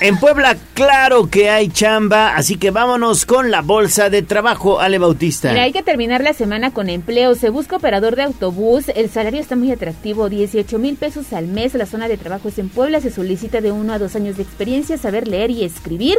En 0.00 0.18
Puebla, 0.18 0.56
claro 0.72 1.28
que 1.28 1.50
hay 1.50 1.68
chamba, 1.68 2.36
así 2.36 2.56
que 2.56 2.70
vámonos 2.70 3.26
con 3.26 3.50
la 3.50 3.60
bolsa 3.60 4.10
de 4.10 4.22
trabajo, 4.22 4.80
Ale 4.80 4.98
Bautista. 4.98 5.50
Mira, 5.50 5.62
hay 5.62 5.72
que 5.72 5.82
terminar 5.82 6.22
la 6.22 6.32
semana 6.32 6.72
con 6.72 6.88
empleo. 6.88 7.34
Se 7.34 7.50
busca 7.50 7.76
operador 7.76 8.16
de 8.16 8.22
autobús. 8.22 8.88
El 8.94 9.10
salario 9.10 9.40
está 9.40 9.56
muy 9.56 9.70
atractivo, 9.72 10.30
18 10.30 10.78
mil 10.78 10.96
pesos 10.96 11.34
al 11.34 11.48
mes. 11.48 11.74
La 11.74 11.86
zona 11.86 12.08
de 12.08 12.16
trabajo 12.16 12.48
es 12.48 12.58
en 12.58 12.70
Puebla. 12.70 13.00
Se 13.00 13.10
solicita 13.10 13.60
de 13.60 13.72
uno 13.72 13.92
a 13.92 13.98
dos 13.98 14.16
años 14.16 14.38
de 14.38 14.42
experiencia, 14.42 14.96
saber 14.96 15.28
leer 15.28 15.50
y 15.50 15.64
escribir. 15.64 16.18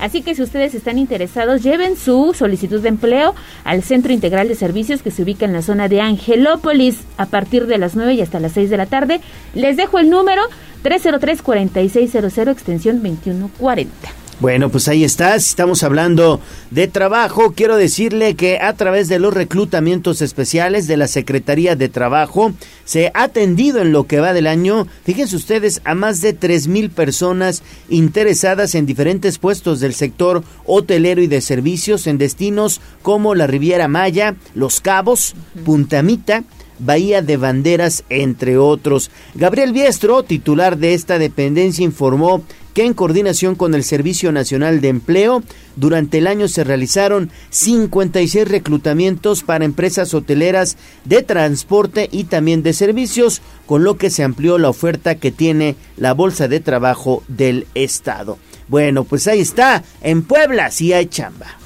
Así 0.00 0.22
que 0.22 0.34
si 0.34 0.42
ustedes 0.42 0.74
están 0.74 0.98
interesados, 0.98 1.62
lleven 1.62 1.96
su 1.96 2.34
solicitud 2.34 2.80
de 2.80 2.88
empleo 2.88 3.34
al 3.64 3.82
Centro 3.82 4.12
Integral 4.12 4.48
de 4.48 4.54
Servicios 4.54 5.02
que 5.02 5.10
se 5.10 5.22
ubica 5.22 5.44
en 5.44 5.52
la 5.52 5.62
zona 5.62 5.88
de 5.88 6.00
Angelópolis 6.00 7.00
a 7.16 7.26
partir 7.26 7.66
de 7.66 7.78
las 7.78 7.94
9 7.96 8.14
y 8.14 8.20
hasta 8.20 8.40
las 8.40 8.52
6 8.52 8.70
de 8.70 8.76
la 8.76 8.86
tarde. 8.86 9.20
Les 9.54 9.76
dejo 9.76 9.98
el 9.98 10.10
número 10.10 10.42
303-4600, 10.82 12.50
extensión 12.50 13.02
2140. 13.02 14.19
Bueno, 14.40 14.70
pues 14.70 14.88
ahí 14.88 15.04
está. 15.04 15.38
Si 15.38 15.50
estamos 15.50 15.82
hablando 15.82 16.40
de 16.70 16.88
trabajo, 16.88 17.52
quiero 17.52 17.76
decirle 17.76 18.36
que 18.36 18.58
a 18.58 18.72
través 18.72 19.06
de 19.08 19.18
los 19.18 19.34
reclutamientos 19.34 20.22
especiales 20.22 20.86
de 20.86 20.96
la 20.96 21.08
Secretaría 21.08 21.76
de 21.76 21.90
Trabajo 21.90 22.54
se 22.86 23.12
ha 23.12 23.24
atendido 23.24 23.82
en 23.82 23.92
lo 23.92 24.06
que 24.06 24.18
va 24.18 24.32
del 24.32 24.46
año, 24.46 24.86
fíjense 25.04 25.36
ustedes, 25.36 25.82
a 25.84 25.94
más 25.94 26.22
de 26.22 26.32
tres 26.32 26.68
mil 26.68 26.88
personas 26.88 27.62
interesadas 27.90 28.74
en 28.74 28.86
diferentes 28.86 29.36
puestos 29.36 29.78
del 29.78 29.92
sector 29.92 30.42
hotelero 30.64 31.20
y 31.20 31.26
de 31.26 31.42
servicios 31.42 32.06
en 32.06 32.16
destinos 32.16 32.80
como 33.02 33.34
la 33.34 33.46
Riviera 33.46 33.88
Maya, 33.88 34.36
Los 34.54 34.80
Cabos, 34.80 35.34
Puntamita, 35.66 36.44
Bahía 36.78 37.20
de 37.20 37.36
Banderas, 37.36 38.04
entre 38.08 38.56
otros. 38.56 39.10
Gabriel 39.34 39.72
Biestro, 39.72 40.22
titular 40.22 40.78
de 40.78 40.94
esta 40.94 41.18
dependencia, 41.18 41.84
informó 41.84 42.42
que 42.74 42.84
en 42.84 42.94
coordinación 42.94 43.54
con 43.54 43.74
el 43.74 43.84
Servicio 43.84 44.32
Nacional 44.32 44.80
de 44.80 44.88
Empleo, 44.88 45.42
durante 45.76 46.18
el 46.18 46.26
año 46.26 46.48
se 46.48 46.64
realizaron 46.64 47.30
56 47.50 48.48
reclutamientos 48.48 49.42
para 49.42 49.64
empresas 49.64 50.14
hoteleras 50.14 50.76
de 51.04 51.22
transporte 51.22 52.08
y 52.10 52.24
también 52.24 52.62
de 52.62 52.72
servicios, 52.72 53.42
con 53.66 53.84
lo 53.84 53.96
que 53.96 54.10
se 54.10 54.24
amplió 54.24 54.58
la 54.58 54.68
oferta 54.68 55.14
que 55.14 55.30
tiene 55.30 55.76
la 55.96 56.14
Bolsa 56.14 56.48
de 56.48 56.60
Trabajo 56.60 57.22
del 57.28 57.66
Estado. 57.74 58.38
Bueno, 58.68 59.04
pues 59.04 59.26
ahí 59.26 59.40
está, 59.40 59.82
en 60.00 60.22
Puebla 60.22 60.70
sí 60.70 60.92
hay 60.92 61.06
chamba. 61.06 61.59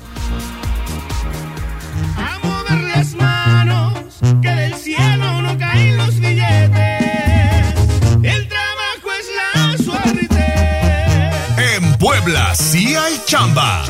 Puebla 12.25 12.55
sí 12.55 12.97
chamba. 13.27 13.85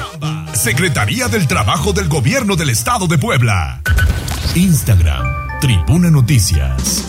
Secretaría 0.54 1.28
del 1.28 1.46
Trabajo 1.46 1.92
del 1.92 2.08
Gobierno 2.08 2.56
del 2.56 2.70
Estado 2.70 3.06
de 3.06 3.16
Puebla. 3.16 3.80
Instagram, 4.56 5.60
Tribuna 5.60 6.10
Noticias. 6.10 7.04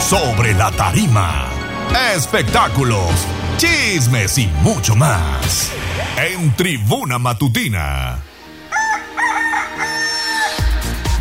Sobre 0.00 0.54
la 0.54 0.72
tarima. 0.72 1.46
Espectáculos, 2.16 3.12
chismes 3.56 4.36
y 4.38 4.48
mucho 4.62 4.96
más. 4.96 5.70
En 6.16 6.52
Tribuna 6.56 7.20
Matutina. 7.20 8.23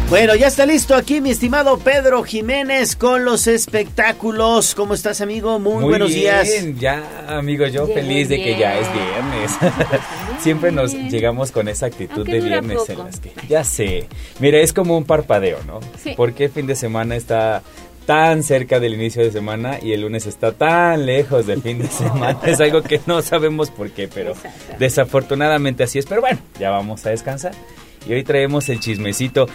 Bueno, 0.09 0.35
ya 0.35 0.47
está 0.47 0.65
listo 0.65 0.95
aquí 0.95 1.21
mi 1.21 1.31
estimado 1.31 1.79
Pedro 1.79 2.23
Jiménez 2.23 2.95
con 2.95 3.25
los 3.25 3.47
espectáculos. 3.47 4.75
¿Cómo 4.75 4.93
estás, 4.93 5.21
amigo? 5.21 5.57
Muy, 5.57 5.83
buenos 5.83 6.09
bien, 6.09 6.21
días. 6.21 6.79
Ya, 6.79 7.25
amigo, 7.27 7.65
yo 7.65 7.87
Bien, 7.87 7.99
feliz 7.99 8.29
de 8.29 8.43
que 8.43 8.57
ya 8.57 8.77
es 8.77 8.87
viernes. 8.93 9.51
Siempre 10.39 10.71
nos 10.71 10.93
llegamos 10.93 11.51
con 11.51 11.67
esa 11.67 11.87
actitud 11.87 12.17
Aunque 12.17 12.33
de 12.33 12.41
viernes 12.41 12.87
en 12.89 12.99
las 12.99 13.19
que 13.19 13.31
ya 13.49 13.63
sé. 13.63 14.07
Mira, 14.39 14.59
es 14.59 14.71
como 14.71 14.95
un 14.97 15.05
parpadeo, 15.05 15.57
¿no? 15.65 15.79
Sí. 15.97 16.13
Porque 16.15 16.45
el 16.45 16.51
fin 16.51 16.67
de 16.67 16.75
semana 16.75 17.15
está 17.15 17.63
tan 18.05 18.43
cerca 18.43 18.79
del 18.79 18.93
inicio 18.93 19.23
de 19.23 19.31
semana 19.31 19.79
y 19.81 19.93
el 19.93 20.01
lunes 20.01 20.27
está 20.27 20.51
tan 20.51 21.05
lejos 21.07 21.47
del 21.47 21.61
fin 21.63 21.79
de 21.79 21.87
semana. 21.89 22.39
Es 22.45 22.59
algo 22.59 22.83
que 22.83 23.01
no 23.07 23.23
sabemos 23.23 23.71
por 23.71 23.89
qué, 23.89 24.07
pero 24.07 24.33
desafortunadamente 24.77 25.83
así 25.83 25.97
es. 25.97 26.05
Pero 26.05 26.21
bueno, 26.21 26.37
ya 26.59 26.69
vamos 26.69 27.03
a 27.07 27.09
descansar. 27.09 27.53
Y 28.07 28.13
hoy 28.13 28.23
traemos 28.23 28.69
el 28.69 28.79
chismecito. 28.79 29.47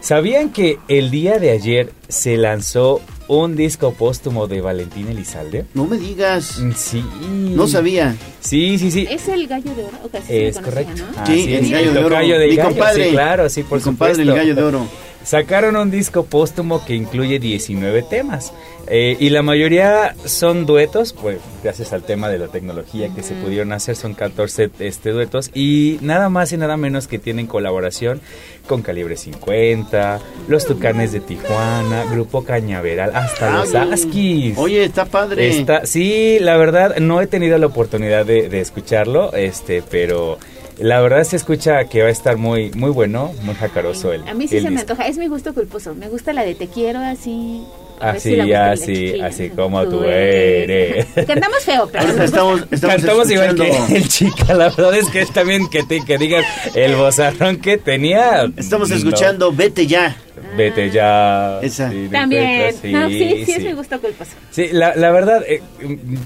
¿Sabían 0.00 0.50
que 0.50 0.78
el 0.88 1.10
día 1.10 1.38
de 1.38 1.50
ayer 1.50 1.92
se 2.08 2.36
lanzó 2.36 3.00
un 3.26 3.56
disco 3.56 3.92
póstumo 3.92 4.46
de 4.46 4.60
Valentín 4.60 5.08
Elizalde? 5.08 5.66
No 5.74 5.86
me 5.86 5.98
digas. 5.98 6.62
Sí. 6.76 7.04
No 7.20 7.66
sabía. 7.66 8.14
Sí, 8.40 8.78
sí, 8.78 8.90
sí. 8.90 9.06
¿Es 9.10 9.28
el 9.28 9.46
gallo 9.48 9.74
de 9.74 9.84
oro? 9.84 9.98
O 10.04 10.08
casi 10.08 10.34
Es 10.34 10.54
conocía, 10.56 10.84
correcto. 10.84 11.02
¿no? 11.14 11.22
Así 11.22 11.42
Sí, 11.42 11.54
es, 11.54 11.64
el 11.64 11.70
gallo 11.72 11.92
de 11.92 11.98
oro. 11.98 12.08
tocayo 12.08 12.38
del 12.38 12.50
Mi 12.50 12.56
gallo, 12.56 12.68
compadre. 12.70 13.04
sí, 13.04 13.10
claro, 13.10 13.48
sí, 13.50 13.62
por 13.64 13.78
Mi 13.78 13.84
compadre, 13.84 14.12
el 14.12 14.18
supuesto. 14.28 14.36
gallo 14.36 14.54
de 14.54 14.62
oro. 14.62 14.86
Sacaron 15.28 15.76
un 15.76 15.90
disco 15.90 16.24
póstumo 16.24 16.82
que 16.86 16.94
incluye 16.94 17.38
19 17.38 18.00
temas 18.00 18.54
eh, 18.86 19.14
y 19.20 19.28
la 19.28 19.42
mayoría 19.42 20.14
son 20.24 20.64
duetos, 20.64 21.12
pues 21.12 21.36
gracias 21.62 21.92
al 21.92 22.02
tema 22.02 22.30
de 22.30 22.38
la 22.38 22.48
tecnología 22.48 23.10
que 23.14 23.22
se 23.22 23.34
pudieron 23.34 23.72
hacer, 23.72 23.94
son 23.94 24.14
14 24.14 24.70
este, 24.78 25.10
duetos 25.10 25.50
y 25.52 25.98
nada 26.00 26.30
más 26.30 26.50
y 26.52 26.56
nada 26.56 26.78
menos 26.78 27.08
que 27.08 27.18
tienen 27.18 27.46
colaboración 27.46 28.22
con 28.66 28.80
Calibre 28.80 29.18
50, 29.18 30.18
Los 30.48 30.64
Tucanes 30.64 31.12
de 31.12 31.20
Tijuana, 31.20 32.04
Grupo 32.10 32.42
Cañaveral, 32.42 33.14
hasta 33.14 33.50
los 33.50 33.74
Askis. 33.74 34.56
Oye, 34.56 34.84
está 34.84 35.04
padre. 35.04 35.50
Está, 35.50 35.84
sí, 35.84 36.38
la 36.40 36.56
verdad 36.56 36.96
no 37.00 37.20
he 37.20 37.26
tenido 37.26 37.58
la 37.58 37.66
oportunidad 37.66 38.24
de, 38.24 38.48
de 38.48 38.62
escucharlo, 38.62 39.34
este, 39.34 39.82
pero 39.90 40.38
la 40.78 41.00
verdad 41.00 41.24
se 41.24 41.36
escucha 41.36 41.84
que 41.84 42.02
va 42.02 42.08
a 42.08 42.12
estar 42.12 42.36
muy, 42.36 42.70
muy 42.72 42.90
bueno, 42.90 43.32
muy 43.42 43.54
jacaroso 43.54 44.12
el. 44.12 44.26
A 44.28 44.34
mí 44.34 44.48
sí 44.48 44.58
el 44.58 44.64
se 44.64 44.70
me 44.70 44.80
antoja, 44.80 45.06
es 45.06 45.18
mi 45.18 45.26
gusto 45.26 45.54
culposo. 45.54 45.94
Me 45.94 46.08
gusta 46.08 46.32
la 46.32 46.44
de 46.44 46.54
te 46.54 46.68
quiero 46.68 47.00
así. 47.00 47.64
a 48.00 48.12
ver 48.12 48.20
si 48.20 48.40
Así, 48.40 48.52
así, 48.52 49.20
así 49.20 49.50
como 49.56 49.84
tú 49.86 50.04
eres. 50.04 51.06
Cantamos 51.26 51.64
feo, 51.64 51.88
pero. 51.90 52.04
Ahorita 52.04 52.24
estamos, 52.24 52.62
estamos 52.70 52.96
Cantamos 52.96 53.30
igual 53.30 53.54
que 53.54 53.96
el 53.96 54.08
chica, 54.08 54.54
la 54.54 54.68
verdad 54.68 54.94
es 54.94 55.08
que 55.08 55.20
es 55.22 55.32
también 55.32 55.68
que, 55.68 55.82
te, 55.82 56.04
que 56.04 56.18
digan 56.18 56.44
el 56.74 56.94
bozarrón 56.96 57.56
que 57.58 57.78
tenía. 57.78 58.50
Estamos 58.56 58.90
no, 58.90 58.96
escuchando 58.96 59.52
Vete 59.52 59.86
ya. 59.86 60.16
Vete 60.56 60.90
ya. 60.90 61.60
Esa. 61.60 61.90
sí, 61.90 62.08
También. 62.10 62.74
sí, 62.80 62.92
no, 62.92 63.08
sí, 63.08 63.18
sí, 63.44 63.50
es 63.52 63.56
sí. 63.58 63.64
mi 63.64 63.72
gusto 63.72 64.00
culposo. 64.00 64.30
Sí, 64.50 64.68
la, 64.72 64.94
la 64.96 65.10
verdad, 65.10 65.42
eh, 65.46 65.62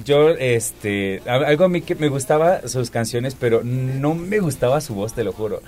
yo, 0.05 0.31
este, 0.31 1.21
algo 1.27 1.65
a 1.65 1.69
mí 1.69 1.83
que 1.83 1.95
me 1.95 2.09
gustaba 2.09 2.67
sus 2.69 2.91
canciones, 2.91 3.37
pero 3.39 3.63
no 3.65 4.15
me 4.15 4.39
gustaba 4.39 4.81
su 4.81 4.95
voz, 4.95 5.13
te 5.15 5.25
lo 5.25 5.33
juro. 5.33 5.63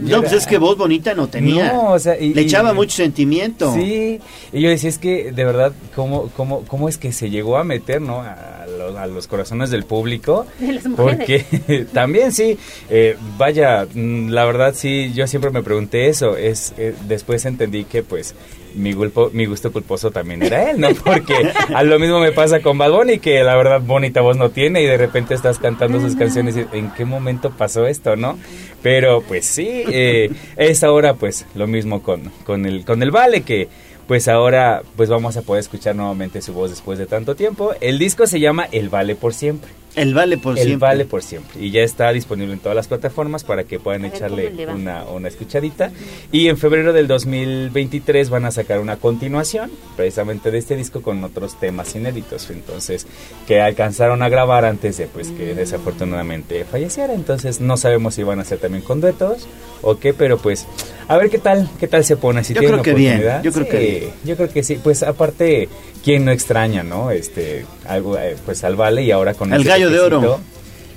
No, 0.00 0.20
pues 0.20 0.32
es 0.32 0.46
que 0.46 0.58
voz 0.58 0.76
bonita 0.76 1.14
no 1.14 1.28
tenía. 1.28 1.72
No, 1.72 1.92
o 1.92 1.98
sea, 1.98 2.18
y- 2.18 2.34
Le 2.34 2.42
y- 2.42 2.44
echaba 2.44 2.72
mucho 2.72 2.96
sentimiento. 2.96 3.72
Sí, 3.74 4.20
y 4.52 4.60
yo 4.60 4.68
decía, 4.70 4.88
es 4.90 4.98
que 4.98 5.32
de 5.32 5.44
verdad, 5.44 5.72
¿cómo, 5.94 6.30
cómo, 6.36 6.64
cómo 6.66 6.88
es 6.88 6.98
que 6.98 7.12
se 7.12 7.30
llegó 7.30 7.56
a 7.56 7.64
meter, 7.64 8.00
no? 8.00 8.20
A 8.22 8.66
los, 8.78 8.96
a 8.96 9.06
los 9.06 9.26
corazones 9.26 9.70
del 9.70 9.84
público. 9.84 10.46
De 10.58 10.72
las 10.72 10.86
mujeres. 10.86 11.16
Porque 11.18 11.86
también 11.92 12.32
sí, 12.32 12.58
eh, 12.88 13.16
vaya, 13.36 13.86
mm, 13.92 14.28
la 14.30 14.44
verdad 14.44 14.74
sí, 14.76 15.12
yo 15.14 15.26
siempre 15.26 15.50
me 15.50 15.62
pregunté 15.62 16.08
eso. 16.08 16.36
Es 16.36 16.72
eh, 16.78 16.94
Después 17.06 17.44
entendí 17.44 17.79
que 17.84 18.02
pues 18.02 18.34
mi, 18.74 18.92
gulpo, 18.92 19.30
mi 19.32 19.46
gusto 19.46 19.72
culposo 19.72 20.10
también 20.10 20.42
era 20.42 20.70
él, 20.70 20.80
¿no? 20.80 20.88
Porque 21.04 21.52
a 21.74 21.82
lo 21.82 21.98
mismo 21.98 22.20
me 22.20 22.32
pasa 22.32 22.60
con 22.60 22.78
Bad 22.78 22.92
Bunny, 22.92 23.18
que 23.18 23.42
la 23.42 23.56
verdad 23.56 23.80
bonita 23.80 24.20
voz 24.20 24.36
no 24.36 24.50
tiene 24.50 24.82
y 24.82 24.86
de 24.86 24.96
repente 24.96 25.34
estás 25.34 25.58
cantando 25.58 26.00
sus 26.00 26.16
canciones 26.16 26.56
y 26.56 26.66
¿en 26.76 26.92
qué 26.92 27.04
momento 27.04 27.50
pasó 27.50 27.86
esto, 27.86 28.16
no? 28.16 28.38
Pero 28.82 29.22
pues 29.22 29.46
sí, 29.46 29.84
eh, 29.88 30.30
es 30.56 30.84
ahora 30.84 31.14
pues 31.14 31.46
lo 31.54 31.66
mismo 31.66 32.02
con, 32.02 32.30
con, 32.44 32.66
el, 32.66 32.84
con 32.84 33.02
el 33.02 33.10
Vale, 33.10 33.42
que 33.42 33.68
pues 34.06 34.28
ahora 34.28 34.82
pues 34.96 35.08
vamos 35.08 35.36
a 35.36 35.42
poder 35.42 35.60
escuchar 35.60 35.94
nuevamente 35.94 36.42
su 36.42 36.52
voz 36.52 36.70
después 36.70 36.98
de 36.98 37.06
tanto 37.06 37.34
tiempo. 37.34 37.74
El 37.80 37.98
disco 37.98 38.26
se 38.26 38.40
llama 38.40 38.66
El 38.72 38.88
Vale 38.88 39.14
por 39.14 39.34
Siempre. 39.34 39.79
El 39.96 40.14
Vale 40.14 40.38
por 40.38 40.56
El 40.58 40.64
siempre. 40.64 40.88
Vale 40.88 41.04
por 41.04 41.22
siempre. 41.22 41.60
Y 41.60 41.70
ya 41.70 41.82
está 41.82 42.12
disponible 42.12 42.52
en 42.52 42.60
todas 42.60 42.76
las 42.76 42.86
plataformas 42.88 43.42
para 43.44 43.64
que 43.64 43.78
puedan 43.80 44.02
ver 44.02 44.14
echarle 44.14 44.52
una, 44.72 45.04
una 45.04 45.28
escuchadita. 45.28 45.90
Y 46.30 46.48
en 46.48 46.56
febrero 46.58 46.92
del 46.92 47.08
2023 47.08 48.30
van 48.30 48.44
a 48.44 48.50
sacar 48.50 48.80
una 48.80 48.96
continuación 48.96 49.70
precisamente 49.96 50.50
de 50.50 50.58
este 50.58 50.76
disco 50.76 51.02
con 51.02 51.22
otros 51.24 51.58
temas 51.58 51.94
inéditos. 51.96 52.50
Entonces, 52.50 53.06
que 53.46 53.60
alcanzaron 53.60 54.22
a 54.22 54.28
grabar 54.28 54.64
antes 54.64 54.96
de 54.96 55.06
pues 55.06 55.28
Mm. 55.30 55.36
que 55.36 55.54
desafortunadamente 55.54 56.64
falleciera. 56.64 57.12
Entonces, 57.14 57.60
no 57.60 57.76
sabemos 57.76 58.14
si 58.14 58.22
van 58.22 58.40
a 58.40 58.44
ser 58.44 58.58
también 58.58 58.82
con 58.84 59.00
duetos 59.00 59.46
o 59.82 59.98
qué, 59.98 60.14
pero 60.14 60.38
pues 60.38 60.66
a 61.08 61.16
ver 61.16 61.30
qué 61.30 61.38
tal, 61.38 61.68
qué 61.80 61.88
tal 61.88 62.04
se 62.04 62.16
pone. 62.16 62.44
Si 62.44 62.54
Yo 62.54 62.60
tienen 62.60 62.80
creo 62.80 62.94
que 62.94 62.98
bien, 62.98 63.12
oportunidad. 63.14 63.42
yo 63.42 63.52
creo 63.52 63.68
que 63.68 63.78
Sí, 63.80 63.98
bien. 64.00 64.12
yo 64.24 64.36
creo 64.36 64.48
que 64.50 64.62
sí. 64.62 64.78
Pues 64.82 65.02
aparte, 65.02 65.68
¿quién 66.04 66.24
no 66.24 66.32
extraña, 66.32 66.82
no? 66.82 67.10
Este, 67.10 67.64
algo, 67.86 68.18
eh, 68.18 68.36
pues 68.44 68.64
al 68.64 68.76
Vale 68.76 69.02
y 69.02 69.10
ahora 69.10 69.34
con 69.34 69.52
Al 69.52 69.60
ese 69.60 69.68
Gallo 69.70 69.90
de 69.90 70.00
Oro. 70.00 70.40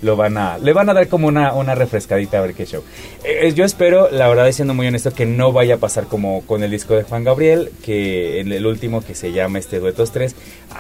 Lo 0.02 0.18
van 0.18 0.38
a, 0.38 0.58
le 0.58 0.74
van 0.74 0.90
a 0.90 0.94
dar 0.94 1.08
como 1.08 1.28
una, 1.30 1.54
una 1.54 1.76
refrescadita 1.76 2.38
a 2.38 2.42
ver 2.42 2.54
qué 2.54 2.66
show. 2.66 2.84
Eh, 3.24 3.54
yo 3.56 3.64
espero, 3.64 4.10
la 4.12 4.28
verdad, 4.28 4.52
siendo 4.52 4.74
muy 4.74 4.86
honesto, 4.86 5.14
que 5.14 5.26
no 5.26 5.54
vaya 5.54 5.76
a 5.76 5.78
pasar 5.78 6.08
como 6.08 6.42
con 6.46 6.62
el 6.62 6.72
disco 6.72 6.94
de 6.94 7.04
Juan 7.04 7.24
Gabriel, 7.24 7.72
que 7.86 8.42
en 8.42 8.52
el 8.52 8.66
último 8.66 9.02
que 9.02 9.16
se 9.16 9.32
llama 9.32 9.60
este 9.60 9.80
Duetos 9.80 10.12
3. 10.12 10.36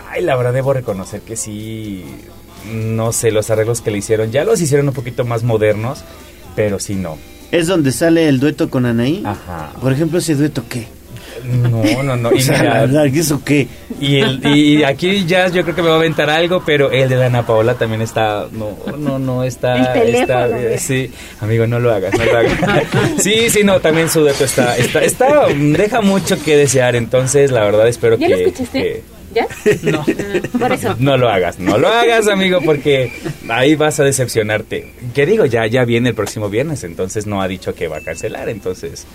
Ay, 0.09 0.23
la 0.23 0.35
verdad 0.35 0.51
debo 0.51 0.73
reconocer 0.73 1.21
que 1.21 1.37
sí, 1.37 2.03
no 2.73 3.13
sé, 3.13 3.31
los 3.31 3.49
arreglos 3.49 3.79
que 3.79 3.91
le 3.91 3.99
hicieron, 3.99 4.29
ya 4.31 4.43
los 4.43 4.59
hicieron 4.59 4.89
un 4.89 4.93
poquito 4.93 5.23
más 5.23 5.43
modernos, 5.43 6.03
pero 6.53 6.77
sí 6.79 6.95
no. 6.95 7.17
Es 7.49 7.67
donde 7.67 7.93
sale 7.93 8.27
el 8.27 8.41
dueto 8.41 8.69
con 8.69 8.85
Anaí. 8.85 9.23
Ajá. 9.25 9.71
Por 9.79 9.93
ejemplo, 9.93 10.19
ese 10.19 10.35
dueto 10.35 10.63
qué. 10.67 10.87
No, 11.45 12.03
no, 12.03 12.15
no. 12.17 12.29
O 12.33 12.33
Y, 12.35 12.41
sea, 12.41 12.57
mira, 12.59 12.73
la 12.73 12.81
verdad, 12.81 13.05
¿eso 13.07 13.41
qué? 13.43 13.67
Y, 14.03 14.19
el, 14.19 14.45
y 14.55 14.83
aquí 14.83 15.25
ya 15.25 15.47
yo 15.47 15.63
creo 15.63 15.75
que 15.75 15.81
me 15.81 15.87
va 15.89 15.95
a 15.95 15.97
aventar 15.97 16.29
algo, 16.29 16.63
pero 16.65 16.91
el 16.91 17.09
de 17.09 17.15
la 17.15 17.27
Ana 17.27 17.45
Paola 17.45 17.75
también 17.75 18.01
está, 18.01 18.47
no, 18.51 18.77
no, 18.97 19.19
no, 19.19 19.43
está, 19.43 19.93
El 19.93 20.01
teléfono, 20.01 20.45
está, 20.45 20.57
mira. 20.57 20.77
sí, 20.77 21.11
amigo, 21.39 21.65
no 21.67 21.79
lo 21.79 21.93
hagas, 21.93 22.13
no 22.17 22.25
lo 22.25 22.37
hagas. 22.37 22.53
Sí, 23.17 23.49
sí, 23.49 23.63
no, 23.63 23.79
también 23.79 24.09
su 24.09 24.21
dueto 24.21 24.43
está, 24.45 24.75
está, 24.77 25.01
está, 25.03 25.47
deja 25.47 26.01
mucho 26.01 26.41
que 26.43 26.55
desear, 26.57 26.95
entonces 26.95 27.51
la 27.51 27.63
verdad 27.63 27.87
espero 27.87 28.17
¿Ya 28.17 28.27
que, 28.27 28.33
lo 28.33 28.39
escuchaste? 28.39 28.79
que- 28.81 29.03
¿Ya? 29.33 29.47
No. 29.81 30.05
Por 30.59 30.71
eso. 30.73 30.95
No 30.99 31.17
lo 31.17 31.27
hagas, 31.27 31.57
no 31.57 31.79
lo 31.79 31.87
hagas, 31.87 32.27
amigo, 32.27 32.59
porque 32.63 33.11
ahí 33.49 33.73
vas 33.75 33.99
a 33.99 34.03
decepcionarte. 34.03 34.91
¿Qué 35.15 35.25
digo? 35.25 35.45
Ya, 35.45 35.65
ya 35.65 35.85
viene 35.85 36.09
el 36.09 36.15
próximo 36.15 36.49
viernes, 36.49 36.83
entonces 36.83 37.25
no 37.25 37.41
ha 37.41 37.47
dicho 37.47 37.73
que 37.73 37.87
va 37.87 37.97
a 37.97 38.01
cancelar, 38.01 38.47
entonces 38.49 39.07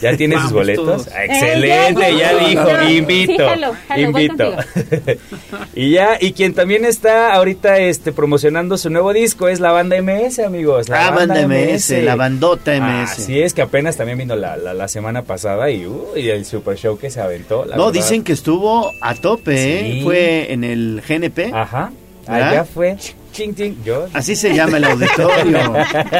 ya 0.00 0.16
tiene 0.16 0.40
sus 0.40 0.52
boletos. 0.52 0.84
todos. 1.06 1.08
Excelente, 1.08 2.08
Eh, 2.08 2.16
ya, 2.18 2.34
dijo, 2.34 2.82
invito, 2.90 3.32
Sí, 3.32 3.38
jalo, 3.38 3.72
jalo, 3.88 4.12
voy 4.12 4.24
invito. 4.24 4.52
y 5.74 5.90
ya, 5.90 6.16
y 6.20 6.32
quien 6.32 6.54
también 6.54 6.84
está 6.84 7.32
ahorita 7.34 7.78
este 7.78 8.12
promocionando 8.12 8.78
su 8.78 8.90
nuevo 8.90 9.12
disco 9.12 9.48
es 9.48 9.60
la 9.60 9.72
banda 9.72 10.00
MS, 10.00 10.38
amigos. 10.40 10.88
La 10.88 11.08
Ah, 11.08 11.10
banda 11.10 11.46
MS, 11.46 11.90
la 12.02 12.14
bandota 12.16 12.72
MS. 12.80 13.12
Así 13.12 13.40
es 13.40 13.54
que 13.54 13.62
apenas 13.62 13.96
también 13.96 14.18
vino 14.18 14.36
la, 14.36 14.56
la, 14.56 14.74
la 14.74 14.88
semana 14.88 15.22
pasada 15.22 15.70
y, 15.70 15.86
uy, 15.86 16.28
el 16.30 16.44
super 16.44 16.76
show 16.76 16.98
que 16.98 17.10
se 17.10 17.20
aventó. 17.20 17.64
la 17.64 17.76
no, 17.76 17.86
verdad. 17.86 17.92
dicen 18.00 18.24
que 18.24 18.32
estuvo 18.32 18.90
a 19.00 19.14
tope, 19.14 19.52
¿eh? 19.54 19.92
Sí. 19.94 20.00
Fue 20.02 20.52
en 20.52 20.64
el 20.64 21.02
GNP. 21.06 21.52
Ajá. 21.52 21.92
¿verdad? 22.26 22.48
Allá 22.50 22.64
fue. 22.64 22.96
Ching, 23.36 23.54
ching, 23.54 23.76
yo. 23.84 24.06
Así 24.14 24.34
se 24.34 24.54
llama 24.54 24.78
el 24.78 24.84
auditorio, 24.84 25.74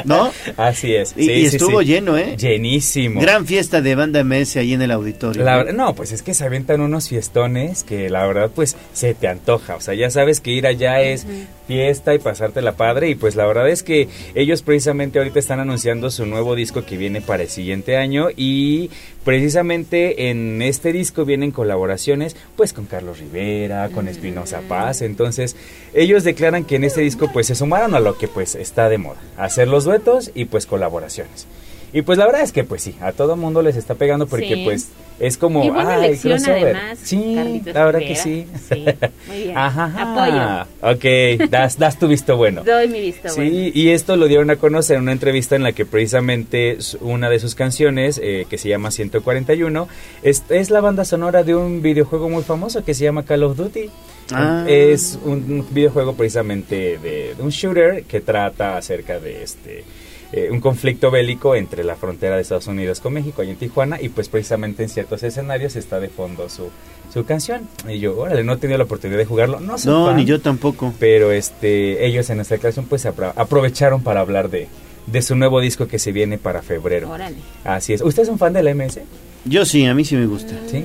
¿no? 0.04 0.30
Así 0.58 0.94
es. 0.94 1.14
Y, 1.16 1.24
sí, 1.24 1.32
y 1.32 1.48
sí, 1.48 1.56
estuvo 1.56 1.80
sí. 1.80 1.86
lleno, 1.86 2.18
¿eh? 2.18 2.36
Llenísimo. 2.36 3.20
Gran 3.22 3.46
fiesta 3.46 3.80
de 3.80 3.94
banda 3.94 4.22
MS 4.22 4.56
ahí 4.56 4.74
en 4.74 4.82
el 4.82 4.90
auditorio. 4.90 5.42
La 5.42 5.56
verdad- 5.56 5.72
no, 5.72 5.94
pues 5.94 6.12
es 6.12 6.22
que 6.22 6.34
se 6.34 6.44
aventan 6.44 6.80
unos 6.82 7.08
fiestones 7.08 7.84
que 7.84 8.10
la 8.10 8.26
verdad 8.26 8.50
pues 8.54 8.76
se 8.92 9.14
te 9.14 9.28
antoja. 9.28 9.76
O 9.76 9.80
sea, 9.80 9.94
ya 9.94 10.10
sabes 10.10 10.40
que 10.40 10.50
ir 10.50 10.66
allá 10.66 11.00
es 11.00 11.26
fiesta 11.66 12.14
y 12.14 12.18
pasarte 12.18 12.60
la 12.60 12.72
padre. 12.76 13.08
Y 13.08 13.14
pues 13.14 13.34
la 13.34 13.46
verdad 13.46 13.68
es 13.68 13.82
que 13.82 14.08
ellos 14.34 14.60
precisamente 14.62 15.18
ahorita 15.18 15.38
están 15.38 15.58
anunciando 15.60 16.10
su 16.10 16.26
nuevo 16.26 16.54
disco 16.54 16.84
que 16.84 16.96
viene 16.98 17.22
para 17.22 17.44
el 17.44 17.48
siguiente 17.48 17.96
año. 17.96 18.28
Y 18.36 18.90
precisamente 19.24 20.30
en 20.30 20.62
este 20.62 20.92
disco 20.92 21.24
vienen 21.24 21.50
colaboraciones 21.50 22.36
pues 22.56 22.72
con 22.72 22.86
Carlos 22.86 23.18
Rivera, 23.18 23.88
con 23.90 24.06
Espinosa 24.08 24.60
Paz. 24.68 25.02
Entonces 25.02 25.56
ellos 25.94 26.24
declaran 26.24 26.64
que 26.64 26.76
en 26.76 26.84
este 26.84 27.00
disco 27.06 27.30
pues 27.32 27.46
se 27.46 27.54
sumaron 27.54 27.94
a 27.94 28.00
lo 28.00 28.18
que 28.18 28.28
pues 28.28 28.54
está 28.54 28.88
de 28.88 28.98
moda. 28.98 29.16
Hacer 29.36 29.68
los 29.68 29.84
duetos 29.84 30.30
y 30.34 30.44
pues 30.46 30.66
colaboraciones. 30.66 31.46
Y 31.92 32.02
pues 32.02 32.18
la 32.18 32.26
verdad 32.26 32.42
es 32.42 32.52
que 32.52 32.64
pues 32.64 32.82
sí, 32.82 32.94
a 33.00 33.12
todo 33.12 33.36
mundo 33.36 33.62
les 33.62 33.76
está 33.76 33.94
pegando 33.94 34.26
porque 34.26 34.54
Sí. 34.56 34.62
pues 34.64 34.88
es 35.18 35.38
como... 35.38 35.64
Y 35.64 35.70
buena 35.70 35.94
elección, 36.04 36.38
además, 36.46 36.98
Sí, 37.02 37.32
Carlitos 37.36 37.72
la 37.74 37.84
verdad 37.86 38.00
Rivera. 38.00 38.14
que 38.14 38.20
sí. 38.20 38.46
Sí, 38.68 38.84
muy 39.28 39.42
bien. 39.44 39.56
Ajá, 39.56 39.84
ajá. 39.94 40.66
Apoyo. 40.82 40.94
Ok, 40.94 41.48
das, 41.48 41.78
das 41.78 41.98
tu 41.98 42.06
visto 42.06 42.36
bueno. 42.36 42.62
Doy 42.64 42.88
mi 42.88 43.00
visto 43.00 43.28
Sí, 43.30 43.40
bueno. 43.40 43.70
y 43.72 43.88
esto 43.90 44.16
lo 44.16 44.26
dieron 44.26 44.50
a 44.50 44.56
conocer 44.56 44.96
en 44.96 45.04
una 45.04 45.12
entrevista 45.12 45.56
en 45.56 45.62
la 45.62 45.72
que 45.72 45.86
precisamente 45.86 46.76
una 47.00 47.30
de 47.30 47.38
sus 47.38 47.54
canciones, 47.54 48.20
eh, 48.22 48.46
que 48.50 48.58
se 48.58 48.68
llama 48.68 48.90
141, 48.90 49.88
es, 50.22 50.42
es 50.50 50.68
la 50.70 50.80
banda 50.82 51.04
sonora 51.06 51.44
de 51.44 51.54
un 51.54 51.80
videojuego 51.80 52.28
muy 52.28 52.42
famoso 52.42 52.84
que 52.84 52.92
se 52.92 53.04
llama 53.04 53.22
Call 53.24 53.44
of 53.44 53.56
Duty. 53.56 53.88
Ah. 54.32 54.64
Es 54.68 55.18
un, 55.24 55.66
videojuego 55.70 56.14
precisamente 56.14 56.98
de, 56.98 57.34
de 57.36 57.42
un 57.42 57.50
shooter 57.50 58.04
que 58.04 58.20
trata 58.20 58.76
acerca 58.76 59.20
de 59.20 59.42
este 59.42 59.84
eh, 60.32 60.48
un 60.50 60.60
conflicto 60.60 61.10
bélico 61.12 61.54
entre 61.54 61.84
la 61.84 61.94
frontera 61.94 62.34
de 62.34 62.42
Estados 62.42 62.66
Unidos 62.66 62.98
con 63.00 63.12
México, 63.12 63.42
ahí 63.42 63.50
en 63.50 63.56
Tijuana, 63.56 64.00
y 64.00 64.08
pues 64.08 64.28
precisamente 64.28 64.82
en 64.82 64.88
ciertos 64.88 65.22
escenarios 65.22 65.76
está 65.76 66.00
de 66.00 66.08
fondo 66.08 66.48
su, 66.48 66.68
su 67.14 67.24
canción. 67.24 67.68
Y 67.88 68.00
yo, 68.00 68.18
órale, 68.18 68.42
no 68.42 68.54
he 68.54 68.56
tenido 68.56 68.76
la 68.78 68.84
oportunidad 68.84 69.18
de 69.18 69.24
jugarlo. 69.24 69.60
No, 69.60 69.78
soy 69.78 69.92
No, 69.92 70.06
fan, 70.06 70.16
ni 70.16 70.24
yo 70.24 70.40
tampoco. 70.40 70.92
pero 70.98 71.30
este 71.30 72.04
ellos 72.04 72.28
en 72.30 72.40
esta 72.40 72.56
ocasión 72.56 72.86
pues 72.86 73.06
apro- 73.06 73.32
aprovecharon 73.36 74.02
para 74.02 74.18
hablar 74.20 74.50
de, 74.50 74.66
de 75.06 75.22
su 75.22 75.36
nuevo 75.36 75.60
disco 75.60 75.86
que 75.86 76.00
se 76.00 76.10
viene 76.10 76.38
para 76.38 76.60
febrero. 76.62 77.08
Órale. 77.08 77.36
Así 77.62 77.92
es. 77.92 78.00
¿Usted 78.02 78.24
es 78.24 78.28
un 78.28 78.38
fan 78.40 78.52
de 78.52 78.64
la 78.64 78.74
MS? 78.74 78.98
Yo 79.44 79.64
sí, 79.64 79.86
a 79.86 79.94
mí 79.94 80.04
sí 80.04 80.16
me 80.16 80.26
gusta. 80.26 80.54
Sí. 80.68 80.78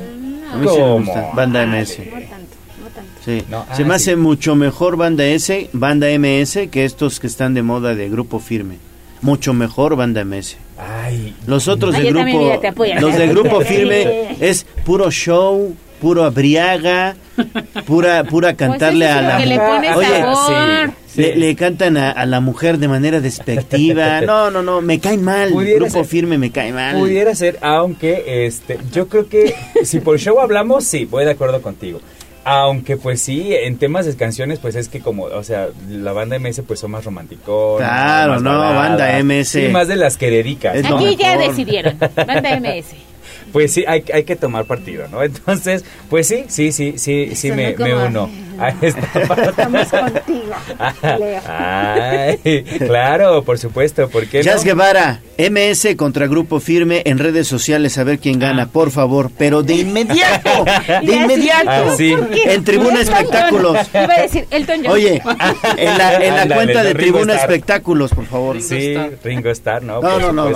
A 0.54 0.56
mí 0.58 0.68
sí 0.70 0.78
me 0.78 0.94
gusta. 1.00 1.32
Banda 1.34 1.66
MS. 1.66 1.98
Sí. 3.26 3.44
No, 3.50 3.66
Se 3.76 3.84
ah, 3.84 3.86
me 3.86 3.94
sí. 4.00 4.04
hace 4.04 4.16
mucho 4.16 4.56
mejor 4.56 4.96
banda 4.98 5.26
S, 5.26 5.70
banda 5.74 6.08
MS 6.18 6.70
que 6.72 6.86
estos 6.86 7.20
que 7.20 7.28
están 7.28 7.54
de 7.54 7.62
moda 7.62 7.94
de 7.96 8.10
grupo 8.10 8.40
firme. 8.40 8.78
Mucho 9.22 9.54
mejor 9.54 9.96
banda 9.96 10.24
MS. 10.26 10.58
Ay. 10.80 11.36
Los 11.46 11.68
otros 11.68 11.94
Ay, 11.94 12.06
de 12.06 12.14
también, 12.14 12.38
grupo, 12.60 12.86
los 13.00 13.16
de 13.18 13.28
grupo 13.28 13.62
firme 13.62 14.36
es 14.40 14.66
puro 14.84 15.12
show, 15.12 15.76
puro 16.02 16.24
abriaga, 16.24 17.16
pura 17.86 18.24
pura 18.24 18.56
cantarle 18.56 19.06
eso 19.06 19.14
es 19.14 19.20
a 19.20 19.22
la 19.22 19.38
que 19.38 19.46
le 19.46 19.60
pone 19.60 19.94
Oye, 19.94 20.08
sabor. 20.20 20.92
sí. 21.08 21.22
Le, 21.22 21.36
le 21.36 21.56
cantan 21.56 21.98
a, 21.98 22.10
a 22.10 22.26
la 22.26 22.40
mujer 22.40 22.80
de 22.80 22.88
manera 22.88 23.20
despectiva. 23.22 24.22
No, 24.26 24.50
no, 24.50 24.64
no, 24.64 24.82
me 24.82 25.00
caen 25.00 25.24
mal. 25.24 25.52
Pudiera 25.52 25.76
Grupo 25.82 25.92
ser. 26.00 26.06
firme 26.06 26.38
me 26.40 26.50
cae 26.52 26.72
mal. 26.74 26.98
Pudiera 26.98 27.36
ser, 27.36 27.60
aunque 27.62 28.46
este, 28.48 28.80
yo 28.92 29.08
creo 29.08 29.28
que 29.30 29.54
si 29.84 30.00
por 30.00 30.18
show 30.18 30.40
hablamos, 30.40 30.84
sí, 30.86 31.06
voy 31.06 31.26
de 31.26 31.32
acuerdo 31.32 31.62
contigo. 31.62 32.00
Aunque 32.44 32.98
pues 32.98 33.22
sí, 33.22 33.54
en 33.54 33.78
temas 33.78 34.06
de 34.06 34.16
canciones, 34.16 34.60
pues 34.60 34.76
es 34.76 34.90
que 34.90 35.00
como, 35.00 35.26
o 35.26 35.44
sea, 35.44 35.68
la 35.88 36.12
banda 36.12 36.40
MS 36.40 36.62
pues 36.66 36.80
son 36.80 36.92
más 36.92 37.06
romanticón. 37.06 37.78
Claro, 37.78 38.40
no, 38.40 38.58
banda 38.58 39.22
MS. 39.24 39.48
Sí, 39.48 39.68
más 39.68 39.88
de 39.88 39.96
las 39.96 40.18
que 40.18 40.32
dedicas. 40.32 40.76
Es 40.76 40.86
Aquí 40.86 41.16
ya 41.16 41.38
decidieron. 41.38 41.98
Banda 42.00 42.60
MS. 42.60 42.96
Pues 43.52 43.74
sí, 43.74 43.84
hay, 43.88 44.04
hay 44.14 44.24
que 44.24 44.36
tomar 44.36 44.66
partido, 44.66 45.08
¿no? 45.10 45.22
Entonces, 45.24 45.84
pues 46.10 46.28
sí, 46.28 46.46
sí, 46.48 46.72
sí, 46.72 46.96
sí, 46.98 47.36
sí 47.36 47.52
me, 47.52 47.76
uno 47.76 48.30
a 48.62 48.76
esta 48.82 49.28
parte. 49.28 49.50
Estamos 49.50 49.88
contigo, 49.88 50.56
Leo. 51.20 51.42
Ay, 51.48 52.64
claro, 52.80 53.44
por 53.44 53.58
supuesto, 53.58 54.08
¿por 54.10 54.28
qué 54.28 54.44
Jazz 54.44 54.58
no? 54.58 54.64
Guevara, 54.64 55.22
MS 55.38 55.96
contra 55.98 56.28
Grupo 56.28 56.60
Firme 56.60 57.02
en 57.06 57.18
redes 57.20 57.48
sociales 57.48 57.98
a 57.98 58.04
ver 58.04 58.20
quién 58.20 58.40
gana, 58.40 58.68
por 58.68 58.92
favor, 58.92 59.32
pero 59.38 59.64
de 59.64 59.76
inmediato, 59.76 60.66
de 61.06 61.14
inmediato, 61.16 61.70
Ah, 61.70 61.94
sí. 61.98 62.14
en 62.46 62.64
Tribuna 62.64 63.02
Elton 63.02 63.16
John. 63.16 63.24
Espectáculos. 63.26 63.78
Iba 63.94 64.14
a 64.14 64.22
decir 64.22 64.46
Elton 64.52 64.76
John. 64.84 64.92
Oye, 64.92 65.22
en 65.78 65.98
la, 65.98 66.14
en 66.16 66.36
la 66.36 66.42
Ándale, 66.44 66.56
cuenta 66.56 66.84
de 66.84 66.94
Tribuna. 66.96 67.36
Espectáculos, 67.36 68.12
por 68.14 68.26
favor. 68.26 68.62
Sí, 68.62 68.96
Ringo 69.24 69.50
Starr, 69.50 69.84
¿no? 69.84 70.02
No, 70.02 70.20
Por 70.20 70.34
no. 70.34 70.52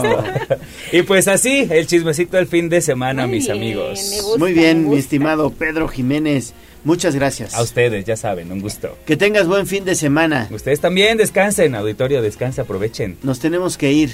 Y 0.91 1.01
pues 1.03 1.27
así, 1.27 1.67
el 1.69 1.87
chismecito 1.87 2.37
del 2.37 2.47
fin 2.47 2.69
de 2.69 2.81
semana, 2.81 3.25
Muy 3.27 3.37
mis 3.37 3.45
bien, 3.45 3.57
amigos. 3.57 3.99
gusta, 4.21 4.37
Muy 4.39 4.53
bien, 4.53 4.89
mi 4.89 4.97
estimado 4.97 5.49
Pedro 5.51 5.87
Jiménez, 5.87 6.53
muchas 6.85 7.13
gracias. 7.15 7.53
A 7.53 7.61
ustedes, 7.61 8.05
ya 8.05 8.15
saben, 8.15 8.51
un 8.51 8.61
gusto. 8.61 8.97
Que 9.05 9.17
tengas 9.17 9.47
buen 9.47 9.67
fin 9.67 9.83
de 9.83 9.95
semana. 9.95 10.47
Ustedes 10.51 10.79
también 10.79 11.17
descansen, 11.17 11.75
auditorio, 11.75 12.21
descansa, 12.21 12.61
aprovechen. 12.61 13.17
Nos 13.23 13.39
tenemos 13.39 13.77
que 13.77 13.91
ir. 13.91 14.11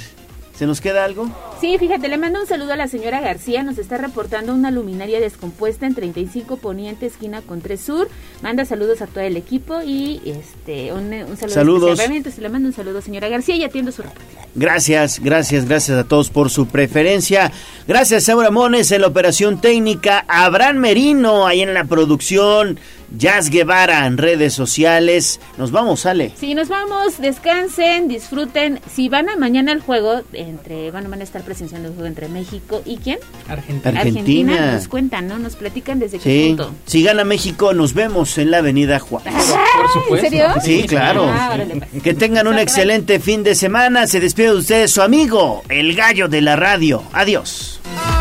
¿Se 0.62 0.68
nos 0.68 0.80
queda 0.80 1.04
algo? 1.06 1.28
Sí, 1.60 1.76
fíjate, 1.80 2.08
le 2.08 2.20
mando 2.20 2.40
un 2.40 2.46
saludo 2.46 2.74
a 2.74 2.76
la 2.76 2.88
señora 2.88 3.20
García. 3.20 3.64
Nos 3.64 3.80
está 3.80 3.98
reportando 3.98 4.54
una 4.54 4.70
luminaria 4.70 5.20
descompuesta 5.20 5.88
en 5.88 5.96
35 5.96 6.58
Poniente, 6.58 7.08
esquina 7.08 7.42
con 7.42 7.62
3 7.62 7.82
Sur. 7.82 8.08
Manda 8.44 8.64
saludos 8.64 9.02
a 9.02 9.08
todo 9.08 9.22
el 9.24 9.38
equipo 9.38 9.82
y 9.82 10.22
este 10.24 10.94
un, 10.94 11.12
un 11.12 11.36
saludo 11.36 11.56
Saludos. 11.56 11.90
especial. 11.94 12.16
Entonces 12.16 12.40
le 12.44 12.50
mando 12.50 12.68
un 12.68 12.76
saludo, 12.76 13.02
señora 13.02 13.28
García, 13.28 13.56
y 13.56 13.64
atiendo 13.64 13.92
su 13.92 14.04
reporte. 14.04 14.22
Gracias, 14.54 15.20
gracias, 15.20 15.66
gracias 15.68 15.98
a 15.98 16.04
todos 16.04 16.30
por 16.30 16.52
su 16.52 16.68
preferencia. 16.68 17.52
Gracias, 17.88 18.26
Saura 18.26 18.52
Mones 18.52 18.92
en 18.92 19.02
la 19.02 19.08
operación 19.08 19.60
técnica, 19.62 20.26
Abraham 20.28 20.78
Merino 20.78 21.48
ahí 21.48 21.62
en 21.62 21.74
la 21.74 21.86
producción, 21.86 22.78
Jazz 23.18 23.50
Guevara 23.50 24.06
en 24.06 24.18
redes 24.18 24.54
sociales. 24.54 25.40
Nos 25.58 25.72
vamos, 25.72 26.06
Ale. 26.06 26.32
Sí, 26.36 26.56
nos 26.56 26.70
vamos, 26.70 27.20
descansen, 27.20 28.08
disfruten. 28.08 28.80
Si 28.94 29.10
van 29.10 29.30
a 29.30 29.36
mañana 29.36 29.72
al 29.72 29.82
juego, 29.82 30.22
entre 30.34 30.92
van, 30.92 31.10
van 31.10 31.22
a 31.22 31.24
estar 31.24 31.42
presenciando 31.44 31.88
el 31.90 31.94
juego 31.94 32.08
entre 32.08 32.28
México 32.30 32.82
y 32.86 32.98
quién? 32.98 33.20
Argentina. 33.48 34.00
Argentina. 34.00 34.72
Nos 34.74 34.88
cuentan, 34.88 35.28
¿no? 35.28 35.40
Nos 35.40 35.56
platican 35.56 36.00
desde 36.00 36.20
qué 36.20 36.24
Sí, 36.24 36.48
punto. 36.50 36.74
si 36.86 37.04
gana 37.04 37.24
México, 37.24 37.74
nos 37.74 37.94
vemos 37.94 38.38
en 38.38 38.52
la 38.52 38.60
Avenida 38.60 39.00
Juárez. 39.00 39.34
Por 39.34 39.92
supuesto. 40.04 40.26
¿En 40.28 40.32
serio? 40.32 40.48
Sí, 40.64 40.84
claro. 40.88 41.26
Ah, 41.30 41.52
órale, 41.54 41.76
pues. 41.92 42.04
Que 42.04 42.14
tengan 42.14 42.48
un 42.48 42.58
excelente 42.60 43.20
fin 43.20 43.44
de 43.44 43.56
semana. 43.56 44.08
Se 44.08 44.20
despide 44.20 44.48
de 44.48 44.56
ustedes 44.58 44.92
su 44.92 45.02
amigo, 45.02 45.64
el 45.70 45.96
gallo 45.96 46.28
de 46.28 46.42
la 46.42 46.56
radio. 46.56 47.04
Adiós. 47.12 47.80
Adiós, 47.84 48.21